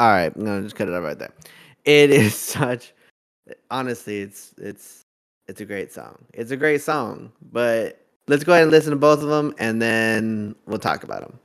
All 0.02 0.10
right, 0.10 0.34
I'm 0.34 0.44
gonna 0.44 0.62
just 0.62 0.74
cut 0.74 0.88
it 0.88 0.94
out 0.94 1.04
right 1.04 1.16
there. 1.16 1.32
It 1.84 2.10
is 2.24 2.34
such 2.34 2.92
honestly, 3.70 4.20
it's 4.20 4.52
it's 4.58 5.04
it's 5.46 5.60
a 5.60 5.64
great 5.64 5.92
song. 5.92 6.24
It's 6.34 6.50
a 6.50 6.56
great 6.56 6.82
song, 6.82 7.30
but 7.52 8.04
let's 8.26 8.42
go 8.42 8.52
ahead 8.52 8.64
and 8.64 8.72
listen 8.72 8.90
to 8.90 8.96
both 8.96 9.22
of 9.22 9.28
them, 9.28 9.54
and 9.58 9.80
then 9.80 10.56
we'll 10.66 10.80
talk 10.80 11.04
about 11.04 11.20
them. 11.20 11.38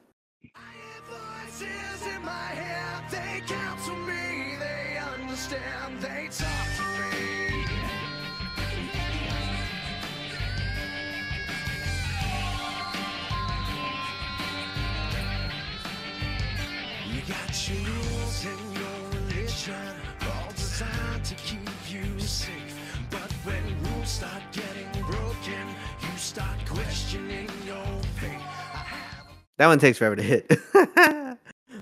That 29.58 29.68
one 29.68 29.80
takes 29.80 29.98
forever 29.98 30.16
to 30.16 30.24
hit. 30.24 30.52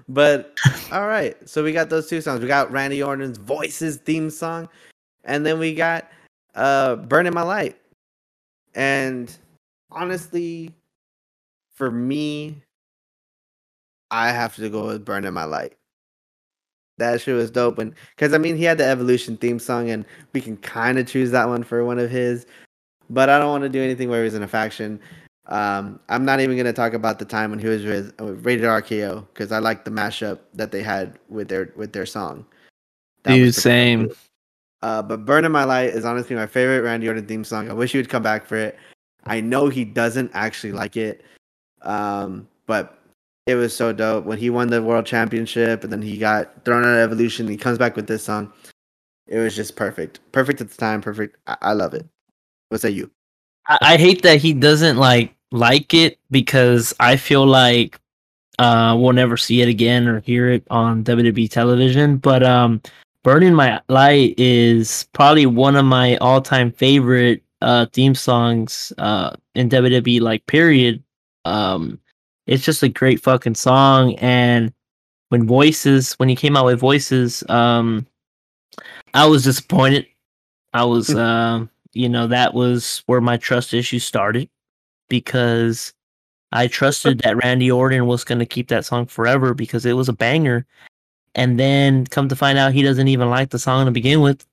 but 0.09 0.57
all 0.91 1.07
right, 1.07 1.37
so 1.47 1.63
we 1.63 1.73
got 1.73 1.89
those 1.89 2.07
two 2.07 2.21
songs. 2.21 2.41
We 2.41 2.47
got 2.47 2.71
Randy 2.71 3.03
Orton's 3.03 3.37
Voices 3.37 3.97
theme 3.97 4.29
song, 4.29 4.69
and 5.23 5.45
then 5.45 5.59
we 5.59 5.73
got 5.73 6.09
uh 6.55 6.95
Burning 6.95 7.33
My 7.33 7.43
Light. 7.43 7.77
And 8.75 9.35
honestly, 9.91 10.73
for 11.73 11.91
me, 11.91 12.61
I 14.11 14.31
have 14.31 14.55
to 14.55 14.69
go 14.69 14.87
with 14.87 15.05
Burning 15.05 15.33
My 15.33 15.45
Light. 15.45 15.75
That 16.97 17.19
shit 17.19 17.35
was 17.35 17.51
dope, 17.51 17.77
and 17.79 17.93
because 18.15 18.33
I 18.33 18.37
mean, 18.37 18.55
he 18.55 18.63
had 18.63 18.77
the 18.77 18.85
Evolution 18.85 19.35
theme 19.35 19.59
song, 19.59 19.89
and 19.89 20.05
we 20.31 20.39
can 20.39 20.55
kind 20.57 20.97
of 20.97 21.07
choose 21.07 21.31
that 21.31 21.49
one 21.49 21.63
for 21.63 21.83
one 21.83 21.99
of 21.99 22.09
his. 22.09 22.45
But 23.09 23.29
I 23.29 23.37
don't 23.37 23.49
want 23.49 23.63
to 23.63 23.69
do 23.69 23.83
anything 23.83 24.09
where 24.09 24.23
he's 24.23 24.33
in 24.33 24.43
a 24.43 24.47
faction. 24.47 24.99
Um, 25.47 25.99
I'm 26.09 26.25
not 26.25 26.39
even 26.39 26.57
gonna 26.57 26.73
talk 26.73 26.93
about 26.93 27.19
the 27.19 27.25
time 27.25 27.51
when 27.51 27.59
he 27.59 27.67
was 27.67 27.83
with, 27.83 28.13
uh, 28.19 28.33
Rated 28.33 28.65
RKO 28.65 29.27
because 29.33 29.51
I 29.51 29.59
like 29.59 29.85
the 29.85 29.91
mashup 29.91 30.39
that 30.53 30.71
they 30.71 30.81
had 30.81 31.19
with 31.29 31.47
their 31.47 31.71
with 31.75 31.93
their 31.93 32.05
song. 32.05 32.45
That 33.23 33.35
Dude, 33.35 33.45
was 33.45 33.55
pretty 33.55 33.61
same. 33.61 34.07
cool. 34.07 34.15
Uh, 34.81 35.01
but 35.01 35.25
"Burning 35.25 35.51
My 35.51 35.63
Light" 35.63 35.89
is 35.89 36.05
honestly 36.05 36.35
my 36.35 36.47
favorite 36.47 36.81
Randy 36.81 37.07
Orton 37.07 37.27
theme 37.27 37.43
song. 37.43 37.69
I 37.69 37.73
wish 37.73 37.91
he 37.91 37.97
would 37.97 38.09
come 38.09 38.23
back 38.23 38.45
for 38.45 38.55
it. 38.55 38.77
I 39.25 39.39
know 39.41 39.69
he 39.69 39.85
doesn't 39.85 40.31
actually 40.33 40.73
like 40.73 40.97
it, 40.97 41.23
um, 41.81 42.47
but 42.67 42.99
it 43.45 43.55
was 43.55 43.75
so 43.75 43.93
dope 43.93 44.25
when 44.25 44.37
he 44.37 44.49
won 44.49 44.67
the 44.67 44.81
world 44.81 45.05
championship 45.05 45.83
and 45.83 45.93
then 45.93 46.01
he 46.01 46.17
got 46.17 46.65
thrown 46.65 46.83
out 46.83 46.95
of 46.95 46.99
Evolution. 46.99 47.47
He 47.47 47.57
comes 47.57 47.77
back 47.77 47.95
with 47.95 48.07
this 48.07 48.23
song. 48.23 48.51
It 49.27 49.39
was 49.39 49.55
just 49.55 49.75
perfect, 49.75 50.19
perfect 50.31 50.61
at 50.61 50.69
the 50.69 50.77
time, 50.77 51.01
perfect. 51.01 51.37
I, 51.47 51.57
I 51.61 51.73
love 51.73 51.93
it. 51.93 52.05
What 52.69 52.81
say 52.81 52.91
you? 52.91 53.09
I, 53.67 53.77
I 53.81 53.97
hate 53.97 54.21
that 54.23 54.39
he 54.41 54.53
doesn't 54.53 54.97
like 54.97 55.34
like 55.55 55.93
it 55.93 56.19
because 56.29 56.93
I 56.99 57.15
feel 57.15 57.45
like 57.45 57.99
uh 58.59 58.95
we'll 58.99 59.13
never 59.13 59.37
see 59.37 59.61
it 59.61 59.69
again 59.69 60.07
or 60.07 60.19
hear 60.21 60.49
it 60.49 60.63
on 60.69 61.03
WWE 61.03 61.49
television. 61.49 62.17
But 62.17 62.43
um 62.43 62.81
Burning 63.23 63.55
My 63.55 63.81
Light 63.89 64.35
is 64.37 65.07
probably 65.13 65.45
one 65.45 65.75
of 65.75 65.85
my 65.85 66.17
all 66.17 66.41
time 66.41 66.71
favorite 66.71 67.41
uh 67.61 67.85
theme 67.93 68.15
songs 68.15 68.91
uh 68.97 69.35
in 69.55 69.69
WWE 69.69 70.21
like 70.21 70.45
period. 70.45 71.01
Um 71.45 71.99
it's 72.47 72.63
just 72.63 72.83
a 72.83 72.89
great 72.89 73.21
fucking 73.21 73.55
song 73.55 74.15
and 74.15 74.73
when 75.29 75.47
voices 75.47 76.13
when 76.13 76.29
he 76.29 76.35
came 76.35 76.57
out 76.57 76.65
with 76.65 76.79
voices 76.79 77.43
um 77.49 78.05
I 79.13 79.25
was 79.25 79.45
disappointed. 79.45 80.05
I 80.73 80.83
was 80.83 81.15
um 81.15 81.69
you 81.93 82.09
know 82.09 82.27
that 82.27 82.53
was 82.53 83.03
where 83.05 83.21
my 83.21 83.37
trust 83.37 83.73
issue 83.73 83.99
started 83.99 84.49
because 85.09 85.93
I 86.51 86.67
trusted 86.67 87.19
that 87.19 87.37
Randy 87.43 87.71
Orton 87.71 88.05
was 88.07 88.23
going 88.23 88.39
to 88.39 88.45
keep 88.45 88.67
that 88.69 88.85
song 88.85 89.05
forever 89.05 89.53
because 89.53 89.85
it 89.85 89.93
was 89.93 90.09
a 90.09 90.13
banger. 90.13 90.65
And 91.35 91.59
then 91.59 92.07
come 92.07 92.29
to 92.29 92.35
find 92.35 92.57
out 92.57 92.73
he 92.73 92.81
doesn't 92.81 93.09
even 93.09 93.29
like 93.29 93.49
the 93.49 93.59
song 93.59 93.85
to 93.85 93.91
begin 93.91 94.21
with. 94.21 94.45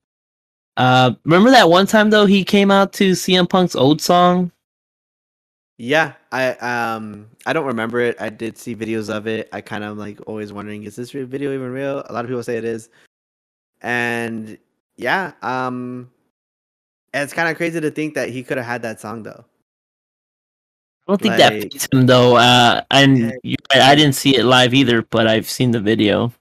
Uh, 0.76 1.12
remember 1.24 1.50
that 1.50 1.68
one 1.68 1.86
time 1.86 2.10
though 2.10 2.26
he 2.26 2.44
came 2.44 2.70
out 2.70 2.92
to 2.94 3.12
CM 3.12 3.48
Punk's 3.48 3.76
old 3.76 4.00
song? 4.00 4.50
Yeah, 5.78 6.12
I 6.30 6.50
um 6.54 7.28
I 7.46 7.52
don't 7.52 7.66
remember 7.66 8.00
it. 8.00 8.16
I 8.20 8.28
did 8.30 8.56
see 8.56 8.74
videos 8.74 9.14
of 9.14 9.26
it. 9.26 9.48
I 9.52 9.60
kind 9.60 9.84
of 9.84 9.98
like 9.98 10.18
always 10.26 10.52
wondering 10.52 10.84
is 10.84 10.96
this 10.96 11.10
video 11.10 11.52
even 11.52 11.70
real? 11.70 12.02
A 12.08 12.12
lot 12.12 12.24
of 12.24 12.28
people 12.28 12.42
say 12.42 12.56
it 12.56 12.64
is. 12.64 12.88
And 13.80 14.58
yeah, 14.96 15.32
um 15.42 16.10
it's 17.14 17.32
kind 17.32 17.48
of 17.48 17.56
crazy 17.56 17.80
to 17.80 17.90
think 17.90 18.14
that 18.14 18.30
he 18.30 18.42
could 18.42 18.56
have 18.58 18.66
had 18.66 18.82
that 18.82 19.00
song 19.00 19.22
though. 19.22 19.44
I 21.08 21.12
don't 21.12 21.20
think 21.20 21.36
that 21.36 21.52
Like- 21.52 21.72
fits 21.72 21.88
him 21.92 22.06
though. 22.06 22.36
Uh, 22.36 22.82
and 22.90 23.32
Yeah. 23.42 23.56
I 23.72 23.94
didn't 23.94 24.14
see 24.14 24.36
it 24.36 24.44
live 24.44 24.72
either, 24.74 25.02
but 25.02 25.26
I've 25.26 25.48
seen 25.50 25.70
the 25.72 25.80
video. 25.80 26.32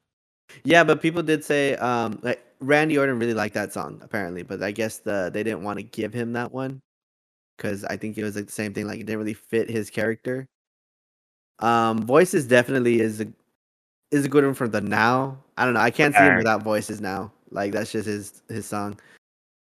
Yeah, 0.64 0.84
but 0.84 1.02
people 1.02 1.24
did 1.24 1.44
say 1.44 1.76
um 1.78 2.20
like 2.22 2.44
Randy 2.60 2.98
Orton 2.98 3.18
really 3.18 3.34
liked 3.34 3.56
that 3.56 3.74
song 3.74 4.00
apparently, 4.04 4.44
but 4.44 4.62
I 4.62 4.72
guess 4.72 5.00
the 5.00 5.32
they 5.34 5.42
didn't 5.44 5.64
want 5.64 5.80
to 5.80 5.84
give 5.84 6.14
him 6.14 6.34
that 6.34 6.52
one 6.52 6.82
because 7.58 7.84
I 7.86 7.98
think 7.98 8.18
it 8.18 8.24
was 8.24 8.36
like 8.36 8.46
the 8.46 8.52
same 8.52 8.74
thing. 8.74 8.86
Like 8.86 9.00
it 9.00 9.06
didn't 9.08 9.20
really 9.20 9.34
fit 9.34 9.70
his 9.70 9.90
character. 9.90 10.48
Um, 11.60 12.06
voices 12.06 12.46
definitely 12.48 13.00
is 13.00 13.22
a 13.22 13.28
is 14.12 14.26
a 14.26 14.30
good 14.30 14.44
one 14.46 14.54
for 14.54 14.68
the 14.68 14.82
now. 14.82 15.38
I 15.58 15.66
don't 15.66 15.74
know. 15.74 15.80
I 15.80 15.90
can't 15.92 16.14
see 16.14 16.22
him 16.22 16.38
without 16.38 16.62
voices 16.64 17.02
now. 17.02 17.32
Like 17.50 17.72
that's 17.72 17.92
just 17.92 18.06
his 18.08 18.44
his 18.50 18.66
song, 18.68 19.00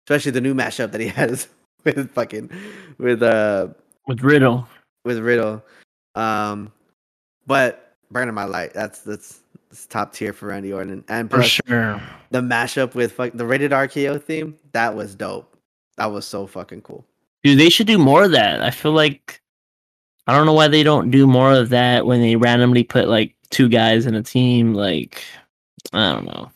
especially 0.05 0.31
the 0.31 0.41
new 0.41 0.53
mashup 0.53 0.91
that 0.93 1.01
he 1.01 1.07
has 1.21 1.47
with 1.83 2.11
fucking 2.11 2.49
with 2.97 3.21
uh 3.21 3.67
With 4.07 4.21
Riddle. 4.21 4.67
With 5.07 5.17
Riddle. 5.19 5.63
Um, 6.13 6.71
but 7.47 7.95
burning 8.11 8.35
my 8.35 8.43
light. 8.45 8.73
That's 8.73 8.99
that's, 8.99 9.39
that's 9.69 9.87
top 9.87 10.13
tier 10.13 10.33
for 10.33 10.47
Randy 10.47 10.71
Orton. 10.71 11.03
And 11.07 11.31
For 11.31 11.41
sure. 11.41 12.01
the 12.31 12.41
mashup 12.41 12.93
with 12.93 13.13
fuck, 13.13 13.33
the 13.33 13.45
rated 13.45 13.71
RKO 13.71 14.21
theme. 14.21 14.55
That 14.73 14.95
was 14.95 15.15
dope. 15.15 15.57
That 15.97 16.11
was 16.11 16.25
so 16.27 16.45
fucking 16.45 16.81
cool. 16.81 17.05
Dude, 17.43 17.59
they 17.59 17.69
should 17.69 17.87
do 17.87 17.97
more 17.97 18.23
of 18.23 18.31
that. 18.31 18.61
I 18.61 18.69
feel 18.69 18.91
like 18.91 19.41
I 20.27 20.35
don't 20.35 20.45
know 20.45 20.53
why 20.53 20.67
they 20.67 20.83
don't 20.83 21.09
do 21.09 21.25
more 21.25 21.53
of 21.53 21.69
that 21.69 22.05
when 22.05 22.21
they 22.21 22.35
randomly 22.35 22.83
put 22.83 23.07
like 23.07 23.35
two 23.49 23.69
guys 23.69 24.05
in 24.05 24.13
a 24.13 24.23
team. 24.23 24.73
Like 24.73 25.23
I 25.93 26.13
don't 26.13 26.25
know. 26.25 26.51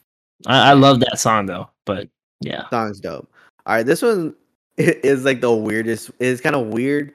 I, 0.45 0.72
I 0.72 0.73
love 0.73 0.99
that 0.99 1.19
song 1.19 1.45
though, 1.45 1.69
but 1.86 2.10
yeah. 2.41 2.69
Song's 2.69 2.99
dope. 2.99 3.32
All 3.65 3.76
right, 3.76 3.86
this 3.86 4.02
one 4.02 4.36
is 4.78 5.23
like 5.23 5.41
the 5.41 5.53
weirdest. 5.53 6.11
It's 6.19 6.41
kind 6.41 6.56
of 6.56 6.68
weird 6.68 7.14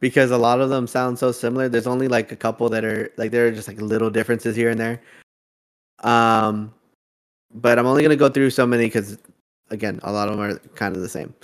because 0.00 0.30
a 0.30 0.38
lot 0.38 0.60
of 0.60 0.70
them 0.70 0.86
sound 0.86 1.18
so 1.18 1.32
similar. 1.32 1.68
There's 1.68 1.86
only 1.86 2.08
like 2.08 2.32
a 2.32 2.36
couple 2.36 2.68
that 2.70 2.84
are 2.84 3.10
like 3.16 3.30
there 3.30 3.46
are 3.46 3.52
just 3.52 3.68
like 3.68 3.80
little 3.80 4.10
differences 4.10 4.56
here 4.56 4.70
and 4.70 4.80
there. 4.80 5.00
Um, 6.00 6.74
but 7.54 7.78
I'm 7.78 7.86
only 7.86 8.02
gonna 8.02 8.16
go 8.16 8.28
through 8.28 8.50
so 8.50 8.66
many 8.66 8.86
because 8.86 9.18
again, 9.70 10.00
a 10.02 10.12
lot 10.12 10.28
of 10.28 10.36
them 10.36 10.44
are 10.44 10.58
kind 10.74 10.94
of 10.96 11.02
the 11.02 11.08
same. 11.08 11.34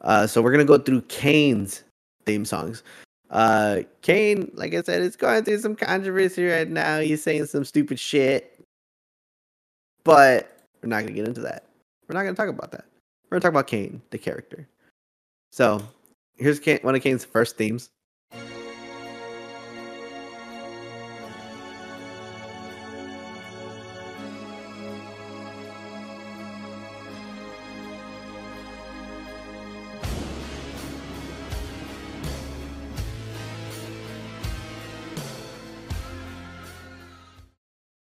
Uh, 0.00 0.26
so 0.26 0.42
we're 0.42 0.52
gonna 0.52 0.64
go 0.64 0.78
through 0.78 1.02
Kane's 1.02 1.84
theme 2.26 2.44
songs. 2.44 2.82
Uh, 3.30 3.80
Kane, 4.02 4.50
like 4.54 4.74
I 4.74 4.82
said, 4.82 5.02
is 5.02 5.16
going 5.16 5.44
through 5.44 5.58
some 5.58 5.76
controversy 5.76 6.44
right 6.46 6.68
now. 6.68 7.00
He's 7.00 7.22
saying 7.22 7.46
some 7.46 7.64
stupid 7.64 7.98
shit, 7.98 8.60
but 10.04 10.64
we're 10.82 10.88
not 10.88 11.00
gonna 11.00 11.12
get 11.12 11.28
into 11.28 11.40
that. 11.42 11.66
We're 12.08 12.14
not 12.14 12.24
gonna 12.24 12.36
talk 12.36 12.48
about 12.48 12.72
that. 12.72 12.84
We're 13.24 13.36
gonna 13.36 13.42
talk 13.42 13.52
about 13.52 13.66
Kane, 13.66 14.02
the 14.10 14.18
character. 14.18 14.68
So 15.50 15.82
here's 16.36 16.60
one 16.82 16.94
of 16.94 17.02
Kane's 17.02 17.24
first 17.24 17.56
themes. 17.56 17.90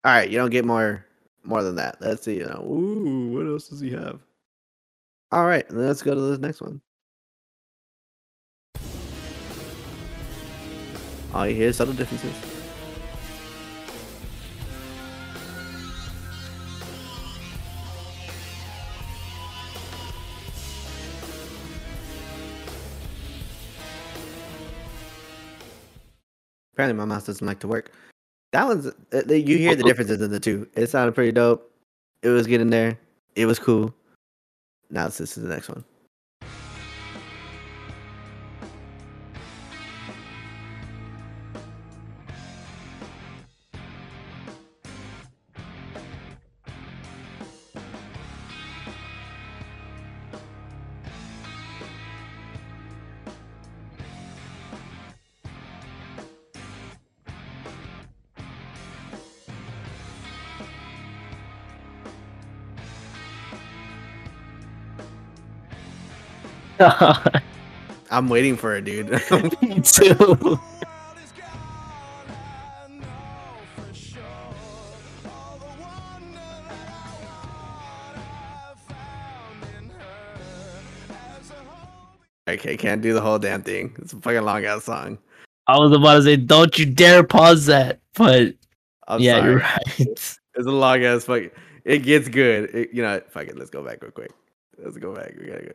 All 0.06 0.12
right, 0.12 0.30
you 0.30 0.38
don't 0.38 0.52
get 0.52 0.66
more 0.66 1.04
more 1.44 1.64
than 1.64 1.76
that. 1.78 1.98
Let's 2.00 2.24
see. 2.24 2.38
You 2.38 2.46
know, 2.46 2.64
ooh, 2.64 3.30
what 3.34 3.48
else 3.48 3.70
does 3.70 3.80
he 3.80 3.90
have? 3.90 4.20
All 5.32 5.46
right, 5.46 5.66
let's 5.72 6.04
go 6.04 6.14
to 6.14 6.22
the 6.22 6.38
next 6.38 6.62
one. 6.62 6.80
Oh, 11.38 11.44
you 11.44 11.54
hear 11.54 11.74
subtle 11.74 11.94
differences. 11.94 12.32
Apparently, 26.72 26.98
my 26.98 27.04
mouse 27.04 27.26
doesn't 27.26 27.46
like 27.46 27.60
to 27.60 27.68
work. 27.68 27.92
That 28.54 28.66
one's 28.68 28.88
uh, 28.88 29.34
you 29.34 29.58
hear 29.58 29.76
the 29.76 29.84
differences 29.84 30.22
in 30.22 30.32
the 30.32 30.40
two. 30.40 30.70
It 30.76 30.88
sounded 30.88 31.16
pretty 31.16 31.34
dope. 31.34 31.70
It 32.22 32.30
was 32.30 32.48
getting 32.48 32.70
there. 32.70 32.98
It 33.36 33.46
was 33.46 33.60
cool. 33.60 33.94
Now 34.90 35.08
this 35.08 35.20
is 35.20 35.36
the 35.36 35.50
next 35.50 35.68
one. 35.68 35.84
I'm 68.12 68.30
waiting 68.30 68.56
for 68.58 68.76
it, 68.76 68.86
dude. 68.86 69.10
Me 69.62 69.82
too. 69.82 70.60
okay, 82.48 82.78
can't 82.78 83.02
do 83.02 83.14
the 83.14 83.22
whole 83.22 83.40
damn 83.40 83.62
thing. 83.62 83.96
It's 84.00 84.14
a 84.14 84.18
fucking 84.18 84.44
long 84.44 84.66
ass 84.66 84.84
song. 84.86 85.18
I 85.68 85.78
was 85.78 85.92
about 85.92 86.16
to 86.16 86.24
say, 86.24 86.36
don't 86.38 86.78
you 86.78 86.86
dare 86.86 87.24
pause 87.24 87.66
that. 87.66 88.00
But 88.14 88.54
I'm 89.08 89.20
yeah, 89.20 89.40
sorry. 89.40 89.52
you're 89.52 89.60
right. 89.60 90.30
It's 90.58 90.68
a 90.68 90.72
long 90.72 91.04
ass 91.04 91.26
fuck. 91.26 91.44
It 91.84 92.00
gets 92.00 92.30
good. 92.30 92.74
It, 92.74 92.94
you 92.94 93.02
know, 93.02 93.20
fuck 93.30 93.48
it. 93.48 93.58
Let's 93.58 93.70
go 93.70 93.84
back 93.84 94.02
real 94.02 94.12
quick. 94.12 94.32
Let's 94.78 94.96
go 94.96 95.14
back. 95.14 95.34
We 95.38 95.48
gotta 95.48 95.66
go. 95.66 95.72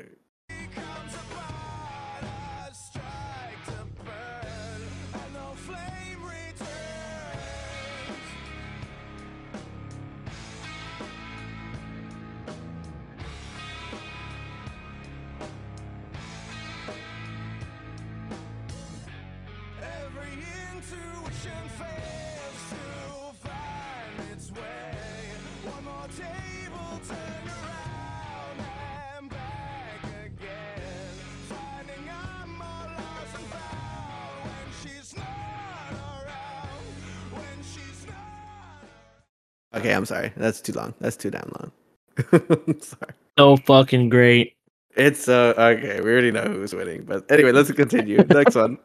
Okay, 39.81 39.95
I'm 39.95 40.05
sorry. 40.05 40.31
That's 40.37 40.61
too 40.61 40.73
long. 40.73 40.93
That's 41.01 41.17
too 41.17 41.31
damn 41.31 41.51
long. 41.59 41.73
Sorry. 42.81 43.13
So 43.39 43.57
fucking 43.57 44.11
great. 44.11 44.55
It's 44.95 45.27
uh 45.27 45.55
okay. 45.57 46.03
We 46.03 46.11
already 46.11 46.31
know 46.31 46.43
who's 46.43 46.75
winning, 46.75 47.05
but 47.05 47.31
anyway, 47.33 47.53
let's 47.53 47.73
continue. 47.73 48.23
Next 48.29 48.57
one. 48.57 48.77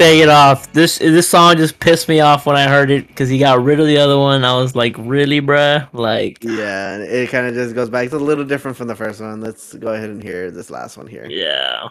Take 0.00 0.22
it 0.22 0.30
off. 0.30 0.72
This 0.72 0.96
this 0.96 1.28
song 1.28 1.58
just 1.58 1.78
pissed 1.78 2.08
me 2.08 2.20
off 2.20 2.46
when 2.46 2.56
I 2.56 2.66
heard 2.68 2.90
it 2.90 3.06
because 3.08 3.28
he 3.28 3.38
got 3.38 3.62
rid 3.62 3.80
of 3.80 3.86
the 3.86 3.98
other 3.98 4.16
one. 4.16 4.46
I 4.46 4.56
was 4.56 4.74
like, 4.74 4.96
really, 4.96 5.42
bruh? 5.42 5.86
Like, 5.92 6.38
Yeah, 6.42 6.96
it 6.96 7.28
kind 7.28 7.46
of 7.46 7.52
just 7.52 7.74
goes 7.74 7.90
back. 7.90 8.06
It's 8.06 8.14
a 8.14 8.18
little 8.18 8.46
different 8.46 8.78
from 8.78 8.86
the 8.88 8.94
first 8.96 9.20
one. 9.20 9.42
Let's 9.42 9.74
go 9.74 9.92
ahead 9.92 10.08
and 10.08 10.22
hear 10.22 10.50
this 10.50 10.70
last 10.70 10.96
one 10.96 11.06
here. 11.06 11.26
yeah. 11.28 11.86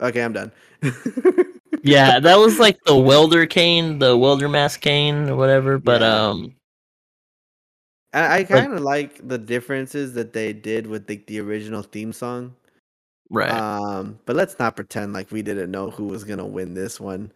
Okay, 0.00 0.22
I'm 0.22 0.32
done. 0.32 0.52
Yeah, 1.84 2.18
that 2.18 2.38
was 2.38 2.58
like 2.58 2.82
the 2.84 2.96
welder 2.96 3.46
Kane, 3.46 4.00
the 4.00 4.16
welder 4.16 4.48
mask 4.48 4.80
Kane 4.80 5.28
or 5.30 5.36
whatever. 5.36 5.78
But 5.78 6.00
Yeah. 6.00 6.28
um, 6.30 6.54
I, 8.12 8.38
I 8.38 8.44
kind 8.44 8.72
of 8.72 8.80
like 8.80 9.26
the 9.26 9.38
differences 9.38 10.14
that 10.14 10.32
they 10.32 10.52
did 10.52 10.86
with 10.86 11.06
the, 11.06 11.22
the 11.26 11.40
original 11.40 11.82
theme 11.82 12.12
song. 12.12 12.54
right. 13.30 13.50
Um, 13.50 14.18
but 14.24 14.36
let's 14.36 14.58
not 14.58 14.76
pretend 14.76 15.12
like 15.12 15.30
we 15.30 15.42
didn't 15.42 15.70
know 15.70 15.90
who 15.90 16.06
was 16.06 16.24
gonna 16.24 16.46
win 16.46 16.74
this 16.74 16.98
one. 16.98 17.32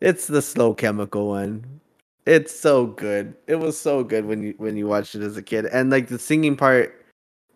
It's 0.00 0.26
the 0.26 0.42
slow 0.42 0.74
chemical 0.74 1.28
one. 1.28 1.80
It's 2.26 2.54
so 2.58 2.86
good. 2.86 3.34
It 3.46 3.56
was 3.56 3.78
so 3.78 4.02
good 4.02 4.24
when 4.26 4.42
you 4.42 4.54
when 4.56 4.76
you 4.76 4.86
watched 4.86 5.14
it 5.14 5.22
as 5.22 5.36
a 5.36 5.42
kid, 5.42 5.66
and 5.66 5.90
like 5.90 6.08
the 6.08 6.18
singing 6.18 6.56
part 6.56 7.04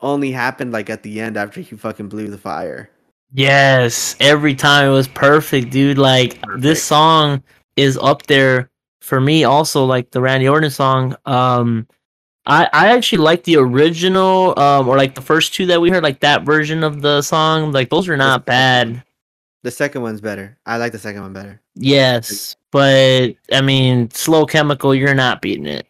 only 0.00 0.30
happened 0.30 0.72
like 0.72 0.90
at 0.90 1.02
the 1.02 1.20
end 1.20 1.36
after 1.36 1.60
he 1.60 1.76
fucking 1.76 2.08
blew 2.08 2.28
the 2.28 2.38
fire. 2.38 2.90
Yes, 3.32 4.16
every 4.20 4.54
time 4.54 4.88
it 4.88 4.92
was 4.92 5.08
perfect, 5.08 5.70
dude. 5.70 5.98
Like 5.98 6.40
Perfect. 6.42 6.62
this 6.62 6.82
song 6.82 7.42
is 7.76 7.98
up 7.98 8.26
there 8.26 8.70
for 9.00 9.20
me 9.20 9.44
also 9.44 9.84
like 9.84 10.10
the 10.10 10.20
Randy 10.20 10.48
Orton 10.48 10.70
song. 10.70 11.16
Um 11.26 11.86
I 12.46 12.68
I 12.72 12.88
actually 12.96 13.18
like 13.18 13.44
the 13.44 13.56
original 13.56 14.58
um 14.58 14.88
or 14.88 14.96
like 14.96 15.14
the 15.14 15.20
first 15.22 15.54
two 15.54 15.66
that 15.66 15.80
we 15.80 15.90
heard 15.90 16.02
like 16.02 16.20
that 16.20 16.42
version 16.42 16.82
of 16.84 17.02
the 17.02 17.22
song. 17.22 17.72
Like 17.72 17.90
those 17.90 18.08
are 18.08 18.16
not 18.16 18.46
bad. 18.46 19.02
The 19.62 19.70
second 19.70 20.02
one's 20.02 20.20
better. 20.20 20.56
I 20.64 20.76
like 20.76 20.92
the 20.92 20.98
second 20.98 21.22
one 21.22 21.32
better. 21.32 21.60
Yes, 21.74 22.56
but 22.70 23.34
I 23.52 23.60
mean, 23.60 24.10
Slow 24.10 24.46
Chemical, 24.46 24.94
you're 24.94 25.14
not 25.14 25.42
beating 25.42 25.66
it. 25.66 25.86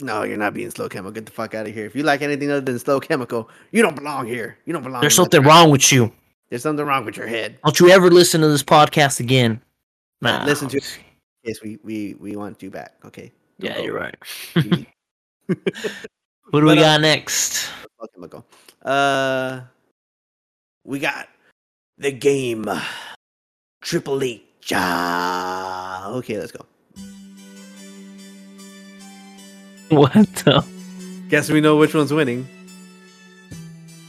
No, 0.00 0.22
you're 0.24 0.36
not 0.36 0.52
being 0.52 0.70
slow 0.70 0.88
chemical. 0.90 1.10
Get 1.10 1.24
the 1.24 1.32
fuck 1.32 1.54
out 1.54 1.66
of 1.66 1.72
here. 1.72 1.86
If 1.86 1.96
you 1.96 2.02
like 2.02 2.20
anything 2.20 2.50
other 2.50 2.60
than 2.60 2.78
slow 2.78 3.00
chemical, 3.00 3.48
you 3.72 3.80
don't 3.80 3.96
belong 3.96 4.26
here. 4.26 4.58
You 4.66 4.74
don't 4.74 4.82
belong. 4.82 5.00
There's 5.00 5.14
something 5.14 5.42
wrong 5.42 5.70
with 5.70 5.90
you. 5.90 6.12
There's 6.50 6.62
something 6.62 6.84
wrong 6.84 7.06
with 7.06 7.16
your 7.16 7.26
head. 7.26 7.58
Don't 7.64 7.80
you 7.80 7.88
ever 7.88 8.10
listen 8.10 8.42
to 8.42 8.48
this 8.48 8.62
podcast 8.62 9.20
again? 9.20 9.60
Nah. 10.20 10.44
Listen 10.44 10.68
to 10.68 10.76
it. 10.76 10.98
Yes, 11.44 11.62
we 11.62 11.78
we 11.82 12.14
we 12.20 12.36
want 12.36 12.62
you 12.62 12.70
back. 12.70 12.92
Okay. 13.06 13.32
Don't 13.58 13.70
Yeah, 13.70 13.76
go. 13.78 13.82
you're 13.84 13.94
right. 13.98 14.16
We- 15.48 15.54
Who 16.52 16.60
do 16.60 16.66
we 16.66 16.74
But, 16.74 16.78
uh, 16.78 16.82
got 16.82 17.00
next? 17.00 17.52
Slow 17.98 18.06
chemical. 18.14 18.46
Uh, 18.82 19.62
we 20.84 20.98
got 21.00 21.28
the 21.98 22.12
game. 22.12 22.66
Triple 23.82 24.22
H. 24.22 24.42
Ah, 24.72 26.08
Okay, 26.10 26.38
let's 26.38 26.52
go. 26.52 26.64
What 29.88 30.12
the? 30.12 30.64
Guess 31.28 31.50
we 31.50 31.60
know 31.60 31.76
which 31.76 31.94
one's 31.94 32.12
winning. 32.12 32.46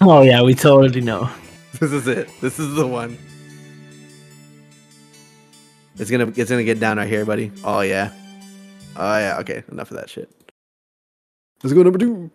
Oh 0.02 0.22
yeah, 0.22 0.42
we 0.44 0.54
totally 0.56 1.02
know. 1.02 1.30
This 1.80 1.92
is 1.92 2.08
it. 2.08 2.30
This 2.42 2.58
is 2.60 2.74
the 2.76 2.86
one. 2.88 3.18
It's 6.00 6.10
gonna 6.10 6.32
it's 6.36 6.50
gonna 6.50 6.64
get 6.64 6.80
down 6.80 6.98
right 6.98 7.08
here, 7.08 7.26
buddy. 7.26 7.52
Oh 7.64 7.82
yeah. 7.82 8.12
Oh 8.96 9.18
yeah. 9.18 9.38
Okay, 9.42 9.64
enough 9.72 9.92
of 9.92 9.98
that 9.98 10.10
shit. 10.10 10.30
Let's 11.64 11.74
go 11.74 11.82
number 11.82 11.98
two. 11.98 12.30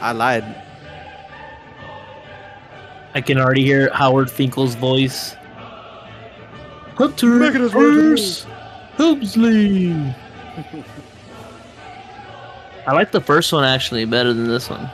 I 0.00 0.12
lied. 0.12 0.44
I 3.14 3.20
can 3.20 3.38
already 3.38 3.64
hear 3.64 3.90
Howard 3.92 4.30
Finkel's 4.30 4.76
voice. 4.76 5.34
Hunter 6.94 7.26
Making 7.26 7.58
to 7.58 7.68
the 7.68 7.70
Bruce 7.70 8.44
Helmsley. 8.96 9.92
I 12.86 12.92
like 12.92 13.10
the 13.10 13.20
first 13.20 13.52
one 13.52 13.64
actually 13.64 14.04
better 14.04 14.32
than 14.32 14.46
this 14.46 14.70
one. 14.70 14.88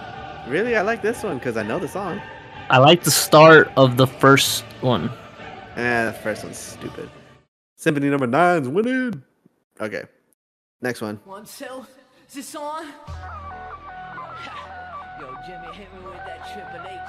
Really, 0.49 0.77
I 0.77 0.83
like 0.83 1.01
this 1.01 1.23
one 1.23 1.39
because 1.39 1.57
I 1.57 1.63
know 1.63 1.79
the 1.79 1.89
song. 1.89 2.21
I 2.69 2.79
like 2.79 3.03
the 3.03 3.11
start 3.11 3.71
of 3.77 3.97
the 3.97 4.07
first 4.07 4.65
one. 4.81 5.11
Eh, 5.77 6.05
the 6.05 6.13
first 6.13 6.45
one's 6.45 6.59
stupid. 6.59 7.09
Symphony 7.77 8.09
number 8.11 8.27
nine's 8.27 8.69
winning. 8.69 9.23
Okay. 9.81 10.05
Next 10.81 11.01
one. 11.01 11.19
One, 11.25 11.45
two, 11.47 11.87
is 12.29 12.35
this 12.35 12.55
on? 12.55 12.85
Yo, 15.21 15.35
Jimmy, 15.47 15.67
hit 15.73 15.93
me 15.95 16.01
with 16.05 16.15
that 16.27 16.47
Triple 16.53 16.87
H. 16.91 17.01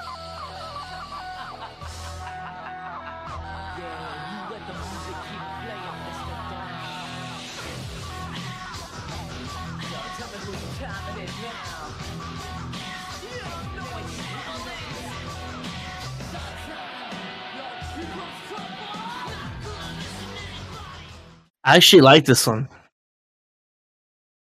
I 21.66 21.74
actually 21.74 22.02
like 22.02 22.24
this 22.24 22.46
one. 22.46 22.68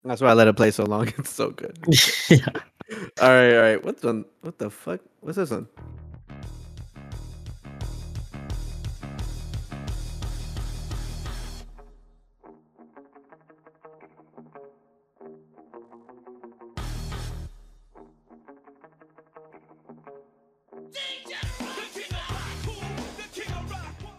That's 0.04 0.22
why 0.22 0.30
I 0.30 0.34
let 0.34 0.48
it 0.48 0.58
play 0.58 0.72
so 0.72 0.86
long. 0.86 1.08
It's 1.20 1.30
so 1.30 1.52
good. 1.52 1.78
yeah. 2.30 2.48
All 3.22 3.30
right, 3.30 3.54
all 3.56 3.62
right. 3.62 3.86
What's 3.86 4.04
on? 4.04 4.26
What 4.42 4.58
the 4.58 4.72
fuck? 4.72 5.02
What's 5.20 5.38
this 5.38 5.52
one? 5.52 5.68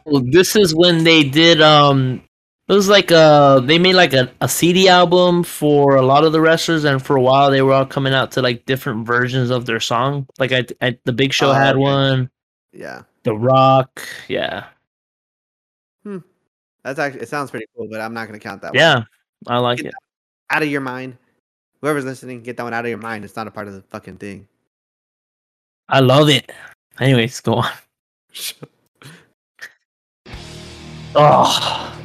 Well, 0.04 0.22
this 0.30 0.54
is 0.54 0.72
when 0.74 1.02
they 1.02 1.24
did 1.24 1.60
um 1.60 2.22
it 2.68 2.72
was 2.74 2.88
like 2.88 3.10
uh 3.12 3.60
they 3.60 3.78
made 3.78 3.94
like 3.94 4.12
a, 4.12 4.30
a 4.40 4.48
CD 4.48 4.88
album 4.88 5.42
for 5.42 5.96
a 5.96 6.02
lot 6.02 6.24
of 6.24 6.32
the 6.32 6.40
wrestlers 6.40 6.84
and 6.84 7.04
for 7.04 7.16
a 7.16 7.22
while 7.22 7.50
they 7.50 7.62
were 7.62 7.72
all 7.72 7.86
coming 7.86 8.14
out 8.14 8.30
to 8.32 8.42
like 8.42 8.64
different 8.66 9.06
versions 9.06 9.50
of 9.50 9.66
their 9.66 9.80
song. 9.80 10.26
Like 10.38 10.52
I, 10.52 10.64
I 10.80 10.98
the 11.04 11.12
Big 11.12 11.32
Show 11.32 11.50
Oh, 11.50 11.52
had 11.52 11.74
okay. 11.74 11.80
one, 11.82 12.30
Yeah, 12.72 13.02
The 13.24 13.34
Rock, 13.34 14.02
yeah. 14.28 14.66
Hmm. 16.04 16.18
that's 16.84 16.98
actually 16.98 17.22
it 17.22 17.28
sounds 17.28 17.50
pretty 17.50 17.66
cool, 17.76 17.88
but 17.90 18.00
I'm 18.00 18.14
not 18.14 18.26
gonna 18.26 18.38
count 18.38 18.62
that. 18.62 18.72
one. 18.72 18.78
Yeah. 18.78 19.04
I 19.48 19.58
like 19.58 19.78
Get 19.78 19.86
it. 19.86 19.94
out 20.50 20.62
of 20.62 20.68
your 20.68 20.80
mind. 20.80 21.16
Whoever's 21.80 22.04
listening, 22.04 22.42
get 22.42 22.56
that 22.58 22.62
one 22.62 22.72
out 22.74 22.84
of 22.84 22.88
your 22.88 22.98
mind. 22.98 23.24
It's 23.24 23.34
not 23.34 23.48
a 23.48 23.50
part 23.50 23.66
of 23.66 23.74
the 23.74 23.82
fucking 23.82 24.18
thing. 24.18 24.46
I 25.88 25.98
love 25.98 26.28
it. 26.28 26.52
Anyways, 27.00 27.40
go 27.40 27.54
on. 27.56 27.70
Oh 31.14 32.01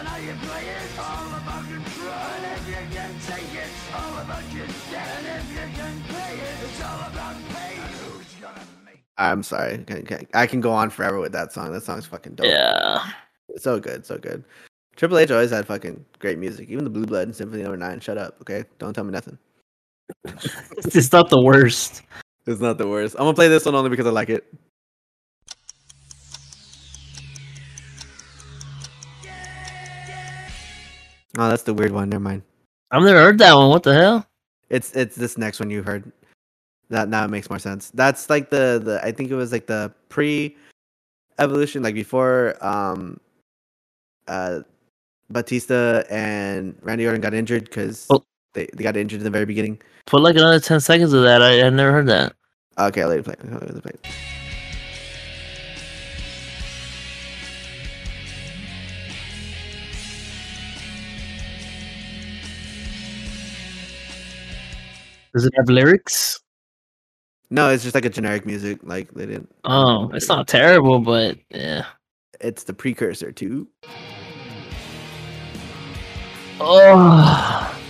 and 0.00 0.08
how 0.08 0.16
you 0.16 0.32
play 0.48 0.64
it. 0.64 0.98
All 0.98 1.28
about 1.28 1.64
control. 1.68 2.08
And 2.10 2.44
if 2.56 2.68
you 2.68 2.96
can 2.96 3.12
take 3.28 3.52
it, 3.54 3.70
all 3.94 4.18
about 4.24 4.44
your 4.52 4.66
debt. 4.90 5.08
And 5.18 5.26
if 5.36 5.50
you 5.52 5.76
can 5.76 5.94
pay 6.08 6.34
it, 6.40 6.56
it's 6.64 6.80
all 6.82 7.00
about 7.12 7.36
pay. 7.50 7.74
And 7.76 7.94
who's 8.00 8.34
gonna 8.40 8.64
make 8.86 9.02
I'm 9.18 9.42
sorry. 9.42 9.78
Can- 9.84 10.04
can- 10.06 10.26
I 10.32 10.46
can 10.46 10.60
go 10.60 10.72
on 10.72 10.88
forever 10.90 11.20
with 11.20 11.32
that 11.32 11.52
song. 11.52 11.72
That 11.72 11.82
song's 11.82 12.06
fucking 12.06 12.34
dope. 12.36 12.46
yeah. 12.46 13.10
So 13.58 13.78
good, 13.78 14.06
so 14.06 14.16
good. 14.16 14.44
Triple 14.96 15.18
H 15.18 15.30
always 15.30 15.50
had 15.50 15.66
fucking 15.66 16.04
great 16.18 16.38
music. 16.38 16.68
Even 16.70 16.84
the 16.84 16.90
Blue 16.90 17.04
Blood 17.06 17.24
and 17.28 17.36
Symphony 17.36 17.62
Number 17.62 17.76
Nine. 17.76 18.00
Shut 18.00 18.16
up, 18.16 18.36
okay? 18.40 18.64
Don't 18.78 18.94
tell 18.94 19.04
me 19.04 19.12
nothing. 19.12 19.38
It's 20.94 21.12
not 21.12 21.30
the 21.30 21.40
worst. 21.40 22.02
It's 22.46 22.60
not 22.60 22.78
the 22.78 22.88
worst. 22.88 23.14
I'm 23.16 23.24
gonna 23.24 23.34
play 23.34 23.48
this 23.48 23.66
one 23.66 23.74
only 23.74 23.90
because 23.90 24.06
I 24.06 24.10
like 24.10 24.30
it. 24.30 24.44
Oh, 31.38 31.48
that's 31.48 31.62
the 31.62 31.74
weird 31.74 31.92
one. 31.92 32.08
Never 32.08 32.22
mind. 32.22 32.42
I've 32.90 33.02
never 33.02 33.18
heard 33.20 33.38
that 33.38 33.54
one. 33.54 33.70
What 33.70 33.82
the 33.84 33.94
hell? 33.94 34.26
It's 34.68 34.92
it's 34.96 35.16
this 35.16 35.38
next 35.38 35.60
one 35.60 35.70
you 35.70 35.82
heard. 35.82 36.10
That 36.90 37.08
now 37.08 37.24
it 37.24 37.28
makes 37.30 37.48
more 37.48 37.58
sense. 37.60 37.90
That's 37.94 38.28
like 38.28 38.50
the 38.50 38.80
the 38.82 39.00
I 39.04 39.12
think 39.12 39.30
it 39.30 39.36
was 39.36 39.52
like 39.52 39.66
the 39.66 39.92
pre 40.08 40.56
evolution, 41.38 41.82
like 41.82 41.94
before 41.94 42.56
um 42.60 43.18
uh 44.28 44.60
Batista 45.30 46.02
and 46.10 46.76
Randy 46.82 47.06
Orton 47.06 47.20
got 47.20 47.34
injured 47.34 47.64
because 47.64 48.06
Oh. 48.10 48.24
they, 48.54 48.68
they 48.74 48.82
got 48.82 48.96
injured 48.96 49.20
in 49.20 49.24
the 49.24 49.30
very 49.30 49.46
beginning. 49.46 49.80
Put 50.06 50.22
like 50.22 50.34
another 50.36 50.58
ten 50.58 50.80
seconds 50.80 51.12
of 51.12 51.22
that. 51.22 51.42
I 51.42 51.62
I 51.62 51.70
never 51.70 51.92
heard 51.92 52.06
that. 52.08 52.32
Okay, 52.78 53.02
I'll 53.02 53.08
let 53.08 53.16
you 53.18 53.22
play. 53.22 53.34
I'll 53.52 53.58
let 53.58 53.74
you 53.74 53.80
play. 53.80 53.92
Does 65.34 65.46
it 65.46 65.52
have 65.56 65.68
lyrics? 65.68 66.40
No, 67.50 67.68
it's 67.68 67.82
just 67.82 67.94
like 67.94 68.04
a 68.04 68.10
generic 68.10 68.46
music. 68.46 68.78
Like 68.82 69.12
they 69.12 69.26
didn't. 69.26 69.52
Oh, 69.64 70.10
it's 70.12 70.28
not 70.28 70.48
terrible, 70.48 71.00
but 71.00 71.38
yeah. 71.50 71.86
It's 72.40 72.64
the 72.64 72.72
precursor 72.72 73.32
to. 73.32 73.68
Oh, 76.60 77.80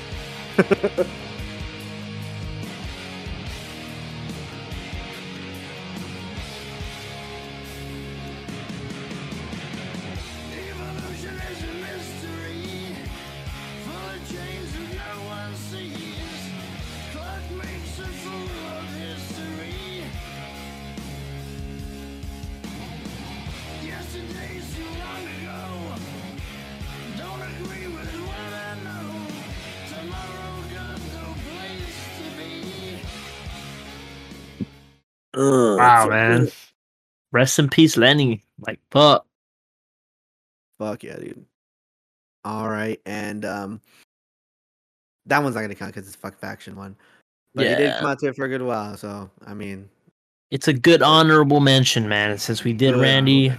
wow, 36.05 36.39
man. 36.39 36.51
Rest 37.33 37.59
in 37.59 37.69
peace, 37.69 37.97
Lemmy. 37.97 38.43
Like, 38.61 38.81
fuck. 38.91 39.27
Fuck 40.79 41.03
yeah, 41.05 41.17
dude. 41.17 41.45
All 42.45 42.69
right, 42.69 43.01
and 43.05 43.45
um, 43.45 43.81
that 45.27 45.43
one's 45.43 45.55
not 45.55 45.61
gonna 45.61 45.75
count 45.75 45.95
because 45.95 46.09
it's 46.09 46.17
fuck 46.17 46.39
faction 46.39 46.75
one. 46.75 46.97
But 47.55 47.67
he 47.67 47.75
did 47.75 47.99
come 47.99 48.07
out 48.11 48.19
to 48.21 48.29
it 48.29 48.37
for 48.37 48.45
a 48.45 48.49
good 48.49 48.63
while, 48.63 48.97
so 48.97 49.29
I 49.47 49.53
mean, 49.55 49.89
It's 50.51 50.69
a 50.69 50.73
good 50.73 51.03
honorable 51.03 51.61
mention, 51.61 52.09
man. 52.09 52.39
Since 52.39 52.65
we 52.65 52.73
did 52.73 52.95
good 52.95 53.03
Randy, 53.03 53.53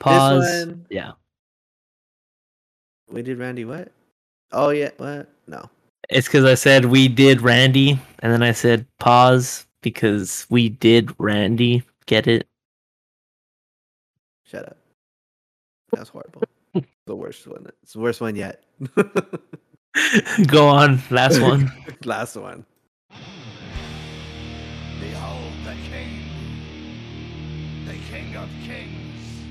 pause. 0.00 0.66
One, 0.66 0.86
Yeah. 0.88 1.12
we 3.10 3.22
did 3.22 3.38
Randy. 3.38 3.64
What? 3.64 3.92
Oh 4.52 4.70
yeah, 4.70 4.90
what? 4.96 5.28
No. 5.46 5.68
It's 6.08 6.28
because 6.28 6.44
I 6.44 6.54
said 6.54 6.86
we 6.86 7.08
did 7.08 7.42
Randy, 7.42 7.98
and 8.20 8.32
then 8.32 8.42
I 8.42 8.52
said 8.52 8.86
pause 8.98 9.65
because 9.82 10.46
we 10.50 10.68
did 10.68 11.12
Randy. 11.18 11.82
Get 12.06 12.26
it? 12.26 12.46
Shut 14.44 14.66
up. 14.66 14.76
That's 15.92 16.10
horrible. 16.10 16.42
the 17.06 17.16
worst 17.16 17.46
one. 17.46 17.66
It's 17.82 17.94
the 17.94 18.00
worst 18.00 18.20
one 18.20 18.36
yet. 18.36 18.62
Go 20.46 20.68
on. 20.68 21.00
Last 21.10 21.40
one. 21.40 21.72
Last 22.04 22.36
one. 22.36 22.64
Behold 25.00 25.52
the 25.64 25.74
king, 25.90 26.22
the 27.86 27.94
king 28.10 28.36
of 28.36 28.48
kings. 28.64 29.42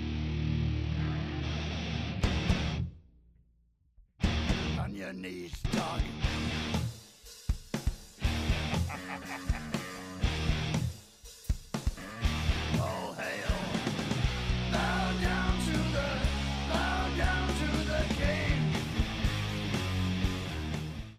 On 4.80 4.96
your 4.96 5.14
knees, 5.14 5.54
dog. 5.74 6.02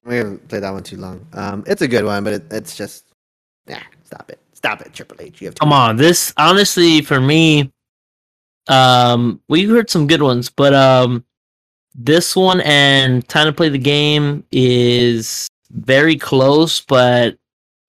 We 0.06 0.16
haven't 0.16 0.48
played 0.48 0.62
that 0.62 0.72
one 0.72 0.82
too 0.82 0.96
long. 0.96 1.26
Um, 1.32 1.64
it's 1.66 1.82
a 1.82 1.88
good 1.88 2.04
one, 2.04 2.22
but 2.24 2.32
it, 2.34 2.44
it's 2.50 2.76
just, 2.76 3.06
nah. 3.66 3.78
Stop 4.04 4.30
it. 4.30 4.38
Stop 4.52 4.80
it, 4.82 4.94
Triple 4.94 5.16
H. 5.20 5.40
You 5.40 5.48
have 5.48 5.54
to. 5.56 5.60
Come 5.60 5.72
on. 5.72 5.96
This 5.96 6.32
honestly, 6.36 7.02
for 7.02 7.20
me, 7.20 7.72
um, 8.68 9.40
we 9.48 9.64
heard 9.64 9.90
some 9.90 10.06
good 10.06 10.22
ones, 10.22 10.48
but 10.48 10.72
um, 10.74 11.24
this 11.94 12.36
one 12.36 12.60
and 12.60 13.26
time 13.28 13.46
to 13.46 13.52
play 13.52 13.68
the 13.68 13.78
game 13.78 14.44
is 14.52 15.48
very 15.70 16.16
close, 16.16 16.80
but 16.80 17.36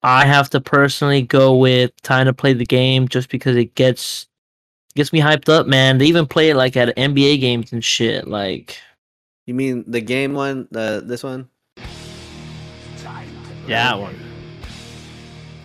I 0.01 0.25
have 0.25 0.49
to 0.51 0.61
personally 0.61 1.21
go 1.21 1.55
with 1.55 1.91
time 2.01 2.25
to 2.25 2.33
play 2.33 2.53
the 2.53 2.65
game 2.65 3.07
just 3.07 3.29
because 3.29 3.55
it 3.55 3.75
gets 3.75 4.27
gets 4.95 5.13
me 5.13 5.19
hyped 5.19 5.49
up, 5.49 5.67
man. 5.67 5.99
They 5.99 6.07
even 6.07 6.25
play 6.25 6.49
it 6.49 6.55
like 6.55 6.75
at 6.75 6.95
NBA 6.97 7.39
games 7.39 7.71
and 7.71 7.83
shit. 7.83 8.27
Like, 8.27 8.79
You 9.45 9.53
mean 9.53 9.83
the 9.87 10.01
game 10.01 10.33
one? 10.33 10.67
The 10.71 11.03
this 11.05 11.23
one? 11.23 11.47
Time 13.67 13.83
to 13.83 13.89
yeah, 13.89 13.91
play. 13.93 14.01
one, 14.03 14.15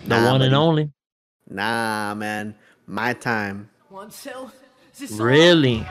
the 0.07 0.19
Nah, 0.19 0.31
one 0.31 0.41
and 0.41 0.51
buddy. 0.51 0.55
only. 0.55 0.91
Nah, 1.49 2.13
man. 2.15 2.55
My 2.87 3.13
time. 3.13 3.69
One, 3.89 4.09
two, 4.09 4.51
this 4.99 5.11
is 5.11 5.19
Really? 5.19 5.85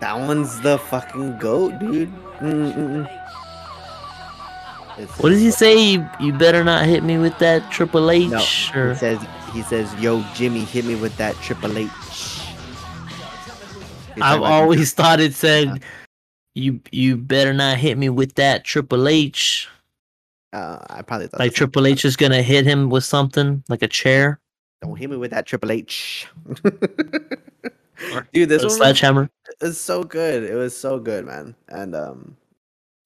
That 0.00 0.16
one's 0.18 0.60
the 0.60 0.78
fucking 0.78 1.38
goat, 1.38 1.78
dude. 1.80 2.08
What 5.18 5.30
does 5.30 5.40
he 5.40 5.50
say? 5.50 5.76
You, 5.78 6.08
you 6.20 6.32
better 6.32 6.62
not 6.64 6.84
hit 6.86 7.02
me 7.04 7.18
with 7.18 7.38
that 7.38 7.70
Triple 7.70 8.10
H. 8.10 8.30
No, 8.30 8.38
or... 8.80 8.90
he 8.90 8.96
says 8.96 9.26
he 9.52 9.62
says, 9.62 9.94
"Yo, 10.00 10.22
Jimmy, 10.34 10.60
hit 10.60 10.84
me 10.84 10.94
with 10.94 11.16
that 11.18 11.34
Triple 11.36 11.76
H." 11.78 11.88
He's 11.88 11.92
talking 14.22 14.22
I've 14.22 14.42
always 14.42 14.92
thought 14.94 15.20
it 15.20 15.34
said, 15.34 15.68
Yeah. 15.68 15.78
"You 16.54 16.80
you 16.92 17.16
better 17.16 17.52
not 17.52 17.78
hit 17.78 17.98
me 17.98 18.08
with 18.08 18.34
that 18.34 18.64
Triple 18.64 19.08
H." 19.08 19.68
Uh, 20.52 20.78
I 20.88 21.02
probably 21.02 21.26
thought 21.26 21.40
Like 21.40 21.52
Triple. 21.52 21.86
H 21.86 22.04
is 22.04 22.16
gonna 22.16 22.42
hit 22.42 22.64
him 22.64 22.88
with 22.88 23.04
something 23.04 23.62
like 23.68 23.82
a 23.82 23.88
chair 23.88 24.40
Don't 24.80 24.96
hit 24.96 25.10
me 25.10 25.16
with 25.16 25.30
that 25.32 25.46
Triple 25.46 25.70
H. 25.72 26.26
Dude, 28.32 28.48
this 28.48 28.62
one 28.62 28.66
was, 28.66 28.76
sledgehammer. 28.76 29.28
It 29.48 29.56
was 29.60 29.80
so 29.80 30.04
good. 30.04 30.44
It 30.44 30.54
was 30.54 30.76
so 30.76 30.98
good, 31.00 31.26
man. 31.26 31.54
And 31.68 31.94
um, 31.96 32.36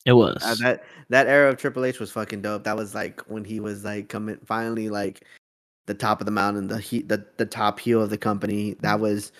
It 0.04 0.12
was. 0.12 0.36
uh, 0.44 0.54
that 0.60 0.84
that 1.08 1.26
era 1.26 1.48
of 1.50 1.56
Triple 1.56 1.84
H 1.84 1.98
was 1.98 2.12
fucking 2.12 2.42
dope. 2.42 2.64
That 2.64 2.76
was 2.76 2.94
like 2.94 3.20
when 3.28 3.44
he 3.44 3.58
was 3.58 3.84
like 3.84 4.08
coming 4.08 4.38
finally 4.44 4.88
like 4.90 5.24
the 5.86 5.94
top 5.94 6.20
of 6.20 6.26
the 6.26 6.30
mountain, 6.32 6.68
the 6.68 6.78
he 6.78 7.02
the, 7.02 7.24
the 7.38 7.46
top 7.46 7.80
heel 7.80 8.02
of 8.02 8.10
the 8.10 8.18
company. 8.18 8.76
That 8.80 9.00
was 9.00 9.32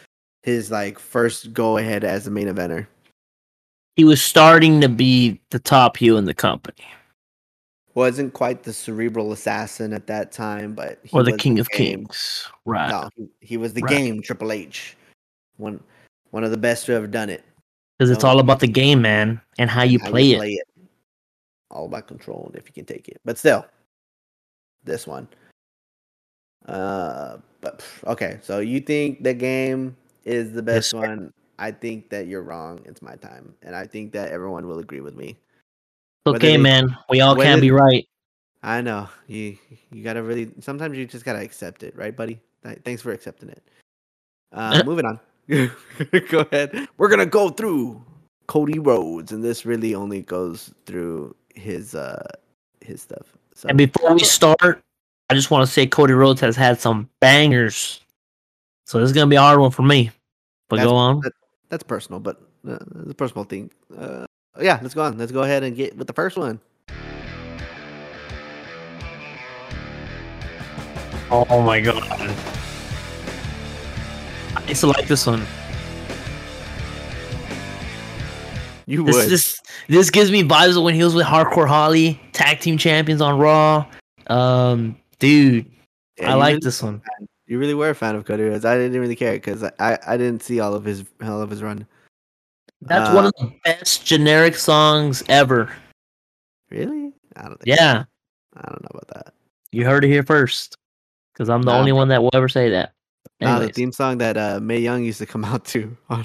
his 0.42 0.70
like 0.70 0.98
first 0.98 1.52
go 1.52 1.76
ahead 1.76 2.02
as 2.02 2.24
the 2.24 2.30
main 2.30 2.48
eventer. 2.48 2.86
he 3.94 4.04
was 4.04 4.20
starting 4.22 4.80
to 4.80 4.88
be 4.88 5.40
the 5.50 5.58
top 5.60 5.96
heel 5.98 6.16
in 6.16 6.24
the 6.24 6.34
company, 6.34 6.84
Wasn't 7.94 8.32
quite 8.32 8.62
the 8.62 8.72
cerebral 8.72 9.32
assassin 9.32 9.92
at 9.92 10.06
that 10.06 10.32
time, 10.32 10.74
but 10.74 10.98
he 11.02 11.10
or 11.16 11.22
the 11.22 11.36
King 11.36 11.58
of 11.58 11.68
game. 11.70 12.06
Kings. 12.06 12.48
Right. 12.64 12.88
No, 12.88 13.10
he, 13.16 13.28
he 13.40 13.56
was 13.56 13.74
the 13.74 13.82
Right. 13.82 13.90
game 13.90 14.22
Triple 14.22 14.50
H. 14.50 14.96
One 15.58 15.82
one 16.30 16.44
of 16.44 16.50
the 16.50 16.56
best 16.56 16.86
to 16.86 16.94
ever 16.94 17.06
done 17.06 17.28
it. 17.28 17.44
Because 17.98 18.10
it's 18.10 18.24
all 18.24 18.40
about 18.40 18.60
the 18.60 18.66
game, 18.66 19.02
man, 19.02 19.40
and 19.58 19.68
how 19.68 19.82
you 19.82 19.98
how 20.00 20.10
play 20.10 20.32
it. 20.32 20.66
All 21.70 21.84
about 21.86 22.08
control 22.08 22.46
and 22.46 22.56
if 22.56 22.66
you 22.66 22.72
can 22.72 22.86
take 22.86 23.08
it. 23.08 23.20
But 23.24 23.38
still, 23.38 23.64
this 24.84 25.06
one. 25.06 25.28
Uh, 26.66 27.38
but 27.60 27.84
okay. 28.06 28.38
So 28.42 28.60
you 28.60 28.80
think 28.80 29.22
the 29.22 29.34
game 29.34 29.96
is 30.24 30.52
the 30.52 30.62
best 30.62 30.90
sir. 30.90 30.98
one? 30.98 31.32
I 31.58 31.70
think 31.70 32.08
that 32.10 32.26
you're 32.26 32.42
wrong. 32.42 32.80
It's 32.86 33.02
my 33.02 33.16
time, 33.16 33.54
and 33.62 33.76
I 33.76 33.86
think 33.86 34.12
that 34.12 34.32
everyone 34.32 34.66
will 34.66 34.78
agree 34.78 35.00
with 35.00 35.14
me. 35.14 35.36
Okay, 36.26 36.52
they- 36.52 36.56
man. 36.56 36.96
We 37.10 37.20
all 37.20 37.36
can't 37.36 37.60
be 37.60 37.70
right. 37.70 38.06
I 38.62 38.80
know 38.80 39.08
you. 39.26 39.58
You 39.90 40.04
gotta 40.04 40.22
really. 40.22 40.52
Sometimes 40.60 40.96
you 40.96 41.04
just 41.06 41.24
gotta 41.24 41.40
accept 41.40 41.82
it, 41.82 41.96
right, 41.96 42.16
buddy? 42.16 42.40
Th- 42.64 42.78
Thanks 42.84 43.02
for 43.02 43.10
accepting 43.12 43.48
it. 43.48 43.62
Uh, 44.52 44.82
moving 44.86 45.04
on. 45.04 45.18
go 45.48 46.38
ahead. 46.40 46.86
We're 46.96 47.08
gonna 47.08 47.26
go 47.26 47.48
through 47.50 48.00
Cody 48.46 48.78
Rhodes, 48.78 49.32
and 49.32 49.42
this 49.42 49.66
really 49.66 49.94
only 49.96 50.22
goes 50.22 50.72
through 50.86 51.34
his 51.54 51.94
uh 51.96 52.22
his 52.80 53.02
stuff. 53.02 53.36
So 53.54 53.68
And 53.68 53.76
before 53.76 54.14
we 54.14 54.20
start, 54.20 54.80
I 55.28 55.34
just 55.34 55.50
want 55.50 55.66
to 55.66 55.72
say 55.72 55.86
Cody 55.86 56.12
Rhodes 56.12 56.40
has 56.40 56.54
had 56.54 56.80
some 56.80 57.08
bangers. 57.20 58.00
So 58.86 59.00
this 59.00 59.10
is 59.10 59.12
gonna 59.12 59.26
be 59.26 59.36
a 59.36 59.40
hard 59.40 59.58
one 59.58 59.72
for 59.72 59.82
me. 59.82 60.10
But 60.68 60.76
That's- 60.76 60.90
go 60.90 60.96
on. 60.96 61.20
that- 61.20 61.32
that's 61.68 61.82
personal, 61.82 62.20
but 62.20 62.40
uh, 62.68 62.78
it's 63.00 63.10
a 63.10 63.14
personal 63.14 63.44
thing. 63.44 63.70
Uh, 63.96 64.26
yeah, 64.60 64.78
let's 64.82 64.94
go 64.94 65.02
on. 65.02 65.18
Let's 65.18 65.32
go 65.32 65.42
ahead 65.42 65.62
and 65.62 65.74
get 65.76 65.96
with 65.96 66.06
the 66.06 66.12
first 66.12 66.36
one. 66.36 66.60
Oh 71.30 71.62
my 71.62 71.80
god. 71.80 72.02
I 74.54 74.64
used 74.68 74.80
to 74.82 74.86
like 74.88 75.08
this 75.08 75.26
one. 75.26 75.46
You 78.86 79.04
This 79.04 79.16
would. 79.16 79.28
this 79.30 79.60
this 79.88 80.10
gives 80.10 80.30
me 80.30 80.42
vibes 80.42 80.76
of 80.76 80.82
when 80.82 80.94
he 80.94 81.02
was 81.02 81.14
with 81.14 81.24
Hardcore 81.24 81.66
Holly, 81.68 82.20
tag 82.32 82.60
team 82.60 82.76
champions 82.76 83.20
on 83.22 83.38
Raw. 83.38 83.86
Um, 84.26 84.96
dude, 85.18 85.66
Yeah, 86.18 86.32
I 86.32 86.34
like 86.34 86.48
really- 86.52 86.60
this 86.62 86.82
one. 86.82 87.00
You 87.46 87.58
really 87.58 87.74
were 87.74 87.90
a 87.90 87.94
fan 87.94 88.14
of 88.14 88.24
Cody 88.24 88.44
Rhodes. 88.44 88.64
I 88.64 88.76
didn't 88.76 88.98
really 89.00 89.16
care 89.16 89.32
because 89.32 89.62
I, 89.62 89.72
I 89.78 89.98
I 90.08 90.16
didn't 90.16 90.42
see 90.42 90.60
all 90.60 90.74
of 90.74 90.84
his 90.84 91.04
all 91.22 91.40
of 91.42 91.50
his 91.50 91.62
run. 91.62 91.86
That's 92.82 93.14
one 93.14 93.24
Uh, 93.24 93.28
of 93.28 93.32
the 93.38 93.52
best 93.64 94.04
generic 94.04 94.56
songs 94.56 95.22
ever. 95.28 95.70
Really? 96.70 97.12
I 97.36 97.42
don't 97.42 97.60
think. 97.60 97.76
Yeah, 97.78 98.04
I 98.56 98.60
don't 98.68 98.82
know 98.82 98.88
about 98.90 99.08
that. 99.14 99.34
you 99.72 99.84
heard 99.84 100.04
it 100.04 100.08
here 100.08 100.22
first. 100.22 100.76
Because 101.32 101.48
I'm 101.48 101.62
the 101.62 101.70
Nah, 101.72 101.78
only 101.78 101.92
one 101.92 102.08
that 102.08 102.22
will 102.22 102.30
ever 102.34 102.48
say 102.48 102.68
that. 102.70 102.92
Nah, 103.40 103.58
the 103.58 103.68
theme 103.68 103.90
song 103.92 104.18
that 104.18 104.36
uh, 104.36 104.60
Mae 104.60 104.78
Young 104.78 105.02
used 105.02 105.18
to 105.18 105.26
come 105.26 105.44
out 105.44 105.64
to. 105.66 105.96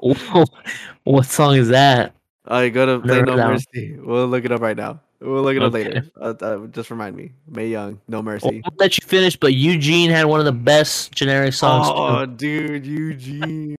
what 1.04 1.26
song 1.26 1.56
is 1.56 1.68
that? 1.68 2.14
I 2.46 2.64
you 2.64 2.70
go 2.70 2.84
to 2.86 3.00
play 3.06 3.22
No. 3.22 3.36
Mercy. 3.36 3.96
We'll 3.98 4.26
look 4.26 4.44
it 4.44 4.52
up 4.52 4.60
right 4.60 4.76
now. 4.76 5.00
We'll 5.20 5.42
look 5.42 5.56
it 5.56 5.62
up 5.62 5.72
Okay. 5.72 5.84
later. 5.84 6.06
Uh, 6.20 6.34
uh, 6.40 6.66
just 6.66 6.90
remind 6.90 7.16
me. 7.16 7.32
Mae 7.48 7.68
Young, 7.68 8.00
No 8.08 8.22
Mercy. 8.22 8.60
I'll 8.64 8.74
let 8.78 8.98
you 8.98 9.06
finish, 9.06 9.36
but 9.36 9.54
Eugene 9.54 10.10
had 10.10 10.26
one 10.26 10.40
of 10.40 10.46
the 10.46 10.52
best 10.52 11.12
generic 11.12 11.54
songs. 11.54 11.86
Oh, 11.88 12.26
too. 12.26 12.36
dude, 12.78 12.86
Eugene. 12.86 13.76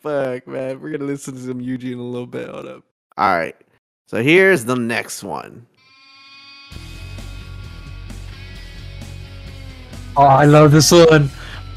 Fuck, 0.00 0.46
man. 0.46 0.80
We're 0.80 0.92
gonna 0.92 1.04
listen 1.04 1.34
to 1.34 1.40
some 1.40 1.60
Eugene 1.60 1.92
in 1.92 1.98
a 1.98 2.02
little 2.02 2.26
bit. 2.26 2.48
Hold 2.48 2.66
up. 2.66 2.84
All 3.18 3.36
right. 3.36 3.56
So 4.06 4.22
here's 4.22 4.64
the 4.64 4.76
next 4.76 5.22
one. 5.22 5.66
Oh, 10.16 10.22
I 10.24 10.46
love 10.46 10.72
this 10.72 10.90
one. 10.90 11.30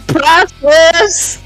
Priceless. 0.07 1.42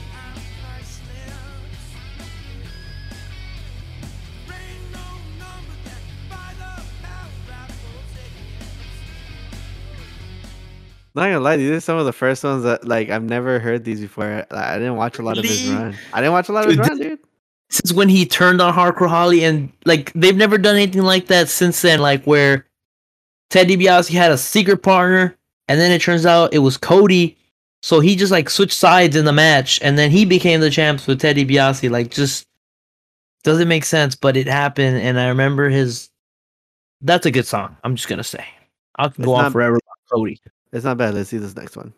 Not 11.17 11.23
gonna 11.25 11.39
lie, 11.39 11.57
these 11.57 11.71
are 11.71 11.79
some 11.79 11.97
of 11.97 12.05
the 12.05 12.13
first 12.13 12.43
ones 12.43 12.63
that 12.63 12.87
like 12.87 13.09
I've 13.09 13.23
never 13.23 13.59
heard 13.59 13.83
these 13.83 13.99
before. 13.99 14.45
Like, 14.51 14.51
I 14.51 14.77
didn't 14.77 14.95
watch 14.97 15.17
a 15.17 15.23
lot 15.23 15.37
of 15.37 15.43
his 15.43 15.67
run. 15.67 15.95
I 16.13 16.21
didn't 16.21 16.33
watch 16.33 16.47
a 16.47 16.51
lot 16.53 16.63
of 16.65 16.69
his 16.69 16.77
Dude, 16.77 16.87
run, 16.87 16.97
dude. 16.99 17.19
This 17.69 17.81
is 17.85 17.93
when 17.93 18.07
he 18.07 18.25
turned 18.25 18.61
on 18.61 18.73
Hardcore 18.73 19.09
Holly, 19.09 19.43
and 19.43 19.71
like 19.83 20.13
they've 20.13 20.37
never 20.37 20.57
done 20.57 20.75
anything 20.75 21.01
like 21.01 21.25
that 21.27 21.49
since 21.49 21.81
then. 21.81 21.99
Like 21.99 22.23
where 22.25 22.65
Ted 23.49 23.67
DiBiase 23.67 24.13
had 24.13 24.31
a 24.31 24.37
secret 24.37 24.83
partner, 24.83 25.35
and 25.67 25.79
then 25.81 25.91
it 25.91 26.01
turns 26.01 26.25
out 26.25 26.53
it 26.53 26.59
was 26.59 26.77
Cody. 26.77 27.35
So 27.81 27.99
he 27.99 28.15
just 28.15 28.31
like 28.31 28.49
switched 28.49 28.77
sides 28.77 29.15
in 29.15 29.25
the 29.25 29.33
match, 29.33 29.81
and 29.81 29.97
then 29.97 30.11
he 30.11 30.23
became 30.23 30.61
the 30.61 30.69
champs 30.69 31.07
with 31.07 31.19
Ted 31.19 31.35
DiBiase. 31.35 31.89
Like 31.89 32.11
just 32.11 32.45
doesn't 33.43 33.67
make 33.67 33.85
sense, 33.85 34.15
but 34.15 34.37
it 34.37 34.47
happened, 34.47 34.97
and 34.97 35.19
I 35.19 35.29
remember 35.29 35.67
his. 35.69 36.09
That's 37.01 37.25
a 37.25 37.31
good 37.31 37.47
song. 37.47 37.75
I'm 37.83 37.95
just 37.95 38.07
gonna 38.07 38.23
say. 38.23 38.45
I'll 38.97 39.07
It's 39.07 39.17
go 39.17 39.33
on 39.33 39.43
not- 39.45 39.51
forever 39.51 39.75
about 39.77 39.97
Cody. 40.11 40.39
It's 40.71 40.85
not 40.85 40.97
bad. 40.97 41.13
Let's 41.13 41.29
see 41.29 41.37
this 41.37 41.55
next 41.55 41.75
one. 41.77 41.93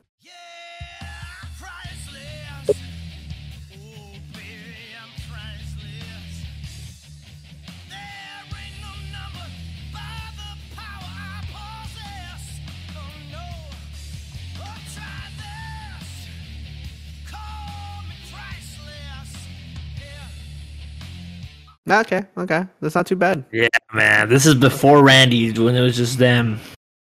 Okay, 21.90 22.22
okay, 22.38 22.68
that's 22.80 22.94
not 22.94 23.08
too 23.08 23.16
bad. 23.16 23.46
Yeah, 23.52 23.68
man. 23.92 24.30
This 24.30 24.46
is 24.46 24.54
before 24.54 25.04
Randy 25.04 25.52
when 25.54 25.76
it 25.76 25.82
was 25.82 25.98
just 25.98 26.20
them. 26.20 26.60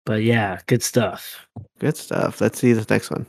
But 0.07 0.23
yeah, 0.23 0.61
good 0.67 0.81
stuff. 0.81 1.45
Good 1.79 1.97
stuff. 1.97 2.39
Let's 2.39 2.57
see 2.59 2.71
this 2.71 2.89
next 2.89 3.11
one. 3.11 3.25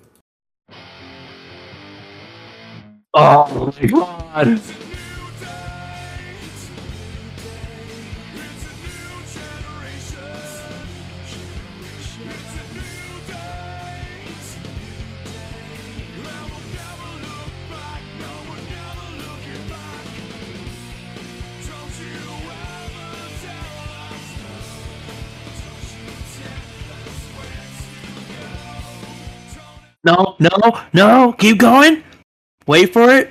Oh 3.15 3.75
my 3.83 3.87
god. 3.89 4.61
No, 30.05 30.37
no, 30.39 30.81
no. 30.93 31.33
Keep 31.39 31.59
going. 31.59 32.03
Wait 32.67 32.93
for 32.93 33.11
it. 33.11 33.31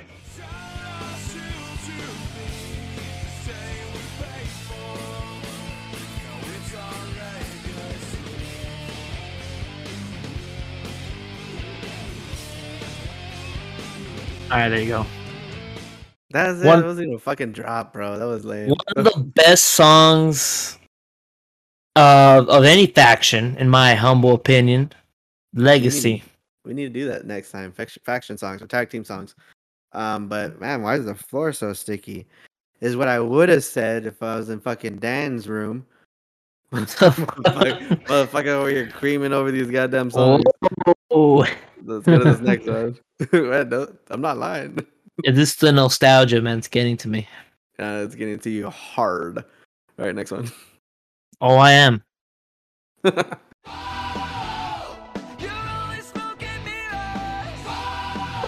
All 14.50 14.56
right, 14.56 14.68
there 14.70 14.80
you 14.80 14.88
go. 14.88 15.06
That's 16.30 16.60
it. 16.60 16.66
One- 16.66 16.80
That 16.80 16.86
wasn't 16.86 17.06
even 17.08 17.16
a 17.16 17.18
fucking 17.20 17.52
drop, 17.52 17.92
bro. 17.92 18.18
That 18.18 18.24
was 18.26 18.44
lame. 18.44 18.68
One 18.70 18.78
of 18.96 19.04
the 19.04 19.20
best 19.20 19.64
songs 19.64 20.78
uh, 21.96 22.44
of 22.48 22.64
any 22.64 22.86
faction, 22.86 23.56
in 23.56 23.68
my 23.68 23.94
humble 23.94 24.32
opinion. 24.34 24.92
Legacy. 25.54 26.22
We 26.68 26.74
need 26.74 26.84
to 26.92 27.00
do 27.00 27.08
that 27.08 27.26
next 27.26 27.50
time. 27.50 27.72
Faction, 27.72 28.02
faction 28.04 28.36
songs 28.36 28.60
or 28.60 28.66
tag 28.66 28.90
team 28.90 29.04
songs. 29.04 29.34
Um, 29.92 30.28
but 30.28 30.60
man, 30.60 30.82
why 30.82 30.96
is 30.96 31.06
the 31.06 31.14
floor 31.14 31.52
so 31.52 31.72
sticky? 31.72 32.26
Is 32.80 32.94
what 32.94 33.08
I 33.08 33.18
would 33.18 33.48
have 33.48 33.64
said 33.64 34.04
if 34.06 34.22
I 34.22 34.36
was 34.36 34.50
in 34.50 34.60
fucking 34.60 34.98
Dan's 34.98 35.48
room. 35.48 35.86
Motherfucker 36.70 37.26
motherfucker 38.04 38.46
over 38.48 38.68
here 38.68 38.86
creaming 38.88 39.32
over 39.32 39.50
these 39.50 39.70
goddamn 39.70 40.10
songs. 40.10 40.44
oh, 41.10 41.44
Let's 41.84 42.04
go 42.04 42.18
to 42.18 42.24
this 42.24 42.40
next 42.40 42.66
one. 42.66 42.98
No, 43.32 43.88
I'm 44.10 44.20
not 44.20 44.36
lying. 44.36 44.78
yeah, 45.24 45.30
this 45.32 45.50
is 45.50 45.56
the 45.56 45.72
nostalgia, 45.72 46.42
man. 46.42 46.58
It's 46.58 46.68
getting 46.68 46.98
to 46.98 47.08
me. 47.08 47.26
Uh, 47.78 48.02
it's 48.04 48.14
getting 48.14 48.38
to 48.40 48.50
you 48.50 48.68
hard. 48.68 49.38
All 49.38 49.44
right, 50.04 50.14
next 50.14 50.30
one. 50.30 50.52
Oh, 51.40 51.56
I 51.56 51.72
am. 51.72 52.02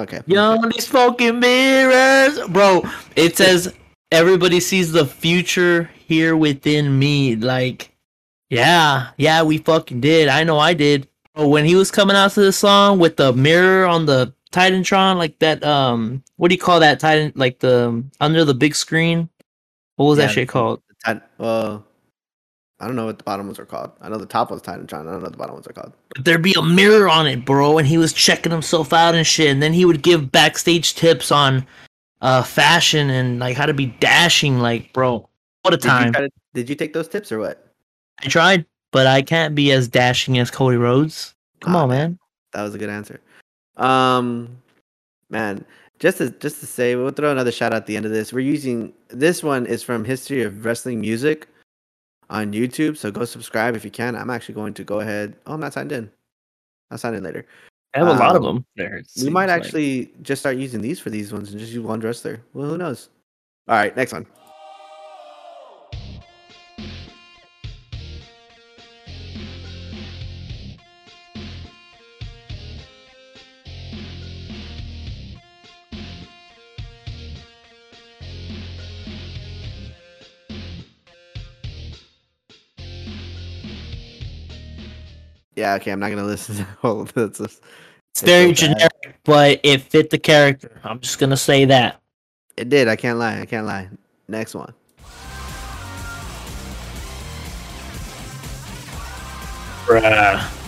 Okay. 0.00 0.20
Young 0.26 0.68
these 0.70 0.86
smoking 0.88 1.40
mirrors, 1.40 2.38
bro. 2.48 2.82
It 3.16 3.36
says 3.36 3.74
everybody 4.10 4.60
sees 4.60 4.92
the 4.92 5.04
future 5.06 5.90
here 6.06 6.36
within 6.36 6.98
me. 6.98 7.36
Like, 7.36 7.94
yeah, 8.48 9.08
yeah, 9.18 9.42
we 9.42 9.58
fucking 9.58 10.00
did. 10.00 10.28
I 10.28 10.44
know 10.44 10.58
I 10.58 10.74
did. 10.74 11.06
Bro, 11.34 11.48
when 11.48 11.64
he 11.66 11.74
was 11.76 11.90
coming 11.90 12.16
out 12.16 12.32
to 12.32 12.40
the 12.40 12.52
song 12.52 12.98
with 12.98 13.16
the 13.16 13.32
mirror 13.32 13.86
on 13.86 14.06
the 14.06 14.32
Titantron, 14.52 15.16
like 15.16 15.38
that, 15.40 15.62
um, 15.62 16.22
what 16.36 16.48
do 16.48 16.54
you 16.54 16.60
call 16.60 16.80
that 16.80 16.98
Titan? 16.98 17.32
Like 17.36 17.58
the 17.58 18.02
under 18.20 18.44
the 18.44 18.54
big 18.54 18.74
screen. 18.74 19.28
What 19.96 20.06
was 20.06 20.18
Yeah, 20.18 20.26
that 20.26 20.32
shit 20.32 20.48
called? 20.48 20.82
Tit- 21.04 21.22
well, 21.38 21.84
I 22.80 22.86
don't 22.86 22.96
know 22.96 23.04
what 23.06 23.18
the 23.18 23.24
bottom 23.24 23.46
ones 23.46 23.58
are 23.58 23.66
called. 23.66 23.90
I 24.00 24.08
know 24.08 24.16
the 24.16 24.24
top 24.26 24.50
one's 24.50 24.62
Titantron. 24.62 25.00
I 25.00 25.04
don't 25.12 25.18
know 25.18 25.18
what 25.20 25.32
the 25.32 25.38
bottom 25.38 25.54
ones 25.54 25.66
are 25.66 25.72
called. 25.74 25.92
But 26.14 26.24
There'd 26.24 26.42
be 26.42 26.54
a 26.58 26.62
mirror 26.62 27.08
on 27.10 27.26
it, 27.26 27.44
bro, 27.44 27.76
and 27.78 27.86
he 27.86 27.98
was 27.98 28.12
checking 28.14 28.50
himself 28.52 28.92
out 28.94 29.14
and 29.14 29.26
shit. 29.26 29.48
And 29.50 29.62
then 29.62 29.72
he 29.74 29.84
would 29.84 30.02
give 30.02 30.32
backstage 30.32 30.94
tips 30.94 31.30
on 31.30 31.66
uh 32.22 32.42
fashion 32.42 33.08
and 33.10 33.38
like 33.38 33.56
how 33.56 33.66
to 33.66 33.74
be 33.74 33.86
dashing. 33.86 34.58
Like, 34.60 34.92
bro, 34.92 35.28
what 35.62 35.74
a 35.74 35.76
Did 35.76 35.84
you, 35.84 35.90
time! 35.90 36.12
try 36.12 36.22
to- 36.22 36.30
did 36.54 36.68
you 36.68 36.74
take 36.74 36.92
those 36.94 37.06
tips 37.08 37.30
or 37.30 37.38
what? 37.38 37.66
I 38.22 38.28
tried, 38.28 38.64
but 38.92 39.06
I 39.06 39.22
can't 39.22 39.54
be 39.54 39.72
as 39.72 39.86
dashing 39.88 40.38
as 40.38 40.50
Cody 40.50 40.76
Rhodes. 40.76 41.34
Come 41.60 41.76
Ah, 41.76 41.82
on, 41.82 41.88
man. 41.90 42.18
That 42.52 42.62
was 42.62 42.74
a 42.74 42.78
good 42.78 42.90
answer. 42.90 43.20
Um, 43.76 44.56
man, 45.28 45.64
just 45.98 46.18
to 46.18 46.30
just 46.30 46.60
to 46.60 46.66
say, 46.66 46.96
we'll 46.96 47.10
throw 47.10 47.30
another 47.30 47.52
shout 47.52 47.72
out 47.72 47.76
at 47.76 47.86
the 47.86 47.96
end 47.96 48.06
of 48.06 48.12
this. 48.12 48.32
We're 48.32 48.40
using 48.40 48.92
this 49.08 49.42
one 49.42 49.66
is 49.66 49.82
from 49.82 50.04
History 50.04 50.42
of 50.42 50.64
Wrestling 50.64 51.00
Music 51.00 51.46
on 52.30 52.52
YouTube, 52.52 52.96
so 52.96 53.10
go 53.10 53.24
subscribe 53.24 53.76
if 53.76 53.84
you 53.84 53.90
can. 53.90 54.16
I'm 54.16 54.30
actually 54.30 54.54
going 54.54 54.72
to 54.74 54.84
go 54.84 55.00
ahead. 55.00 55.36
Oh, 55.46 55.54
I'm 55.54 55.60
not 55.60 55.72
signed 55.74 55.92
in. 55.92 56.10
I'll 56.90 56.98
sign 56.98 57.14
in 57.14 57.22
later. 57.22 57.44
I 57.94 57.98
have 57.98 58.08
a 58.08 58.12
lot 58.12 58.36
of 58.36 58.44
Um, 58.44 58.54
them 58.56 58.66
there. 58.76 59.02
We 59.22 59.30
might 59.30 59.48
seems 59.48 59.48
like. 59.48 59.48
actually 59.50 60.12
just 60.22 60.40
start 60.40 60.56
using 60.56 60.80
these 60.80 61.00
for 61.00 61.10
these 61.10 61.32
ones 61.32 61.50
and 61.50 61.58
just 61.58 61.72
use 61.72 61.84
one 61.84 62.00
wrestler. 62.00 62.40
Well, 62.54 62.68
who 62.68 62.78
knows? 62.78 63.08
All 63.68 63.76
right, 63.76 63.94
next 63.96 64.12
one. 64.12 64.26
Yeah, 85.60 85.74
okay, 85.74 85.90
I'm 85.92 86.00
not 86.00 86.08
gonna 86.08 86.24
listen 86.24 86.56
to 86.56 86.66
all 86.82 87.02
of 87.02 87.12
this. 87.12 87.38
It's 87.38 87.60
It's 88.14 88.22
very 88.22 88.54
so 88.54 88.66
generic, 88.66 89.18
but 89.24 89.60
it 89.62 89.82
fit 89.82 90.08
the 90.08 90.18
character. 90.18 90.80
I'm 90.84 91.00
just 91.00 91.18
gonna 91.18 91.36
say 91.36 91.66
that. 91.66 92.00
It 92.56 92.70
did. 92.70 92.88
I 92.88 92.96
can't 92.96 93.18
lie. 93.18 93.40
I 93.40 93.44
can't 93.44 93.66
lie. 93.66 93.90
Next 94.26 94.54
one. 94.54 94.72
Bruh. 99.84 100.59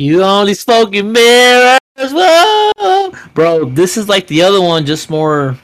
You 0.00 0.22
only 0.22 0.54
smoking 0.54 1.12
mirrors. 1.12 1.78
Whoa! 1.98 3.12
Bro, 3.34 3.66
this 3.66 3.98
is 3.98 4.08
like 4.08 4.28
the 4.28 4.40
other 4.40 4.58
one, 4.58 4.86
just 4.86 5.10
more 5.10 5.58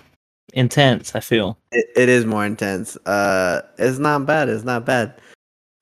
intense, 0.52 1.14
I 1.14 1.20
feel. 1.20 1.56
It, 1.72 1.86
it 1.96 2.10
is 2.10 2.26
more 2.26 2.44
intense. 2.44 2.98
Uh, 3.06 3.62
it's 3.78 3.98
not 3.98 4.26
bad. 4.26 4.50
It's 4.50 4.62
not 4.62 4.84
bad. 4.84 5.18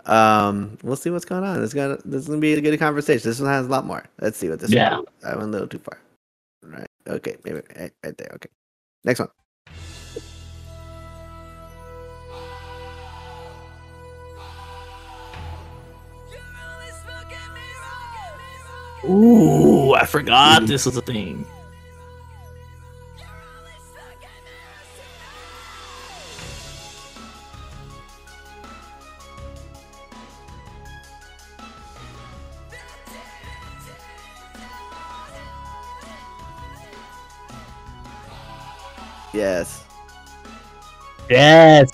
Um, 0.06 0.78
we'll 0.84 0.94
see 0.94 1.10
what's 1.10 1.24
going 1.24 1.42
on. 1.42 1.64
It's 1.64 1.74
gonna 1.74 1.98
this 2.04 2.22
is 2.22 2.28
gonna 2.28 2.38
be 2.38 2.52
a 2.52 2.60
good 2.60 2.78
conversation. 2.78 3.28
This 3.28 3.40
one 3.40 3.50
has 3.50 3.66
a 3.66 3.68
lot 3.68 3.86
more. 3.86 4.04
Let's 4.20 4.38
see 4.38 4.48
what 4.48 4.60
this. 4.60 4.70
Yeah. 4.70 4.98
One, 4.98 5.06
I 5.26 5.30
went 5.30 5.48
a 5.48 5.50
little 5.50 5.66
too 5.66 5.80
far. 5.80 5.98
Right. 6.62 6.86
Okay. 7.08 7.36
Maybe 7.44 7.60
right, 7.76 7.92
right 8.04 8.16
there. 8.16 8.30
Okay. 8.34 8.50
Next 9.02 9.18
one. 9.18 9.30
Ooh, 19.08 19.94
I 19.94 20.06
forgot 20.06 20.66
this 20.66 20.86
was 20.86 20.96
a 20.96 21.02
thing. 21.02 21.44
Yes. 39.34 39.84
Yes. 41.28 41.90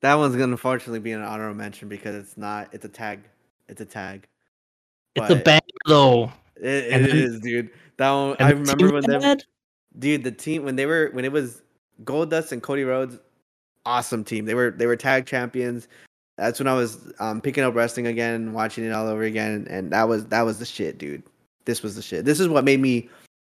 That 0.00 0.16
one's 0.16 0.36
gonna 0.36 0.52
unfortunately 0.52 0.98
be 1.00 1.12
an 1.12 1.22
honorable 1.22 1.56
mention 1.56 1.88
because 1.88 2.14
it's 2.16 2.36
not. 2.36 2.68
It's 2.72 2.84
a 2.84 2.88
tag. 2.88 3.20
It's 3.68 3.80
a 3.80 3.84
tag. 3.84 4.26
It's 5.14 5.30
a 5.30 5.36
banger 5.36 5.60
though. 5.86 6.32
It, 6.56 6.66
it 6.66 6.90
then- 6.90 7.16
is, 7.16 7.40
dude. 7.40 7.70
That 7.96 8.10
one. 8.10 8.36
I 8.40 8.50
remember 8.50 8.92
when 8.92 9.04
they, 9.06 9.20
had? 9.20 9.44
dude, 9.98 10.24
the 10.24 10.32
team 10.32 10.64
when 10.64 10.76
they 10.76 10.86
were 10.86 11.10
when 11.12 11.24
it 11.24 11.32
was 11.32 11.62
Goldust 12.02 12.52
and 12.52 12.62
Cody 12.62 12.84
Rhodes, 12.84 13.18
awesome 13.86 14.24
team. 14.24 14.44
They 14.44 14.54
were 14.54 14.70
they 14.70 14.86
were 14.86 14.96
tag 14.96 15.26
champions. 15.26 15.88
That's 16.36 16.58
when 16.58 16.66
I 16.66 16.74
was 16.74 17.12
um, 17.20 17.40
picking 17.40 17.62
up 17.62 17.76
wrestling 17.76 18.08
again, 18.08 18.52
watching 18.52 18.84
it 18.84 18.90
all 18.90 19.06
over 19.06 19.22
again, 19.22 19.66
and 19.70 19.92
that 19.92 20.08
was 20.08 20.26
that 20.26 20.42
was 20.42 20.58
the 20.58 20.64
shit, 20.64 20.98
dude. 20.98 21.22
This 21.64 21.82
was 21.82 21.94
the 21.94 22.02
shit. 22.02 22.24
This 22.24 22.40
is 22.40 22.48
what 22.48 22.64
made 22.64 22.80
me 22.80 23.08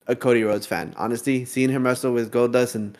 a 0.05 0.15
Cody 0.15 0.43
Rhodes 0.43 0.67
fan. 0.67 0.93
Honestly, 0.97 1.43
seeing 1.45 1.69
him 1.69 1.83
wrestle 1.83 2.13
with 2.13 2.31
Goldust 2.31 2.75
and 2.75 2.97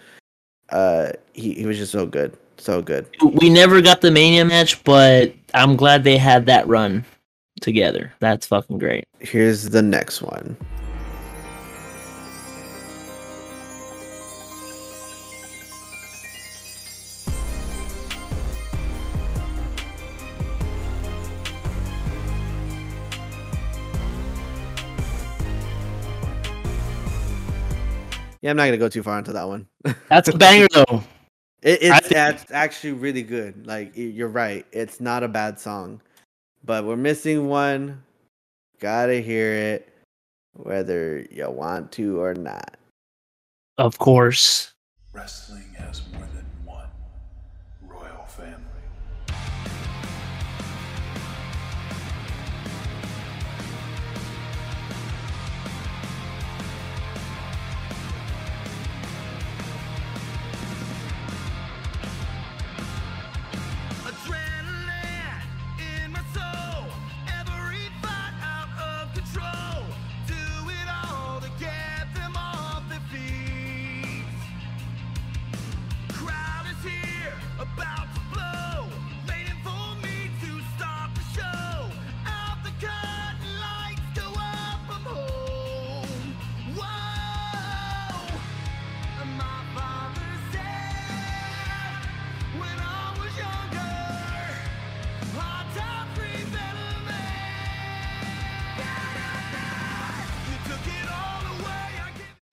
uh, 0.70 1.12
he 1.34 1.54
he 1.54 1.66
was 1.66 1.78
just 1.78 1.92
so 1.92 2.06
good, 2.06 2.36
so 2.58 2.82
good. 2.82 3.06
We 3.22 3.50
never 3.50 3.82
got 3.82 4.02
the 4.02 4.12
Mania 4.12 4.46
match, 4.46 4.84
but 4.84 5.34
I'm 5.54 5.76
glad 5.76 6.04
they 6.04 6.18
had 6.18 6.46
that 6.48 6.68
run 6.68 7.06
together. 7.62 8.14
That's 8.20 8.46
fucking 8.48 8.80
great. 8.80 9.06
Here's 9.20 9.70
the 9.70 9.82
next 9.82 10.22
one. 10.22 10.56
Yeah, 28.48 28.52
I'm 28.52 28.56
not 28.56 28.68
gonna 28.68 28.78
go 28.78 28.88
too 28.88 29.04
far 29.04 29.18
into 29.18 29.34
that 29.34 29.46
one. 29.46 29.68
That's 30.08 30.30
a 30.30 30.38
banger 30.38 30.68
though. 30.74 31.04
It, 31.62 31.80
it's, 31.82 32.00
think- 32.08 32.12
yeah, 32.14 32.42
actually 32.52 32.94
really 32.94 33.22
good. 33.22 33.68
Like 33.68 33.92
you're 33.94 34.30
right, 34.30 34.66
it's 34.72 35.02
not 35.02 35.22
a 35.22 35.28
bad 35.28 35.60
song, 35.60 36.00
but 36.64 36.86
we're 36.86 36.96
missing 36.96 37.50
one. 37.50 38.02
Gotta 38.80 39.20
hear 39.20 39.52
it, 39.52 39.94
whether 40.54 41.28
you 41.30 41.52
want 41.52 41.92
to 41.94 42.22
or 42.22 42.36
not. 42.36 42.78
Of 43.78 43.98
course. 43.98 44.72
Wrestling 45.12 45.76
has 45.78 46.02
more 46.14 46.26
than 46.34 46.37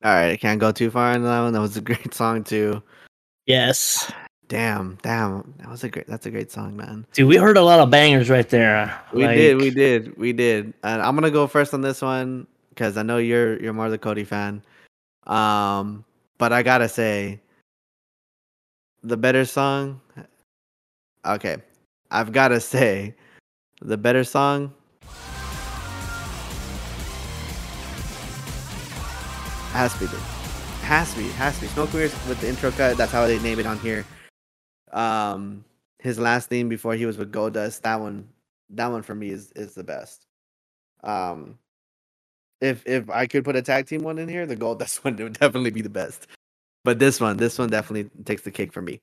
All 0.05 0.13
right, 0.13 0.33
I 0.33 0.37
can't 0.37 0.61
go 0.61 0.71
too 0.71 0.91
far 0.91 1.13
into 1.13 1.27
that 1.27 1.41
one. 1.41 1.55
That 1.55 1.61
was 1.61 1.77
a 1.77 1.81
great 1.83 2.13
song 2.13 2.45
too. 2.45 2.83
Yes. 3.47 4.13
Damn, 4.49 4.99
damn, 5.03 5.55
that 5.59 5.71
was 5.71 5.83
a 5.85 5.89
great. 5.89 6.07
That's 6.07 6.27
a 6.27 6.31
great 6.31 6.53
song, 6.53 6.77
man. 6.77 7.07
Dude, 7.15 7.27
we 7.27 7.37
heard 7.37 7.57
a 7.57 7.63
lot 7.63 7.81
of 7.81 7.91
bangers 7.91 8.29
right 8.29 8.49
there. 8.49 8.95
We 9.15 9.25
Like, 9.25 9.37
did, 9.37 9.57
we 9.57 9.71
did, 9.71 10.17
we 10.19 10.33
did. 10.35 10.75
And 10.83 11.01
I'm 11.01 11.15
gonna 11.15 11.31
go 11.31 11.47
first 11.47 11.73
on 11.73 11.81
this 11.81 12.03
one 12.03 12.47
because 12.69 12.99
I 12.99 13.03
know 13.03 13.17
you're 13.17 13.61
you're 13.63 13.73
more 13.73 13.89
the 13.89 13.97
Cody 13.97 14.25
fan. 14.25 14.63
Um, 15.27 16.05
but 16.37 16.53
I 16.53 16.63
gotta 16.63 16.89
say, 16.91 17.41
the 19.03 19.17
better 19.17 19.47
song. 19.47 20.03
Okay, 21.25 21.57
I've 22.11 22.33
gotta 22.33 22.61
say, 22.75 23.15
the 23.81 23.97
better 23.97 24.25
song. 24.25 24.75
Has 29.75 29.93
to 29.95 30.07
be 30.07 30.07
has 30.85 31.13
to 31.15 31.19
be, 31.19 31.29
has 31.31 31.55
to 31.57 31.63
be. 31.63 31.67
Smoke 31.69 31.93
Mirrors 31.93 32.15
with 32.29 32.41
the 32.41 32.49
intro 32.49 32.71
cut. 32.71 32.97
That's 32.97 33.11
how 33.11 33.27
they 33.27 33.39
name 33.41 33.59
it 33.59 33.67
on 33.67 33.79
here. 33.81 34.05
Um, 34.93 35.65
his 35.99 36.19
last 36.19 36.49
theme 36.49 36.69
before 36.69 36.95
he 36.95 37.07
was 37.07 37.19
with 37.19 37.33
Goldust. 37.33 37.81
That 37.81 38.01
one, 38.01 38.29
that 38.71 38.87
one 38.93 39.03
for 39.03 39.15
me 39.15 39.31
is 39.31 39.51
is 39.53 39.75
the 39.75 39.83
best. 39.83 40.27
Um, 41.03 41.59
if 42.61 42.87
if 42.87 43.11
I 43.11 43.27
could 43.27 43.45
put 43.45 43.57
a 43.57 43.63
tag 43.63 43.87
team 43.87 44.03
one 44.03 44.19
in 44.19 44.29
here, 44.29 44.47
the 44.47 44.57
Goldust 44.57 44.99
one 45.05 45.17
would 45.17 45.39
definitely 45.41 45.71
be 45.71 45.83
the 45.83 45.89
best. 45.89 46.29
But 46.85 46.99
this 46.99 47.21
one, 47.21 47.39
this 47.39 47.59
one 47.59 47.71
definitely 47.71 48.11
takes 48.25 48.43
the 48.43 48.51
cake 48.51 48.73
for 48.73 48.83
me. 48.83 49.01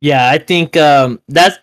Yeah, 0.00 0.30
I 0.30 0.38
think 0.38 0.76
um 0.76 1.20
that's 1.28 1.58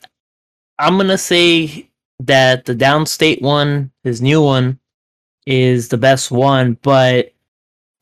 I'm 0.77 0.97
gonna 0.97 1.17
say 1.17 1.89
that 2.19 2.65
the 2.65 2.75
Downstait 2.75 3.41
one, 3.41 3.91
his 4.03 4.21
new 4.21 4.41
one, 4.43 4.79
is 5.45 5.89
the 5.89 5.97
best 5.97 6.31
one, 6.31 6.77
but 6.81 7.32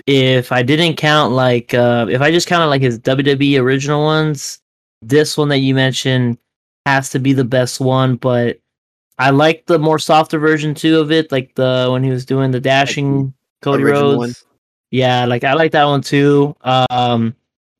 if 0.07 0.51
I 0.51 0.63
didn't 0.63 0.95
count 0.95 1.33
like 1.33 1.73
uh 1.73 2.07
if 2.09 2.21
I 2.21 2.31
just 2.31 2.47
counted 2.47 2.67
like 2.67 2.81
his 2.81 2.99
WWE 2.99 3.59
original 3.61 4.03
ones, 4.03 4.59
this 5.01 5.37
one 5.37 5.49
that 5.49 5.59
you 5.59 5.75
mentioned 5.75 6.37
has 6.85 7.09
to 7.11 7.19
be 7.19 7.33
the 7.33 7.43
best 7.43 7.79
one, 7.79 8.15
but 8.15 8.59
I 9.17 9.29
like 9.29 9.65
the 9.67 9.79
more 9.79 9.99
softer 9.99 10.39
version 10.39 10.73
too 10.73 10.99
of 10.99 11.11
it, 11.11 11.31
like 11.31 11.55
the 11.55 11.89
when 11.91 12.03
he 12.03 12.09
was 12.09 12.25
doing 12.25 12.51
the 12.51 12.59
dashing 12.59 13.33
Cody 13.61 13.83
original 13.83 14.11
Rhodes. 14.13 14.17
one? 14.17 14.33
Yeah, 14.89 15.25
like 15.25 15.43
I 15.43 15.53
like 15.53 15.71
that 15.71 15.85
one 15.85 16.01
too. 16.01 16.55
Um 16.61 17.35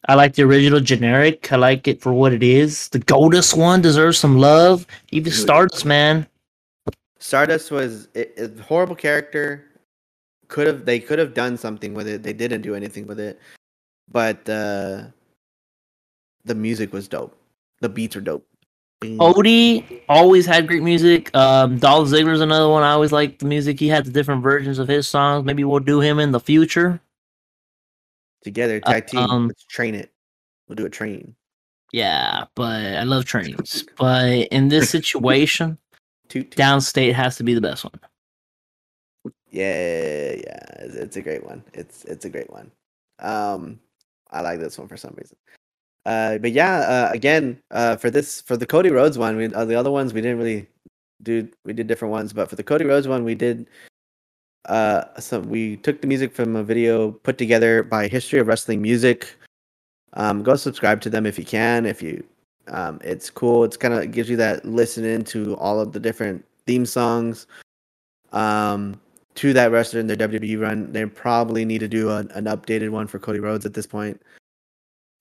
I 0.08 0.16
like 0.16 0.34
the 0.34 0.44
original 0.44 0.80
generic. 0.80 1.52
I 1.54 1.58
like 1.58 1.88
it 1.88 2.02
for 2.02 2.12
what 2.12 2.34
it 2.34 2.42
is. 2.42 2.90
The 2.90 3.00
Goldust 3.00 3.56
one 3.56 3.82
deserves 3.82 4.18
some 4.18 4.38
love. 4.38 4.88
Even. 5.12 5.32
Stardust, 5.32 5.86
man. 5.86 6.28
Stardust 7.20 7.70
was 7.70 8.08
a 8.16 8.50
horrible 8.64 8.96
character. 8.96 9.64
Could 10.52 10.68
have 10.68 10.84
they 10.84 11.00
could 11.00 11.18
have 11.18 11.34
done 11.34 11.56
something 11.56 11.94
with 11.94 12.10
it. 12.10 12.24
They 12.24 12.34
didn't 12.34 12.62
do 12.62 12.76
anything 12.76 13.08
with 13.08 13.22
it, 13.22 13.40
but 14.12 14.38
uh, 14.50 15.04
the 16.44 16.54
music 16.56 16.92
was 16.92 17.08
dope. 17.08 17.38
The 17.80 17.88
beats 17.88 18.16
were 18.16 18.22
dope. 18.22 18.46
Odie 19.02 20.02
always 20.10 20.46
had 20.46 20.68
great 20.68 20.84
music. 20.84 21.34
Um, 21.34 21.78
Dolph 21.78 22.10
Ziggler's 22.10 22.42
another 22.42 22.68
one. 22.68 22.84
I 22.84 22.92
always 22.92 23.14
liked 23.14 23.40
the 23.40 23.46
music. 23.46 23.80
He 23.80 23.88
had 23.88 24.04
the 24.06 24.12
different 24.12 24.44
versions 24.44 24.78
of 24.78 24.90
his 24.90 25.08
songs. 25.08 25.46
Maybe 25.46 25.64
we'll 25.64 25.80
do 25.80 26.02
him 26.02 26.20
in 26.20 26.32
the 26.32 26.40
future. 26.42 27.00
together 28.44 28.82
tag 28.82 29.08
team. 29.08 29.22
um, 29.22 29.48
Let's 29.48 29.64
train 29.64 29.96
it. 29.96 30.12
We'll 30.68 30.76
do 30.76 30.86
a 30.86 30.90
train. 30.90 31.34
Yeah, 31.94 32.44
but 32.56 32.98
I 32.98 33.04
love 33.04 33.24
trains. 33.24 33.86
But 33.98 34.50
in 34.52 34.68
this 34.68 34.90
situation, 34.98 35.78
Toot, 36.28 36.52
toot. 36.52 36.60
Downstait 36.62 37.14
has 37.14 37.38
to 37.38 37.44
be 37.44 37.54
the 37.54 37.62
best 37.62 37.86
one. 37.86 38.00
Yeah, 39.52 40.32
yeah, 40.34 40.60
it's, 40.80 40.96
it's 40.96 41.18
a 41.18 41.22
great 41.22 41.44
one. 41.44 41.64
It's 41.74 42.06
it's 42.06 42.26
a 42.26 42.30
great 42.30 42.50
one. 42.50 42.72
Um, 43.20 43.80
I 44.32 44.42
like 44.42 44.60
this 44.60 44.78
one 44.78 44.88
for 44.88 44.98
some 44.98 45.14
reason. 45.18 45.38
Uh, 46.06 46.38
but 46.40 46.52
yeah, 46.52 46.80
uh, 46.80 47.10
again, 47.14 47.62
uh, 47.72 47.96
for 47.98 48.10
this 48.10 48.42
for 48.42 48.58
the 48.58 48.66
Cody 48.66 48.90
Rhodes 48.90 49.18
one, 49.18 49.36
we 49.36 49.54
uh, 49.54 49.66
the 49.66 49.76
other 49.76 49.92
ones 49.92 50.14
we 50.14 50.22
didn't 50.22 50.38
really 50.38 50.68
do. 51.22 51.48
We 51.66 51.74
did 51.74 51.88
different 51.88 52.14
ones, 52.14 52.34
but 52.34 52.50
for 52.50 52.56
the 52.56 52.64
Cody 52.64 52.86
Rhodes 52.86 53.08
one, 53.08 53.24
we 53.24 53.36
did. 53.36 53.68
Uh, 54.66 55.04
some 55.20 55.50
we 55.50 55.78
took 55.78 56.02
the 56.02 56.08
music 56.08 56.34
from 56.34 56.56
a 56.56 56.64
video 56.64 57.12
put 57.12 57.38
together 57.38 57.84
by 57.84 58.08
History 58.08 58.40
of 58.40 58.48
Wrestling 58.48 58.82
Music. 58.82 59.36
Um, 60.14 60.44
go 60.44 60.56
subscribe 60.56 61.02
to 61.02 61.10
them 61.10 61.26
if 61.26 61.38
you 61.38 61.46
can. 61.46 61.86
If 61.86 62.02
you, 62.02 62.24
um, 62.68 63.00
it's 63.04 63.30
cool. 63.30 63.64
It's 63.64 63.78
kind 63.78 63.94
of 63.94 64.12
gives 64.12 64.30
you 64.30 64.38
that 64.38 64.66
listen 64.66 65.04
into 65.04 65.56
all 65.58 65.80
of 65.80 65.92
the 65.92 66.00
different 66.00 66.46
theme 66.66 66.86
songs. 66.86 67.48
Um, 68.32 69.00
to 69.36 69.54
that 69.54 69.72
wrestler 69.72 70.00
in 70.00 70.08
their 70.08 70.18
WWE 70.18 70.62
run. 70.62 70.92
They 70.92 71.06
probably 71.06 71.66
need 71.66 71.80
to 71.80 71.88
do 71.88 72.12
an 72.12 72.28
updated 72.28 72.90
one 72.90 73.08
for 73.08 73.20
Cody 73.20 73.40
Rhodes 73.40 73.66
at 73.66 73.74
this 73.74 73.88
point. 73.88 74.22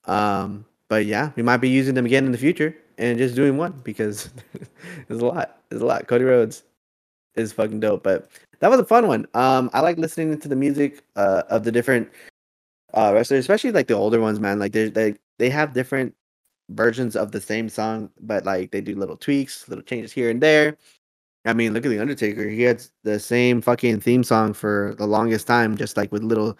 Um, 0.04 0.64
but 0.88 1.06
yeah, 1.06 1.30
we 1.36 1.42
might 1.42 1.58
be 1.58 1.68
using 1.68 1.94
them 1.94 2.06
again 2.06 2.26
in 2.26 2.32
the 2.32 2.38
future 2.38 2.76
and 2.98 3.18
just 3.18 3.34
doing 3.34 3.56
one 3.56 3.80
because 3.84 4.30
there's 5.08 5.20
a 5.20 5.26
lot. 5.26 5.60
There's 5.68 5.82
a 5.82 5.86
lot. 5.86 6.06
Cody 6.08 6.24
Rhodes 6.24 6.64
is 7.36 7.52
fucking 7.52 7.80
dope. 7.80 8.02
But 8.02 8.28
that 8.60 8.70
was 8.70 8.80
a 8.80 8.84
fun 8.84 9.06
one. 9.06 9.26
Um, 9.34 9.70
I 9.72 9.80
like 9.80 9.98
listening 9.98 10.38
to 10.38 10.48
the 10.48 10.56
music 10.56 11.04
uh, 11.16 11.42
of 11.48 11.64
the 11.64 11.72
different 11.72 12.10
uh, 12.94 13.12
wrestlers, 13.14 13.40
especially 13.40 13.72
like 13.72 13.86
the 13.86 13.94
older 13.94 14.20
ones, 14.20 14.40
man. 14.40 14.58
Like 14.58 14.72
they 14.72 14.88
they 14.88 15.14
they 15.38 15.50
have 15.50 15.72
different 15.72 16.14
versions 16.70 17.16
of 17.16 17.32
the 17.32 17.40
same 17.40 17.68
song, 17.68 18.10
but 18.20 18.44
like 18.44 18.70
they 18.70 18.80
do 18.80 18.96
little 18.96 19.16
tweaks, 19.16 19.68
little 19.68 19.84
changes 19.84 20.12
here 20.12 20.30
and 20.30 20.40
there. 20.40 20.76
I 21.44 21.54
mean, 21.54 21.72
look 21.72 21.86
at 21.86 21.88
the 21.88 22.00
Undertaker. 22.00 22.48
He 22.48 22.62
had 22.62 22.82
the 23.02 23.18
same 23.18 23.62
fucking 23.62 24.00
theme 24.00 24.22
song 24.22 24.52
for 24.52 24.94
the 24.98 25.06
longest 25.06 25.46
time, 25.46 25.76
just 25.76 25.96
like 25.96 26.12
with 26.12 26.22
little 26.22 26.58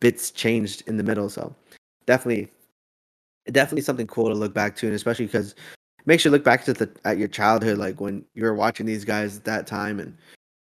bits 0.00 0.30
changed 0.30 0.82
in 0.86 0.96
the 0.98 1.02
middle. 1.02 1.30
So 1.30 1.54
definitely, 2.04 2.50
definitely 3.50 3.82
something 3.82 4.06
cool 4.06 4.28
to 4.28 4.34
look 4.34 4.52
back 4.52 4.76
to, 4.76 4.86
and 4.86 4.94
especially 4.94 5.26
because 5.26 5.52
it 5.52 6.06
makes 6.06 6.24
you 6.24 6.30
look 6.30 6.44
back 6.44 6.64
to 6.66 6.74
the 6.74 6.90
at 7.04 7.18
your 7.18 7.28
childhood, 7.28 7.78
like 7.78 8.00
when 8.00 8.24
you 8.34 8.44
were 8.44 8.54
watching 8.54 8.84
these 8.84 9.04
guys 9.04 9.38
at 9.38 9.44
that 9.44 9.66
time, 9.66 9.98
and 9.98 10.16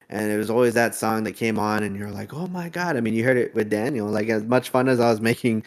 and 0.09 0.31
it 0.31 0.37
was 0.37 0.51
always 0.51 0.75
that 0.75 0.95
song 0.95 1.23
that 1.25 1.37
came 1.37 1.59
on, 1.59 1.85
and 1.85 1.97
you're 1.97 2.11
like, 2.11 2.35
oh 2.35 2.49
my 2.49 2.69
god! 2.69 2.97
I 2.97 3.01
mean, 3.01 3.15
you 3.15 3.25
heard 3.25 3.37
it 3.37 3.55
with 3.55 3.71
Daniel. 3.71 4.09
Like 4.09 4.29
as 4.31 4.43
much 4.43 4.71
fun 4.71 4.89
as 4.89 4.99
I 4.99 5.11
was 5.11 5.21
making 5.21 5.65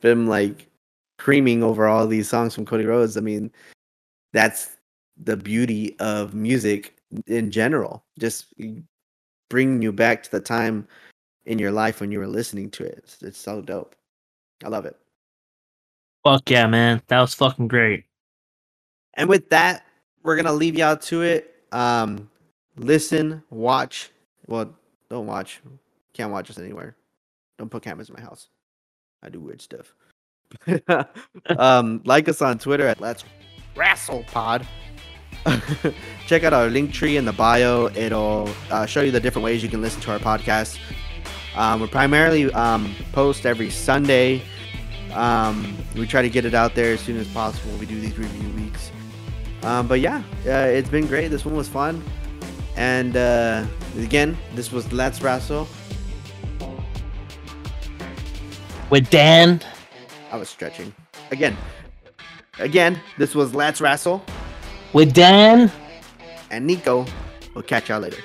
him 0.00 0.26
like 0.26 0.68
creaming 1.18 1.62
over 1.62 1.86
all 1.86 2.06
these 2.06 2.28
songs 2.28 2.54
from 2.54 2.64
Cody 2.64 2.86
Rhodes. 2.86 3.16
I 3.18 3.20
mean, 3.20 3.50
that's 4.32 4.77
the 5.22 5.36
beauty 5.36 5.96
of 5.98 6.34
music 6.34 6.96
in 7.26 7.50
general. 7.50 8.04
Just 8.18 8.54
bringing 9.48 9.82
you 9.82 9.92
back 9.92 10.22
to 10.24 10.30
the 10.30 10.40
time 10.40 10.86
in 11.46 11.58
your 11.58 11.72
life 11.72 12.00
when 12.00 12.12
you 12.12 12.18
were 12.18 12.26
listening 12.26 12.70
to 12.70 12.84
it. 12.84 12.98
It's, 12.98 13.22
it's 13.22 13.38
so 13.38 13.60
dope. 13.60 13.96
I 14.64 14.68
love 14.68 14.86
it. 14.86 14.96
Fuck 16.24 16.50
yeah, 16.50 16.66
man. 16.66 17.02
That 17.08 17.20
was 17.20 17.34
fucking 17.34 17.68
great. 17.68 18.04
And 19.14 19.28
with 19.28 19.48
that, 19.50 19.86
we're 20.22 20.36
gonna 20.36 20.52
leave 20.52 20.76
y'all 20.76 20.96
to 20.96 21.22
it. 21.22 21.54
Um, 21.72 22.30
listen, 22.76 23.42
watch. 23.50 24.10
Well, 24.46 24.74
don't 25.08 25.26
watch. 25.26 25.60
Can't 26.12 26.32
watch 26.32 26.50
us 26.50 26.58
anywhere. 26.58 26.96
Don't 27.58 27.70
put 27.70 27.82
cameras 27.82 28.08
in 28.08 28.14
my 28.14 28.20
house. 28.20 28.48
I 29.22 29.28
do 29.28 29.40
weird 29.40 29.62
stuff. 29.62 29.94
um, 31.58 32.00
like 32.04 32.28
us 32.28 32.42
on 32.42 32.58
Twitter 32.58 32.86
at 32.86 33.00
Let's 33.00 33.24
Rassle 33.74 34.24
Pod. 34.24 34.66
Check 36.26 36.44
out 36.44 36.52
our 36.52 36.68
link 36.68 36.92
tree 36.92 37.16
in 37.16 37.24
the 37.24 37.32
bio. 37.32 37.88
It'll 37.94 38.48
uh, 38.70 38.86
show 38.86 39.00
you 39.00 39.10
the 39.10 39.20
different 39.20 39.44
ways 39.44 39.62
you 39.62 39.68
can 39.68 39.80
listen 39.80 40.00
to 40.02 40.12
our 40.12 40.18
podcast. 40.18 40.78
Um, 41.56 41.80
we 41.80 41.86
primarily 41.88 42.52
um, 42.52 42.94
post 43.12 43.46
every 43.46 43.70
Sunday. 43.70 44.42
Um, 45.12 45.76
we 45.96 46.06
try 46.06 46.22
to 46.22 46.30
get 46.30 46.44
it 46.44 46.54
out 46.54 46.74
there 46.74 46.92
as 46.92 47.00
soon 47.00 47.16
as 47.16 47.26
possible. 47.28 47.76
We 47.78 47.86
do 47.86 48.00
these 48.00 48.16
review 48.18 48.48
weeks. 48.62 48.92
Um, 49.62 49.88
but 49.88 50.00
yeah, 50.00 50.22
uh, 50.46 50.68
it's 50.70 50.88
been 50.88 51.06
great. 51.06 51.28
This 51.28 51.44
one 51.44 51.56
was 51.56 51.68
fun. 51.68 52.02
And 52.76 53.16
uh, 53.16 53.66
again, 53.96 54.36
this 54.54 54.70
was 54.70 54.92
Let's 54.92 55.20
Rassle. 55.20 55.66
With 58.90 59.10
Dan. 59.10 59.60
I 60.30 60.36
was 60.36 60.48
stretching. 60.48 60.94
Again, 61.30 61.56
again, 62.58 63.00
this 63.18 63.34
was 63.34 63.54
Let's 63.54 63.80
Rassle. 63.80 64.24
With 64.92 65.12
Dan. 65.12 65.70
And 66.50 66.68
Niko. 66.68 67.08
We'll 67.54 67.62
catch 67.62 67.88
y'all 67.88 68.00
later. 68.00 68.22